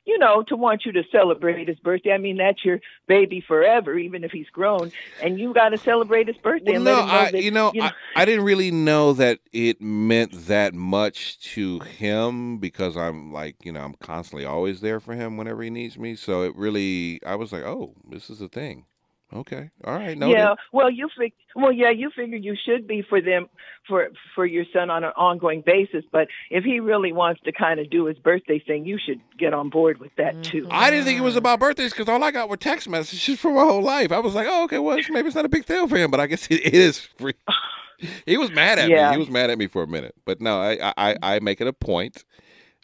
you 0.09 0.17
know, 0.17 0.41
to 0.41 0.55
want 0.55 0.85
you 0.85 0.91
to 0.93 1.03
celebrate 1.11 1.67
his 1.67 1.77
birthday. 1.79 2.11
I 2.11 2.17
mean, 2.17 2.37
that's 2.37 2.65
your 2.65 2.79
baby 3.07 3.41
forever, 3.47 3.95
even 3.95 4.23
if 4.23 4.31
he's 4.31 4.49
grown. 4.49 4.91
And 5.21 5.39
you 5.39 5.53
got 5.53 5.69
to 5.69 5.77
celebrate 5.77 6.27
his 6.27 6.37
birthday 6.37 6.71
Well, 6.71 6.75
and 6.77 6.85
no, 6.85 6.95
know 6.95 7.01
I, 7.01 7.31
that, 7.31 7.43
you 7.43 7.51
know, 7.51 7.71
I, 7.79 7.91
I 8.15 8.25
didn't 8.25 8.43
really 8.43 8.71
know 8.71 9.13
that 9.13 9.39
it 9.53 9.79
meant 9.79 10.31
that 10.47 10.73
much 10.73 11.39
to 11.53 11.79
him 11.81 12.57
because 12.57 12.97
I'm 12.97 13.31
like, 13.31 13.57
you 13.63 13.71
know, 13.71 13.81
I'm 13.81 13.93
constantly 14.01 14.45
always 14.45 14.81
there 14.81 14.99
for 14.99 15.13
him 15.13 15.37
whenever 15.37 15.61
he 15.61 15.69
needs 15.69 15.97
me. 15.97 16.15
So 16.15 16.41
it 16.41 16.55
really, 16.55 17.21
I 17.23 17.35
was 17.35 17.51
like, 17.51 17.63
oh, 17.63 17.93
this 18.09 18.31
is 18.31 18.41
a 18.41 18.49
thing. 18.49 18.85
Okay, 19.31 19.69
all 19.83 19.93
right, 19.95 20.17
no, 20.17 20.29
yeah, 20.31 20.55
well, 20.73 20.89
you 20.89 21.07
fig- 21.17 21.33
well, 21.55 21.71
yeah, 21.71 21.91
you 21.91 22.09
figure 22.15 22.37
you 22.37 22.55
should 22.65 22.87
be 22.87 23.03
for 23.07 23.21
them 23.21 23.47
for 23.87 24.09
for 24.35 24.45
your 24.45 24.65
son 24.73 24.89
on 24.89 25.03
an 25.03 25.11
ongoing 25.15 25.61
basis. 25.65 26.03
But 26.11 26.29
if 26.49 26.63
he 26.63 26.79
really 26.79 27.11
wants 27.11 27.41
to 27.41 27.51
kind 27.51 27.79
of 27.79 27.89
do 27.89 28.05
his 28.05 28.17
birthday 28.17 28.59
thing, 28.59 28.85
you 28.85 28.97
should 29.03 29.19
get 29.37 29.53
on 29.53 29.69
board 29.69 29.99
with 29.99 30.11
that 30.17 30.41
too. 30.43 30.67
I 30.71 30.89
didn't 30.89 31.05
think 31.05 31.19
it 31.19 31.23
was 31.23 31.35
about 31.35 31.59
birthdays 31.59 31.91
because 31.91 32.07
all 32.07 32.23
I 32.23 32.31
got 32.31 32.49
were 32.49 32.57
text 32.57 32.89
messages 32.89 33.39
for 33.41 33.53
my 33.53 33.63
whole 33.63 33.83
life. 33.83 34.11
I 34.11 34.19
was 34.19 34.33
like, 34.33 34.47
oh, 34.49 34.63
okay, 34.65 34.79
well, 34.79 34.99
maybe 35.09 35.27
it's 35.27 35.35
not 35.35 35.45
a 35.45 35.49
big 35.49 35.65
deal 35.65 35.87
for 35.87 35.97
him, 35.97 36.11
but 36.11 36.19
I 36.19 36.27
guess 36.27 36.47
it 36.49 36.73
is. 36.73 36.99
For, 37.17 37.33
he 38.25 38.37
was 38.37 38.51
mad 38.51 38.79
at 38.79 38.89
Yeah. 38.89 39.09
me. 39.09 39.13
He 39.13 39.19
was 39.19 39.29
mad 39.29 39.49
at 39.49 39.57
me 39.57 39.67
for 39.67 39.83
a 39.83 39.87
minute, 39.87 40.15
but 40.25 40.41
no, 40.41 40.59
I 40.59 40.93
I, 40.97 41.17
I 41.21 41.39
make 41.39 41.61
it 41.61 41.67
a 41.67 41.73
point 41.73 42.23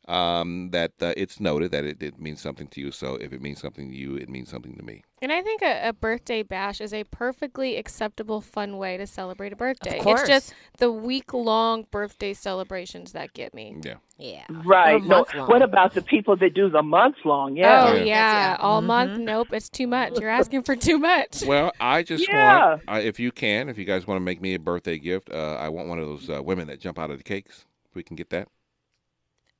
um, 0.07 0.69
that 0.71 0.91
uh, 1.01 1.13
it's 1.17 1.39
noted 1.39 1.71
that 1.71 1.85
it, 1.85 2.01
it 2.01 2.19
means 2.19 2.41
something 2.41 2.67
to 2.67 2.81
you. 2.81 2.91
So 2.91 3.15
if 3.15 3.33
it 3.33 3.41
means 3.41 3.59
something 3.61 3.89
to 3.89 3.95
you, 3.95 4.15
it 4.15 4.29
means 4.29 4.49
something 4.49 4.75
to 4.75 4.83
me. 4.83 5.03
And 5.25 5.31
I 5.33 5.41
think 5.41 5.63
a, 5.63 5.87
a 5.89 5.91
birthday 5.91 6.43
bash 6.43 6.79
is 6.79 6.93
a 6.93 7.03
perfectly 7.05 7.77
acceptable, 7.77 8.41
fun 8.41 8.77
way 8.77 8.95
to 8.95 9.07
celebrate 9.07 9.53
a 9.53 9.55
birthday. 9.55 9.97
course. 9.99 10.21
It's 10.21 10.29
just 10.29 10.53
the 10.77 10.91
week 10.91 11.33
long 11.33 11.87
birthday 11.89 12.35
celebrations 12.35 13.13
that 13.13 13.33
get 13.33 13.51
me. 13.51 13.75
Yeah. 13.83 13.95
Yeah. 14.19 14.43
Right. 14.51 15.03
No, 15.03 15.25
what 15.47 15.63
about 15.63 15.95
the 15.95 16.03
people 16.03 16.35
that 16.35 16.53
do 16.53 16.69
the 16.69 16.83
month 16.83 17.15
long? 17.25 17.55
Yeah. 17.57 17.85
Oh, 17.87 17.95
Yeah. 17.95 18.03
yeah. 18.05 18.57
All 18.59 18.81
Mm-hmm. 18.81 18.87
month? 18.87 19.17
Nope, 19.17 19.51
it's 19.53 19.67
too 19.67 19.87
much. 19.87 20.19
You're 20.19 20.29
asking 20.29 20.61
for 20.61 20.75
too 20.75 20.99
much. 20.99 21.41
Well, 21.47 21.71
I 21.79 22.03
just 22.03 22.27
Yeah. 22.27 22.67
want, 22.67 22.83
I, 22.87 22.99
if 22.99 23.19
you 23.19 23.31
can, 23.31 23.67
if 23.67 23.79
you 23.79 23.85
guys 23.85 24.05
want 24.05 24.17
to 24.17 24.23
make 24.23 24.39
me 24.39 24.53
a 24.53 24.59
birthday 24.59 24.99
gift, 24.99 25.31
uh, 25.31 25.55
I 25.59 25.69
want 25.69 25.87
one 25.87 25.97
of 25.97 26.05
those 26.05 26.29
uh, 26.29 26.43
women 26.43 26.67
that 26.67 26.79
jump 26.79 26.99
out 26.99 27.09
of 27.09 27.17
the 27.17 27.23
cakes. 27.23 27.65
If 27.89 27.95
we 27.95 28.03
can 28.03 28.15
get 28.15 28.29
that. 28.29 28.47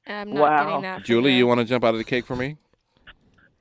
I'm 0.06 0.30
not 0.30 0.42
Wow. 0.42 0.66
getting 0.68 0.82
that. 0.84 1.02
Julie, 1.02 1.32
you. 1.32 1.40
you 1.40 1.48
want 1.48 1.60
to 1.60 1.66
jump 1.66 1.84
out 1.84 1.96
of 1.96 1.98
the 1.98 2.04
cake 2.04 2.28
for 2.28 2.36
me? 2.36 2.58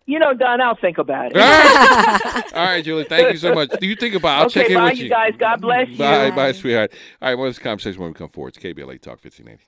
You 0.07 0.19
know, 0.19 0.35
Don, 0.35 0.61
I'll 0.61 0.77
think 0.77 0.99
about 0.99 1.33
it. 1.33 1.37
All 1.37 1.43
right, 1.43 2.45
All 2.55 2.65
right, 2.67 2.85
Julie. 2.85 3.05
Thank 3.05 3.33
you 3.33 3.39
so 3.39 3.55
much. 3.55 3.71
Do 3.81 3.87
you 3.87 3.97
think 3.97 4.15
about? 4.15 4.39
I'll 4.39 4.47
okay, 4.47 4.63
check 4.63 4.71
in 4.71 4.77
bye, 4.77 4.91
with 4.91 4.99
you 4.99 5.05
you. 5.05 5.11
guys. 5.11 5.33
God 5.39 5.63
bless 5.63 5.89
you. 5.89 5.97
Bye, 5.97 6.31
bye, 6.31 6.53
sweetheart. 6.53 6.93
All 7.23 7.29
right, 7.31 7.35
well, 7.37 7.49
this 7.49 7.59
conversation 7.59 8.01
when 8.03 8.11
we 8.11 8.15
come 8.15 8.29
forward. 8.29 8.55
It's 8.57 8.65
KBLA 8.65 9.01
Talk 9.01 9.25
1580. 9.25 9.65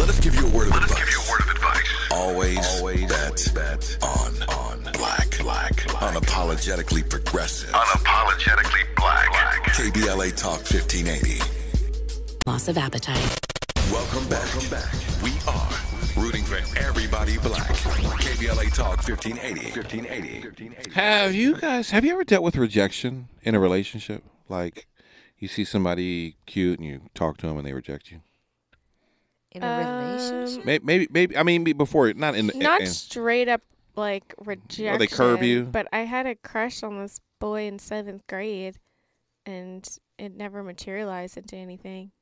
Let 0.00 0.08
us 0.08 0.18
give 0.20 0.34
you 0.34 0.46
a 0.46 0.50
word 0.56 0.68
of 0.68 0.76
advice. 0.76 0.98
Give 0.98 1.10
you 1.10 1.20
a 1.20 1.30
word 1.30 1.40
of 1.42 1.48
advice. 1.50 1.88
Always, 2.10 2.58
always 2.78 3.06
bet, 3.08 3.52
bet 3.54 3.98
on 4.02 4.42
on 4.48 4.92
black, 4.94 5.38
black, 5.38 5.72
unapologetically 6.00 7.08
progressive, 7.08 7.70
unapologetically 7.70 8.96
black. 8.96 9.28
black. 9.30 9.64
KBLA 9.74 10.34
Talk 10.34 10.60
1580. 10.60 11.40
Loss 12.46 12.68
of 12.68 12.78
appetite. 12.78 13.38
Welcome 13.90 14.26
back. 14.30 14.42
Welcome 14.54 14.70
back. 14.70 14.94
We 15.22 15.32
are 15.46 15.91
rooting 16.16 16.44
for 16.44 16.56
everybody 16.78 17.38
black. 17.38 17.68
KBLA 17.68 18.74
Talk 18.74 19.06
1580. 19.06 19.72
1580. 19.72 20.40
1580. 20.46 20.90
Have 20.92 21.34
you 21.34 21.56
guys? 21.56 21.90
Have 21.90 22.04
you 22.04 22.12
ever 22.12 22.24
dealt 22.24 22.42
with 22.42 22.56
rejection 22.56 23.28
in 23.42 23.54
a 23.54 23.60
relationship? 23.60 24.22
Like, 24.48 24.86
you 25.38 25.48
see 25.48 25.64
somebody 25.64 26.36
cute 26.46 26.78
and 26.78 26.86
you 26.86 27.02
talk 27.14 27.38
to 27.38 27.46
them 27.46 27.56
and 27.56 27.66
they 27.66 27.72
reject 27.72 28.10
you. 28.10 28.20
In 29.52 29.62
a 29.62 29.66
um, 29.66 30.04
relationship? 30.04 30.64
Maybe, 30.64 30.84
maybe, 30.84 31.08
maybe 31.10 31.36
I 31.36 31.42
mean, 31.42 31.64
before 31.64 32.12
not 32.14 32.34
in. 32.34 32.50
Not 32.54 32.82
in, 32.82 32.86
straight 32.86 33.48
up 33.48 33.62
like 33.96 34.34
rejection. 34.38 35.02
Oh, 35.02 35.06
curb 35.06 35.42
you? 35.42 35.64
But 35.64 35.88
I 35.92 36.00
had 36.00 36.26
a 36.26 36.34
crush 36.34 36.82
on 36.82 37.00
this 37.00 37.20
boy 37.38 37.66
in 37.66 37.78
seventh 37.78 38.26
grade, 38.26 38.78
and 39.46 39.86
it 40.18 40.36
never 40.36 40.62
materialized 40.62 41.36
into 41.36 41.56
anything. 41.56 42.12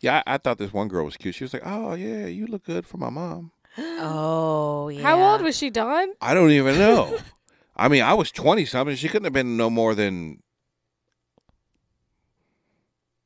Yeah, 0.00 0.22
I, 0.26 0.34
I 0.34 0.38
thought 0.38 0.58
this 0.58 0.72
one 0.72 0.88
girl 0.88 1.04
was 1.04 1.16
cute. 1.16 1.34
She 1.34 1.44
was 1.44 1.52
like, 1.52 1.62
"Oh 1.64 1.94
yeah, 1.94 2.26
you 2.26 2.46
look 2.46 2.64
good 2.64 2.86
for 2.86 2.96
my 2.98 3.10
mom." 3.10 3.52
Oh, 3.76 4.88
yeah. 4.88 5.02
How 5.02 5.22
old 5.32 5.42
was 5.42 5.56
she, 5.56 5.70
Don? 5.70 6.08
I 6.20 6.34
don't 6.34 6.50
even 6.50 6.78
know. 6.78 7.16
I 7.76 7.88
mean, 7.88 8.02
I 8.02 8.14
was 8.14 8.30
twenty 8.32 8.64
something. 8.64 8.96
She 8.96 9.08
couldn't 9.08 9.24
have 9.24 9.32
been 9.32 9.56
no 9.56 9.70
more 9.70 9.94
than 9.94 10.42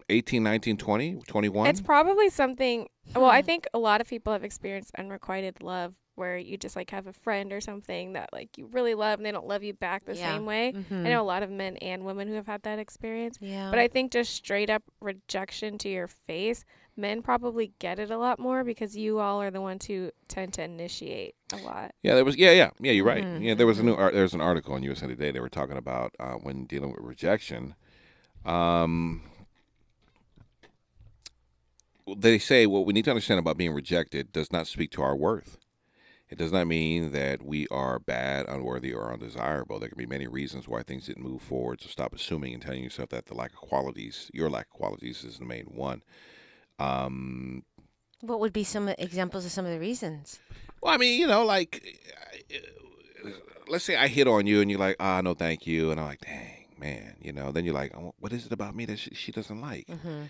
18, 0.08 0.42
19, 0.42 0.76
20, 0.76 1.14
21. 1.26 1.66
It's 1.68 1.80
probably 1.80 2.28
something. 2.28 2.88
Well, 3.14 3.26
Hmm. 3.30 3.30
I 3.36 3.42
think 3.42 3.66
a 3.72 3.78
lot 3.78 4.00
of 4.00 4.08
people 4.08 4.32
have 4.32 4.44
experienced 4.44 4.90
unrequited 4.98 5.62
love, 5.62 5.94
where 6.14 6.36
you 6.36 6.56
just 6.56 6.76
like 6.76 6.90
have 6.90 7.06
a 7.06 7.12
friend 7.12 7.52
or 7.52 7.60
something 7.60 8.12
that 8.12 8.30
like 8.32 8.58
you 8.58 8.66
really 8.72 8.94
love, 8.94 9.18
and 9.18 9.26
they 9.26 9.32
don't 9.32 9.46
love 9.46 9.62
you 9.62 9.72
back 9.72 10.04
the 10.04 10.14
Yeah. 10.14 10.34
same 10.34 10.44
way. 10.46 10.72
Mhm. 10.74 11.06
I 11.06 11.10
know 11.10 11.22
a 11.22 11.24
lot 11.24 11.42
of 11.42 11.50
men 11.50 11.76
and 11.78 12.04
women 12.04 12.28
who 12.28 12.34
have 12.34 12.46
had 12.46 12.62
that 12.64 12.78
experience. 12.78 13.38
Yeah. 13.40 13.70
But 13.70 13.78
I 13.78 13.88
think 13.88 14.12
just 14.12 14.34
straight 14.34 14.68
up 14.70 14.82
rejection 15.00 15.78
to 15.78 15.88
your 15.88 16.08
face, 16.08 16.64
men 16.96 17.22
probably 17.22 17.72
get 17.78 17.98
it 17.98 18.10
a 18.10 18.18
lot 18.18 18.38
more 18.38 18.62
because 18.64 18.96
you 18.96 19.18
all 19.20 19.40
are 19.40 19.50
the 19.50 19.60
ones 19.62 19.86
who 19.86 20.10
tend 20.28 20.52
to 20.54 20.62
initiate 20.62 21.34
a 21.52 21.56
lot. 21.56 21.94
Yeah, 22.02 22.14
there 22.14 22.24
was. 22.24 22.36
Yeah, 22.36 22.50
yeah, 22.52 22.70
yeah. 22.80 22.92
You're 22.92 23.06
right. 23.06 23.24
Mhm, 23.24 23.42
Yeah, 23.42 23.54
there 23.54 23.66
was 23.66 23.78
a 23.78 23.82
new. 23.82 23.94
ar- 23.94 24.12
There 24.12 24.22
was 24.22 24.34
an 24.34 24.40
article 24.42 24.76
in 24.76 24.82
USA 24.82 25.06
Today. 25.06 25.30
They 25.30 25.40
were 25.40 25.48
talking 25.48 25.76
about 25.78 26.14
uh, 26.20 26.34
when 26.34 26.66
dealing 26.66 26.90
with 26.92 27.00
rejection. 27.00 27.74
Um, 28.44 29.22
they 32.16 32.38
say 32.38 32.66
what 32.66 32.84
we 32.84 32.92
need 32.92 33.04
to 33.04 33.10
understand 33.10 33.38
about 33.38 33.56
being 33.56 33.72
rejected 33.72 34.32
does 34.32 34.52
not 34.52 34.66
speak 34.66 34.90
to 34.92 35.02
our 35.02 35.16
worth. 35.16 35.56
It 36.32 36.38
does 36.38 36.50
not 36.50 36.66
mean 36.66 37.12
that 37.12 37.42
we 37.42 37.68
are 37.68 37.98
bad, 37.98 38.48
unworthy, 38.48 38.90
or 38.94 39.12
undesirable. 39.12 39.78
There 39.78 39.90
can 39.90 39.98
be 39.98 40.06
many 40.06 40.26
reasons 40.26 40.66
why 40.66 40.82
things 40.82 41.04
didn't 41.04 41.22
move 41.22 41.42
forward. 41.42 41.82
So 41.82 41.90
stop 41.90 42.14
assuming 42.14 42.54
and 42.54 42.62
telling 42.62 42.82
yourself 42.82 43.10
that 43.10 43.26
the 43.26 43.34
lack 43.34 43.52
of 43.52 43.58
qualities, 43.58 44.30
your 44.32 44.48
lack 44.48 44.68
of 44.68 44.72
qualities, 44.72 45.24
is 45.24 45.38
the 45.38 45.44
main 45.44 45.66
one. 45.66 46.02
Um, 46.78 47.64
What 48.22 48.40
would 48.40 48.54
be 48.54 48.64
some 48.64 48.88
examples 48.88 49.44
of 49.44 49.52
some 49.52 49.66
of 49.66 49.72
the 49.72 49.78
reasons? 49.78 50.38
Well, 50.80 50.94
I 50.94 50.96
mean, 50.96 51.20
you 51.20 51.26
know, 51.26 51.44
like, 51.44 52.00
uh, 52.50 53.28
let's 53.68 53.84
say 53.84 53.96
I 53.96 54.08
hit 54.08 54.26
on 54.26 54.46
you 54.46 54.62
and 54.62 54.70
you're 54.70 54.80
like, 54.80 54.96
ah, 55.00 55.20
no, 55.20 55.34
thank 55.34 55.66
you. 55.66 55.90
And 55.90 56.00
I'm 56.00 56.06
like, 56.06 56.22
dang, 56.22 56.64
man, 56.78 57.16
you 57.20 57.34
know, 57.34 57.52
then 57.52 57.66
you're 57.66 57.74
like, 57.74 57.94
oh, 57.94 58.14
what 58.20 58.32
is 58.32 58.46
it 58.46 58.52
about 58.52 58.74
me 58.74 58.86
that 58.86 58.98
she, 58.98 59.14
she 59.14 59.32
doesn't 59.32 59.60
like? 59.60 59.86
Mm-hmm. 59.86 60.22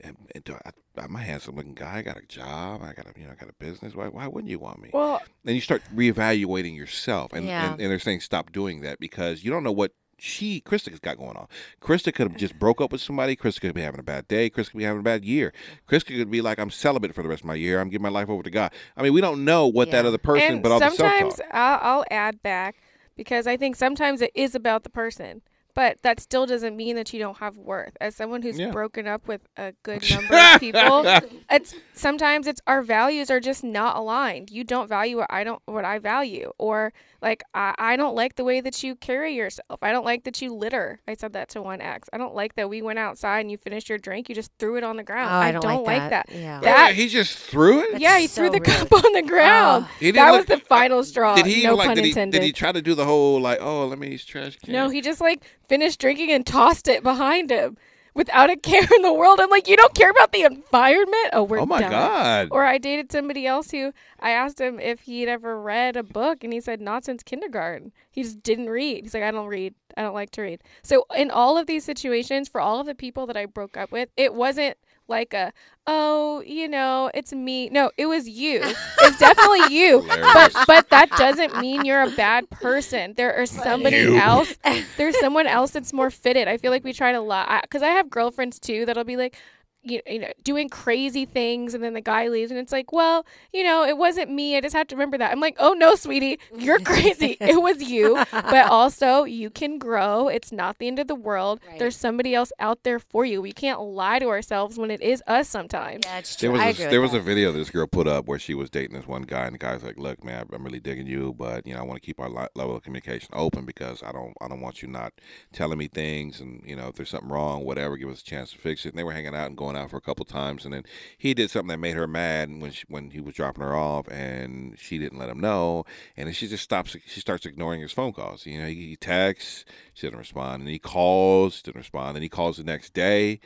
And, 0.00 0.16
and 0.34 0.42
do 0.42 0.54
I, 0.64 0.70
I'm 0.96 1.14
a 1.14 1.20
handsome 1.20 1.54
looking 1.56 1.74
guy. 1.74 1.98
I 1.98 2.02
got 2.02 2.16
a 2.16 2.26
job. 2.26 2.82
I 2.82 2.92
got 2.92 3.06
a, 3.06 3.18
you 3.18 3.26
know, 3.26 3.32
I 3.32 3.34
got 3.36 3.48
a 3.48 3.64
business. 3.64 3.94
Why, 3.94 4.08
why 4.08 4.26
wouldn't 4.26 4.50
you 4.50 4.58
want 4.58 4.82
me? 4.82 4.90
Well, 4.92 5.22
then 5.44 5.54
you 5.54 5.60
start 5.60 5.82
reevaluating 5.94 6.76
yourself. 6.76 7.32
And, 7.32 7.46
Yeah. 7.46 7.72
and, 7.72 7.80
and 7.80 7.90
they're 7.90 7.98
saying 7.98 8.20
stop 8.20 8.52
doing 8.52 8.80
that 8.80 8.98
because 8.98 9.44
you 9.44 9.50
don't 9.50 9.62
know 9.62 9.72
what 9.72 9.92
she, 10.18 10.60
Crysta, 10.60 10.90
has 10.90 11.00
got 11.00 11.18
going 11.18 11.36
on. 11.36 11.48
Crysta 11.80 12.14
could 12.14 12.28
have 12.28 12.36
just 12.36 12.56
broke 12.56 12.80
up 12.80 12.92
with 12.92 13.00
somebody. 13.00 13.34
Crysta 13.34 13.60
could 13.60 13.74
be 13.74 13.80
having 13.82 13.98
a 13.98 14.04
bad 14.04 14.28
day. 14.28 14.48
Crysta 14.50 14.70
could 14.70 14.78
be 14.78 14.84
having 14.84 15.00
a 15.00 15.04
bad 15.04 15.24
year. 15.24 15.52
Crysta 15.88 16.16
could 16.16 16.30
be 16.30 16.40
like, 16.40 16.60
I'm 16.60 16.70
celibate 16.70 17.12
for 17.14 17.22
the 17.22 17.28
rest 17.28 17.42
of 17.42 17.46
my 17.46 17.54
year. 17.54 17.80
I'm 17.80 17.88
giving 17.88 18.02
my 18.02 18.08
life 18.08 18.28
over 18.28 18.42
to 18.42 18.50
God. 18.50 18.72
I 18.96 19.02
mean, 19.02 19.12
we 19.14 19.20
don't 19.20 19.44
know 19.44 19.66
what 19.66 19.90
that 19.90 20.06
other 20.06 20.18
person, 20.18 20.54
and 20.54 20.62
but 20.62 20.70
all 20.70 20.78
the 20.78 20.90
sometimes 20.90 21.36
talk. 21.36 21.46
I'll, 21.52 21.78
I'll 21.82 22.04
add 22.10 22.42
back 22.42 22.76
because 23.16 23.46
I 23.48 23.56
think 23.56 23.74
sometimes 23.74 24.20
it 24.20 24.30
is 24.34 24.54
about 24.54 24.84
the 24.84 24.90
person. 24.90 25.42
But 25.74 25.98
that 26.02 26.20
still 26.20 26.44
doesn't 26.44 26.76
mean 26.76 26.96
that 26.96 27.12
you 27.14 27.18
don't 27.18 27.38
have 27.38 27.56
worth. 27.56 27.96
As 28.00 28.14
someone 28.14 28.42
who's 28.42 28.58
Yeah. 28.58 28.70
broken 28.70 29.06
up 29.06 29.26
with 29.26 29.40
a 29.56 29.72
good 29.82 30.02
number 30.10 30.36
of 30.36 30.60
people, 30.60 31.04
it's 31.50 31.74
sometimes 31.94 32.46
it's 32.46 32.60
our 32.66 32.82
values 32.82 33.30
are 33.30 33.40
just 33.40 33.64
not 33.64 33.96
aligned. 33.96 34.50
You 34.50 34.64
don't 34.64 34.86
value 34.88 35.16
what 35.18 35.32
I 35.32 35.44
don't 35.44 35.62
what 35.66 35.84
I 35.86 35.98
value, 35.98 36.52
or 36.58 36.92
like 37.22 37.42
I, 37.54 37.74
I 37.78 37.96
don't 37.96 38.14
like 38.14 38.34
the 38.36 38.44
way 38.44 38.60
that 38.60 38.82
you 38.82 38.96
carry 38.96 39.34
yourself. 39.34 39.78
I 39.80 39.92
don't 39.92 40.04
like 40.04 40.24
that 40.24 40.42
you 40.42 40.52
litter. 40.54 41.00
I 41.08 41.14
said 41.14 41.32
that 41.32 41.48
to 41.50 41.62
one 41.62 41.80
ex. 41.80 42.08
I 42.12 42.18
don't 42.18 42.34
like 42.34 42.54
that 42.56 42.68
we 42.68 42.82
went 42.82 42.98
outside 42.98 43.40
and 43.40 43.50
you 43.50 43.56
finished 43.56 43.88
your 43.88 43.98
drink, 43.98 44.28
you 44.28 44.34
just 44.34 44.50
threw 44.58 44.76
it 44.76 44.84
on 44.84 44.96
the 44.96 45.02
ground. 45.04 45.30
Oh, 45.30 45.38
I 45.38 45.52
don't 45.52 45.84
like 45.84 46.10
that. 46.10 46.26
Yeah. 46.30 46.58
Oh, 46.60 46.64
that 46.64 46.88
Wait, 46.88 46.96
he 46.96 47.08
just 47.08 47.38
threw 47.38 47.80
it. 47.80 48.00
yeah, 48.00 48.18
he 48.18 48.26
threw 48.26 48.50
the 48.50 48.60
cup 48.60 48.92
on 48.92 49.12
the 49.12 49.22
ground. 49.22 49.86
He 50.00 50.06
didn't 50.12 50.16
that 50.16 50.30
like- 50.32 50.48
was 50.48 50.58
the 50.58 50.64
final 50.66 51.02
straw. 51.04 51.34
Did 51.36 51.46
he 51.46 51.62
no 51.64 51.76
like? 51.76 51.86
pun 51.86 51.96
Did 51.96 52.04
he, 52.04 52.10
intended. 52.10 52.40
did 52.40 52.44
he 52.44 52.52
try 52.52 52.72
to 52.72 52.82
do 52.82 52.94
the 52.94 53.04
whole 53.06 53.40
like, 53.40 53.58
oh, 53.62 53.86
let 53.86 53.98
me 53.98 54.10
use 54.10 54.24
trash 54.24 54.56
can? 54.56 54.72
No, 54.72 54.88
he 54.90 55.00
just 55.00 55.20
like 55.20 55.42
finished 55.72 55.98
drinking 56.00 56.30
and 56.30 56.44
tossed 56.44 56.86
it 56.86 57.02
behind 57.02 57.48
him 57.48 57.78
without 58.14 58.50
a 58.50 58.56
care 58.56 58.86
in 58.94 59.00
the 59.00 59.12
world. 59.12 59.40
I'm 59.40 59.48
like, 59.48 59.66
you 59.66 59.74
don't 59.74 59.94
care 59.94 60.10
about 60.10 60.30
the 60.32 60.42
environment? 60.42 61.30
Oh, 61.32 61.44
we're 61.44 61.60
Oh, 61.60 61.64
my 61.64 61.80
done. 61.80 61.90
God. 61.90 62.48
Or 62.50 62.66
I 62.66 62.76
dated 62.76 63.10
somebody 63.10 63.46
else 63.46 63.70
who 63.70 63.90
I 64.20 64.32
asked 64.32 64.60
him 64.60 64.78
if 64.78 65.00
he'd 65.00 65.28
ever 65.28 65.58
read 65.58 65.96
a 65.96 66.02
book, 66.02 66.44
and 66.44 66.52
he 66.52 66.60
said 66.60 66.82
not 66.82 67.06
since 67.06 67.22
kindergarten. 67.22 67.92
He 68.10 68.22
just 68.22 68.42
didn't 68.42 68.68
read. 68.68 69.04
He's 69.04 69.14
like, 69.14 69.22
I 69.22 69.30
don't 69.30 69.46
read. 69.46 69.72
I 69.96 70.02
don't 70.02 70.12
like 70.12 70.30
to 70.32 70.42
read. 70.42 70.60
So 70.82 71.06
in 71.16 71.30
all 71.30 71.56
of 71.56 71.66
these 71.66 71.84
situations, 71.84 72.48
for 72.50 72.60
all 72.60 72.78
of 72.80 72.86
the 72.86 72.94
people 72.94 73.26
that 73.28 73.36
I 73.38 73.46
broke 73.46 73.78
up 73.78 73.90
with, 73.90 74.10
it 74.14 74.34
wasn't 74.34 74.76
like 75.12 75.32
a 75.34 75.52
oh 75.86 76.42
you 76.46 76.66
know 76.68 77.10
it's 77.14 77.32
me. 77.32 77.68
No 77.70 77.90
it 77.96 78.06
was 78.06 78.28
you. 78.28 78.60
It's 79.04 79.18
definitely 79.18 79.76
you. 79.76 80.02
But 80.08 80.52
but 80.66 80.90
that 80.90 81.10
doesn't 81.16 81.58
mean 81.60 81.84
you're 81.84 82.02
a 82.02 82.10
bad 82.10 82.48
person. 82.50 83.14
There 83.16 83.34
are 83.40 83.46
somebody 83.46 83.96
You. 83.96 84.16
else 84.16 84.54
there's 84.96 85.18
someone 85.20 85.46
else 85.46 85.70
that's 85.72 85.92
more 85.92 86.10
fitted. 86.10 86.48
I 86.48 86.56
feel 86.56 86.70
like 86.70 86.84
we 86.84 86.92
try 86.92 87.12
to 87.12 87.20
lie 87.20 87.60
because 87.62 87.82
i 87.82 87.88
have 87.98 88.08
girlfriends 88.10 88.58
too 88.58 88.86
that'll 88.86 89.04
be 89.04 89.16
like 89.16 89.36
you, 89.82 90.00
you 90.06 90.18
know 90.18 90.32
doing 90.44 90.68
crazy 90.68 91.24
things 91.24 91.74
and 91.74 91.82
then 91.82 91.92
the 91.92 92.00
guy 92.00 92.28
leaves 92.28 92.50
and 92.50 92.58
it's 92.58 92.72
like 92.72 92.92
well 92.92 93.26
you 93.52 93.64
know 93.64 93.84
it 93.84 93.96
wasn't 93.96 94.30
me 94.30 94.56
i 94.56 94.60
just 94.60 94.74
have 94.74 94.86
to 94.86 94.94
remember 94.94 95.18
that. 95.18 95.32
I'm 95.32 95.40
like 95.40 95.56
oh 95.58 95.72
no 95.72 95.94
sweetie 95.94 96.38
you're 96.56 96.78
crazy. 96.92 97.36
It 97.40 97.60
was 97.60 97.82
you 97.82 98.22
but 98.30 98.66
also 98.66 99.24
you 99.24 99.50
can 99.50 99.78
grow. 99.78 100.28
It's 100.28 100.52
not 100.52 100.78
the 100.78 100.86
end 100.86 100.98
of 100.98 101.08
the 101.08 101.14
world. 101.14 101.60
There's 101.78 101.96
somebody 101.96 102.34
else 102.34 102.52
out 102.58 102.82
there 102.84 102.98
for 102.98 103.24
you. 103.24 103.42
We 103.42 103.52
can't 103.52 103.80
lie 103.80 104.18
to 104.18 104.28
ourselves 104.28 104.78
when 104.78 104.90
it 104.90 105.00
is 105.00 105.22
us 105.26 105.48
sometimes. 105.48 106.04
Yeah 106.06 106.18
it's 106.18 106.36
There 106.36 106.50
was 106.50 106.60
a, 106.60 106.88
there 106.90 107.00
was 107.00 107.14
a 107.14 107.20
video 107.20 107.52
this 107.52 107.70
girl 107.70 107.86
put 107.86 108.06
up 108.06 108.26
where 108.26 108.38
she 108.38 108.54
was 108.54 108.70
dating 108.70 108.96
this 108.96 109.06
one 109.06 109.22
guy, 109.22 109.44
and 109.44 109.54
the 109.54 109.58
guy's 109.58 109.82
like, 109.82 109.98
"Look, 109.98 110.24
man, 110.24 110.46
I'm 110.52 110.64
really 110.64 110.80
digging 110.80 111.06
you, 111.06 111.34
but 111.36 111.66
you 111.66 111.74
know, 111.74 111.80
I 111.80 111.82
want 111.82 112.00
to 112.00 112.06
keep 112.06 112.20
our 112.20 112.28
li- 112.30 112.48
level 112.54 112.76
of 112.76 112.82
communication 112.82 113.28
open 113.32 113.64
because 113.64 114.02
I 114.02 114.12
don't, 114.12 114.34
I 114.40 114.48
don't 114.48 114.60
want 114.60 114.82
you 114.82 114.88
not 114.88 115.12
telling 115.52 115.78
me 115.78 115.88
things, 115.88 116.40
and 116.40 116.62
you 116.64 116.76
know, 116.76 116.88
if 116.88 116.94
there's 116.94 117.10
something 117.10 117.30
wrong, 117.30 117.64
whatever, 117.64 117.96
give 117.96 118.08
us 118.08 118.20
a 118.20 118.24
chance 118.24 118.52
to 118.52 118.58
fix 118.58 118.86
it." 118.86 118.90
And 118.90 118.98
they 118.98 119.04
were 119.04 119.12
hanging 119.12 119.34
out 119.34 119.46
and 119.46 119.56
going 119.56 119.71
out 119.76 119.90
for 119.90 119.96
a 119.96 120.02
couple 120.02 120.24
times, 120.24 120.64
and 120.64 120.74
then 120.74 120.84
he 121.16 121.34
did 121.34 121.50
something 121.50 121.68
that 121.68 121.78
made 121.78 121.96
her 121.96 122.06
mad 122.06 122.48
when 122.60 122.70
she, 122.70 122.84
when 122.88 123.10
he 123.10 123.20
was 123.20 123.34
dropping 123.34 123.62
her 123.62 123.74
off, 123.74 124.08
and 124.08 124.78
she 124.78 124.98
didn't 124.98 125.18
let 125.18 125.28
him 125.28 125.40
know, 125.40 125.84
and 126.16 126.26
then 126.26 126.34
she 126.34 126.48
just 126.48 126.64
stops, 126.64 126.96
she 127.06 127.20
starts 127.20 127.46
ignoring 127.46 127.80
his 127.80 127.92
phone 127.92 128.12
calls. 128.12 128.46
You 128.46 128.60
know, 128.60 128.68
he, 128.68 128.88
he 128.88 128.96
texts, 128.96 129.64
she 129.94 130.06
doesn't 130.06 130.18
respond, 130.18 130.62
and 130.62 130.70
he 130.70 130.78
calls, 130.78 131.56
she 131.56 131.62
doesn't 131.62 131.78
respond, 131.78 132.16
and 132.16 132.22
he 132.22 132.28
calls 132.28 132.56
the 132.56 132.64
next 132.64 132.94
day. 132.94 133.40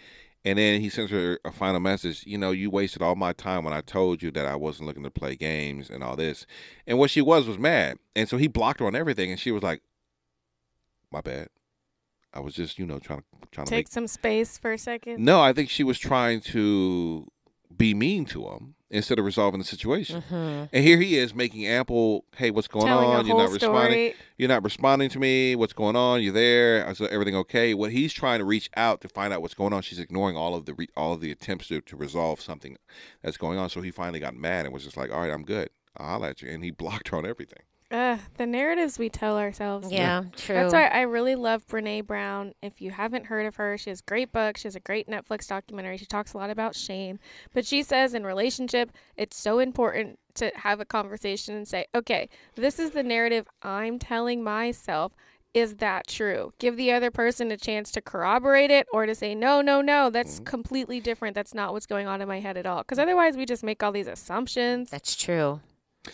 And 0.44 0.60
then 0.60 0.80
he 0.80 0.90
sends 0.90 1.10
her 1.10 1.40
a 1.44 1.50
final 1.50 1.80
message. 1.80 2.24
You 2.24 2.38
know, 2.38 2.52
you 2.52 2.70
wasted 2.70 3.02
all 3.02 3.16
my 3.16 3.32
time 3.32 3.64
when 3.64 3.72
I 3.72 3.80
told 3.80 4.22
you 4.22 4.30
that 4.30 4.46
I 4.46 4.54
wasn't 4.54 4.86
looking 4.86 5.02
to 5.02 5.10
play 5.10 5.34
games 5.34 5.90
and 5.90 6.04
all 6.04 6.14
this. 6.14 6.46
And 6.86 7.00
what 7.00 7.10
she 7.10 7.20
was 7.20 7.48
was 7.48 7.58
mad. 7.58 7.98
And 8.14 8.28
so 8.28 8.36
he 8.36 8.46
blocked 8.46 8.78
her 8.78 8.86
on 8.86 8.94
everything. 8.94 9.32
And 9.32 9.40
she 9.40 9.50
was 9.50 9.64
like, 9.64 9.82
my 11.10 11.20
bad. 11.20 11.48
I 12.36 12.40
was 12.40 12.54
just, 12.54 12.78
you 12.78 12.86
know, 12.86 12.98
trying 12.98 13.20
to 13.20 13.24
trying 13.50 13.66
to 13.66 13.70
Take 13.70 13.88
some 13.88 14.06
space 14.06 14.58
for 14.58 14.72
a 14.72 14.78
second. 14.78 15.24
No, 15.24 15.40
I 15.40 15.52
think 15.52 15.70
she 15.70 15.82
was 15.84 15.98
trying 15.98 16.40
to 16.52 17.26
be 17.74 17.94
mean 17.94 18.24
to 18.26 18.48
him 18.48 18.74
instead 18.90 19.18
of 19.18 19.24
resolving 19.24 19.58
the 19.58 19.64
situation. 19.64 20.22
Mhm. 20.30 20.68
And 20.72 20.84
here 20.84 20.98
he 20.98 21.16
is 21.16 21.34
making 21.34 21.66
ample, 21.66 22.24
"Hey, 22.36 22.50
what's 22.50 22.68
going 22.68 22.86
Telling 22.86 23.08
on? 23.08 23.26
You're 23.26 23.36
not 23.36 23.50
responding. 23.50 23.90
story. 24.12 24.14
You're 24.38 24.48
not 24.48 24.62
responding 24.62 25.08
to 25.10 25.18
me. 25.18 25.56
What's 25.56 25.72
going 25.72 25.96
on? 25.96 26.22
You're 26.22 26.32
there? 26.32 26.88
Is 26.90 27.00
everything 27.00 27.34
okay?" 27.36 27.74
What 27.74 27.90
he's 27.90 28.12
trying 28.12 28.38
to 28.38 28.44
reach 28.44 28.70
out 28.76 29.00
to 29.00 29.08
find 29.08 29.32
out 29.32 29.42
what's 29.42 29.54
going 29.54 29.72
on, 29.72 29.82
she's 29.82 29.98
ignoring 29.98 30.36
all 30.36 30.54
of 30.54 30.66
the 30.66 30.74
re- 30.74 30.88
all 30.96 31.12
of 31.14 31.20
the 31.20 31.30
attempts 31.32 31.68
to, 31.68 31.80
to 31.80 31.96
resolve 31.96 32.40
something 32.40 32.76
that's 33.22 33.36
going 33.36 33.58
on. 33.58 33.70
So 33.70 33.80
he 33.80 33.90
finally 33.90 34.20
got 34.20 34.34
mad 34.34 34.66
and 34.66 34.72
was 34.74 34.84
just 34.84 34.96
like, 34.96 35.10
"All 35.10 35.20
right, 35.20 35.32
I'm 35.32 35.44
good. 35.44 35.70
I'll 35.96 36.06
holler 36.06 36.28
at 36.28 36.42
you." 36.42 36.48
And 36.50 36.62
he 36.62 36.70
blocked 36.70 37.08
her 37.08 37.16
on 37.16 37.26
everything. 37.26 37.62
Uh, 37.88 38.18
the 38.36 38.46
narratives 38.46 38.98
we 38.98 39.08
tell 39.08 39.38
ourselves. 39.38 39.92
Yeah, 39.92 40.24
true. 40.36 40.56
That's 40.56 40.72
why 40.72 40.86
I 40.88 41.02
really 41.02 41.36
love 41.36 41.66
Brene 41.68 42.04
Brown. 42.04 42.52
If 42.60 42.80
you 42.80 42.90
haven't 42.90 43.26
heard 43.26 43.46
of 43.46 43.56
her, 43.56 43.78
she 43.78 43.90
has 43.90 44.00
great 44.00 44.32
books. 44.32 44.62
She 44.62 44.66
has 44.66 44.74
a 44.74 44.80
great 44.80 45.08
Netflix 45.08 45.46
documentary. 45.46 45.96
She 45.96 46.06
talks 46.06 46.32
a 46.32 46.38
lot 46.38 46.50
about 46.50 46.74
shame. 46.74 47.20
But 47.54 47.64
she 47.64 47.84
says 47.84 48.12
in 48.12 48.24
relationship, 48.24 48.90
it's 49.16 49.36
so 49.36 49.60
important 49.60 50.18
to 50.34 50.50
have 50.56 50.80
a 50.80 50.84
conversation 50.84 51.54
and 51.54 51.66
say, 51.66 51.86
okay, 51.94 52.28
this 52.56 52.80
is 52.80 52.90
the 52.90 53.04
narrative 53.04 53.46
I'm 53.62 54.00
telling 54.00 54.42
myself. 54.42 55.12
Is 55.54 55.76
that 55.76 56.06
true? 56.08 56.52
Give 56.58 56.76
the 56.76 56.92
other 56.92 57.10
person 57.10 57.50
a 57.50 57.56
chance 57.56 57.90
to 57.92 58.02
corroborate 58.02 58.70
it 58.70 58.86
or 58.92 59.06
to 59.06 59.14
say, 59.14 59.34
no, 59.34 59.62
no, 59.62 59.80
no, 59.80 60.10
that's 60.10 60.40
completely 60.40 61.00
different. 61.00 61.34
That's 61.34 61.54
not 61.54 61.72
what's 61.72 61.86
going 61.86 62.06
on 62.06 62.20
in 62.20 62.28
my 62.28 62.40
head 62.40 62.58
at 62.58 62.66
all. 62.66 62.80
Because 62.82 62.98
otherwise, 62.98 63.36
we 63.36 63.46
just 63.46 63.62
make 63.62 63.82
all 63.82 63.92
these 63.92 64.08
assumptions. 64.08 64.90
That's 64.90 65.16
true. 65.16 65.60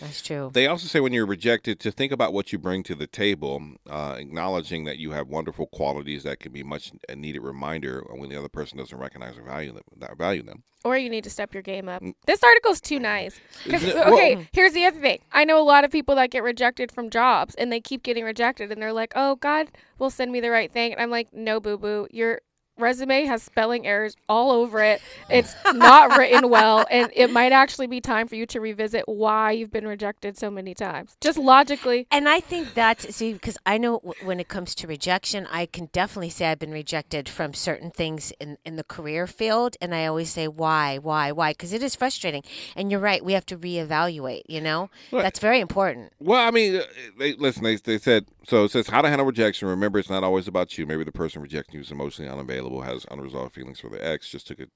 That's 0.01 0.22
true. 0.22 0.51
They 0.53 0.66
also 0.66 0.86
say 0.86 1.01
when 1.01 1.12
you're 1.12 1.26
rejected 1.26 1.78
to 1.80 1.90
think 1.93 2.12
about 2.12 2.32
what 2.32 2.53
you 2.53 2.59
bring 2.59 2.82
to 2.84 2.95
the 2.95 3.07
table, 3.07 3.62
uh, 3.88 4.16
acknowledging 4.18 4.84
that 4.84 4.99
you 4.99 5.12
have 5.12 5.28
wonderful 5.28 5.66
qualities 5.66 6.22
that 6.24 6.40
can 6.40 6.53
be 6.53 6.62
much 6.62 6.93
a 7.09 7.14
needed 7.16 7.40
reminder 7.43 8.05
when 8.14 8.28
the 8.30 8.36
other 8.36 8.49
person 8.49 8.78
doesn't 8.78 8.97
recognize 8.99 9.36
or 9.38 9.43
value 9.43 9.72
them. 9.72 9.82
That 9.99 10.16
value 10.16 10.43
them. 10.43 10.62
or 10.84 10.97
you 10.99 11.09
need 11.09 11.22
to 11.24 11.30
step 11.30 11.55
your 11.55 11.62
game 11.62 11.88
up. 11.88 12.03
This 12.26 12.43
article's 12.43 12.80
too 12.80 12.99
nice. 12.99 13.40
Is 13.66 13.84
it- 13.84 13.95
well- 13.95 14.14
okay, 14.14 14.49
here's 14.53 14.72
the 14.72 14.84
other 14.86 14.99
thing. 15.01 15.18
I 15.32 15.45
know 15.45 15.61
a 15.61 15.62
lot 15.62 15.84
of 15.84 15.90
people 15.93 16.14
that 16.16 16.30
get 16.30 16.43
rejected 16.43 16.90
from 16.90 17.09
jobs 17.11 17.55
and 17.55 17.70
they 17.70 17.80
keep 17.80 18.03
getting 18.03 18.24
rejected 18.24 18.72
and 18.72 18.80
they're 18.82 18.93
like, 18.93 19.12
"Oh 19.14 19.36
God, 19.36 19.68
will 19.99 20.11
send 20.11 20.32
me 20.32 20.40
the 20.40 20.51
right 20.51 20.72
thing." 20.72 20.93
And 20.93 21.01
I'm 21.01 21.11
like, 21.11 21.32
"No, 21.32 21.61
boo 21.61 21.78
boo, 21.78 22.09
your 22.11 22.40
resume 22.78 23.24
has 23.26 23.42
spelling 23.42 23.86
errors 23.86 24.16
all 24.28 24.50
over 24.50 24.82
it. 24.82 25.00
It's 25.30 25.54
not 25.74 26.16
written 26.18 26.48
well, 26.50 26.86
and 26.90 27.10
it 27.14 27.30
might 27.30 27.52
actually 27.52 27.86
be 27.86 28.00
time 28.00 28.28
for 28.28 28.34
you 28.36 28.46
to 28.46 28.60
revisit 28.60 29.04
why 29.06 29.52
you've 29.52 29.70
been 29.72 29.86
rejected 29.86 30.36
so 30.38 30.50
many 30.50 30.74
times. 30.74 31.16
Just 31.20 31.38
logically." 31.38 32.06
And 32.10 32.28
I 32.28 32.40
think 32.40 32.74
that's 32.74 33.14
see 33.14 33.32
because 33.34 33.58
I 33.66 33.78
know 33.78 33.98
w- 33.98 34.14
when 34.26 34.40
it 34.40 34.48
comes 34.48 34.74
to 34.76 34.86
rejection, 34.86 35.46
I 35.50 35.66
can 35.66 35.88
definitely 35.92 36.30
say 36.30 36.46
I've 36.46 36.58
been 36.58 36.72
rejected 36.72 37.28
from 37.28 37.54
certain 37.54 37.90
things 37.90 38.32
in 38.40 38.58
in 38.64 38.76
the 38.76 38.84
career 38.84 39.26
field, 39.26 39.76
and 39.80 39.94
I 39.94 40.06
always 40.06 40.30
say 40.30 40.48
why, 40.48 40.98
why, 40.98 41.32
why, 41.32 41.52
because 41.52 41.72
it 41.72 41.82
is 41.82 41.94
frustrating. 41.94 42.42
And 42.76 42.90
you're 42.90 43.00
right, 43.00 43.24
we 43.24 43.32
have 43.34 43.46
to 43.46 43.56
reevaluate. 43.58 44.42
You 44.48 44.60
know, 44.60 44.90
Right. 45.10 45.22
that's 45.22 45.38
very 45.38 45.60
important. 45.60 46.12
Well, 46.18 46.40
I 46.46 46.50
mean, 46.50 46.76
uh, 46.76 46.82
they, 47.18 47.34
listen. 47.34 47.62
They, 47.64 47.76
they 47.76 47.98
said 47.98 48.26
so. 48.46 48.64
It 48.64 48.70
says 48.70 48.88
how 48.88 49.02
to 49.02 49.08
handle 49.08 49.26
rejection. 49.26 49.68
Remember, 49.68 49.98
it's 49.98 50.10
not 50.10 50.24
always 50.24 50.48
about 50.48 50.76
you. 50.78 50.86
Maybe 50.86 51.04
the 51.04 51.12
person 51.12 51.42
rejecting 51.42 51.74
you 51.76 51.80
is 51.80 51.90
emotionally 51.90 52.30
unavailable, 52.30 52.71
has 52.80 53.06
unresolved 53.10 53.54
feelings 53.54 53.80
for 53.80 53.90
their 53.90 54.02
ex, 54.02 54.28
just 54.28 54.48
took 54.48 54.60
a 54.60 54.66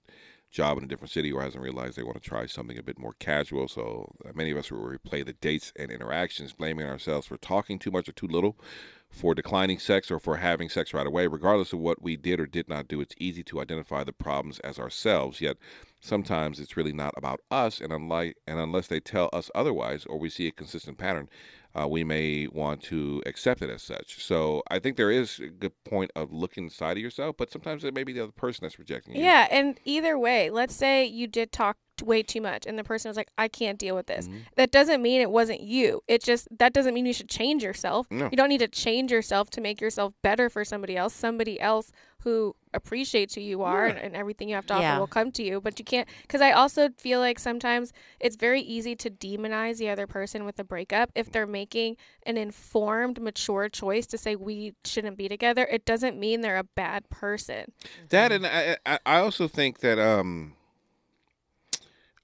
job 0.50 0.78
in 0.78 0.84
a 0.84 0.86
different 0.86 1.10
city, 1.10 1.32
or 1.32 1.42
hasn't 1.42 1.62
realized 1.62 1.96
they 1.96 2.02
want 2.02 2.22
to 2.22 2.28
try 2.28 2.46
something 2.46 2.78
a 2.78 2.82
bit 2.82 2.98
more 2.98 3.14
casual. 3.18 3.68
So 3.68 4.14
uh, 4.24 4.30
many 4.34 4.50
of 4.50 4.56
us 4.56 4.70
will 4.70 4.78
replay 4.78 5.24
the 5.24 5.32
dates 5.34 5.72
and 5.76 5.90
interactions, 5.90 6.52
blaming 6.52 6.86
ourselves 6.86 7.26
for 7.26 7.36
talking 7.36 7.78
too 7.78 7.90
much 7.90 8.08
or 8.08 8.12
too 8.12 8.28
little, 8.28 8.56
for 9.10 9.34
declining 9.34 9.78
sex 9.78 10.10
or 10.10 10.18
for 10.18 10.36
having 10.36 10.68
sex 10.68 10.94
right 10.94 11.06
away. 11.06 11.26
Regardless 11.26 11.72
of 11.72 11.80
what 11.80 12.02
we 12.02 12.16
did 12.16 12.38
or 12.38 12.46
did 12.46 12.68
not 12.68 12.88
do, 12.88 13.00
it's 13.00 13.14
easy 13.18 13.42
to 13.44 13.60
identify 13.60 14.04
the 14.04 14.12
problems 14.12 14.58
as 14.60 14.78
ourselves. 14.78 15.40
Yet 15.40 15.56
sometimes 16.00 16.60
it's 16.60 16.76
really 16.76 16.92
not 16.92 17.14
about 17.16 17.40
us, 17.50 17.80
and 17.80 17.92
unlike 17.92 18.36
and 18.46 18.58
unless 18.58 18.86
they 18.86 19.00
tell 19.00 19.30
us 19.32 19.50
otherwise 19.54 20.04
or 20.06 20.18
we 20.18 20.30
see 20.30 20.46
a 20.46 20.52
consistent 20.52 20.98
pattern, 20.98 21.28
uh, 21.78 21.86
we 21.86 22.04
may 22.04 22.46
want 22.48 22.82
to 22.82 23.22
accept 23.26 23.62
it 23.62 23.70
as 23.70 23.82
such. 23.82 24.22
So 24.22 24.62
I 24.70 24.78
think 24.78 24.96
there 24.96 25.10
is 25.10 25.38
a 25.38 25.48
good 25.48 25.72
point 25.84 26.10
of 26.16 26.32
looking 26.32 26.64
inside 26.64 26.96
of 26.96 27.02
yourself, 27.02 27.36
but 27.36 27.50
sometimes 27.50 27.84
it 27.84 27.94
may 27.94 28.04
be 28.04 28.12
the 28.12 28.22
other 28.22 28.32
person 28.32 28.64
that's 28.64 28.78
rejecting 28.78 29.16
you. 29.16 29.22
Yeah, 29.22 29.46
and 29.50 29.78
either 29.84 30.18
way, 30.18 30.50
let's 30.50 30.74
say 30.74 31.04
you 31.04 31.26
did 31.26 31.52
talk 31.52 31.76
way 32.02 32.22
too 32.22 32.40
much 32.40 32.66
and 32.66 32.78
the 32.78 32.84
person 32.84 33.08
was 33.08 33.16
like, 33.16 33.28
I 33.38 33.48
can't 33.48 33.78
deal 33.78 33.94
with 33.94 34.06
this. 34.06 34.26
Mm-hmm. 34.28 34.38
That 34.56 34.70
doesn't 34.70 35.02
mean 35.02 35.20
it 35.20 35.30
wasn't 35.30 35.60
you. 35.60 36.02
It 36.08 36.22
just, 36.22 36.48
that 36.58 36.72
doesn't 36.72 36.94
mean 36.94 37.06
you 37.06 37.12
should 37.12 37.28
change 37.28 37.62
yourself. 37.62 38.06
No. 38.10 38.28
You 38.30 38.36
don't 38.36 38.48
need 38.48 38.58
to 38.58 38.68
change 38.68 39.10
yourself 39.12 39.50
to 39.50 39.60
make 39.60 39.80
yourself 39.80 40.12
better 40.22 40.48
for 40.48 40.64
somebody 40.64 40.96
else. 40.96 41.14
Somebody 41.14 41.60
else 41.60 41.92
who 42.22 42.56
appreciates 42.74 43.34
who 43.36 43.40
you 43.40 43.62
are 43.62 43.86
and, 43.86 43.98
and 43.98 44.16
everything 44.16 44.48
you 44.48 44.56
have 44.56 44.66
to 44.66 44.74
offer 44.74 44.82
Yeah. 44.82 44.98
will 44.98 45.06
come 45.06 45.30
to 45.32 45.42
you. 45.44 45.60
But 45.60 45.78
you 45.78 45.84
can't, 45.84 46.08
because 46.22 46.40
I 46.40 46.50
also 46.50 46.88
feel 46.98 47.20
like 47.20 47.38
sometimes 47.38 47.92
it's 48.18 48.34
very 48.36 48.60
easy 48.60 48.96
to 48.96 49.10
demonize 49.10 49.78
the 49.78 49.88
other 49.90 50.06
person 50.08 50.44
with 50.44 50.58
a 50.58 50.64
breakup 50.64 51.10
if 51.14 51.30
they're 51.30 51.46
making 51.46 51.96
an 52.24 52.36
informed, 52.36 53.20
mature 53.20 53.68
choice 53.68 54.06
to 54.08 54.18
say 54.18 54.34
we 54.34 54.74
shouldn't 54.84 55.16
be 55.16 55.28
together. 55.28 55.68
It 55.70 55.84
doesn't 55.84 56.18
mean 56.18 56.40
they're 56.40 56.56
a 56.58 56.64
bad 56.64 57.08
person. 57.10 57.72
That 58.08 58.32
and 58.32 58.44
I, 58.46 58.76
I, 58.84 58.98
I 59.06 59.16
also 59.18 59.46
think 59.46 59.78
that 59.80 59.98
um, 60.00 60.54
I- 60.54 60.65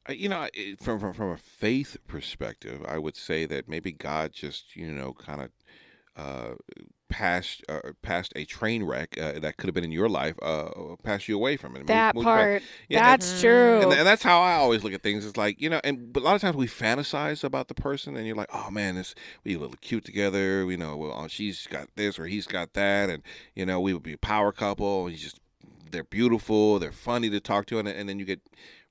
you 0.09 0.29
know, 0.29 0.49
from 0.81 0.99
from 1.01 1.13
from 1.13 1.31
a 1.31 1.37
faith 1.37 1.97
perspective, 2.07 2.85
I 2.87 2.99
would 2.99 3.17
say 3.17 3.47
that 3.47 3.69
maybe 3.69 3.93
God 3.93 4.33
just 4.33 4.77
you 4.77 4.91
know 4.93 5.13
kind 5.13 5.43
of 5.43 5.51
uh, 6.17 6.55
passed 7.09 7.63
uh, 7.69 7.81
passed 8.03 8.33
a 8.35 8.45
train 8.45 8.83
wreck 8.83 9.17
uh, 9.19 9.39
that 9.39 9.57
could 9.57 9.69
have 9.69 9.75
been 9.75 9.85
in 9.85 9.93
your 9.93 10.09
life, 10.09 10.35
uh, 10.43 10.69
passed 11.03 11.29
you 11.29 11.37
away 11.37 11.57
from 11.57 11.77
it. 11.77 11.87
That 11.87 12.15
moved 12.15 12.25
you 12.27 12.33
part. 12.33 12.63
Yeah, 12.89 13.03
That's 13.03 13.31
and- 13.31 13.41
true. 13.41 13.81
And, 13.83 13.93
and 13.93 14.07
that's 14.07 14.23
how 14.23 14.41
I 14.41 14.55
always 14.55 14.83
look 14.83 14.93
at 14.93 15.03
things. 15.03 15.25
It's 15.25 15.37
like 15.37 15.61
you 15.61 15.71
know, 15.71 15.81
and 15.85 16.13
but 16.13 16.23
a 16.23 16.25
lot 16.25 16.35
of 16.35 16.41
times 16.41 16.57
we 16.57 16.67
fantasize 16.67 17.45
about 17.45 17.69
the 17.69 17.75
person, 17.75 18.17
and 18.17 18.27
you're 18.27 18.37
like, 18.37 18.51
oh 18.53 18.71
man, 18.71 18.97
this 18.97 19.15
we 19.45 19.57
look 19.57 19.81
cute 19.81 20.05
together. 20.05 20.69
You 20.71 20.77
know, 20.77 20.97
well, 20.97 21.15
oh, 21.17 21.29
she's 21.29 21.67
got 21.67 21.89
this 21.97 22.19
or 22.19 22.27
he's 22.27 22.47
got 22.47 22.73
that, 22.75 23.09
and 23.09 23.23
you 23.55 23.65
know, 23.67 23.81
we 23.81 23.93
would 23.95 24.03
be 24.03 24.15
a 24.15 24.19
power 24.19 24.53
couple. 24.53 25.07
And 25.07 25.13
you 25.13 25.19
just 25.23 25.39
they're 25.91 26.05
beautiful, 26.05 26.79
they're 26.79 26.91
funny 26.91 27.29
to 27.31 27.39
talk 27.41 27.67
to, 27.67 27.79
and, 27.79 27.87
and 27.87 28.09
then 28.09 28.19
you 28.19 28.25
get 28.25 28.41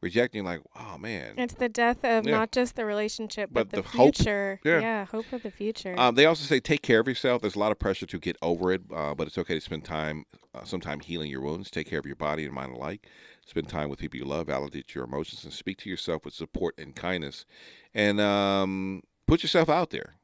You're 0.04 0.44
like, 0.44 0.62
oh 0.76 0.98
man. 0.98 1.36
It's 1.38 1.54
the 1.54 1.70
death 1.70 2.04
of 2.04 2.26
Yeah. 2.26 2.32
not 2.32 2.52
just 2.52 2.76
the 2.76 2.86
relationship, 2.86 3.50
but, 3.54 3.70
But 3.70 3.76
the, 3.76 3.82
the 3.84 3.98
hope. 3.98 4.16
future. 4.16 4.60
Yeah. 4.66 5.06
hope 5.06 5.32
of 5.32 5.44
the 5.44 5.52
future. 5.52 5.94
Um, 5.98 6.16
they 6.16 6.26
also 6.26 6.44
say 6.44 6.60
take 6.60 6.82
care 6.82 7.00
of 7.00 7.08
yourself. 7.08 7.42
There's 7.42 7.56
a 7.56 7.60
lot 7.60 7.72
of 7.72 7.80
pressure 7.80 8.06
to 8.08 8.20
get 8.20 8.36
over 8.42 8.72
it, 8.72 8.82
uh, 8.94 9.14
but 9.14 9.28
it's 9.28 9.38
okay 9.38 9.54
to 9.56 9.62
spend 9.62 9.86
time, 9.86 10.26
uh, 10.56 10.64
some 10.64 10.82
time 10.82 11.00
healing 11.02 11.30
your 11.30 11.42
wounds. 11.42 11.70
Take 11.70 11.88
care 11.88 12.00
of 12.00 12.06
your 12.06 12.16
body 12.16 12.46
and 12.46 12.54
mind 12.54 12.74
alike. 12.74 13.08
Spend 13.46 13.70
time 13.70 13.90
with 13.90 14.00
people 14.00 14.18
you 14.18 14.26
love. 14.26 14.48
Validate 14.48 14.96
your 14.96 15.04
emotions 15.04 15.44
and 15.44 15.54
speak 15.54 15.78
to 15.80 15.90
yourself 15.90 16.26
with 16.26 16.34
support 16.34 16.76
and 16.80 16.96
kindness. 16.96 17.46
And 17.94 18.20
um, 18.20 19.04
put 19.28 19.44
yourself 19.44 19.70
out 19.70 19.92
there. 19.92 20.16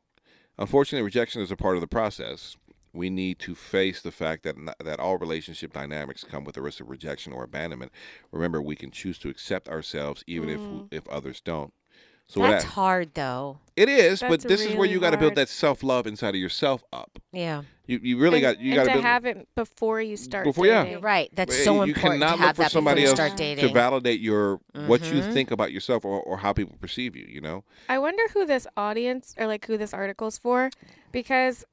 Unfortunately, 0.57 1.03
rejection 1.03 1.41
is 1.43 1.51
a 1.51 1.55
part 1.55 1.75
of 1.75 1.82
the 1.82 1.88
process. 1.88 2.57
We 2.97 3.09
need 3.09 3.39
to 3.39 3.55
face 3.55 4.01
the 4.01 4.11
fact 4.11 4.43
that 4.43 4.55
that 4.83 4.99
all 4.99 5.17
relationship 5.17 5.71
dynamics 5.73 6.23
come 6.23 6.43
with 6.43 6.55
the 6.55 6.61
risk 6.61 6.79
of 6.81 6.89
rejection 6.89 7.31
or 7.33 7.43
abandonment. 7.43 7.91
Remember, 8.31 8.61
we 8.61 8.75
can 8.75 8.91
choose 8.91 9.17
to 9.19 9.29
accept 9.29 9.69
ourselves 9.69 10.23
even 10.27 10.49
Mm. 10.49 10.87
if 10.91 11.03
if 11.03 11.07
others 11.09 11.39
don't. 11.39 11.73
So 12.29 12.41
That's 12.41 12.65
that- 12.65 12.71
hard 12.71 13.13
though. 13.13 13.59
it 13.77 13.87
is, 13.87 14.19
That's 14.19 14.29
but 14.29 14.41
this 14.49 14.59
is 14.65 14.75
where 14.75 14.85
you 14.85 14.99
got 14.99 15.11
to 15.11 15.17
build 15.17 15.35
that 15.35 15.47
self 15.47 15.81
love 15.81 16.05
inside 16.05 16.35
of 16.35 16.41
yourself 16.41 16.83
up. 16.91 17.19
Yeah. 17.31 17.61
You 17.85 17.99
you 18.03 18.17
really 18.17 18.43
and, 18.43 18.57
got 18.57 18.59
you 18.59 18.75
got 18.75 18.83
to 18.83 18.91
build 18.93 19.05
have 19.05 19.25
it 19.25 19.47
before 19.55 20.01
you 20.01 20.17
start. 20.17 20.43
Before- 20.43 20.65
yeah. 20.65 20.79
dating. 20.83 20.91
You're 20.91 21.01
right. 21.01 21.29
That's 21.33 21.55
Well, 21.55 21.63
so 21.63 21.73
you 21.85 21.93
important 21.93 22.21
cannot 22.21 22.35
to 22.35 22.41
have 22.41 22.57
look 22.57 22.67
for 22.67 22.71
somebody 22.71 23.03
else 23.05 23.15
start 23.15 23.37
to 23.37 23.69
validate 23.71 24.19
your 24.19 24.59
what 24.87 25.01
you 25.09 25.21
Mhm. 25.21 25.31
think 25.33 25.51
about 25.51 25.71
yourself 25.71 26.03
or, 26.03 26.19
or 26.21 26.37
how 26.39 26.51
people 26.51 26.75
perceive 26.81 27.15
you. 27.15 27.25
You 27.29 27.39
know, 27.39 27.63
I 27.87 27.97
wonder 27.99 28.23
who 28.33 28.45
this 28.45 28.67
audience 28.75 29.33
or 29.37 29.47
like 29.47 29.65
who 29.67 29.77
this 29.77 29.93
article's 29.93 30.37
for, 30.37 30.69
because 31.13 31.63
m- 31.63 31.67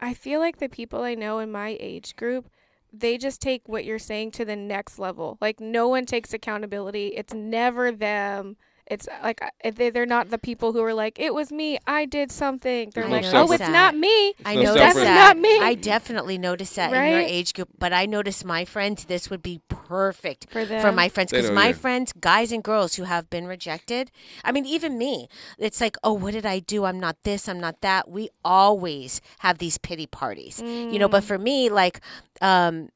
I 0.00 0.14
feel 0.14 0.40
like 0.40 0.58
the 0.58 0.68
people 0.68 1.02
I 1.02 1.14
know 1.14 1.38
in 1.38 1.50
my 1.52 1.76
age 1.80 2.16
group, 2.16 2.48
they 2.92 3.18
just 3.18 3.40
take 3.40 3.68
what 3.68 3.84
you're 3.84 3.98
saying 3.98 4.32
to 4.32 4.44
the 4.44 4.56
next 4.56 4.98
level. 4.98 5.38
Like 5.40 5.60
no 5.60 5.88
one 5.88 6.06
takes 6.06 6.32
accountability. 6.32 7.08
It's 7.08 7.34
never 7.34 7.92
them. 7.92 8.56
It's 8.90 9.06
like 9.22 9.40
uh, 9.42 9.70
they- 9.76 9.90
they're 9.90 10.04
not 10.04 10.30
the 10.30 10.38
people 10.38 10.72
who 10.72 10.82
are 10.82 10.92
like, 10.92 11.18
"It 11.20 11.32
was 11.32 11.52
me. 11.52 11.78
I 11.86 12.04
did 12.06 12.32
something." 12.32 12.90
They're 12.92 13.08
There's 13.08 13.12
like, 13.12 13.24
"Oh, 13.26 13.46
self- 13.46 13.52
it's 13.52 13.68
not 13.68 13.96
me. 13.96 14.34
I 14.44 14.56
no 14.56 14.62
noticed 14.62 14.78
self-respect. 14.78 15.04
that. 15.04 15.36
Not 15.36 15.38
me. 15.38 15.58
I 15.60 15.74
definitely 15.74 16.38
noticed 16.38 16.74
that 16.76 16.92
in 16.92 17.10
your 17.12 17.20
age 17.20 17.54
group, 17.54 17.68
but 17.78 17.92
I 17.92 18.04
noticed 18.06 18.44
my 18.44 18.64
friends. 18.64 19.04
This 19.04 19.30
would 19.30 19.42
be 19.42 19.60
perfect 19.68 20.46
For 20.50 20.66
for 20.66 20.92
my 20.92 21.08
friends 21.08 21.30
because 21.30 21.50
my 21.52 21.68
yeah. 21.68 21.72
friends, 21.84 22.12
guys 22.12 22.50
and 22.52 22.62
girls 22.64 22.96
who 22.96 23.04
have 23.04 23.30
been 23.30 23.46
rejected. 23.46 24.10
I 24.44 24.50
mean, 24.52 24.66
even 24.66 24.98
me. 24.98 25.28
It's 25.56 25.80
like, 25.80 25.96
oh, 26.02 26.12
what 26.12 26.32
did 26.32 26.44
I 26.44 26.58
do? 26.58 26.84
I'm 26.84 26.98
not 26.98 27.16
this. 27.22 27.48
I'm 27.48 27.60
not 27.60 27.80
that. 27.82 28.10
We 28.10 28.28
always 28.44 29.20
have 29.38 29.58
these 29.58 29.78
pity 29.78 30.06
parties, 30.06 30.60
you 30.60 30.98
know. 30.98 31.08
Mm. 31.08 31.12
But 31.12 31.24
for 31.24 31.38
me, 31.38 31.68
like, 31.70 32.00
um, 32.40 32.88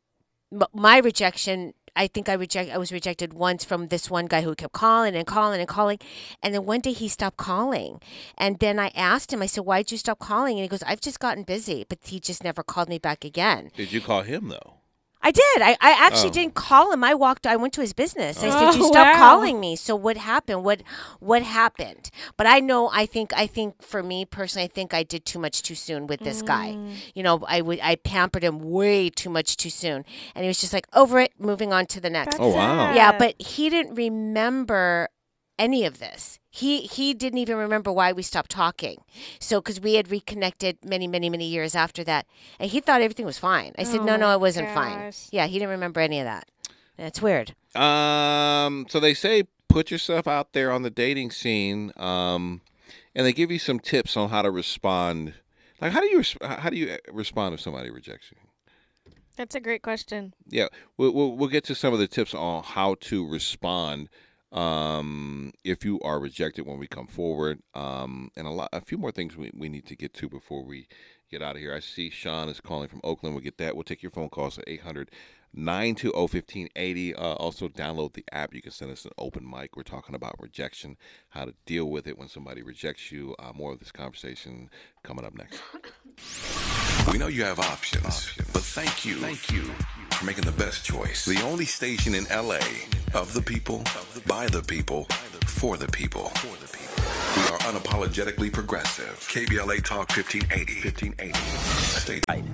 my 0.72 0.98
rejection. 0.98 1.74
I 1.96 2.06
think 2.06 2.28
I 2.28 2.34
reject 2.34 2.70
I 2.70 2.78
was 2.78 2.92
rejected 2.92 3.32
once 3.32 3.64
from 3.64 3.88
this 3.88 4.10
one 4.10 4.26
guy 4.26 4.42
who 4.42 4.54
kept 4.54 4.72
calling 4.72 5.14
and 5.14 5.26
calling 5.26 5.60
and 5.60 5.68
calling, 5.68 5.98
and 6.42 6.54
then 6.54 6.64
one 6.64 6.80
day 6.80 6.92
he 6.92 7.08
stopped 7.08 7.36
calling, 7.36 8.00
and 8.36 8.58
then 8.58 8.78
I 8.78 8.90
asked 8.94 9.32
him. 9.32 9.42
I 9.42 9.46
said, 9.46 9.64
"Why'd 9.64 9.92
you 9.92 9.98
stop 9.98 10.18
calling?" 10.18 10.56
And 10.56 10.62
he 10.62 10.68
goes, 10.68 10.82
"I've 10.82 11.00
just 11.00 11.20
gotten 11.20 11.44
busy," 11.44 11.84
but 11.88 11.98
he 12.02 12.20
just 12.20 12.42
never 12.42 12.62
called 12.62 12.88
me 12.88 12.98
back 12.98 13.24
again. 13.24 13.70
Did 13.76 13.92
you 13.92 14.00
call 14.00 14.22
him 14.22 14.48
though? 14.48 14.74
I 15.26 15.30
did. 15.30 15.62
I, 15.62 15.70
I 15.80 15.90
actually 16.06 16.28
Oh. 16.28 16.32
didn't 16.34 16.54
call 16.54 16.92
him. 16.92 17.02
I 17.02 17.14
walked. 17.14 17.46
I 17.46 17.56
went 17.56 17.72
to 17.74 17.80
his 17.80 17.94
business. 17.94 18.38
I 18.42 18.50
said, 18.50 18.68
Oh, 18.68 18.74
"You 18.76 18.86
stop 18.88 19.06
wow. 19.06 19.18
calling 19.18 19.58
me." 19.58 19.74
So 19.74 19.96
what 19.96 20.16
happened? 20.18 20.62
What 20.64 20.82
what 21.18 21.42
happened? 21.42 22.10
But 22.36 22.46
I 22.46 22.60
know. 22.60 22.90
I 22.92 23.06
think. 23.06 23.32
I 23.34 23.46
think 23.46 23.82
for 23.82 24.02
me 24.02 24.26
personally, 24.26 24.64
I 24.66 24.68
think 24.68 24.92
I 24.94 25.02
did 25.02 25.24
too 25.24 25.38
much 25.38 25.62
too 25.62 25.74
soon 25.74 26.06
with 26.06 26.20
this 26.20 26.42
guy. 26.42 26.72
Mm. 26.76 26.94
You 27.14 27.22
know, 27.22 27.42
I 27.48 27.62
would. 27.62 27.80
I 27.82 27.96
pampered 27.96 28.44
him 28.44 28.58
way 28.60 29.08
too 29.08 29.30
much 29.30 29.56
too 29.56 29.70
soon, 29.70 30.04
and 30.34 30.44
he 30.44 30.48
was 30.48 30.60
just 30.60 30.74
like 30.74 30.86
over 30.92 31.18
it, 31.18 31.32
moving 31.38 31.72
on 31.72 31.86
to 31.86 32.00
the 32.00 32.10
next. 32.10 32.36
Oh, 32.38 32.54
wow. 32.54 32.92
Yeah, 32.94 33.16
but 33.16 33.34
he 33.40 33.70
didn't 33.70 33.94
remember 33.94 35.08
any 35.58 35.84
of 35.86 35.98
this. 36.00 36.38
He 36.54 36.82
he 36.82 37.14
didn't 37.14 37.40
even 37.40 37.56
remember 37.56 37.90
why 37.90 38.12
we 38.12 38.22
stopped 38.22 38.52
talking. 38.52 38.98
So 39.40 39.60
because 39.60 39.80
we 39.80 39.94
had 39.94 40.08
reconnected 40.08 40.78
many 40.84 41.08
many 41.08 41.28
many 41.28 41.46
years 41.46 41.74
after 41.74 42.04
that, 42.04 42.26
and 42.60 42.70
he 42.70 42.78
thought 42.78 43.02
everything 43.02 43.26
was 43.26 43.38
fine. 43.38 43.72
I 43.76 43.82
said 43.82 44.02
Oh 44.02 44.04
no 44.04 44.16
no 44.16 44.26
my 44.28 44.34
it 44.34 44.40
wasn't 44.40 44.70
fine. 44.70 45.12
Yeah, 45.32 45.48
he 45.48 45.54
didn't 45.54 45.70
remember 45.70 45.98
any 45.98 46.20
of 46.20 46.26
that. 46.26 46.48
That's 46.96 47.20
weird. 47.20 47.56
Um, 47.74 48.86
so 48.88 49.00
they 49.00 49.14
say 49.14 49.48
put 49.68 49.90
yourself 49.90 50.28
out 50.28 50.52
there 50.52 50.70
on 50.70 50.82
the 50.82 50.90
dating 50.90 51.32
scene, 51.32 51.90
um, 51.96 52.60
and 53.16 53.26
they 53.26 53.32
give 53.32 53.50
you 53.50 53.58
some 53.58 53.80
tips 53.80 54.16
on 54.16 54.28
how 54.28 54.42
to 54.42 54.50
respond. 54.52 55.34
Like, 55.80 55.90
how 55.90 56.02
do 56.02 56.06
you 56.06 56.22
how 56.40 56.70
do 56.70 56.76
you 56.76 56.92
uh, 56.92 56.98
respond 57.12 57.54
if 57.54 57.60
somebody 57.62 57.90
rejects 57.90 58.30
you? 58.30 58.38
That's 59.34 59.56
a 59.56 59.60
great 59.60 59.82
question. 59.82 60.34
Yeah, 60.46 60.68
we'll, 60.96 61.12
we'll 61.12 61.32
we'll 61.32 61.48
get 61.48 61.64
to 61.64 61.74
some 61.74 61.92
of 61.92 61.98
the 61.98 62.06
tips 62.06 62.32
on 62.32 62.62
how 62.62 62.94
to 63.00 63.26
respond 63.28 64.08
um, 64.54 65.52
if 65.64 65.84
you 65.84 66.00
are 66.00 66.20
rejected 66.20 66.64
when 66.64 66.78
we 66.78 66.86
come 66.86 67.08
forward, 67.08 67.60
um, 67.74 68.30
and 68.36 68.46
a 68.46 68.50
lot, 68.50 68.68
a 68.72 68.80
few 68.80 68.96
more 68.96 69.10
things 69.10 69.36
we, 69.36 69.50
we 69.52 69.68
need 69.68 69.86
to 69.86 69.96
get 69.96 70.14
to 70.14 70.28
before 70.28 70.64
we 70.64 70.86
get 71.30 71.42
out 71.42 71.56
of 71.56 71.60
here. 71.60 71.74
I 71.74 71.80
see 71.80 72.08
Sean 72.08 72.48
is 72.48 72.60
calling 72.60 72.88
from 72.88 73.00
Oakland. 73.02 73.34
We'll 73.34 73.42
get 73.42 73.58
that. 73.58 73.74
We'll 73.74 73.82
take 73.82 74.02
your 74.02 74.12
phone 74.12 74.28
calls 74.28 74.58
at 74.58 74.64
800 74.68 75.10
920 75.52 76.16
1580. 76.16 77.14
Uh, 77.14 77.20
also, 77.34 77.68
download 77.68 78.12
the 78.12 78.24
app. 78.32 78.54
You 78.54 78.62
can 78.62 78.70
send 78.70 78.92
us 78.92 79.04
an 79.04 79.10
open 79.18 79.48
mic. 79.48 79.76
We're 79.76 79.82
talking 79.82 80.14
about 80.14 80.36
rejection, 80.38 80.96
how 81.30 81.44
to 81.46 81.54
deal 81.66 81.86
with 81.86 82.06
it 82.06 82.16
when 82.16 82.28
somebody 82.28 82.62
rejects 82.62 83.10
you. 83.10 83.34
Uh, 83.40 83.52
more 83.54 83.72
of 83.72 83.80
this 83.80 83.92
conversation 83.92 84.70
coming 85.02 85.24
up 85.24 85.34
next. 85.36 85.60
We 87.10 87.18
know 87.18 87.26
you 87.26 87.42
have 87.44 87.58
options, 87.58 88.32
but 88.52 88.62
thank 88.62 89.04
you. 89.04 89.16
Thank 89.16 89.50
you 89.50 89.62
for 89.62 90.13
making 90.24 90.44
the 90.44 90.52
best 90.52 90.84
choice. 90.84 91.24
The 91.24 91.42
only 91.42 91.66
station 91.66 92.14
in 92.14 92.24
LA 92.24 92.60
of 93.12 93.32
the 93.34 93.42
people, 93.42 93.82
by 94.26 94.46
the 94.46 94.62
people, 94.62 95.04
for 95.46 95.76
the 95.76 95.86
people. 95.88 96.32
We 97.36 97.42
are 97.42 97.58
unapologetically 97.58 98.52
progressive. 98.52 99.18
KBLA 99.30 99.84
Talk 99.84 100.10
1580. 100.16 100.74
1580. 100.82 101.38
Stay 102.00 102.20
tight. 102.28 102.44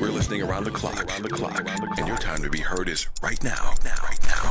We're 0.00 0.10
listening 0.10 0.42
around 0.42 0.64
the 0.64 0.70
clock. 0.70 1.02
Around 1.08 1.22
the 1.22 1.28
clock. 1.30 1.66
And 1.98 2.06
your 2.06 2.18
time 2.18 2.42
to 2.42 2.50
be 2.50 2.60
heard 2.60 2.88
is 2.88 3.08
right 3.22 3.42
now. 3.42 3.74
Now. 3.84 3.94
Right 4.02 4.22
now. 4.24 4.50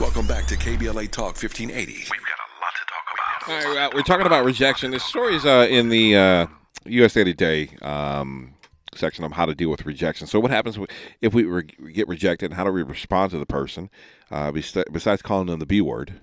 Welcome 0.00 0.26
back 0.26 0.46
to 0.46 0.56
KBLA 0.56 1.10
Talk 1.10 1.36
1580. 1.36 1.92
We've 1.92 2.08
got 2.08 2.16
a 2.16 2.56
lot 2.60 2.72
to 2.74 2.84
talk 2.86 3.04
about. 3.12 3.66
All 3.66 3.74
right, 3.74 3.84
uh, 3.84 3.90
we're 3.94 4.02
talking 4.02 4.26
about 4.26 4.44
rejection. 4.44 4.90
This 4.90 5.04
story 5.04 5.36
is 5.36 5.44
uh, 5.44 5.66
in 5.68 5.90
the 5.90 6.16
uh, 6.16 6.46
USA 6.86 7.24
Today 7.24 7.68
um, 7.82 8.54
section 8.94 9.24
on 9.24 9.32
how 9.32 9.46
to 9.46 9.54
deal 9.54 9.70
with 9.70 9.86
rejection. 9.86 10.26
So, 10.26 10.40
what 10.40 10.50
happens 10.50 10.78
if 11.20 11.34
we 11.34 11.44
re- 11.44 11.62
get 11.92 12.08
rejected? 12.08 12.46
and 12.46 12.54
How 12.54 12.64
do 12.64 12.72
we 12.72 12.82
respond 12.82 13.30
to 13.32 13.38
the 13.38 13.46
person? 13.46 13.90
Uh, 14.30 14.52
besides 14.52 15.22
calling 15.22 15.46
them 15.46 15.58
the 15.58 15.66
B 15.66 15.80
word. 15.80 16.20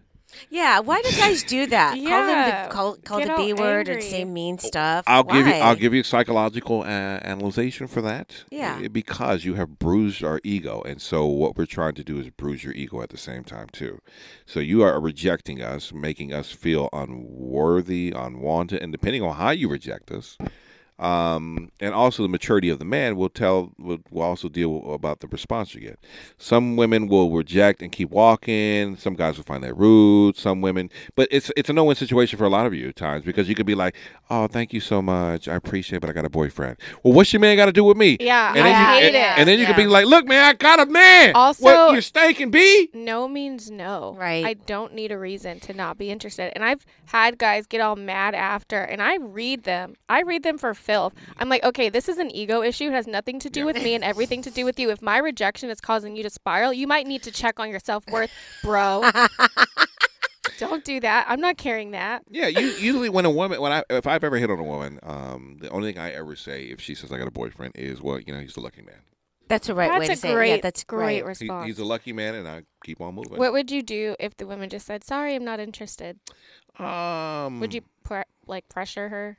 Yeah, 0.50 0.80
why 0.80 1.02
do 1.02 1.10
guys 1.12 1.44
do 1.44 1.68
that? 1.68 1.92
call 1.96 2.04
them 2.04 2.10
Yeah, 2.10 2.68
the 2.68 2.74
call, 2.74 2.96
call 2.98 3.20
the 3.20 3.34
B 3.38 3.54
word 3.54 3.88
and 3.88 4.04
say 4.04 4.26
mean 4.26 4.60
stuff. 4.60 5.06
I'll 5.08 5.24
give 5.24 5.48
you. 5.48 5.54
I'll 5.54 5.76
give 5.76 5.94
you 5.94 6.04
psychological 6.04 6.82
uh, 6.82 6.86
analyzation 6.86 7.88
for 7.88 8.02
that. 8.02 8.44
Yeah. 8.52 8.88
Because 8.90 9.46
you 9.46 9.56
have 9.56 9.80
bruised 9.80 10.24
our 10.24 10.40
ego, 10.44 10.82
and 10.86 11.02
so 11.02 11.26
what 11.26 11.58
we're 11.58 11.66
trying 11.66 11.96
to 11.96 12.04
do 12.04 12.20
is 12.20 12.30
bruise 12.30 12.64
your 12.64 12.74
ego 12.74 13.02
at 13.02 13.10
the 13.10 13.18
same 13.18 13.44
time 13.44 13.68
too. 13.72 14.00
So 14.46 14.60
you 14.60 14.84
are 14.84 15.00
rejecting 15.00 15.62
us, 15.62 15.94
making 15.94 16.34
us 16.34 16.52
feel 16.52 16.90
unworthy, 16.94 18.14
unwanted, 18.16 18.82
and 18.82 18.92
depending 18.92 19.24
on 19.24 19.36
how 19.36 19.52
you 19.52 19.70
reject 19.70 20.12
us. 20.12 20.38
Um, 21.00 21.72
and 21.80 21.94
also 21.94 22.24
the 22.24 22.30
maturity 22.30 22.70
of 22.70 22.80
the 22.80 22.86
man 22.86 23.16
will 23.16 23.30
tell 23.30 23.72
will, 23.78 24.00
will 24.10 24.24
also 24.24 24.50
deal 24.50 24.94
about 24.94 25.20
the 25.20 25.28
response 25.28 25.76
you 25.76 25.82
get. 25.82 26.00
Some 26.40 26.76
women 26.76 27.08
will 27.08 27.32
reject 27.32 27.84
and 27.84 27.92
keep 27.92 28.10
walking. 28.10 28.96
Some 28.98 29.14
guys 29.14 29.38
will 29.38 29.44
find 29.44 29.64
that 29.64 29.78
rude. 29.78 30.38
Some 30.38 30.62
women, 30.62 30.90
but 31.16 31.28
it's 31.30 31.52
it's 31.56 31.70
a 31.70 31.74
no 31.74 31.84
win 31.84 31.96
situation 31.96 32.40
for 32.40 32.46
a 32.46 32.50
lot 32.50 32.66
of 32.66 32.74
you 32.74 32.90
at 32.90 32.96
times 32.96 33.26
because 33.26 33.48
you 33.48 33.54
could 33.54 33.68
be 33.68 33.76
like, 33.76 33.96
"Oh, 34.32 34.48
thank 34.48 34.74
you 34.74 34.80
so 34.80 35.02
much, 35.02 35.48
I 35.48 35.56
appreciate, 35.56 35.98
it, 35.98 36.00
but 36.00 36.10
I 36.10 36.14
got 36.14 36.26
a 36.26 36.30
boyfriend." 36.30 36.78
Well, 37.04 37.14
what's 37.14 37.32
your 37.32 37.42
man 37.42 37.56
got 37.58 37.68
to 37.68 37.72
do 37.72 37.84
with 37.84 37.98
me? 37.98 38.18
Yeah, 38.20 38.54
and 38.56 38.60
I 38.60 38.64
then 38.64 38.72
you, 38.72 38.86
hate 38.86 39.08
and, 39.08 39.16
it. 39.16 39.40
and 39.40 39.48
then 39.48 39.60
you 39.60 39.66
could 39.68 39.76
be 39.76 39.86
like, 39.86 40.08
"Look, 40.08 40.26
man, 40.26 40.44
I 40.44 40.54
got 40.54 40.80
a 40.80 40.88
man. 40.88 41.36
Also- 41.36 41.64
what, 41.64 41.94
you're 41.94 42.02
stinking 42.02 42.50
B." 42.50 42.90
No 42.94 43.28
means 43.28 43.70
no. 43.70 44.16
Right. 44.18 44.46
I 44.46 44.54
don't 44.56 44.96
need 44.96 45.12
a 45.12 45.18
reason 45.20 45.60
to 45.62 45.74
not 45.74 45.98
be 46.00 46.10
interested. 46.10 46.52
And 46.56 46.64
I've 46.64 46.86
had 47.06 47.38
guys 47.38 47.68
get 47.68 47.82
all 47.82 47.96
mad 47.96 48.34
after, 48.34 48.82
and 48.82 49.02
I 49.02 49.18
read 49.18 49.64
them. 49.64 49.96
I 50.10 50.22
read 50.22 50.42
them 50.44 50.58
for 50.58 50.74
filth. 50.88 51.14
I'm 51.38 51.50
like, 51.50 51.64
okay, 51.64 51.90
this 51.90 52.10
is 52.10 52.18
an 52.18 52.32
ego 52.36 52.64
issue. 52.64 52.86
It 52.86 52.94
has 52.94 53.06
nothing 53.06 53.38
to 53.40 53.50
do 53.50 53.66
with 53.66 53.76
me 53.76 53.94
and 53.94 54.04
everything 54.04 54.42
to 54.44 54.50
do 54.50 54.66
with 54.66 54.80
you. 54.80 54.90
If 54.90 55.02
my 55.02 55.18
rejection 55.18 55.70
is 55.70 55.80
causing 55.80 56.16
you 56.16 56.24
to 56.24 56.30
spiral, 56.30 56.74
you 56.74 56.88
might 56.88 57.06
need 57.06 57.22
to 57.24 57.32
check 57.32 57.60
on 57.60 57.70
your 57.70 57.80
self 57.80 58.04
worth, 58.10 58.32
bro. 58.64 59.04
don't 60.60 60.84
do 60.84 61.00
that. 61.02 61.26
I'm 61.30 61.40
not 61.42 61.58
carrying 61.58 61.92
that. 61.92 62.24
Yeah, 62.30 62.48
you 62.48 62.68
usually 62.68 63.10
when 63.10 63.26
a 63.26 63.30
woman 63.32 63.62
when 63.62 63.72
I 63.72 63.84
if 63.90 64.08
I've 64.08 64.24
ever 64.24 64.38
hit 64.38 64.50
on 64.50 64.60
a 64.60 64.64
woman, 64.64 65.00
um, 65.04 65.58
the 65.60 65.70
only 65.70 65.92
thing 65.94 66.02
I 66.02 66.12
ever 66.12 66.36
say 66.36 66.64
if 66.64 66.82
she 66.82 66.96
says 66.96 67.12
I 67.12 67.18
got 67.18 67.28
a 67.28 67.32
boyfriend 67.32 67.74
is, 67.76 68.02
well, 68.02 68.20
you 68.20 68.34
know, 68.34 68.40
he's 68.40 68.58
a 68.58 68.62
lucky 68.62 68.82
man. 68.82 69.02
That's 69.50 69.68
the 69.68 69.76
right 69.76 69.90
way 69.90 70.08
That's 70.08 70.20
to 70.22 70.28
a 70.28 70.30
say 70.30 70.32
it. 70.32 70.36
great, 70.36 70.50
Yeah, 70.56 70.62
that's 70.62 70.82
a 70.82 70.86
great 70.86 71.00
right. 71.00 71.16
He, 71.16 71.22
response. 71.22 71.68
he's 71.68 71.80
a 71.80 71.86
lucky 71.86 72.12
man, 72.12 72.36
and 72.36 72.48
I 72.50 72.64
keep 72.84 73.00
on 73.00 73.16
moving. 73.16 73.38
what 73.38 73.54
would 73.54 73.72
you 73.72 73.82
do 73.82 74.14
if 74.20 74.36
the 74.36 74.46
woman 74.46 74.70
just 74.70 74.86
said, 74.86 75.04
"Sorry, 75.06 75.36
I'm 75.36 75.46
not 75.46 75.60
interested"? 75.62 76.20
um, 76.80 77.60
Would 77.62 77.74
you 77.74 77.82
pre- 78.04 78.24
like 78.46 78.68
pressure 78.70 79.10
her? 79.10 79.38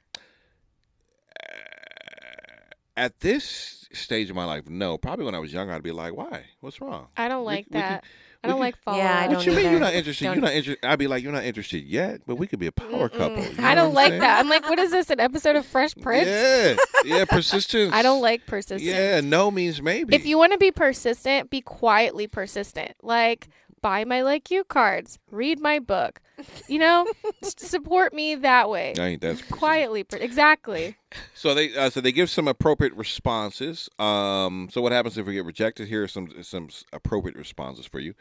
At 2.99 3.21
this 3.21 3.89
stage 3.93 4.29
of 4.31 4.37
my 4.37 4.45
life? 4.45 4.69
No, 4.69 4.99
probably 4.99 5.25
when 5.25 5.35
I 5.35 5.39
was 5.39 5.53
younger, 5.53 5.73
I'd 5.73 5.83
be 5.83 5.93
like, 5.93 6.15
why? 6.15 6.45
What's 6.61 6.81
wrong? 6.81 7.09
I 7.17 7.29
don't 7.29 7.41
We- 7.41 7.47
like 7.47 7.67
we 7.71 7.81
can- 7.81 7.81
that. 7.81 8.05
I 8.45 8.47
don't 8.47 8.55
can- 8.57 8.61
like 8.61 8.77
follow 8.77 8.99
Yeah, 8.99 9.19
I 9.19 9.25
up. 9.25 9.29
What 9.31 9.35
don't 9.35 9.47
you 9.47 9.53
mean 9.53 9.71
you're 9.73 9.81
not 9.81 9.95
interested? 9.95 10.25
You're 10.27 10.35
Don't- 10.37 10.45
interested. 10.53 10.87
I'd 10.87 10.99
be 10.99 11.09
like, 11.09 11.25
you're 11.25 11.33
not 11.33 11.45
interested 11.45 11.83
yet, 11.83 12.21
but 12.25 12.37
we 12.37 12.47
could 12.47 12.61
be 12.61 12.69
a 12.69 12.73
power 12.73 13.09
couple. 13.09 13.43
You 13.43 13.55
I 13.59 13.75
don't 13.75 13.93
what 13.95 14.05
I'm 14.07 14.13
like 14.13 14.21
that. 14.21 14.39
I'm 14.39 14.49
like, 14.49 14.69
what 14.69 14.79
is 14.79 14.93
this? 14.93 15.11
An 15.11 15.19
episode 15.19 15.57
of 15.57 15.67
Fresh 15.67 15.95
Prince? 16.01 16.29
Yeah, 16.29 16.77
yeah, 17.05 17.25
persistence. 17.25 17.93
I 17.95 18.03
don't 18.03 18.21
like 18.23 18.47
persistence. 18.47 18.83
Yeah, 18.83 19.21
no 19.23 19.51
means 19.51 19.83
maybe. 19.83 20.15
If 20.15 20.25
you 20.25 20.39
want 20.39 20.53
to 20.53 20.59
be 20.59 20.71
persistent, 20.71 21.51
be 21.51 21.61
quietly 21.63 22.29
persistent. 22.29 22.93
Like, 23.03 23.49
buy 23.81 24.05
my 24.05 24.23
like 24.23 24.51
you 24.51 24.65
cards, 24.65 25.19
read 25.31 25.61
my 25.61 25.79
book. 25.79 26.21
You 26.69 26.79
know, 26.79 27.07
support 27.43 28.13
me 28.15 28.35
that 28.37 28.69
way. 28.71 28.95
I 28.99 29.07
ain't 29.07 29.21
that's 29.23 29.43
Quietly, 29.43 30.05
per- 30.05 30.19
exactly. 30.19 30.97
So 31.35 31.55
they 31.55 31.75
uh, 31.75 31.89
so 31.89 32.01
they 32.03 32.13
give 32.13 32.29
some 32.29 32.47
appropriate 32.49 32.95
responses. 32.95 33.89
Um, 33.99 34.69
so 34.71 34.83
what 34.83 34.93
happens 34.93 35.17
if 35.17 35.27
we 35.27 35.33
get 35.35 35.45
rejected? 35.47 35.89
Here 35.89 36.03
are 36.03 36.09
some 36.09 36.43
some 36.43 36.69
appropriate 36.93 37.37
responses 37.37 37.87
for 37.87 37.99
you. 37.99 38.15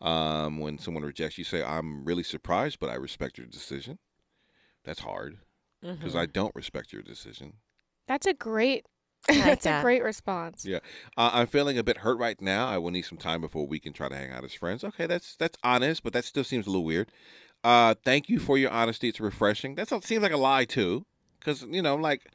Um, 0.00 0.58
when 0.58 0.76
someone 0.78 1.04
rejects 1.04 1.38
you, 1.38 1.44
say, 1.44 1.62
"I'm 1.62 2.04
really 2.04 2.22
surprised, 2.22 2.80
but 2.80 2.90
I 2.90 2.96
respect 2.96 3.38
your 3.38 3.46
decision." 3.46 3.98
That's 4.84 5.00
hard 5.00 5.38
because 5.80 6.12
Mm-hmm. 6.12 6.18
I 6.18 6.26
don't 6.26 6.54
respect 6.54 6.92
your 6.92 7.02
decision. 7.02 7.54
That's 8.06 8.26
a 8.26 8.34
great. 8.34 8.86
Like 9.28 9.44
that's 9.44 9.66
a 9.66 9.80
great 9.82 10.02
response. 10.02 10.64
Yeah, 10.64 10.80
uh, 11.16 11.30
I'm 11.32 11.46
feeling 11.46 11.78
a 11.78 11.82
bit 11.82 11.98
hurt 11.98 12.18
right 12.18 12.40
now. 12.40 12.68
I 12.68 12.78
will 12.78 12.90
need 12.90 13.02
some 13.02 13.18
time 13.18 13.40
before 13.40 13.66
we 13.66 13.78
can 13.78 13.92
try 13.92 14.08
to 14.08 14.14
hang 14.16 14.30
out 14.30 14.44
as 14.44 14.54
friends. 14.54 14.84
Okay, 14.84 15.06
that's 15.06 15.36
that's 15.36 15.58
honest, 15.62 16.02
but 16.02 16.12
that 16.12 16.24
still 16.24 16.44
seems 16.44 16.66
a 16.66 16.70
little 16.70 16.84
weird. 16.84 17.10
Uh, 17.62 17.94
thank 18.04 18.28
you 18.28 18.38
for 18.38 18.58
your 18.58 18.70
honesty. 18.70 19.08
It's 19.08 19.20
refreshing. 19.20 19.74
That 19.74 19.88
seems 19.88 20.22
like 20.22 20.32
a 20.32 20.36
lie 20.36 20.66
too, 20.66 21.06
because 21.38 21.62
you 21.62 21.80
know, 21.80 21.96
like 21.96 22.30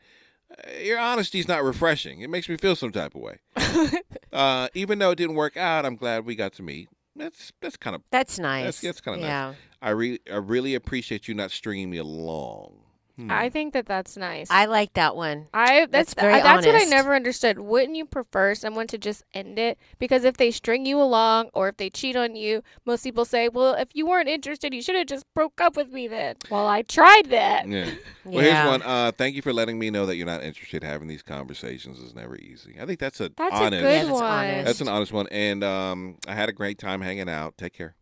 uh, 0.51 0.71
your 0.81 0.99
honesty 0.99 1.39
is 1.39 1.47
not 1.47 1.63
refreshing. 1.63 2.21
It 2.21 2.29
makes 2.29 2.49
me 2.49 2.57
feel 2.57 2.75
some 2.75 2.91
type 2.91 3.13
of 3.15 3.21
way. 3.21 3.39
uh, 4.33 4.69
even 4.73 4.99
though 4.99 5.11
it 5.11 5.17
didn't 5.17 5.35
work 5.35 5.57
out, 5.57 5.85
I'm 5.85 5.95
glad 5.95 6.25
we 6.25 6.35
got 6.35 6.53
to 6.53 6.63
meet. 6.63 6.89
That's 7.15 7.51
that's 7.61 7.77
kind 7.77 7.95
of 7.95 8.01
That's 8.11 8.39
nice. 8.39 8.65
that's, 8.65 8.81
that's 8.81 9.01
kind 9.01 9.17
of 9.17 9.23
yeah. 9.23 9.47
nice. 9.47 9.55
I 9.81 9.89
re- 9.91 10.19
I 10.31 10.37
really 10.37 10.75
appreciate 10.75 11.27
you 11.27 11.33
not 11.35 11.51
stringing 11.51 11.89
me 11.89 11.97
along. 11.97 12.77
Hmm. 13.19 13.29
I 13.31 13.49
think 13.49 13.73
that 13.73 13.85
that's 13.85 14.15
nice. 14.15 14.47
I 14.49 14.65
like 14.65 14.93
that 14.93 15.15
one. 15.15 15.47
I 15.53 15.87
that's 15.87 16.13
That's 16.13 16.13
very 16.13 16.33
I- 16.35 16.41
that's 16.41 16.65
what 16.65 16.75
I 16.75 16.85
never 16.85 17.13
understood. 17.13 17.59
Wouldn't 17.59 17.95
you 17.97 18.05
prefer 18.05 18.55
someone 18.55 18.87
to 18.87 18.97
just 18.97 19.23
end 19.33 19.59
it? 19.59 19.77
Because 19.99 20.23
if 20.23 20.37
they 20.37 20.51
string 20.51 20.85
you 20.85 21.01
along 21.01 21.49
or 21.53 21.67
if 21.67 21.75
they 21.77 21.89
cheat 21.89 22.15
on 22.15 22.35
you, 22.37 22.63
most 22.85 23.03
people 23.03 23.25
say, 23.25 23.49
"Well, 23.49 23.73
if 23.73 23.89
you 23.93 24.05
weren't 24.07 24.29
interested, 24.29 24.73
you 24.73 24.81
should 24.81 24.95
have 24.95 25.07
just 25.07 25.25
broke 25.33 25.59
up 25.59 25.75
with 25.75 25.91
me 25.91 26.07
then." 26.07 26.35
Well, 26.49 26.65
I 26.67 26.81
tried 26.83 27.25
that. 27.29 27.67
Yeah. 27.67 27.89
Well, 28.25 28.43
Yeah. 28.45 28.67
here's 28.69 28.79
one. 28.79 28.81
Uh, 28.83 29.11
thank 29.11 29.35
you 29.35 29.41
for 29.41 29.51
letting 29.51 29.79
me 29.79 29.89
know 29.89 30.05
that 30.05 30.15
you're 30.15 30.27
not 30.27 30.43
interested. 30.43 30.83
Having 30.83 31.07
these 31.07 31.23
conversations 31.23 31.97
is 31.97 32.13
never 32.13 32.35
easy. 32.37 32.75
I 32.79 32.85
think 32.85 32.99
that's 32.99 33.19
a 33.19 33.29
That's 33.35 33.59
a 33.59 33.69
good 33.71 33.81
Yeah, 33.81 33.89
that's 34.03 34.09
one. 34.09 34.23
honest. 34.23 34.65
That's 34.65 34.81
an 34.81 34.87
honest 34.87 35.11
one. 35.11 35.27
And 35.31 35.63
um, 35.63 36.17
I 36.27 36.35
had 36.35 36.47
a 36.47 36.51
great 36.51 36.77
time 36.77 37.01
hanging 37.01 37.27
out. 37.27 37.57
Take 37.57 37.73
care. 37.73 37.95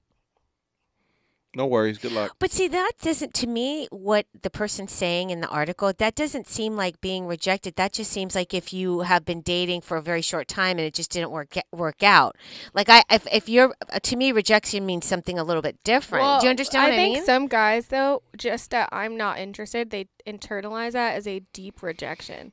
No 1.58 1.66
worries. 1.66 1.98
Good 1.98 2.12
luck. 2.12 2.36
But 2.38 2.52
see, 2.52 2.68
that 2.68 2.92
doesn't, 3.02 3.34
to 3.34 3.48
me, 3.48 3.88
what 3.90 4.28
the 4.44 4.52
person's 4.52 4.92
saying 4.92 5.32
in 5.32 5.42
the 5.42 5.48
article, 5.48 5.92
that 5.98 6.14
doesn't 6.14 6.48
seem 6.48 6.76
like 6.76 7.02
being 7.02 7.26
rejected. 7.26 7.76
That 7.78 7.94
just 7.94 8.12
seems 8.12 8.36
like 8.36 8.54
if 8.54 8.72
you 8.72 9.00
have 9.00 9.26
been 9.26 9.42
dating 9.42 9.82
for 9.82 9.98
a 9.98 10.02
very 10.04 10.22
short 10.22 10.48
time 10.48 10.78
and 10.78 10.82
it 10.82 10.94
just 10.94 11.10
didn't 11.10 11.32
work 11.32 11.56
work 11.72 12.04
out. 12.04 12.36
Like 12.76 12.90
I, 12.90 13.02
if, 13.10 13.26
if 13.34 13.50
you're, 13.50 13.74
to 14.04 14.16
me, 14.16 14.32
rejection 14.32 14.86
means 14.86 15.08
something 15.08 15.40
a 15.40 15.44
little 15.44 15.64
bit 15.64 15.84
different. 15.84 16.22
Well, 16.26 16.40
Do 16.40 16.46
you 16.46 16.52
understand 16.52 16.86
I 16.86 16.90
what 16.90 16.94
I 16.94 16.98
think 16.98 17.16
mean? 17.16 17.26
some 17.26 17.48
guys 17.48 17.88
though, 17.88 18.22
just 18.38 18.70
that 18.70 18.90
I'm 18.92 19.18
not 19.18 19.40
interested, 19.40 19.90
they 19.90 20.10
internalize 20.28 20.92
that 20.92 21.16
as 21.16 21.26
a 21.26 21.40
deep 21.54 21.82
rejection. 21.82 22.52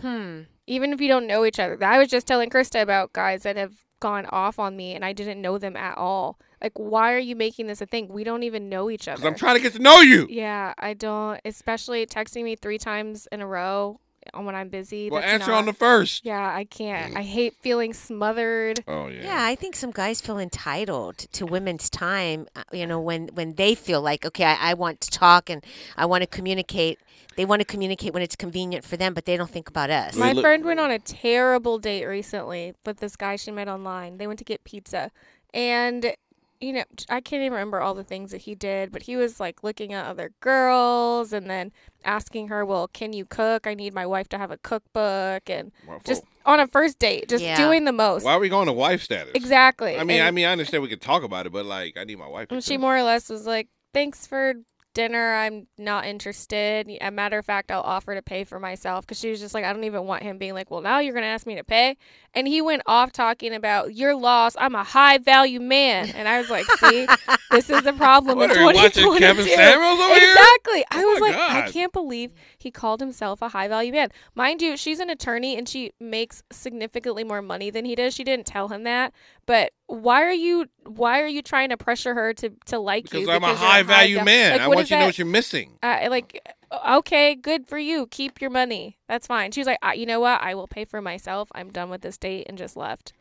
Hmm. 0.00 0.44
Even 0.66 0.94
if 0.94 1.02
you 1.02 1.08
don't 1.08 1.26
know 1.26 1.44
each 1.44 1.58
other. 1.58 1.76
I 1.84 1.98
was 1.98 2.08
just 2.08 2.26
telling 2.26 2.48
Crysta 2.48 2.80
about 2.80 3.12
guys 3.12 3.42
that 3.42 3.56
have 3.56 3.74
gone 4.00 4.24
off 4.30 4.58
on 4.58 4.74
me 4.74 4.94
and 4.94 5.04
I 5.04 5.12
didn't 5.12 5.42
know 5.42 5.58
them 5.58 5.76
at 5.76 5.98
all. 5.98 6.38
Like 6.62 6.72
why 6.76 7.12
are 7.12 7.18
you 7.18 7.36
making 7.36 7.66
this 7.66 7.80
a 7.80 7.86
thing? 7.86 8.08
We 8.08 8.24
don't 8.24 8.42
even 8.42 8.68
know 8.68 8.90
each 8.90 9.08
other. 9.08 9.16
Because 9.18 9.26
I'm 9.32 9.38
trying 9.38 9.56
to 9.56 9.60
get 9.62 9.72
to 9.74 9.78
know 9.78 10.00
you. 10.00 10.26
Yeah, 10.28 10.74
I 10.78 10.94
don't 10.94 11.40
especially 11.44 12.06
texting 12.06 12.44
me 12.44 12.56
3 12.56 12.78
times 12.78 13.28
in 13.30 13.40
a 13.40 13.46
row 13.46 14.00
on 14.34 14.44
when 14.44 14.54
I'm 14.54 14.68
busy. 14.68 15.08
Well, 15.08 15.22
answer 15.22 15.52
not- 15.52 15.58
on 15.58 15.64
the 15.66 15.72
first. 15.72 16.24
Yeah, 16.26 16.52
I 16.54 16.64
can't. 16.64 17.16
I 17.16 17.22
hate 17.22 17.54
feeling 17.62 17.94
smothered. 17.94 18.84
Oh 18.86 19.06
yeah. 19.06 19.22
Yeah, 19.22 19.44
I 19.44 19.54
think 19.54 19.74
some 19.76 19.90
guys 19.90 20.20
feel 20.20 20.38
entitled 20.38 21.16
to 21.32 21.46
women's 21.46 21.88
time. 21.88 22.46
uh, 22.56 22.62
You 22.72 22.86
know, 22.86 23.00
when 23.00 23.28
when 23.34 23.54
they 23.54 23.74
feel 23.74 24.02
like, 24.02 24.26
okay, 24.26 24.44
I, 24.44 24.70
I 24.72 24.74
want 24.74 25.00
to 25.02 25.10
talk 25.10 25.48
and 25.48 25.64
I 25.96 26.06
want 26.06 26.22
to 26.22 26.26
communicate. 26.26 26.98
They 27.36 27.44
want 27.44 27.60
to 27.60 27.64
communicate 27.64 28.12
when 28.12 28.22
it's 28.24 28.34
convenient 28.34 28.84
for 28.84 28.96
them, 28.96 29.14
but 29.14 29.24
they 29.24 29.36
don't 29.36 29.48
think 29.48 29.68
about 29.68 29.90
us. 29.90 30.16
My 30.16 30.34
friend 30.34 30.64
went 30.64 30.80
on 30.80 30.90
a 30.90 30.98
terrible 30.98 31.78
date 31.78 32.04
recently 32.04 32.74
with 32.84 32.98
this 32.98 33.14
guy 33.14 33.36
she 33.36 33.52
met 33.52 33.68
online. 33.68 34.18
They 34.18 34.26
went 34.26 34.40
to 34.40 34.44
get 34.44 34.64
pizza. 34.64 35.12
And, 35.54 36.14
you 36.60 36.72
know, 36.72 36.84
I 37.08 37.20
can't 37.20 37.40
even 37.42 37.52
remember 37.52 37.80
all 37.80 37.94
the 37.94 38.02
things 38.04 38.30
that 38.32 38.42
he 38.42 38.54
did, 38.54 38.90
but 38.90 39.02
he 39.02 39.16
was 39.16 39.38
like 39.38 39.62
looking 39.62 39.92
at 39.92 40.06
other 40.06 40.32
girls 40.40 41.32
and 41.32 41.48
then 41.48 41.72
asking 42.04 42.48
her, 42.48 42.64
Well, 42.64 42.88
can 42.88 43.12
you 43.12 43.24
cook? 43.24 43.66
I 43.66 43.74
need 43.74 43.94
my 43.94 44.06
wife 44.06 44.28
to 44.30 44.38
have 44.38 44.50
a 44.50 44.58
cookbook. 44.58 45.48
And 45.48 45.72
just 46.04 46.24
on 46.44 46.60
a 46.60 46.66
first 46.66 46.98
date, 46.98 47.28
just 47.28 47.44
Yeah. 47.44 47.56
doing 47.56 47.84
the 47.84 47.92
most. 47.92 48.24
Why 48.24 48.32
are 48.32 48.40
we 48.40 48.48
going 48.48 48.66
to 48.66 48.72
wife 48.72 49.02
status? 49.02 49.32
Exactly. 49.34 49.96
I 49.98 50.04
mean, 50.04 50.20
I 50.20 50.30
mean, 50.30 50.46
I 50.46 50.52
understand 50.52 50.82
we 50.82 50.88
could 50.88 51.00
talk 51.02 51.22
about 51.22 51.46
it, 51.46 51.52
but 51.52 51.64
like, 51.66 51.96
I 51.96 52.04
need 52.04 52.18
my 52.18 52.28
wife. 52.28 52.48
to 52.48 52.54
And 52.56 52.64
she 52.64 52.74
cook. 52.74 52.80
more 52.82 52.96
or 52.96 53.02
less 53.02 53.28
was 53.28 53.46
like, 53.46 53.68
Thanks 53.94 54.26
for 54.26 54.54
dinner. 54.94 55.34
I'm 55.34 55.66
not 55.78 56.06
interested. 56.06 56.90
A 57.00 57.10
matter 57.10 57.38
of 57.38 57.44
fact, 57.46 57.70
I'll 57.70 57.80
offer 57.82 58.14
to 58.14 58.22
pay 58.22 58.44
for 58.44 58.58
myself 58.58 59.06
because 59.06 59.18
she 59.18 59.30
was 59.30 59.40
just 59.40 59.54
like, 59.54 59.64
I 59.64 59.72
don't 59.72 59.84
even 59.84 60.04
want 60.04 60.22
him 60.22 60.38
being 60.38 60.54
like, 60.54 60.70
Well, 60.70 60.80
now 60.80 60.98
you're 60.98 61.12
going 61.14 61.22
to 61.22 61.28
ask 61.28 61.46
me 61.46 61.54
to 61.56 61.64
pay. 61.64 61.96
And 62.34 62.46
he 62.48 62.60
went 62.60 62.82
off 62.86 63.12
talking 63.12 63.54
about, 63.54 63.94
You're 63.94 64.14
lost. 64.16 64.56
I'm 64.60 64.74
a 64.74 64.84
high 64.84 65.18
value 65.18 65.60
man. 65.60 66.10
And 66.10 66.26
I 66.28 66.38
was 66.40 66.50
like, 66.50 66.66
See, 66.78 67.06
this 67.50 67.70
is 67.70 67.82
the 67.82 67.92
problem 67.92 68.38
What, 68.38 68.50
in 68.50 68.56
are 68.56 68.60
you 68.60 68.66
watching 68.66 69.04
2022. 69.04 69.18
Kevin 69.18 69.46
Samuels 69.46 70.00
over 70.00 70.14
here? 70.14 70.32
exactly. 70.32 70.84
I 70.90 71.02
Oh 71.02 71.06
was 71.08 71.20
like, 71.20 71.36
I 71.36 71.70
can't 71.70 71.92
believe 71.92 72.32
he 72.58 72.70
called 72.70 73.00
himself 73.00 73.40
a 73.42 73.48
high 73.50 73.68
value 73.68 73.92
man. 73.92 74.08
Mind 74.34 74.62
you, 74.62 74.76
she's 74.76 75.00
an 75.00 75.10
attorney 75.10 75.56
and 75.56 75.68
she 75.68 75.92
makes 76.00 76.42
significantly 76.50 77.24
more 77.24 77.42
money 77.42 77.70
than 77.70 77.84
he 77.84 77.94
does. 77.94 78.14
She 78.14 78.24
didn't 78.24 78.46
tell 78.46 78.68
him 78.68 78.84
that, 78.84 79.12
but 79.46 79.72
why 79.88 80.22
are 80.22 80.32
you 80.32 80.66
why 80.84 81.22
are 81.22 81.26
you 81.26 81.40
trying 81.40 81.70
to 81.70 81.76
pressure 81.78 82.14
her 82.14 82.34
to 82.34 82.50
to 82.66 82.78
like 82.78 83.04
Because 83.04 83.20
you? 83.20 83.26
Because 83.26 83.42
I'm 83.42 83.50
a 83.50 83.56
high 83.56 83.82
value 83.82 84.16
val- 84.16 84.24
man. 84.26 84.52
Like, 84.52 84.60
I 84.60 84.68
want 84.68 84.80
you 84.80 84.96
to 84.96 85.00
know 85.00 85.06
what 85.06 85.18
you're 85.18 85.26
missing. 85.26 85.78
Uh, 85.82 86.06
like, 86.10 86.46
okay, 86.88 87.34
good 87.34 87.66
for 87.66 87.78
you. 87.78 88.06
Keep 88.06 88.40
your 88.40 88.50
money. 88.50 88.98
That's 89.08 89.26
fine. 89.26 89.50
She 89.50 89.60
was 89.60 89.66
like, 89.66 89.78
uh, 89.82 89.92
you 89.92 90.04
know 90.04 90.20
what? 90.20 90.42
I 90.42 90.54
will 90.54 90.68
pay 90.68 90.84
for 90.84 91.00
myself. 91.00 91.48
I'm 91.54 91.70
done 91.70 91.88
with 91.88 92.02
this 92.02 92.18
date 92.18 92.46
and 92.48 92.58
just 92.58 92.76
left. 92.76 93.14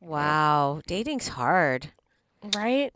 Wow, 0.00 0.80
dating's 0.86 1.28
hard. 1.28 1.92
Right? 2.56 2.92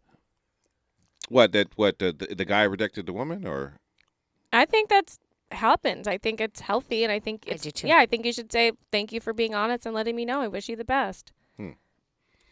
What 1.28 1.53
that? 1.53 1.69
What 1.77 2.01
the, 2.01 2.12
the 2.12 2.35
the 2.35 2.45
guy 2.45 2.65
rejected 2.65 3.07
the 3.07 3.12
woman, 3.12 3.47
or 3.47 3.74
I 4.53 4.65
think 4.65 4.89
that's 4.89 5.20
happens. 5.53 6.09
I 6.09 6.19
think 6.19 6.41
it's 6.41 6.61
healthy, 6.61 7.05
and 7.05 7.12
I 7.12 7.20
think 7.20 7.45
it's 7.47 7.70
too. 7.70 7.86
yeah. 7.86 7.99
I 7.99 8.07
think 8.07 8.27
you 8.27 8.32
should 8.32 8.51
say 8.51 8.73
thank 8.91 9.12
you 9.12 9.20
for 9.20 9.32
being 9.32 9.55
honest 9.55 9.86
and 9.86 9.95
letting 9.95 10.16
me 10.16 10.24
know. 10.24 10.41
I 10.41 10.49
wish 10.49 10.69
you 10.69 10.74
the 10.74 10.85
best. 10.85 11.32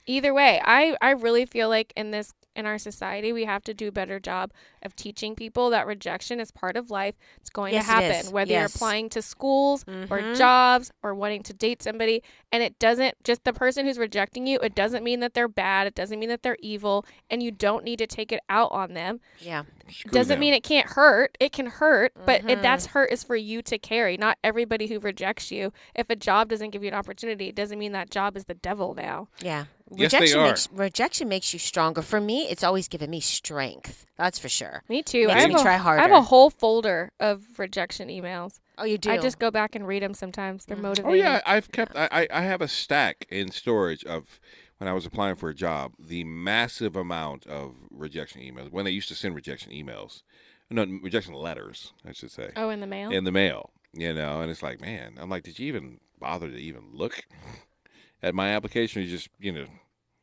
Either 0.07 0.35
way, 0.35 0.61
I 0.65 0.97
I 1.01 1.11
really 1.11 1.47
feel 1.47 1.69
like 1.69 1.93
in 1.97 2.11
this 2.11 2.35
in 2.55 2.67
our 2.67 2.77
society 2.77 3.33
we 3.33 3.47
have 3.47 3.63
to 3.65 3.73
do 3.73 3.89
a 3.89 3.93
better 3.93 4.21
job 4.21 4.53
of 4.83 4.95
teaching 4.95 5.35
people 5.35 5.71
that 5.71 5.87
rejection 5.87 6.39
is 6.39 6.51
part 6.51 6.77
of 6.77 6.91
life. 6.91 7.15
It's 7.41 7.49
going 7.49 7.73
Yes, 7.73 7.87
to 7.87 7.91
happen 7.93 8.31
whether 8.33 8.51
Yes. 8.51 8.59
you're 8.61 8.77
applying 8.77 9.09
to 9.11 9.23
schools 9.23 9.85
or 9.89 10.19
Mhm. 10.21 10.37
jobs 10.37 10.91
or 11.03 11.15
wanting 11.15 11.43
to 11.45 11.55
date 11.55 11.83
somebody 11.83 12.23
and 12.51 12.63
it 12.63 12.79
doesn't 12.79 13.15
just 13.25 13.45
the 13.45 13.55
person 13.55 13.87
who's 13.87 13.97
rejecting 13.97 14.47
you, 14.47 14.59
it 14.59 14.75
doesn't 14.75 15.03
mean 15.03 15.21
that 15.21 15.33
they're 15.33 15.49
bad, 15.49 15.87
it 15.87 15.95
doesn't 15.95 16.19
mean 16.19 16.29
that 16.29 16.43
they're 16.43 16.59
evil 16.61 17.07
and 17.31 17.43
you 17.43 17.51
don't 17.51 17.85
need 17.85 17.99
to 18.01 18.07
take 18.07 18.33
it 18.33 18.41
out 18.51 18.71
on 18.71 18.93
them 18.93 19.21
Yeah. 19.39 19.63
doesn't 20.11 20.39
mean 20.39 20.53
it 20.53 20.63
can't 20.63 20.91
hurt. 20.91 21.39
It 21.41 21.53
can 21.53 21.67
hurt, 21.67 22.13
but 22.27 22.43
it, 22.43 22.59
Mhm. 22.59 22.63
that's 22.63 22.87
hurt 22.87 23.11
is 23.11 23.25
for 23.25 23.37
you 23.37 23.63
to 23.63 23.79
carry. 23.79 24.19
Not 24.19 24.37
everybody 24.45 24.89
who 24.89 24.99
rejects 25.01 25.51
you. 25.51 25.73
If 25.95 26.11
a 26.11 26.17
job 26.17 26.51
doesn't 26.51 26.69
give 26.71 26.83
you 26.83 26.89
an 26.89 26.95
opportunity, 26.95 27.49
it 27.49 27.55
doesn't 27.55 27.79
mean 27.79 27.93
that 27.93 28.11
job 28.11 28.37
is 28.37 28.45
the 28.45 28.55
devil 28.55 28.93
now. 28.95 29.29
Yeah. 29.41 29.65
Yes, 29.97 30.13
they 30.13 30.19
rejection 30.19 30.41
are. 30.41 30.47
makes 30.49 30.69
rejection 30.73 31.29
makes 31.29 31.53
you 31.53 31.59
stronger. 31.59 32.03
For 32.03 32.21
me, 32.21 32.49
it's 32.49 32.65
always 32.65 32.89
given 32.89 33.11
me 33.11 33.21
strength. 33.21 34.07
That's 34.17 34.39
for 34.39 34.49
sure. 34.49 34.83
Me 34.89 35.03
too. 35.03 35.27
Makes 35.27 35.37
I 35.37 35.41
have, 35.41 35.49
me 35.49 35.55
a, 35.57 35.63
try 35.63 35.75
I 35.75 36.03
have 36.03 36.11
a 36.11 36.23
whole 36.23 36.51
folder 36.51 37.13
of 37.21 37.43
rejection 37.59 38.09
emails. 38.09 38.61
Oh, 38.79 38.85
you 38.85 38.99
do? 38.99 39.11
I 39.11 39.19
just 39.19 39.39
go 39.39 39.51
back 39.51 39.75
and 39.75 39.87
read 39.87 40.03
them 40.03 40.15
sometimes. 40.15 40.65
They're 40.65 40.77
mm. 40.77 40.83
motivating. 40.83 41.11
oh 41.11 41.15
yeah, 41.15 41.41
I've 41.47 41.71
kept. 41.73 41.97
I 41.97 42.09
I 42.11 42.29
I 42.31 42.43
have 42.43 42.61
a 42.61 42.69
stack 42.69 43.27
in 43.31 43.51
storage 43.51 44.05
of 44.05 44.41
when 44.79 44.89
I 44.89 44.93
was 44.95 45.07
applying 45.07 45.37
for 45.37 45.49
a 45.49 45.55
job. 45.55 45.93
The 45.99 46.25
massive 46.25 46.97
amount 46.97 47.47
of 47.47 47.75
rejection 47.91 48.41
emails 48.41 48.73
when 48.73 48.85
they 48.85 48.91
used 48.91 49.09
to 49.09 49.15
send 49.15 49.35
rejection 49.35 49.73
emails, 49.73 50.23
no 50.71 50.85
rejection 51.03 51.35
letters, 51.35 51.93
I 52.05 52.13
should 52.13 52.31
say. 52.31 52.51
Oh, 52.57 52.71
in 52.71 52.81
the 52.81 52.87
mail? 52.87 53.11
In 53.11 53.25
the 53.25 53.33
mail, 53.33 53.71
you 53.93 54.13
know, 54.13 54.41
and 54.41 54.51
it's 54.51 54.63
like, 54.63 54.81
man, 54.81 55.19
I'm 55.21 55.31
like, 55.31 55.45
did 55.45 55.59
you 55.59 55.69
even 55.69 56.01
bother 56.19 56.51
to 56.51 56.57
even 56.57 56.83
look 56.93 57.25
at 58.23 58.35
my 58.35 58.49
application? 58.49 59.03
You 59.03 59.09
just, 59.09 59.29
you 59.39 59.53
know, 59.53 59.67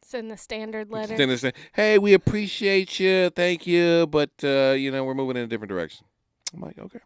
Send 0.10 0.32
the 0.32 0.38
standard 0.38 0.90
letter. 0.90 1.16
Then 1.16 1.30
it's, 1.30 1.46
hey, 1.74 2.00
we 2.00 2.14
appreciate 2.14 3.00
you, 3.00 3.30
thank 3.30 3.68
you, 3.68 4.08
but 4.08 4.32
uh, 4.44 4.72
you 4.72 4.90
know, 4.90 5.04
we're 5.04 5.14
moving 5.14 5.38
in 5.38 5.44
a 5.44 5.48
different 5.48 5.70
direction. 5.70 6.08
I'm 6.52 6.62
like, 6.62 6.80
okay. 6.80 6.98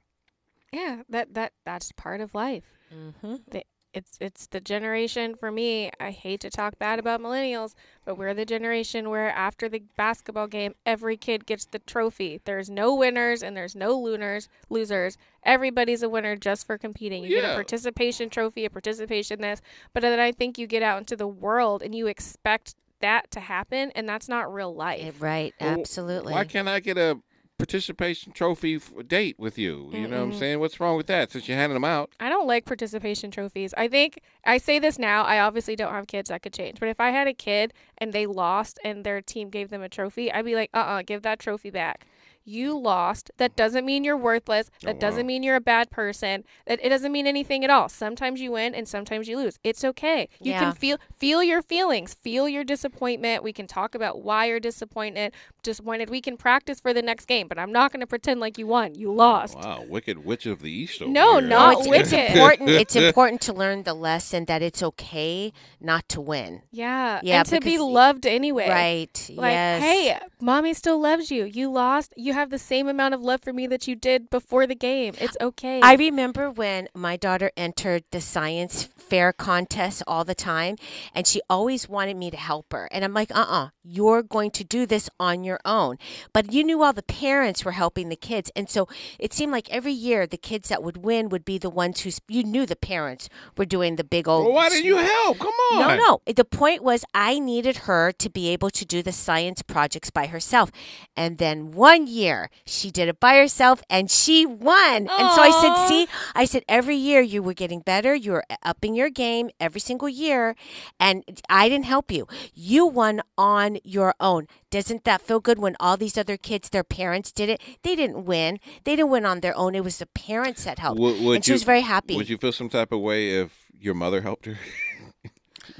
Yeah, 0.71 1.01
that 1.09 1.33
that 1.33 1.51
that's 1.65 1.91
part 1.91 2.21
of 2.21 2.33
life. 2.33 2.63
Mm-hmm. 2.95 3.35
The, 3.51 3.65
it's 3.93 4.17
it's 4.21 4.47
the 4.47 4.61
generation 4.61 5.35
for 5.35 5.51
me. 5.51 5.91
I 5.99 6.11
hate 6.11 6.39
to 6.39 6.49
talk 6.49 6.79
bad 6.79 6.97
about 6.97 7.19
millennials, 7.19 7.73
but 8.05 8.17
we're 8.17 8.33
the 8.33 8.45
generation 8.45 9.09
where 9.09 9.29
after 9.29 9.67
the 9.67 9.83
basketball 9.97 10.47
game, 10.47 10.73
every 10.85 11.17
kid 11.17 11.45
gets 11.45 11.65
the 11.65 11.79
trophy. 11.79 12.39
There's 12.45 12.69
no 12.69 12.95
winners 12.95 13.43
and 13.43 13.57
there's 13.57 13.75
no 13.75 13.99
lunars, 13.99 14.47
losers. 14.69 15.17
Everybody's 15.43 16.03
a 16.03 16.09
winner 16.09 16.37
just 16.37 16.65
for 16.65 16.77
competing. 16.77 17.25
You 17.25 17.41
get 17.41 17.51
a 17.51 17.53
participation 17.53 18.29
trophy, 18.29 18.63
a 18.63 18.69
participation 18.69 19.41
this, 19.41 19.61
but 19.93 20.01
then 20.01 20.21
I 20.21 20.31
think 20.31 20.57
you 20.57 20.67
get 20.67 20.83
out 20.83 20.99
into 20.99 21.17
the 21.17 21.27
world 21.27 21.83
and 21.83 21.93
you 21.93 22.07
expect 22.07 22.75
that 23.01 23.31
to 23.31 23.39
happen, 23.39 23.91
and 23.95 24.07
that's 24.07 24.29
not 24.29 24.53
real 24.53 24.73
life. 24.73 25.21
Right, 25.21 25.53
Well, 25.59 25.69
absolutely. 25.79 26.33
Why 26.33 26.45
can't 26.45 26.67
I 26.67 26.79
get 26.79 26.97
a 26.97 27.19
participation 27.59 28.33
trophy 28.33 28.79
date 29.07 29.37
with 29.39 29.57
you? 29.57 29.89
You 29.93 30.07
know 30.07 30.17
what 30.17 30.33
I'm 30.33 30.33
saying? 30.33 30.59
What's 30.59 30.79
wrong 30.79 30.97
with 30.97 31.07
that? 31.07 31.31
Since 31.31 31.47
you're 31.47 31.57
handing 31.57 31.75
them 31.75 31.85
out. 31.85 32.11
I 32.19 32.29
don't 32.29 32.47
like 32.47 32.65
participation 32.65 33.31
trophies. 33.31 33.73
I 33.77 33.87
think 33.87 34.19
I 34.45 34.57
say 34.57 34.79
this 34.79 34.99
now. 34.99 35.23
I 35.23 35.39
obviously 35.39 35.75
don't 35.75 35.93
have 35.93 36.07
kids. 36.07 36.29
That 36.29 36.41
could 36.41 36.53
change. 36.53 36.79
But 36.79 36.89
if 36.89 36.99
I 36.99 37.11
had 37.11 37.27
a 37.27 37.33
kid 37.33 37.73
and 37.97 38.11
they 38.11 38.25
lost 38.25 38.79
and 38.83 39.03
their 39.05 39.21
team 39.21 39.49
gave 39.49 39.69
them 39.69 39.81
a 39.81 39.89
trophy, 39.89 40.31
I'd 40.31 40.45
be 40.45 40.55
like, 40.55 40.71
uh 40.73 40.77
uh 40.77 41.01
give 41.05 41.21
that 41.21 41.39
trophy 41.39 41.69
back. 41.69 42.05
You 42.45 42.77
lost. 42.77 43.31
That 43.37 43.55
doesn't 43.55 43.85
mean 43.85 44.03
you're 44.03 44.17
worthless. 44.17 44.69
Oh, 44.83 44.87
that 44.87 44.99
doesn't 44.99 45.25
mean 45.25 45.43
you're 45.43 45.55
a 45.55 45.61
bad 45.61 45.89
person. 45.91 46.43
That 46.65 46.79
it 46.83 46.89
doesn't 46.89 47.11
mean 47.11 47.25
anything 47.27 47.63
at 47.63 47.69
all. 47.69 47.87
Sometimes 47.89 48.41
you 48.41 48.51
win 48.51 48.75
and 48.75 48.87
sometimes 48.87 49.27
you 49.27 49.37
lose. 49.37 49.59
It's 49.63 49.83
okay. 49.83 50.27
You 50.41 50.51
Yeah. 50.51 50.59
can 50.59 50.73
feel 50.73 50.97
feel 51.17 51.41
your 51.41 51.61
feelings. 51.61 52.13
Feel 52.13 52.49
your 52.49 52.63
disappointment. 52.63 53.43
We 53.43 53.53
can 53.53 53.67
talk 53.67 53.95
about 53.95 54.21
why 54.23 54.45
you're 54.45 54.59
disappointed. 54.59 55.33
Disappointed. 55.63 56.09
We 56.09 56.19
can 56.21 56.35
practice 56.35 56.79
for 56.81 56.93
the 56.93 57.01
next 57.01 57.25
game. 57.25 57.47
But 57.47 57.57
I'm 57.57 57.71
not 57.71 57.91
going 57.91 58.01
to 58.01 58.07
pretend 58.07 58.39
like 58.41 58.57
you 58.57 58.67
won. 58.67 58.95
You 58.95 59.11
oh, 59.11 59.13
lost. 59.13 59.55
Wow, 59.57 59.85
wicked 59.87 60.25
witch 60.25 60.45
of 60.45 60.61
the 60.61 60.71
east. 60.71 61.01
Over 61.01 61.11
No, 61.11 61.39
here. 61.39 61.47
not 61.47 61.77
it's, 61.79 61.87
wicked. 61.87 62.13
it's 62.13 62.33
important. 62.33 62.69
It's 62.83 62.95
important 62.97 63.39
to 63.41 63.53
learn 63.53 63.83
the 63.83 63.93
lesson 63.93 64.45
that 64.45 64.61
it's 64.61 64.83
okay 64.83 65.53
not 65.79 66.09
to 66.09 66.19
win. 66.19 66.63
Yeah, 66.71 67.21
Yeah, 67.23 67.39
and 67.39 67.47
to 67.47 67.61
be 67.61 67.77
loved 67.77 68.25
anyway. 68.25 68.67
Right, 68.69 69.29
Like, 69.33 69.51
yes. 69.51 69.81
hey, 69.83 70.17
mommy 70.41 70.73
still 70.73 70.99
loves 70.99 71.31
you. 71.31 71.45
You 71.45 71.71
lost. 71.71 72.13
You 72.17 72.32
you 72.33 72.39
have 72.39 72.49
the 72.49 72.57
same 72.57 72.87
amount 72.87 73.13
of 73.13 73.21
love 73.21 73.41
for 73.43 73.53
me 73.53 73.67
that 73.67 73.87
you 73.87 73.95
did 73.95 74.31
before 74.31 74.65
the 74.65 74.73
game. 74.73 75.13
It's 75.21 75.37
okay. 75.39 75.81
I 75.81 75.93
remember 75.93 76.49
when 76.49 76.89
my 76.95 77.15
daughter 77.15 77.51
entered 77.55 78.05
the 78.09 78.21
science 78.21 78.89
fair 78.97 79.31
contest 79.31 80.01
all 80.07 80.23
the 80.25 80.33
time, 80.33 80.75
and 81.13 81.27
she 81.27 81.39
always 81.47 81.87
wanted 81.87 82.17
me 82.17 82.31
to 82.31 82.37
help 82.37 82.73
her. 82.73 82.89
And 82.91 83.05
I'm 83.05 83.13
like, 83.13 83.29
uh 83.29 83.43
uh-uh, 83.43 83.65
uh, 83.65 83.69
you 83.83 84.07
are 84.07 84.23
going 84.23 84.49
to 84.51 84.63
do 84.63 84.87
this 84.87 85.09
on 85.19 85.43
your 85.43 85.59
own. 85.65 85.97
But 86.33 86.51
you 86.51 86.63
knew 86.63 86.81
all 86.81 86.93
the 86.93 87.03
parents 87.03 87.63
were 87.63 87.73
helping 87.73 88.09
the 88.09 88.15
kids. 88.15 88.49
And 88.55 88.67
so 88.69 88.87
it 89.19 89.33
seemed 89.33 89.51
like 89.51 89.69
every 89.69 89.91
year 89.91 90.25
the 90.25 90.37
kids 90.37 90.69
that 90.69 90.81
would 90.81 90.97
win 91.05 91.29
would 91.29 91.45
be 91.45 91.57
the 91.59 91.69
ones 91.69 92.01
who 92.01 92.11
you 92.27 92.43
knew 92.43 92.65
the 92.65 92.75
parents 92.75 93.29
were 93.57 93.65
doing 93.65 93.97
the 93.97 94.03
big 94.03 94.27
old. 94.27 94.45
Well, 94.45 94.55
why 94.55 94.69
didn't 94.69 94.85
you 94.85 94.97
help? 94.97 95.37
Come 95.37 95.53
on. 95.73 95.79
No, 95.79 95.95
no. 95.95 96.33
The 96.33 96.45
point 96.45 96.81
was 96.81 97.05
I 97.13 97.39
needed 97.39 97.77
her 97.89 98.11
to 98.13 98.29
be 98.29 98.49
able 98.49 98.71
to 98.71 98.85
do 98.85 99.03
the 99.03 99.11
science 99.11 99.61
projects 99.61 100.09
by 100.09 100.27
herself. 100.27 100.71
And 101.15 101.37
then 101.37 101.71
one 101.71 102.07
year 102.07 102.22
she 102.65 102.91
did 102.91 103.07
it 103.09 103.19
by 103.19 103.37
herself 103.37 103.81
and 103.89 104.09
she 104.09 104.45
won. 104.45 105.07
Aww. 105.07 105.19
And 105.19 105.31
so 105.31 105.41
I 105.41 105.51
said, 105.61 105.87
see, 105.87 106.07
I 106.35 106.45
said, 106.45 106.63
every 106.67 106.95
year 106.95 107.21
you 107.21 107.41
were 107.43 107.53
getting 107.53 107.79
better. 107.79 108.13
You 108.15 108.31
were 108.33 108.45
uh, 108.49 108.55
upping 108.63 108.95
your 108.95 109.09
game 109.09 109.49
every 109.59 109.81
single 109.81 110.09
year. 110.09 110.55
And 110.99 111.23
I 111.49 111.69
didn't 111.69 111.85
help 111.85 112.11
you. 112.11 112.27
You 112.53 112.85
won 112.85 113.21
on 113.37 113.77
your 113.83 114.13
own. 114.19 114.47
Doesn't 114.69 115.03
that 115.03 115.21
feel 115.21 115.39
good 115.39 115.59
when 115.59 115.75
all 115.79 115.97
these 115.97 116.17
other 116.17 116.37
kids, 116.37 116.69
their 116.69 116.83
parents 116.83 117.31
did 117.31 117.49
it? 117.49 117.61
They 117.83 117.95
didn't 117.95 118.25
win. 118.25 118.59
They 118.83 118.95
didn't 118.95 119.11
win 119.11 119.25
on 119.25 119.41
their 119.41 119.55
own. 119.55 119.75
It 119.75 119.83
was 119.83 119.97
the 119.99 120.07
parents 120.07 120.63
that 120.63 120.79
helped. 120.79 120.99
Would, 120.99 121.21
would 121.21 121.35
and 121.35 121.45
she 121.45 121.51
you, 121.51 121.55
was 121.55 121.63
very 121.63 121.81
happy. 121.81 122.15
Would 122.15 122.29
you 122.29 122.37
feel 122.37 122.51
some 122.51 122.69
type 122.69 122.91
of 122.91 122.99
way 122.99 123.29
if 123.29 123.67
your 123.79 123.93
mother 123.93 124.21
helped 124.21 124.45
her? 124.45 124.57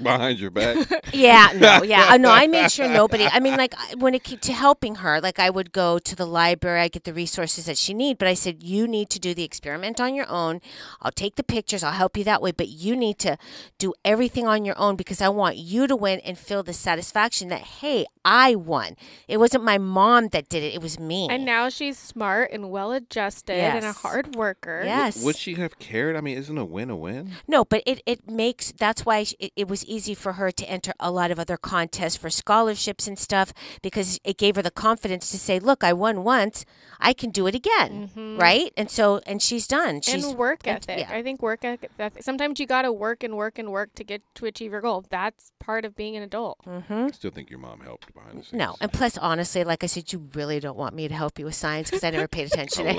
behind 0.02 0.38
your 0.38 0.50
back. 0.50 0.76
yeah, 1.12 1.52
no, 1.56 1.82
yeah, 1.82 2.08
uh, 2.10 2.16
no. 2.16 2.30
I 2.30 2.46
made 2.46 2.70
sure 2.70 2.88
nobody. 2.88 3.26
I 3.26 3.40
mean, 3.40 3.56
like 3.58 3.74
when 3.98 4.14
it 4.14 4.24
came 4.24 4.38
to 4.38 4.52
helping 4.52 4.96
her, 4.96 5.20
like 5.20 5.38
I 5.38 5.50
would 5.50 5.72
go 5.72 5.98
to 5.98 6.16
the 6.16 6.26
library, 6.26 6.80
I 6.80 6.88
get 6.88 7.04
the 7.04 7.12
resources 7.12 7.66
that 7.66 7.76
she 7.76 7.94
need, 7.94 8.18
but 8.18 8.28
I 8.28 8.34
said 8.34 8.62
you 8.62 8.86
need 8.86 9.10
to 9.10 9.18
do 9.18 9.34
the 9.34 9.44
experiment 9.44 10.00
on 10.00 10.14
your 10.14 10.28
own. 10.28 10.60
I'll 11.02 11.12
take 11.12 11.36
the 11.36 11.42
pictures, 11.42 11.82
I'll 11.82 11.92
help 11.92 12.16
you 12.16 12.24
that 12.24 12.42
way, 12.42 12.52
but 12.52 12.68
you 12.68 12.96
need 12.96 13.18
to 13.20 13.36
do 13.78 13.94
everything 14.04 14.46
on 14.46 14.64
your 14.64 14.78
own 14.78 14.96
because 14.96 15.20
I 15.20 15.28
want 15.28 15.56
you 15.56 15.86
to 15.86 15.96
win 15.96 16.20
and 16.20 16.38
feel 16.38 16.62
the 16.62 16.72
satisfaction 16.72 17.48
that 17.48 17.60
hey, 17.60 18.06
I 18.24 18.54
won. 18.54 18.96
It 19.28 19.38
wasn't 19.38 19.64
my 19.64 19.78
mom 19.78 20.28
that 20.28 20.48
did 20.48 20.62
it; 20.62 20.74
it 20.74 20.80
was 20.80 20.98
me. 20.98 21.28
And 21.30 21.44
now 21.44 21.68
she's 21.68 21.98
smart 21.98 22.50
and 22.52 22.70
well 22.70 22.92
adjusted 22.92 23.56
yes. 23.56 23.76
and 23.76 23.84
a 23.84 23.92
hard 23.92 24.34
worker. 24.36 24.82
Yes. 24.84 25.16
Would, 25.16 25.24
would 25.24 25.36
she 25.36 25.54
have 25.54 25.78
cared? 25.78 26.16
I 26.16 26.20
mean, 26.20 26.38
isn't 26.38 26.56
a 26.56 26.64
win 26.64 26.90
a 26.90 26.96
win? 26.96 27.32
No, 27.48 27.64
but 27.64 27.82
it 27.86 28.02
it 28.06 28.30
makes 28.30 28.72
that's 28.72 29.04
why 29.04 29.26
it, 29.38 29.52
it 29.56 29.68
was 29.68 29.73
easy 29.86 30.14
for 30.14 30.34
her 30.34 30.52
to 30.52 30.68
enter 30.68 30.92
a 31.00 31.10
lot 31.10 31.30
of 31.30 31.38
other 31.38 31.56
contests 31.56 32.16
for 32.16 32.28
scholarships 32.28 33.08
and 33.08 33.18
stuff 33.18 33.54
because 33.82 34.20
it 34.22 34.36
gave 34.36 34.56
her 34.56 34.62
the 34.62 34.70
confidence 34.70 35.30
to 35.30 35.38
say, 35.38 35.58
"Look, 35.58 35.82
I 35.82 35.94
won 35.94 36.22
once, 36.22 36.66
I 37.00 37.14
can 37.14 37.30
do 37.30 37.46
it 37.46 37.54
again." 37.54 38.10
Mm-hmm. 38.14 38.38
Right? 38.38 38.72
And 38.76 38.90
so 38.90 39.20
and 39.26 39.40
she's 39.40 39.66
done. 39.66 40.02
She's 40.02 40.24
and 40.24 40.36
work 40.38 40.66
ethic. 40.66 40.98
Yeah. 40.98 41.10
I 41.10 41.22
think 41.22 41.40
work 41.40 41.64
ethic. 41.64 41.90
Sometimes 42.20 42.60
you 42.60 42.66
got 42.66 42.82
to 42.82 42.92
work 42.92 43.24
and 43.24 43.36
work 43.36 43.58
and 43.58 43.72
work 43.72 43.94
to 43.94 44.04
get 44.04 44.22
to 44.34 44.46
achieve 44.46 44.72
your 44.72 44.82
goal. 44.82 45.04
That's 45.08 45.50
part 45.64 45.84
of 45.84 45.96
being 45.96 46.16
an 46.16 46.22
adult. 46.22 46.58
Mm-hmm. 46.66 47.06
I 47.06 47.10
still 47.12 47.30
think 47.30 47.48
your 47.50 47.58
mom 47.58 47.80
helped 47.80 48.12
behind 48.12 48.38
the 48.38 48.42
scenes. 48.42 48.52
No, 48.52 48.76
and 48.80 48.92
plus, 48.92 49.16
honestly, 49.16 49.64
like 49.64 49.82
I 49.82 49.86
said, 49.86 50.12
you 50.12 50.28
really 50.34 50.60
don't 50.60 50.76
want 50.76 50.94
me 50.94 51.08
to 51.08 51.14
help 51.14 51.38
you 51.38 51.46
with 51.46 51.54
science 51.54 51.90
because 51.90 52.04
I 52.04 52.10
never 52.10 52.28
paid 52.28 52.46
attention. 52.46 52.86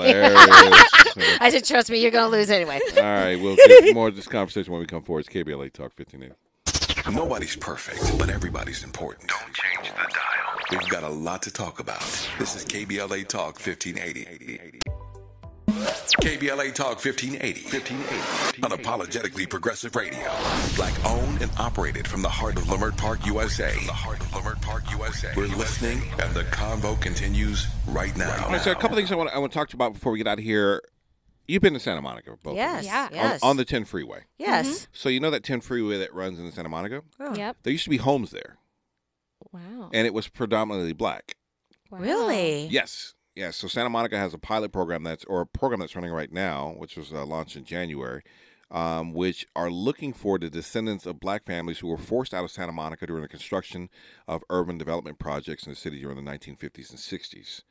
I 1.40 1.50
said, 1.50 1.64
trust 1.64 1.90
me, 1.90 2.00
you're 2.00 2.10
going 2.10 2.30
to 2.30 2.36
lose 2.36 2.50
anyway. 2.50 2.80
All 2.96 3.02
right, 3.02 3.36
we'll 3.36 3.56
get 3.56 3.94
more 3.94 4.08
of 4.08 4.16
this 4.16 4.28
conversation 4.28 4.72
when 4.72 4.80
we 4.80 4.86
come 4.86 5.02
forward. 5.02 5.20
It's 5.20 5.28
KBLA 5.28 5.72
Talk 5.72 5.94
15 5.94 6.20
Nobody's 7.12 7.54
perfect, 7.54 8.18
but 8.18 8.30
everybody's 8.30 8.82
important. 8.82 9.28
Don't 9.28 9.54
change 9.54 9.90
the 9.90 10.12
dial. 10.12 10.58
We've 10.72 10.88
got 10.88 11.04
a 11.04 11.08
lot 11.08 11.40
to 11.42 11.52
talk 11.52 11.78
about. 11.78 12.00
This 12.36 12.56
is 12.56 12.64
KBLA 12.64 13.28
Talk 13.28 13.60
1580. 13.64 14.80
KBLA 15.68 16.74
Talk 16.74 17.04
1580. 17.04 17.62
1580. 17.62 18.60
Unapologetically 18.62 19.48
progressive 19.48 19.94
radio. 19.94 20.18
Black 20.74 20.92
owned 21.04 21.42
and 21.42 21.50
operated 21.58 22.08
from 22.08 22.22
the 22.22 22.28
heart 22.28 22.56
of 22.56 22.64
Leimert 22.64 22.96
Park, 22.96 23.24
USA. 23.24 23.70
From 23.70 23.86
the 23.86 23.92
heart 23.92 24.20
of 24.20 24.26
Leimert 24.32 24.60
Park, 24.62 24.90
USA. 24.90 25.32
We're 25.36 25.46
listening, 25.46 26.02
and 26.20 26.34
the 26.34 26.42
convo 26.44 27.00
continues 27.00 27.68
right 27.86 28.16
now. 28.16 28.46
All 28.46 28.50
right, 28.50 28.60
so 28.60 28.72
a 28.72 28.74
couple 28.74 28.96
things 28.96 29.12
I 29.12 29.14
want, 29.14 29.30
I 29.30 29.38
want 29.38 29.52
to 29.52 29.58
talk 29.58 29.68
to 29.68 29.74
you 29.74 29.76
about 29.76 29.92
before 29.92 30.10
we 30.10 30.18
get 30.18 30.26
out 30.26 30.38
of 30.38 30.44
here. 30.44 30.82
You've 31.48 31.62
been 31.62 31.74
to 31.74 31.80
Santa 31.80 32.02
Monica, 32.02 32.36
both 32.42 32.56
yes, 32.56 32.84
yeah, 32.84 33.08
yes. 33.12 33.42
On, 33.42 33.50
on, 33.50 33.56
the 33.56 33.64
10 33.64 33.84
freeway. 33.84 34.24
Yes. 34.38 34.66
Mm-hmm. 34.66 34.84
So 34.92 35.08
you 35.08 35.20
know 35.20 35.30
that 35.30 35.44
10 35.44 35.60
freeway 35.60 35.98
that 35.98 36.12
runs 36.12 36.38
into 36.38 36.52
Santa 36.52 36.68
Monica? 36.68 37.02
Oh. 37.20 37.34
Yep. 37.34 37.58
There 37.62 37.72
used 37.72 37.84
to 37.84 37.90
be 37.90 37.98
homes 37.98 38.30
there. 38.30 38.58
Wow. 39.52 39.90
And 39.92 40.06
it 40.06 40.14
was 40.14 40.28
predominantly 40.28 40.92
black. 40.92 41.36
Wow. 41.90 41.98
Really? 41.98 42.66
Yes. 42.66 43.14
Yeah, 43.36 43.50
so 43.50 43.68
Santa 43.68 43.90
Monica 43.90 44.16
has 44.16 44.32
a 44.32 44.38
pilot 44.38 44.72
program 44.72 45.02
that's 45.02 45.24
or 45.26 45.42
a 45.42 45.46
program 45.46 45.80
that's 45.80 45.94
running 45.94 46.10
right 46.10 46.32
now, 46.32 46.74
which 46.78 46.96
was 46.96 47.12
uh, 47.12 47.24
launched 47.26 47.54
in 47.54 47.64
January, 47.64 48.22
um, 48.70 49.12
which 49.12 49.46
are 49.54 49.70
looking 49.70 50.14
for 50.14 50.38
the 50.38 50.48
descendants 50.48 51.04
of 51.04 51.20
black 51.20 51.44
families 51.44 51.78
who 51.78 51.88
were 51.88 51.98
forced 51.98 52.32
out 52.32 52.44
of 52.44 52.50
Santa 52.50 52.72
Monica 52.72 53.06
during 53.06 53.22
the 53.22 53.28
construction 53.28 53.90
of 54.26 54.42
urban 54.48 54.78
development 54.78 55.18
projects 55.18 55.66
in 55.66 55.72
the 55.72 55.76
city 55.76 56.00
during 56.00 56.16
the 56.16 56.30
1950s 56.30 56.90
and 56.90 56.98
60s. 56.98 57.62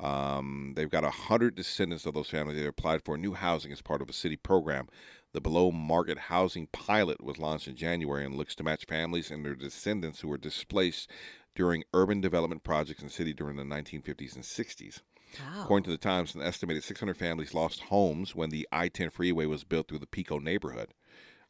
Um, 0.00 0.72
they've 0.76 0.90
got 0.90 1.04
100 1.04 1.54
descendants 1.54 2.06
of 2.06 2.14
those 2.14 2.30
families 2.30 2.58
that 2.58 2.66
applied 2.66 3.04
for 3.04 3.18
new 3.18 3.34
housing 3.34 3.70
as 3.70 3.82
part 3.82 4.00
of 4.00 4.08
a 4.08 4.14
city 4.14 4.36
program. 4.36 4.88
The 5.32 5.40
below 5.40 5.70
market 5.70 6.18
housing 6.18 6.68
pilot 6.68 7.22
was 7.22 7.38
launched 7.38 7.68
in 7.68 7.76
January 7.76 8.24
and 8.24 8.34
looks 8.34 8.54
to 8.56 8.64
match 8.64 8.86
families 8.86 9.30
and 9.30 9.44
their 9.44 9.54
descendants 9.54 10.20
who 10.20 10.28
were 10.28 10.38
displaced 10.38 11.10
during 11.54 11.84
urban 11.92 12.20
development 12.20 12.64
projects 12.64 13.00
in 13.00 13.08
the 13.08 13.12
city 13.12 13.34
during 13.34 13.56
the 13.56 13.62
1950s 13.62 14.34
and 14.34 14.44
60s. 14.44 15.02
Wow. 15.38 15.62
According 15.62 15.84
to 15.84 15.90
the 15.90 15.98
Times, 15.98 16.34
an 16.34 16.42
estimated 16.42 16.82
600 16.82 17.16
families 17.16 17.54
lost 17.54 17.80
homes 17.82 18.34
when 18.34 18.50
the 18.50 18.66
I 18.72 18.88
10 18.88 19.10
freeway 19.10 19.46
was 19.46 19.64
built 19.64 19.88
through 19.88 19.98
the 19.98 20.06
Pico 20.06 20.38
neighborhood. 20.38 20.94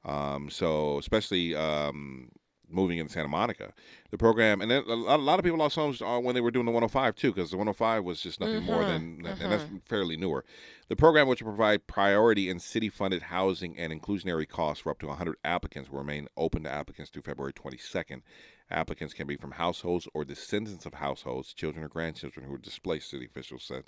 Um, 0.05 0.51
so, 0.51 0.99
especially 0.99 1.55
um, 1.55 2.31
moving 2.71 2.99
into 2.99 3.13
Santa 3.13 3.29
Monica. 3.29 3.73
The 4.11 4.19
program, 4.19 4.61
and 4.61 4.71
then 4.71 4.83
a 4.87 4.95
lot, 4.95 5.21
a 5.21 5.23
lot 5.23 5.39
of 5.39 5.45
people 5.45 5.59
lost 5.59 5.77
homes 5.77 6.03
uh, 6.03 6.19
when 6.19 6.35
they 6.35 6.41
were 6.41 6.51
doing 6.51 6.67
the 6.67 6.73
105 6.73 7.15
too, 7.15 7.33
because 7.33 7.51
the 7.51 7.57
105 7.57 8.05
was 8.05 8.21
just 8.21 8.41
nothing 8.41 8.57
mm-hmm, 8.57 8.67
more 8.67 8.85
than, 8.85 9.19
mm-hmm. 9.19 9.27
and 9.27 9.53
that's 9.53 9.65
mm-hmm. 9.65 9.77
fairly 9.87 10.17
newer. 10.17 10.45
The 10.89 10.97
program, 10.97 11.29
which 11.29 11.43
will 11.43 11.53
provide 11.53 11.87
priority 11.87 12.49
in 12.49 12.59
city-funded 12.59 13.23
housing 13.23 13.79
and 13.79 13.93
inclusionary 13.93 14.49
costs 14.49 14.83
for 14.83 14.91
up 14.91 14.99
to 15.01 15.07
100 15.07 15.37
applicants, 15.45 15.91
will 15.91 15.99
remain 15.99 16.29
open 16.37 16.65
to 16.65 16.71
applicants 16.71 17.11
through 17.11 17.23
February 17.23 17.53
22nd. 17.53 18.23
Applicants 18.71 19.15
can 19.15 19.27
be 19.27 19.37
from 19.37 19.53
households 19.53 20.07
or 20.15 20.25
descendants 20.25 20.87
of 20.87 20.95
households, 20.95 21.53
children 21.53 21.85
or 21.85 21.89
grandchildren 21.89 22.47
who 22.47 22.53
were 22.53 22.59
displaced, 22.59 23.11
city 23.11 23.27
officials 23.27 23.65
said. 23.65 23.85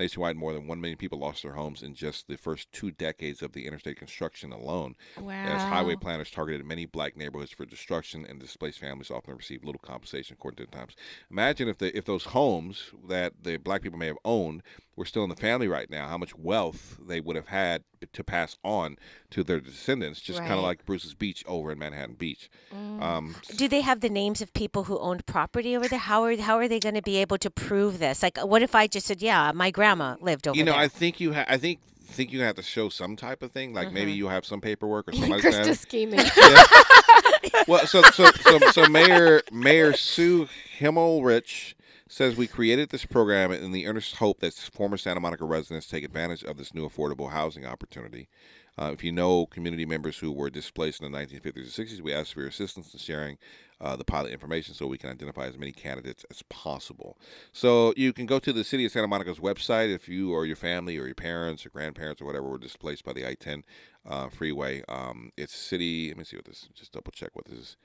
Nationwide, 0.00 0.36
more 0.36 0.52
than 0.52 0.66
1 0.66 0.80
million 0.80 0.96
people 0.96 1.18
lost 1.18 1.42
their 1.42 1.52
homes 1.52 1.82
in 1.82 1.94
just 1.94 2.26
the 2.26 2.36
first 2.36 2.72
two 2.72 2.90
decades 2.90 3.42
of 3.42 3.52
the 3.52 3.66
interstate 3.66 3.98
construction 3.98 4.50
alone. 4.52 4.96
Wow. 5.20 5.32
As 5.32 5.62
highway 5.62 5.94
planners 5.94 6.30
targeted 6.30 6.64
many 6.64 6.86
black 6.86 7.16
neighborhoods 7.16 7.52
for 7.52 7.66
destruction, 7.66 8.24
and 8.26 8.40
displaced 8.40 8.78
families 8.78 9.10
often 9.10 9.36
received 9.36 9.64
little 9.64 9.80
compensation, 9.80 10.34
according 10.38 10.64
to 10.64 10.70
the 10.70 10.76
Times. 10.76 10.96
Imagine 11.30 11.68
if 11.68 11.78
the 11.78 11.96
if 11.96 12.04
those 12.06 12.24
homes 12.24 12.90
that 13.08 13.34
the 13.42 13.58
black 13.58 13.82
people 13.82 13.98
may 13.98 14.06
have 14.06 14.16
owned 14.24 14.62
were 15.00 15.06
still 15.06 15.24
in 15.24 15.30
the 15.30 15.36
family 15.36 15.66
right 15.66 15.88
now, 15.88 16.06
how 16.06 16.18
much 16.18 16.36
wealth 16.36 16.98
they 17.00 17.20
would 17.22 17.34
have 17.34 17.46
had 17.46 17.82
to 18.12 18.22
pass 18.22 18.58
on 18.62 18.98
to 19.30 19.42
their 19.42 19.58
descendants, 19.58 20.20
just 20.20 20.38
right. 20.38 20.46
kind 20.46 20.58
of 20.58 20.64
like 20.64 20.84
Bruce's 20.84 21.14
Beach 21.14 21.42
over 21.46 21.72
in 21.72 21.78
Manhattan 21.78 22.16
Beach. 22.16 22.50
Mm. 22.70 23.00
Um, 23.00 23.36
Do 23.56 23.66
they 23.66 23.80
have 23.80 24.00
the 24.00 24.10
names 24.10 24.42
of 24.42 24.52
people 24.52 24.84
who 24.84 24.98
owned 24.98 25.24
property 25.24 25.74
over 25.74 25.88
there? 25.88 25.98
How 25.98 26.22
are 26.24 26.36
how 26.36 26.58
are 26.58 26.68
they 26.68 26.78
going 26.78 26.96
to 26.96 27.02
be 27.02 27.16
able 27.16 27.38
to 27.38 27.50
prove 27.50 27.98
this? 27.98 28.22
Like, 28.22 28.36
what 28.44 28.60
if 28.60 28.74
I 28.74 28.86
just 28.86 29.06
said, 29.06 29.22
"Yeah, 29.22 29.52
my 29.54 29.70
grandma 29.70 30.16
lived 30.20 30.46
over 30.46 30.54
there"? 30.54 30.58
You 30.58 30.64
know, 30.66 30.72
there. 30.72 30.82
I 30.82 30.88
think 30.88 31.18
you 31.18 31.32
ha- 31.32 31.46
I 31.48 31.56
think 31.56 31.80
think 32.04 32.30
you 32.30 32.42
have 32.42 32.56
to 32.56 32.62
show 32.62 32.90
some 32.90 33.16
type 33.16 33.42
of 33.42 33.52
thing, 33.52 33.72
like 33.72 33.86
mm-hmm. 33.86 33.94
maybe 33.94 34.12
you 34.12 34.28
have 34.28 34.44
some 34.44 34.60
paperwork 34.60 35.08
or 35.08 35.12
something 35.14 35.30
like 35.30 35.42
that. 35.42 35.78
scheming. 35.78 36.20
Yeah. 36.36 37.62
well, 37.66 37.86
so, 37.86 38.02
so 38.02 38.30
so 38.32 38.58
so 38.70 38.86
Mayor 38.88 39.40
Mayor 39.50 39.94
Sue 39.94 40.46
Himmelrich 40.78 41.72
says 42.10 42.36
we 42.36 42.48
created 42.48 42.88
this 42.88 43.06
program 43.06 43.52
in 43.52 43.70
the 43.70 43.86
earnest 43.86 44.16
hope 44.16 44.40
that 44.40 44.52
former 44.52 44.96
Santa 44.96 45.20
Monica 45.20 45.44
residents 45.44 45.86
take 45.86 46.02
advantage 46.02 46.42
of 46.42 46.56
this 46.56 46.74
new 46.74 46.88
affordable 46.88 47.30
housing 47.30 47.64
opportunity. 47.64 48.28
Uh, 48.76 48.90
if 48.92 49.04
you 49.04 49.12
know 49.12 49.46
community 49.46 49.86
members 49.86 50.18
who 50.18 50.32
were 50.32 50.50
displaced 50.50 51.00
in 51.00 51.10
the 51.10 51.16
1950s 51.16 51.78
and 51.78 51.88
60s, 51.88 52.00
we 52.00 52.12
ask 52.12 52.34
for 52.34 52.40
your 52.40 52.48
assistance 52.48 52.92
in 52.92 52.98
sharing 52.98 53.38
uh, 53.80 53.94
the 53.94 54.04
pilot 54.04 54.32
information 54.32 54.74
so 54.74 54.88
we 54.88 54.98
can 54.98 55.08
identify 55.08 55.46
as 55.46 55.56
many 55.56 55.70
candidates 55.70 56.24
as 56.30 56.42
possible. 56.48 57.16
So 57.52 57.94
you 57.96 58.12
can 58.12 58.26
go 58.26 58.40
to 58.40 58.52
the 58.52 58.64
City 58.64 58.84
of 58.84 58.90
Santa 58.90 59.06
Monica's 59.06 59.38
website 59.38 59.94
if 59.94 60.08
you 60.08 60.32
or 60.32 60.46
your 60.46 60.56
family 60.56 60.98
or 60.98 61.06
your 61.06 61.14
parents 61.14 61.64
or 61.64 61.70
grandparents 61.70 62.20
or 62.20 62.24
whatever 62.24 62.48
were 62.48 62.58
displaced 62.58 63.04
by 63.04 63.12
the 63.12 63.24
I-10 63.24 63.62
uh, 64.08 64.28
freeway. 64.30 64.82
Um, 64.88 65.30
it's 65.36 65.54
city. 65.54 66.08
Let 66.08 66.18
me 66.18 66.24
see 66.24 66.36
what 66.36 66.46
this. 66.46 66.68
Just 66.74 66.92
double 66.92 67.12
check 67.12 67.30
what 67.34 67.44
this 67.44 67.58
is 67.58 67.76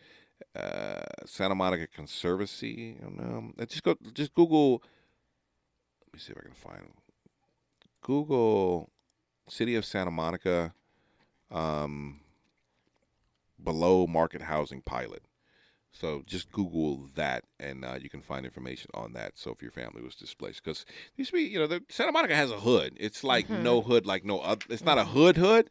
uh, 0.55 1.01
Santa 1.25 1.55
Monica 1.55 1.87
Conservancy. 1.87 2.97
Um, 3.05 3.53
just 3.67 3.83
go, 3.83 3.95
just 4.13 4.33
Google. 4.33 4.81
Let 6.01 6.13
me 6.13 6.19
see 6.19 6.31
if 6.31 6.37
I 6.37 6.43
can 6.43 6.53
find. 6.53 6.91
Google 8.01 8.89
City 9.47 9.75
of 9.75 9.85
Santa 9.85 10.11
Monica 10.11 10.73
um, 11.51 12.19
below 13.61 14.07
market 14.07 14.43
housing 14.43 14.81
pilot. 14.81 15.23
So 15.91 16.23
just 16.25 16.51
Google 16.51 17.07
that, 17.15 17.45
and 17.57 17.85
uh, 17.85 17.95
you 18.01 18.09
can 18.09 18.21
find 18.21 18.45
information 18.45 18.91
on 18.93 19.13
that. 19.13 19.37
So 19.37 19.51
if 19.51 19.61
your 19.61 19.71
family 19.71 20.01
was 20.01 20.13
displaced, 20.15 20.61
because 20.61 20.85
used 21.15 21.31
to 21.31 21.37
be, 21.37 21.43
you 21.43 21.57
know, 21.57 21.67
the, 21.67 21.83
Santa 21.87 22.11
Monica 22.11 22.35
has 22.35 22.51
a 22.51 22.59
hood. 22.59 22.97
It's 22.99 23.23
like 23.23 23.47
Mhm. 23.47 23.61
no 23.61 23.81
hood, 23.81 24.05
like 24.05 24.25
no 24.25 24.39
other. 24.39 24.65
It's 24.69 24.83
not 24.83 24.97
a 24.97 25.05
hood 25.05 25.37
hood, 25.37 25.69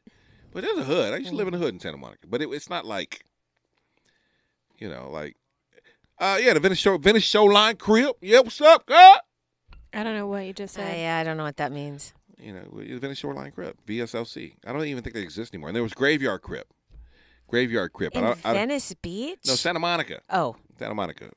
but 0.50 0.62
there's 0.64 0.78
a 0.78 0.84
hood. 0.84 1.12
I 1.12 1.18
used 1.18 1.30
to 1.30 1.36
live 1.36 1.48
in 1.48 1.54
a 1.54 1.58
hood 1.58 1.74
in 1.74 1.80
Santa 1.80 1.98
Monica, 1.98 2.26
but 2.26 2.40
it, 2.40 2.48
it's 2.48 2.70
not 2.70 2.86
like, 2.86 3.26
you 4.84 4.90
know, 4.90 5.08
like, 5.10 5.34
uh, 6.18 6.38
yeah, 6.40 6.52
the 6.52 6.60
Venice 6.60 6.78
show, 6.78 6.98
Venice 6.98 7.22
show 7.24 7.44
line 7.44 7.76
crib. 7.76 8.14
Yeah, 8.20 8.40
what's 8.40 8.60
up, 8.60 8.84
girl? 8.84 9.16
I 9.94 10.02
don't 10.04 10.14
know 10.14 10.26
what 10.26 10.44
you 10.44 10.52
just 10.52 10.78
Uh, 10.78 10.82
said. 10.82 10.98
yeah, 10.98 11.18
I 11.18 11.24
don't 11.24 11.38
know 11.38 11.44
what 11.44 11.56
that 11.56 11.72
means. 11.72 12.12
You 12.38 12.52
know, 12.52 12.64
the 12.76 12.98
Venice 12.98 13.18
Shoreline 13.18 13.52
Crip, 13.52 13.78
VSLC. 13.86 14.56
I 14.66 14.72
don't 14.72 14.84
even 14.84 15.02
think 15.02 15.14
they 15.14 15.22
exist 15.22 15.54
anymore. 15.54 15.70
And 15.70 15.76
there 15.76 15.82
was 15.84 15.94
Graveyard 15.94 16.42
Crip, 16.42 16.66
Graveyard 17.48 17.92
Crip. 17.94 18.14
I 18.14 18.18
In 18.18 18.24
don't- 18.24 18.38
I 18.44 18.52
don't- 18.52 18.68
Venice 18.68 18.92
Beach? 19.00 19.38
No, 19.46 19.54
Santa 19.54 19.78
Monica. 19.78 20.20
Oh. 20.28 20.56
Santa 20.78 20.94
Monica. 20.94 21.30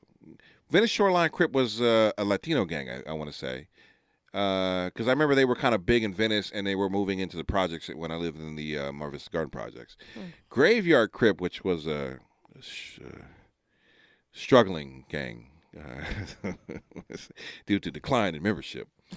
Venice 0.70 0.90
Shoreline 0.90 1.30
Crip 1.30 1.52
was 1.52 1.80
uh, 1.80 2.10
a 2.18 2.24
Latino 2.24 2.64
gang, 2.66 2.90
I, 2.90 3.02
I 3.08 3.12
want 3.14 3.30
to 3.32 3.36
say. 3.36 3.68
Because 4.32 5.06
I 5.06 5.10
remember 5.10 5.34
they 5.34 5.46
were 5.46 5.54
kind 5.56 5.74
of 5.74 5.86
big 5.86 6.02
in 6.04 6.12
Venice 6.12 6.50
and 6.50 6.66
they 6.66 6.74
were 6.74 6.90
moving 6.90 7.20
into 7.20 7.36
the 7.38 7.44
projects 7.44 7.88
when 7.88 8.10
I 8.12 8.16
lived 8.16 8.38
in 8.38 8.56
the 8.56 8.76
uh, 8.78 8.92
Mar 8.92 9.10
Vista 9.10 9.30
Garden 9.30 9.50
projects. 9.50 9.96
Hmm. 10.14 10.20
Graveyard 10.50 11.12
Crip, 11.12 11.40
which 11.40 11.64
was 11.64 11.86
a, 11.86 12.18
a 12.54 12.58
uh, 12.58 13.08
struggling 14.32 15.04
gang 15.08 15.46
uh, 15.78 16.52
due 17.66 17.78
to 17.78 17.90
decline 17.90 18.34
in 18.34 18.42
membership. 18.42 18.88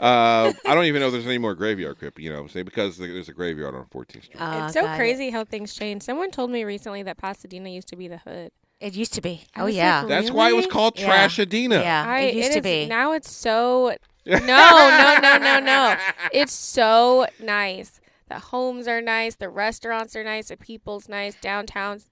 uh, 0.00 0.52
I 0.64 0.74
don't 0.74 0.84
even 0.84 1.00
know 1.00 1.06
if 1.08 1.12
there's 1.12 1.26
any 1.26 1.38
more 1.38 1.54
Graveyard 1.54 1.98
Crip, 1.98 2.18
you 2.18 2.30
know 2.30 2.36
what 2.36 2.42
I'm 2.42 2.48
saying? 2.50 2.64
Because 2.66 2.98
there's 2.98 3.28
a 3.28 3.32
graveyard 3.32 3.74
on 3.74 3.84
14th 3.86 4.10
Street. 4.24 4.36
Ah, 4.38 4.64
it's 4.66 4.74
so 4.74 4.86
crazy 4.96 5.30
how 5.30 5.44
things 5.44 5.74
change. 5.74 6.02
Someone 6.02 6.30
told 6.30 6.50
me 6.50 6.64
recently 6.64 7.02
that 7.04 7.16
Pasadena 7.18 7.68
used 7.70 7.88
to 7.88 7.96
be 7.96 8.08
the 8.08 8.18
hood. 8.18 8.50
It 8.80 8.94
used 8.94 9.14
to 9.14 9.20
be. 9.20 9.44
I 9.54 9.60
Oh, 9.62 9.66
yeah. 9.66 10.00
like, 10.00 10.08
That's 10.08 10.30
why 10.32 10.50
it 10.50 10.56
was 10.56 10.66
called 10.66 10.98
Yeah. 10.98 11.26
Trashadena. 11.28 11.80
Yeah, 11.82 12.04
I, 12.06 12.20
it 12.22 12.34
used 12.34 12.52
to 12.52 12.58
is- 12.58 12.62
be. 12.64 12.86
Now 12.86 13.12
it's 13.12 13.30
so. 13.30 13.94
No, 14.24 14.36
no, 14.38 15.18
no, 15.20 15.38
no, 15.38 15.58
no. 15.58 15.96
It's 16.32 16.52
so 16.52 17.26
nice. 17.40 18.00
The 18.32 18.38
homes 18.38 18.88
are 18.88 19.02
nice. 19.02 19.34
The 19.34 19.50
restaurants 19.50 20.16
are 20.16 20.24
nice. 20.24 20.48
The 20.48 20.56
people's 20.56 21.06
nice. 21.08 21.34
Downtown's. 21.34 22.06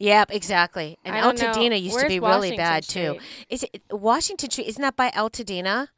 Yep, 0.00 0.30
exactly. 0.32 0.98
And 1.04 1.14
I 1.14 1.20
know. 1.20 1.32
Altadena 1.32 1.80
used 1.80 1.94
to 1.96 2.02
Where's 2.02 2.08
be 2.08 2.20
really 2.20 2.50
Washington 2.50 2.56
bad 2.56 2.82
too. 2.82 3.18
Is 3.48 3.64
it 3.72 3.82
Washington 3.90 4.50
Street? 4.50 4.66
Isn't 4.68 4.82
that 4.82 4.96
by 4.96 5.10
Altadena? 5.10 5.88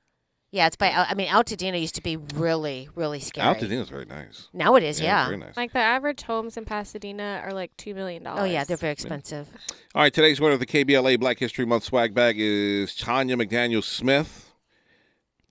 Yeah, 0.53 0.67
it's 0.67 0.77
by. 0.77 0.91
Al- 0.91 1.07
I 1.09 1.15
mean, 1.15 1.29
Altadena 1.29 1.81
used 1.81 1.95
to 1.95 2.03
be 2.03 2.17
really, 2.17 2.89
really 2.95 3.21
scary. 3.21 3.47
Altadena's 3.47 3.89
very 3.89 4.05
nice. 4.05 4.49
Now 4.53 4.75
it 4.75 4.83
is, 4.83 5.01
Yeah, 5.01 5.07
yeah. 5.07 5.25
very 5.27 5.37
nice. 5.39 5.57
Like 5.57 5.73
the 5.73 5.79
average 5.79 6.23
homes 6.23 6.57
in 6.57 6.65
Pasadena 6.67 7.41
are 7.45 7.53
like 7.53 7.75
two 7.79 7.95
million 7.95 8.25
dollars. 8.25 8.43
Oh 8.43 8.45
yeah, 8.45 8.65
they're 8.65 8.77
very 8.77 8.93
expensive. 8.93 9.49
All 9.95 10.03
right, 10.03 10.13
today's 10.13 10.41
winner 10.41 10.55
of 10.55 10.61
the 10.61 10.67
KBLA 10.67 11.19
Black 11.21 11.39
History 11.39 11.65
Month 11.65 11.85
swag 11.85 12.13
bag 12.15 12.37
is 12.39 12.95
Tanya 12.95 13.37
McDaniel 13.37 13.83
Smith. 13.85 14.53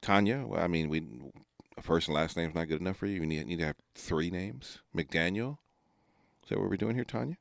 Tanya, 0.02 0.46
well, 0.46 0.62
I 0.62 0.68
mean, 0.68 0.90
we 0.90 1.02
first 1.82 2.08
and 2.08 2.16
last 2.16 2.38
name's 2.38 2.56
not 2.56 2.68
good 2.68 2.82
enough 2.82 2.98
for 2.98 3.06
you. 3.06 3.22
You 3.22 3.26
need, 3.26 3.46
need 3.48 3.60
to 3.60 3.66
have 3.66 3.76
three 3.96 4.30
names. 4.30 4.80
McDaniel. 4.96 5.58
Is 6.44 6.50
that 6.50 6.60
what 6.60 6.70
we're 6.70 6.78
doing 6.78 6.96
here, 6.96 7.04
Tanya? 7.04 7.38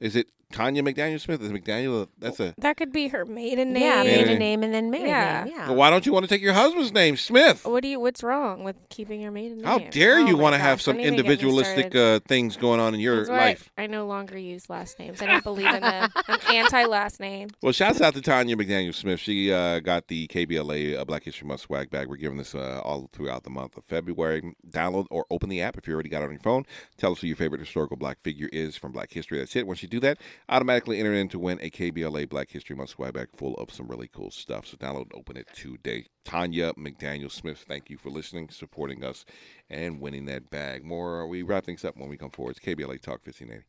Is 0.00 0.16
it 0.16 0.28
Tanya 0.52 0.82
McDaniel 0.82 1.20
Smith? 1.20 1.42
Is 1.42 1.50
McDaniel? 1.50 2.08
That's 2.18 2.38
a. 2.40 2.54
That 2.58 2.76
could 2.76 2.92
be 2.92 3.08
her 3.08 3.24
maiden 3.24 3.72
name. 3.72 3.82
Yeah, 3.82 4.02
Maiden 4.02 4.12
maiden 4.16 4.28
name. 4.28 4.38
name 4.38 4.62
and 4.62 4.74
then 4.74 4.90
married 4.90 5.08
Yeah. 5.08 5.44
name. 5.44 5.54
Yeah. 5.56 5.66
Well, 5.68 5.76
why 5.76 5.90
don't 5.90 6.06
you 6.06 6.12
want 6.12 6.24
to 6.24 6.28
take 6.28 6.40
your 6.42 6.52
husband's 6.52 6.92
name, 6.92 7.16
Smith? 7.16 7.64
What 7.66 7.82
do 7.82 7.88
you? 7.88 7.98
What's 8.00 8.22
wrong 8.22 8.62
with 8.64 8.76
keeping 8.88 9.20
your 9.20 9.32
maiden 9.32 9.58
name? 9.58 9.66
How 9.66 9.78
dare 9.78 10.16
Oh 10.20 10.26
you 10.26 10.36
my 10.36 10.42
want 10.42 10.54
to 10.54 10.58
have 10.58 10.80
some 10.80 10.96
don't 10.96 11.04
even 11.04 11.16
get 11.16 11.24
me 11.24 11.30
individualistic 11.32 11.94
uh, 11.96 12.20
things 12.28 12.56
going 12.56 12.80
on 12.80 12.94
in 12.94 13.00
your 13.00 13.16
That's 13.18 13.28
why 13.30 13.36
life? 13.38 13.70
I 13.76 13.86
no 13.86 14.06
longer 14.06 14.38
use 14.38 14.70
last 14.70 14.98
names. 14.98 15.20
I 15.20 15.26
don't 15.26 15.44
believe 15.44 15.66
in 15.66 15.80
them. 15.80 16.10
I'm 16.28 16.40
anti 16.54 16.84
last 16.84 17.20
name. 17.20 17.48
Well, 17.62 17.72
shouts 17.72 18.00
out 18.00 18.14
to 18.14 18.22
Tanya 18.22 18.56
McDaniel 18.56 18.94
Smith. 18.94 19.20
She 19.20 19.52
uh, 19.52 19.80
got 19.80 20.06
the 20.08 20.26
KBLA 20.28 20.96
uh, 20.98 21.04
Black 21.04 21.24
History 21.24 21.48
Month 21.48 21.62
swag 21.62 21.90
bag. 21.90 22.08
We're 22.08 22.16
giving 22.16 22.38
this 22.38 22.54
uh, 22.54 22.80
all 22.84 23.10
throughout 23.12 23.42
the 23.42 23.50
month 23.50 23.76
of 23.76 23.84
February. 23.84 24.54
Download 24.70 25.06
or 25.10 25.26
open 25.30 25.48
the 25.48 25.60
app 25.60 25.76
if 25.76 25.86
you 25.88 25.94
already 25.94 26.08
got 26.08 26.22
it 26.22 26.26
on 26.26 26.30
your 26.32 26.40
phone. 26.40 26.64
Tell 26.96 27.12
us 27.12 27.20
who 27.20 27.26
your 27.26 27.36
favorite 27.36 27.60
historical 27.60 27.96
black 27.96 28.18
figure 28.22 28.48
is 28.52 28.76
from 28.76 28.92
Black 28.92 29.12
History. 29.12 29.38
That's 29.38 29.54
it. 29.56 29.66
Once 29.66 29.82
you 29.82 29.88
do 29.88 30.00
that, 30.00 30.18
automatically 30.48 30.98
enter 30.98 31.12
in 31.12 31.28
to 31.28 31.38
win 31.38 31.58
a 31.60 31.70
KBLA 31.70 32.28
Black 32.28 32.50
History 32.50 32.76
Month 32.76 32.90
swag 32.90 33.14
bag 33.14 33.28
full 33.36 33.54
of 33.54 33.72
some 33.72 33.88
really 33.88 34.08
cool 34.08 34.30
stuff. 34.30 34.66
So 34.66 34.76
download 34.76 35.02
and 35.02 35.12
open 35.14 35.36
it 35.36 35.48
today. 35.54 36.06
Tanya 36.24 36.72
McDaniel 36.74 37.30
Smith, 37.30 37.64
thank 37.68 37.90
you 37.90 37.96
for 37.96 38.10
listening, 38.10 38.48
supporting 38.50 39.04
us, 39.04 39.24
and 39.70 40.00
winning 40.00 40.26
that 40.26 40.50
bag. 40.50 40.84
More, 40.84 41.26
we 41.26 41.42
wrap 41.42 41.64
things 41.64 41.84
up 41.84 41.96
when 41.96 42.08
we 42.08 42.16
come 42.16 42.30
forward. 42.30 42.56
It's 42.56 42.60
KBLA 42.60 43.00
Talk 43.00 43.20
1580. 43.24 43.64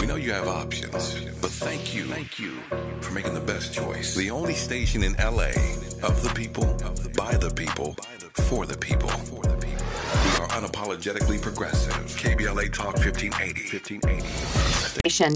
We 0.00 0.06
know 0.06 0.16
you 0.16 0.32
have 0.32 0.46
options, 0.48 1.14
but 1.40 1.50
thank 1.50 1.94
you, 1.94 2.04
thank 2.04 2.38
you 2.38 2.52
for 3.00 3.12
making 3.12 3.32
the 3.32 3.40
best 3.40 3.72
choice. 3.72 4.14
The 4.14 4.30
only 4.30 4.52
station 4.52 5.02
in 5.02 5.14
LA 5.14 5.48
of 6.02 6.22
the 6.22 6.30
people, 6.34 6.66
by 7.16 7.36
the 7.36 7.50
people, 7.50 7.96
for 8.48 8.66
the 8.66 8.76
people. 8.76 9.10
We 10.28 10.30
are 10.40 10.48
unapologetically 10.48 11.40
progressive. 11.40 11.94
KBLA 11.94 12.72
Talk 12.72 12.96
1580. 12.96 13.62
1580. 13.76 14.67
Station. 15.04 15.34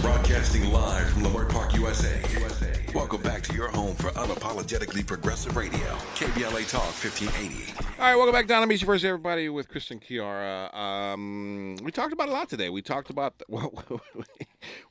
Broadcasting 0.00 0.70
live 0.70 1.08
from 1.10 1.22
Leimert 1.22 1.48
Park, 1.50 1.74
USA. 1.74 2.20
Welcome 2.94 3.22
back 3.22 3.42
to 3.42 3.54
your 3.54 3.68
home 3.68 3.94
for 3.96 4.10
unapologetically 4.10 5.04
progressive 5.04 5.56
radio. 5.56 5.78
KBLA 6.14 6.70
Talk 6.70 6.84
1580. 6.84 7.72
All 7.98 8.06
right, 8.06 8.14
welcome 8.14 8.32
back, 8.32 8.46
Don 8.46 8.68
Amiche 8.68 8.84
First, 8.84 9.04
everybody, 9.04 9.48
with 9.48 9.68
Kristen 9.68 9.98
Kiara. 9.98 10.72
Um, 10.74 11.76
we 11.82 11.90
talked 11.90 12.12
about 12.12 12.28
a 12.28 12.32
lot 12.32 12.48
today. 12.48 12.68
We 12.70 12.82
talked 12.82 13.10
about, 13.10 13.34
well, 13.48 13.72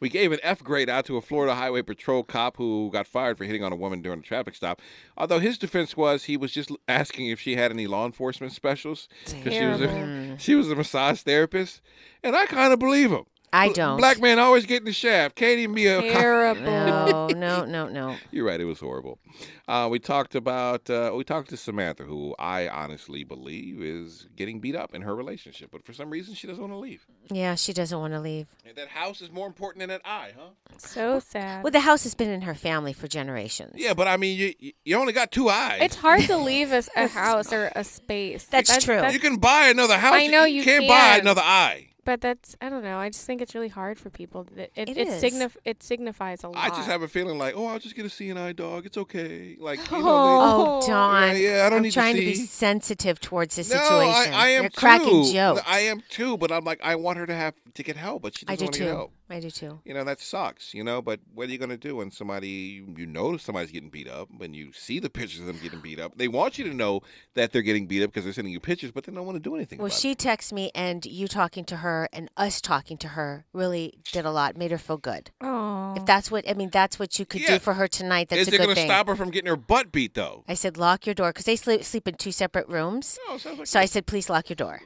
we 0.02 0.10
gave 0.10 0.32
an 0.34 0.40
F 0.44 0.62
grade 0.64 0.90
out 0.90 1.06
to 1.06 1.16
a 1.18 1.22
Florida 1.22 1.56
Highway 1.56 1.82
Patrol 1.84 2.24
cop 2.24 2.58
who 2.58 2.90
got 2.92 3.08
fired 3.08 3.38
for 3.38 3.46
hitting 3.46 3.64
on 3.64 3.72
a 3.72 3.76
woman 3.78 4.02
during 4.02 4.20
a 4.20 4.24
traffic 4.24 4.56
stop. 4.56 4.82
Although 5.18 5.40
his 5.40 5.58
defense 5.58 5.96
was 5.96 6.26
he 6.26 6.36
was 6.38 6.52
just 6.52 6.72
asking 6.88 7.28
if 7.28 7.40
she 7.40 7.56
had 7.56 7.72
any 7.72 7.88
law 7.88 8.06
enforcement 8.06 8.52
specials. 8.52 9.08
'cause 9.26 9.54
She 9.54 9.66
was, 9.66 9.80
a, 9.82 10.36
she 10.40 10.56
was 10.56 10.70
a 10.70 10.76
massage 10.76 11.22
therapist. 11.22 11.82
And 12.24 12.36
I 12.36 12.46
kind 12.48 12.74
of 12.74 12.80
believe 12.80 13.12
him. 13.12 13.26
I 13.54 13.70
don't. 13.70 13.98
Black 13.98 14.20
man 14.20 14.40
always 14.40 14.66
getting 14.66 14.86
the 14.86 14.94
shaft. 14.94 15.36
Can't 15.36 15.60
even 15.60 15.76
be 15.76 15.86
a 15.88 16.02
Terrible. 16.02 16.62
No, 16.64 17.28
no, 17.28 17.66
no, 17.66 17.88
no. 17.88 18.16
You're 18.32 18.46
right. 18.46 18.60
It 18.60 18.66
was 18.66 18.80
horrible. 18.80 19.20
Uh, 19.68 19.88
we 19.90 20.00
talked 20.00 20.36
about 20.36 20.90
uh, 20.90 21.12
we 21.16 21.24
talked 21.24 21.50
to 21.50 21.58
Samantha, 21.58 22.04
who 22.04 22.36
I 22.40 22.68
honestly 22.68 23.24
believe 23.24 23.82
is 23.82 24.28
getting 24.36 24.60
beat 24.60 24.76
up 24.76 24.94
in 24.94 25.04
her 25.04 25.16
relationship, 25.16 25.70
but 25.72 25.86
for 25.86 25.94
some 25.94 26.10
reason 26.10 26.34
she 26.34 26.48
doesn't 26.48 26.62
want 26.62 26.74
to 26.74 26.78
leave. 26.78 27.06
Yeah, 27.32 27.56
she 27.56 27.72
doesn't 27.74 27.98
want 27.98 28.14
to 28.14 28.20
leave. 28.20 28.48
And 28.66 28.76
that 28.76 28.90
house 28.90 29.22
is 29.22 29.32
more 29.32 29.48
important 29.48 29.80
than 29.82 29.90
that 29.90 30.02
eye, 30.04 30.34
huh? 30.38 30.50
So 30.80 31.20
sad. 31.20 31.64
Well, 31.64 31.72
the 31.72 31.80
house 31.80 32.04
has 32.04 32.16
been 32.16 32.30
in 32.30 32.42
her 32.42 32.56
family 32.56 32.92
for 32.92 33.08
generations. 33.08 33.74
Yeah, 33.78 33.94
but 33.94 34.08
I 34.08 34.18
mean, 34.18 34.38
you 34.38 34.54
you- 34.60 34.74
you 34.84 34.98
only 34.98 35.14
got 35.14 35.32
two 35.32 35.48
eyes. 35.50 35.80
It's 35.82 35.96
hard 35.96 36.22
to 36.24 36.38
leave 36.50 36.74
a, 36.74 36.84
a 36.96 37.08
house 37.08 37.54
or 37.54 37.72
a 37.76 37.84
space. 37.84 38.44
That's 38.46 38.84
true. 38.84 39.08
you 39.12 39.20
can 39.20 39.38
buy 39.38 39.68
another 39.68 39.98
house. 39.98 40.16
I 40.16 40.28
know 40.28 40.44
you 40.44 40.64
can't 40.64 40.82
can. 40.86 40.90
buy 40.90 41.18
another 41.22 41.42
eye. 41.44 41.88
But 42.06 42.20
that's 42.20 42.56
I 42.62 42.68
don't 42.70 42.84
know. 42.84 42.98
I 42.98 43.10
just 43.10 43.26
think 43.26 43.42
it's 43.42 43.56
really 43.56 43.70
hard 43.70 43.98
for 43.98 44.10
people. 44.10 44.46
It 44.58 44.72
it, 44.76 44.90
It 44.90 44.98
it, 44.98 45.08
is. 45.08 45.24
signif- 45.24 45.56
it 45.64 45.82
signifies 45.82 46.44
a 46.44 46.50
lot. 46.50 46.58
I 46.58 46.68
just 46.70 46.88
have 46.88 47.02
a 47.02 47.08
feeling 47.08 47.38
like, 47.38 47.54
oh, 47.56 47.68
I'll 47.68 47.80
just 47.80 47.96
get 47.96 48.06
a 48.06 48.10
seeing 48.10 48.38
eye 48.38 48.52
dog. 48.52 48.86
It's 48.86 48.98
okay. 48.98 49.56
Like, 49.58 49.80
you 49.90 50.00
know, 50.00 50.04
Oh, 50.06 50.82
they- 50.82 50.88
Don. 50.88 51.30
Yeah, 51.30 51.34
yeah, 51.36 51.66
I 51.66 51.70
don't 51.70 51.78
I'm 51.78 51.84
need 51.84 51.92
to 51.92 51.94
trying 51.94 52.16
to, 52.16 52.22
be 52.22 52.36
sensitive 52.36 53.22
towards 53.22 53.56
the 53.56 53.62
No, 53.74 53.80
situation. 53.80 54.34
I, 54.34 54.46
I 54.46 54.48
am 54.50 54.64
You're 54.64 54.70
cracking 54.72 55.24
too. 55.26 55.32
jokes. 55.34 55.62
I 55.66 55.80
am 55.80 56.04
too, 56.10 56.38
but 56.38 56.52
I'm 56.52 56.66
like, 56.66 56.82
I 56.84 56.96
want 56.96 57.20
her 57.20 57.26
to 57.26 57.36
have 57.36 57.54
to 57.74 57.84
get 57.84 57.96
help, 57.96 58.22
but 58.24 58.38
she 58.38 58.46
I 58.50 58.56
doesn't 58.56 58.60
do 58.60 58.66
want 58.66 58.74
to 58.74 58.80
get 58.80 58.86
too. 58.90 58.96
help. 58.96 59.12
I 59.34 59.40
do 59.40 59.50
too. 59.50 59.80
You 59.84 59.94
know, 59.94 60.04
that 60.04 60.20
sucks, 60.20 60.74
you 60.74 60.84
know, 60.84 61.02
but 61.02 61.20
what 61.34 61.50
are 61.50 61.52
you 61.52 61.58
going 61.58 61.70
to 61.72 61.78
do 61.78 61.96
when 61.96 62.12
somebody, 62.12 62.84
you 62.96 63.06
know, 63.08 63.36
somebody's 63.38 63.72
getting 63.72 63.90
beat 63.90 64.08
up, 64.08 64.30
when 64.38 64.54
you 64.54 64.72
see 64.74 65.00
the 65.00 65.10
pictures 65.10 65.40
of 65.42 65.48
them 65.48 65.58
getting 65.62 65.80
beat 65.82 66.00
up? 66.00 66.18
They 66.18 66.28
want 66.28 66.58
you 66.60 66.66
to 66.66 66.74
know 66.74 67.02
that 67.34 67.52
they're 67.52 67.62
getting 67.64 67.88
beat 67.88 68.04
up 68.04 68.12
because 68.12 68.24
they're 68.26 68.34
sending 68.34 68.54
you 68.54 68.60
pictures, 68.60 68.92
but 68.92 69.04
they 69.06 69.12
don't 69.12 69.26
want 69.26 69.36
to 69.38 69.42
do 69.42 69.56
anything 69.56 69.80
Well, 69.80 69.88
about 69.88 69.98
she 70.00 70.14
texts 70.14 70.54
me, 70.54 70.72
and 70.76 71.06
you 71.06 71.28
talking 71.28 71.66
to 71.66 71.78
her 71.78 72.08
and 72.14 72.30
us 72.38 72.62
talking 72.62 72.98
to 73.00 73.10
her 73.10 73.46
really 73.54 73.94
did 74.12 74.26
a 74.26 74.32
lot. 74.32 74.56
Made 74.56 74.72
her 74.72 74.78
feel 74.78 74.98
good. 74.98 75.32
Oh. 75.42 75.96
If 75.98 76.06
that's 76.06 76.30
what 76.30 76.48
I 76.50 76.54
mean, 76.54 76.70
that's 76.70 77.00
what 77.00 77.18
you 77.20 77.26
could 77.26 77.42
Yeah. 77.42 77.56
do 77.56 77.60
for 77.60 77.74
her 77.74 77.88
tonight. 77.88 78.24
it. 78.24 78.30
That's 78.30 78.42
Is 78.44 78.48
a 78.50 78.52
it 78.54 78.58
good 78.58 78.64
going 78.66 78.70
to 78.70 78.76
thing. 78.82 78.88
stop 78.88 79.08
her 79.08 79.16
from 79.16 79.32
getting 79.32 79.50
her 79.50 79.56
butt 79.56 79.92
beat, 79.92 80.14
though? 80.14 80.44
I 80.48 80.54
said 80.54 80.78
lock 80.78 81.06
your 81.06 81.16
door 81.16 81.30
because 81.30 81.46
they 81.46 81.56
sleep, 81.56 81.84
sleep 81.84 82.08
in 82.08 82.16
two 82.16 82.32
separate 82.32 82.68
rooms. 82.70 83.18
Oh, 83.28 83.38
sounds 83.38 83.58
like 83.60 83.68
so 83.68 83.80
I 83.80 83.86
said 83.86 84.06
please 84.06 84.30
lock 84.30 84.50
your 84.50 84.56
door. 84.56 84.82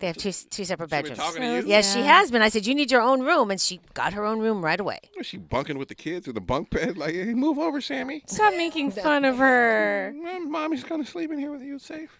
They 0.00 0.06
have 0.06 0.16
two 0.16 0.30
two 0.32 0.64
separate 0.64 0.90
been 0.90 1.02
bedrooms. 1.02 1.18
talking 1.18 1.42
to 1.42 1.56
you? 1.56 1.64
Yes, 1.66 1.92
she 1.92 2.00
has 2.00 2.30
been. 2.30 2.40
I 2.40 2.50
said 2.50 2.66
you 2.66 2.74
need 2.74 2.90
your 2.90 3.00
own 3.00 3.22
room, 3.22 3.50
and 3.50 3.60
she 3.60 3.80
got 3.94 4.12
her 4.12 4.24
own 4.24 4.38
room 4.38 4.64
right 4.64 4.78
away. 4.78 5.00
Was 5.16 5.26
she 5.26 5.38
bunking 5.38 5.76
with 5.76 5.88
the 5.88 5.96
kids 5.96 6.28
in 6.28 6.34
the 6.34 6.40
bunk 6.40 6.70
bed? 6.70 6.96
Like, 6.96 7.14
hey, 7.14 7.34
move 7.34 7.58
over, 7.58 7.80
Sammy. 7.80 8.22
Stop 8.26 8.54
making 8.54 8.92
fun 8.92 9.24
of 9.24 9.38
her. 9.38 10.14
Mm, 10.14 10.48
Mommy's 10.48 10.84
going 10.84 11.04
to 11.04 11.10
sleep 11.10 11.32
in 11.32 11.38
here 11.38 11.50
with 11.50 11.62
you. 11.62 11.76
It's 11.76 11.86
safe. 11.86 12.16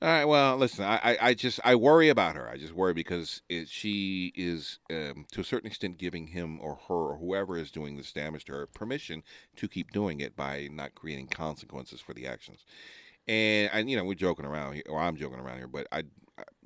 All 0.00 0.08
right. 0.08 0.24
Well, 0.24 0.56
listen. 0.56 0.84
I, 0.84 0.96
I, 1.02 1.18
I 1.20 1.34
just 1.34 1.58
I 1.64 1.74
worry 1.74 2.08
about 2.08 2.36
her. 2.36 2.48
I 2.48 2.56
just 2.56 2.72
worry 2.72 2.94
because 2.94 3.42
it, 3.48 3.68
she 3.68 4.32
is 4.36 4.78
um, 4.90 5.26
to 5.32 5.40
a 5.40 5.44
certain 5.44 5.66
extent 5.66 5.98
giving 5.98 6.28
him 6.28 6.58
or 6.60 6.78
her 6.88 6.94
or 6.94 7.16
whoever 7.18 7.58
is 7.58 7.70
doing 7.70 7.96
this 7.96 8.12
damage 8.12 8.44
to 8.46 8.52
her 8.52 8.66
permission 8.66 9.24
to 9.56 9.66
keep 9.68 9.90
doing 9.90 10.20
it 10.20 10.36
by 10.36 10.68
not 10.72 10.94
creating 10.94 11.26
consequences 11.26 12.00
for 12.00 12.14
the 12.14 12.26
actions. 12.28 12.64
And 13.26 13.68
and 13.72 13.90
you 13.90 13.96
know 13.96 14.04
we're 14.04 14.14
joking 14.14 14.46
around 14.46 14.74
here, 14.74 14.84
or 14.88 15.00
I'm 15.00 15.16
joking 15.16 15.40
around 15.40 15.58
here, 15.58 15.66
but 15.66 15.88
I, 15.90 15.98
I 15.98 16.02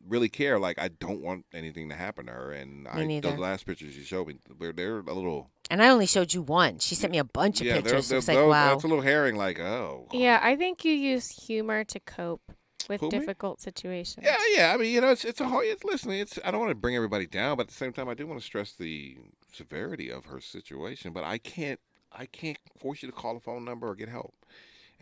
really 0.08 0.28
care. 0.28 0.58
Like 0.58 0.78
I 0.78 0.88
don't 0.88 1.20
want 1.20 1.46
anything 1.52 1.88
to 1.88 1.94
happen 1.94 2.26
to 2.26 2.32
her, 2.32 2.52
and 2.52 2.88
I 2.88 3.04
neither. 3.04 3.30
those 3.30 3.38
last 3.38 3.66
pictures 3.66 3.96
you 3.96 4.04
showed 4.04 4.28
me, 4.28 4.36
they're 4.58 4.72
they're 4.72 4.98
a 4.98 5.12
little. 5.12 5.50
And 5.70 5.82
I 5.82 5.88
only 5.88 6.06
showed 6.06 6.34
you 6.34 6.42
one. 6.42 6.78
She 6.78 6.94
sent 6.94 7.12
me 7.12 7.18
a 7.18 7.24
bunch 7.24 7.60
of 7.60 7.66
yeah, 7.66 7.76
pictures. 7.76 8.08
they're, 8.08 8.18
It's 8.18 8.26
they're, 8.26 8.36
like, 8.36 8.44
those- 8.44 8.50
wow. 8.50 8.68
That's 8.70 8.84
a 8.84 8.88
little 8.88 9.02
herring. 9.02 9.36
Like 9.36 9.58
oh. 9.60 10.08
Yeah, 10.12 10.38
I 10.42 10.56
think 10.56 10.84
you 10.84 10.92
use 10.92 11.28
humor 11.28 11.84
to 11.84 12.00
cope 12.00 12.42
with 12.88 13.00
Who, 13.00 13.06
me? 13.06 13.10
difficult 13.10 13.60
situations. 13.60 14.24
Yeah, 14.26 14.36
yeah. 14.56 14.74
I 14.74 14.76
mean, 14.76 14.92
you 14.92 15.00
know, 15.00 15.10
it's 15.10 15.24
it's 15.24 15.40
a 15.40 15.46
hard. 15.48 15.66
It's 15.66 15.84
listen. 15.84 16.10
It's 16.12 16.38
I 16.44 16.50
don't 16.50 16.60
want 16.60 16.70
to 16.70 16.74
bring 16.74 16.96
everybody 16.96 17.26
down, 17.26 17.56
but 17.56 17.62
at 17.62 17.68
the 17.68 17.74
same 17.74 17.92
time, 17.92 18.08
I 18.08 18.14
do 18.14 18.26
want 18.26 18.40
to 18.40 18.44
stress 18.44 18.72
the 18.72 19.16
severity 19.52 20.10
of 20.10 20.26
her 20.26 20.40
situation. 20.40 21.12
But 21.12 21.24
I 21.24 21.38
can't 21.38 21.80
I 22.12 22.26
can't 22.26 22.58
force 22.78 23.02
you 23.02 23.08
to 23.08 23.14
call 23.14 23.36
a 23.36 23.40
phone 23.40 23.64
number 23.64 23.88
or 23.88 23.94
get 23.94 24.08
help. 24.08 24.34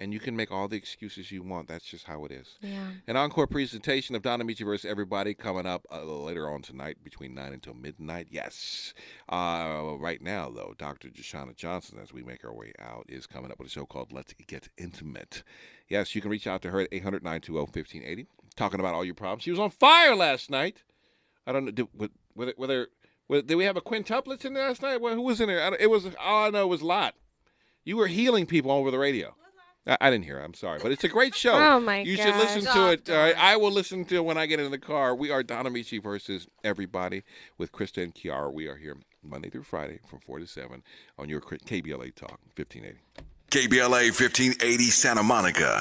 And 0.00 0.14
you 0.14 0.18
can 0.18 0.34
make 0.34 0.50
all 0.50 0.66
the 0.66 0.78
excuses 0.78 1.30
you 1.30 1.42
want. 1.42 1.68
That's 1.68 1.84
just 1.84 2.06
how 2.06 2.24
it 2.24 2.32
is. 2.32 2.56
Yeah. 2.62 2.86
An 3.06 3.16
encore 3.16 3.46
presentation 3.46 4.16
of 4.16 4.22
Don 4.22 4.40
Amiche 4.40 4.64
versus 4.64 4.90
Everybody 4.90 5.34
coming 5.34 5.66
up 5.66 5.86
uh, 5.92 6.02
later 6.02 6.48
on 6.48 6.62
tonight 6.62 6.96
between 7.04 7.34
9 7.34 7.52
until 7.52 7.74
midnight. 7.74 8.28
Yes. 8.30 8.94
Uh, 9.28 9.96
right 9.98 10.22
now, 10.22 10.48
though, 10.48 10.74
Dr. 10.78 11.08
Jashana 11.08 11.54
Johnson, 11.54 11.98
as 12.02 12.14
we 12.14 12.22
make 12.22 12.46
our 12.46 12.54
way 12.54 12.72
out, 12.80 13.04
is 13.10 13.26
coming 13.26 13.50
up 13.50 13.58
with 13.58 13.68
a 13.68 13.70
show 13.70 13.84
called 13.84 14.10
Let's 14.10 14.32
Get 14.46 14.70
Intimate. 14.78 15.42
Yes, 15.86 16.14
you 16.14 16.22
can 16.22 16.30
reach 16.30 16.46
out 16.46 16.62
to 16.62 16.70
her 16.70 16.80
at 16.80 16.88
800 16.90 17.22
920 17.22 17.58
1580, 17.58 18.26
talking 18.56 18.80
about 18.80 18.94
all 18.94 19.04
your 19.04 19.14
problems. 19.14 19.42
She 19.42 19.50
was 19.50 19.60
on 19.60 19.68
fire 19.68 20.16
last 20.16 20.48
night. 20.48 20.82
I 21.46 21.52
don't 21.52 21.66
know. 21.66 21.72
Did, 21.72 21.88
were, 21.94 22.08
were 22.34 22.46
there, 22.46 22.54
were 22.56 22.66
there, 22.66 22.86
did 23.42 23.56
we 23.56 23.64
have 23.64 23.76
a 23.76 23.82
quintuplets 23.82 24.46
in 24.46 24.54
there 24.54 24.66
last 24.66 24.80
night? 24.80 25.02
Well, 25.02 25.14
who 25.14 25.22
was 25.22 25.42
in 25.42 25.48
there? 25.48 25.62
I 25.62 25.76
It 25.78 25.90
was, 25.90 26.06
all 26.18 26.46
I 26.46 26.48
know 26.50 26.64
it 26.64 26.68
was 26.68 26.82
Lot. 26.82 27.16
You 27.84 27.98
were 27.98 28.06
healing 28.06 28.46
people 28.46 28.70
over 28.70 28.90
the 28.90 28.98
radio. 28.98 29.34
I, 29.90 29.96
I 30.00 30.10
didn't 30.10 30.24
hear. 30.24 30.38
it. 30.38 30.44
I'm 30.44 30.54
sorry, 30.54 30.78
but 30.82 30.92
it's 30.92 31.04
a 31.04 31.08
great 31.08 31.34
show. 31.34 31.54
Oh, 31.70 31.78
my 31.78 32.00
You 32.00 32.16
should 32.16 32.36
listen 32.36 32.64
gosh. 32.64 32.74
to 32.74 32.80
oh, 32.80 32.90
it. 32.90 33.10
All 33.10 33.16
right, 33.16 33.36
I 33.36 33.56
will 33.56 33.70
listen 33.70 34.04
to 34.06 34.16
it 34.16 34.24
when 34.24 34.38
I 34.38 34.46
get 34.46 34.60
in 34.60 34.70
the 34.70 34.78
car. 34.78 35.14
We 35.14 35.30
are 35.30 35.42
Don 35.42 35.66
Amiche 35.66 36.02
versus 36.02 36.46
everybody 36.64 37.22
with 37.58 37.70
Crysta 37.72 38.02
and 38.02 38.14
Kiara. 38.14 38.52
We 38.52 38.66
are 38.66 38.76
here 38.76 38.96
Monday 39.22 39.50
through 39.50 39.64
Friday 39.64 40.00
from 40.08 40.20
four 40.20 40.38
to 40.38 40.46
seven 40.46 40.82
on 41.18 41.28
your 41.28 41.40
KBLA 41.40 42.14
Talk 42.14 42.40
1580. 42.56 42.98
KBLA 43.50 44.10
1580 44.12 44.84
Santa 44.90 45.22
Monica, 45.24 45.76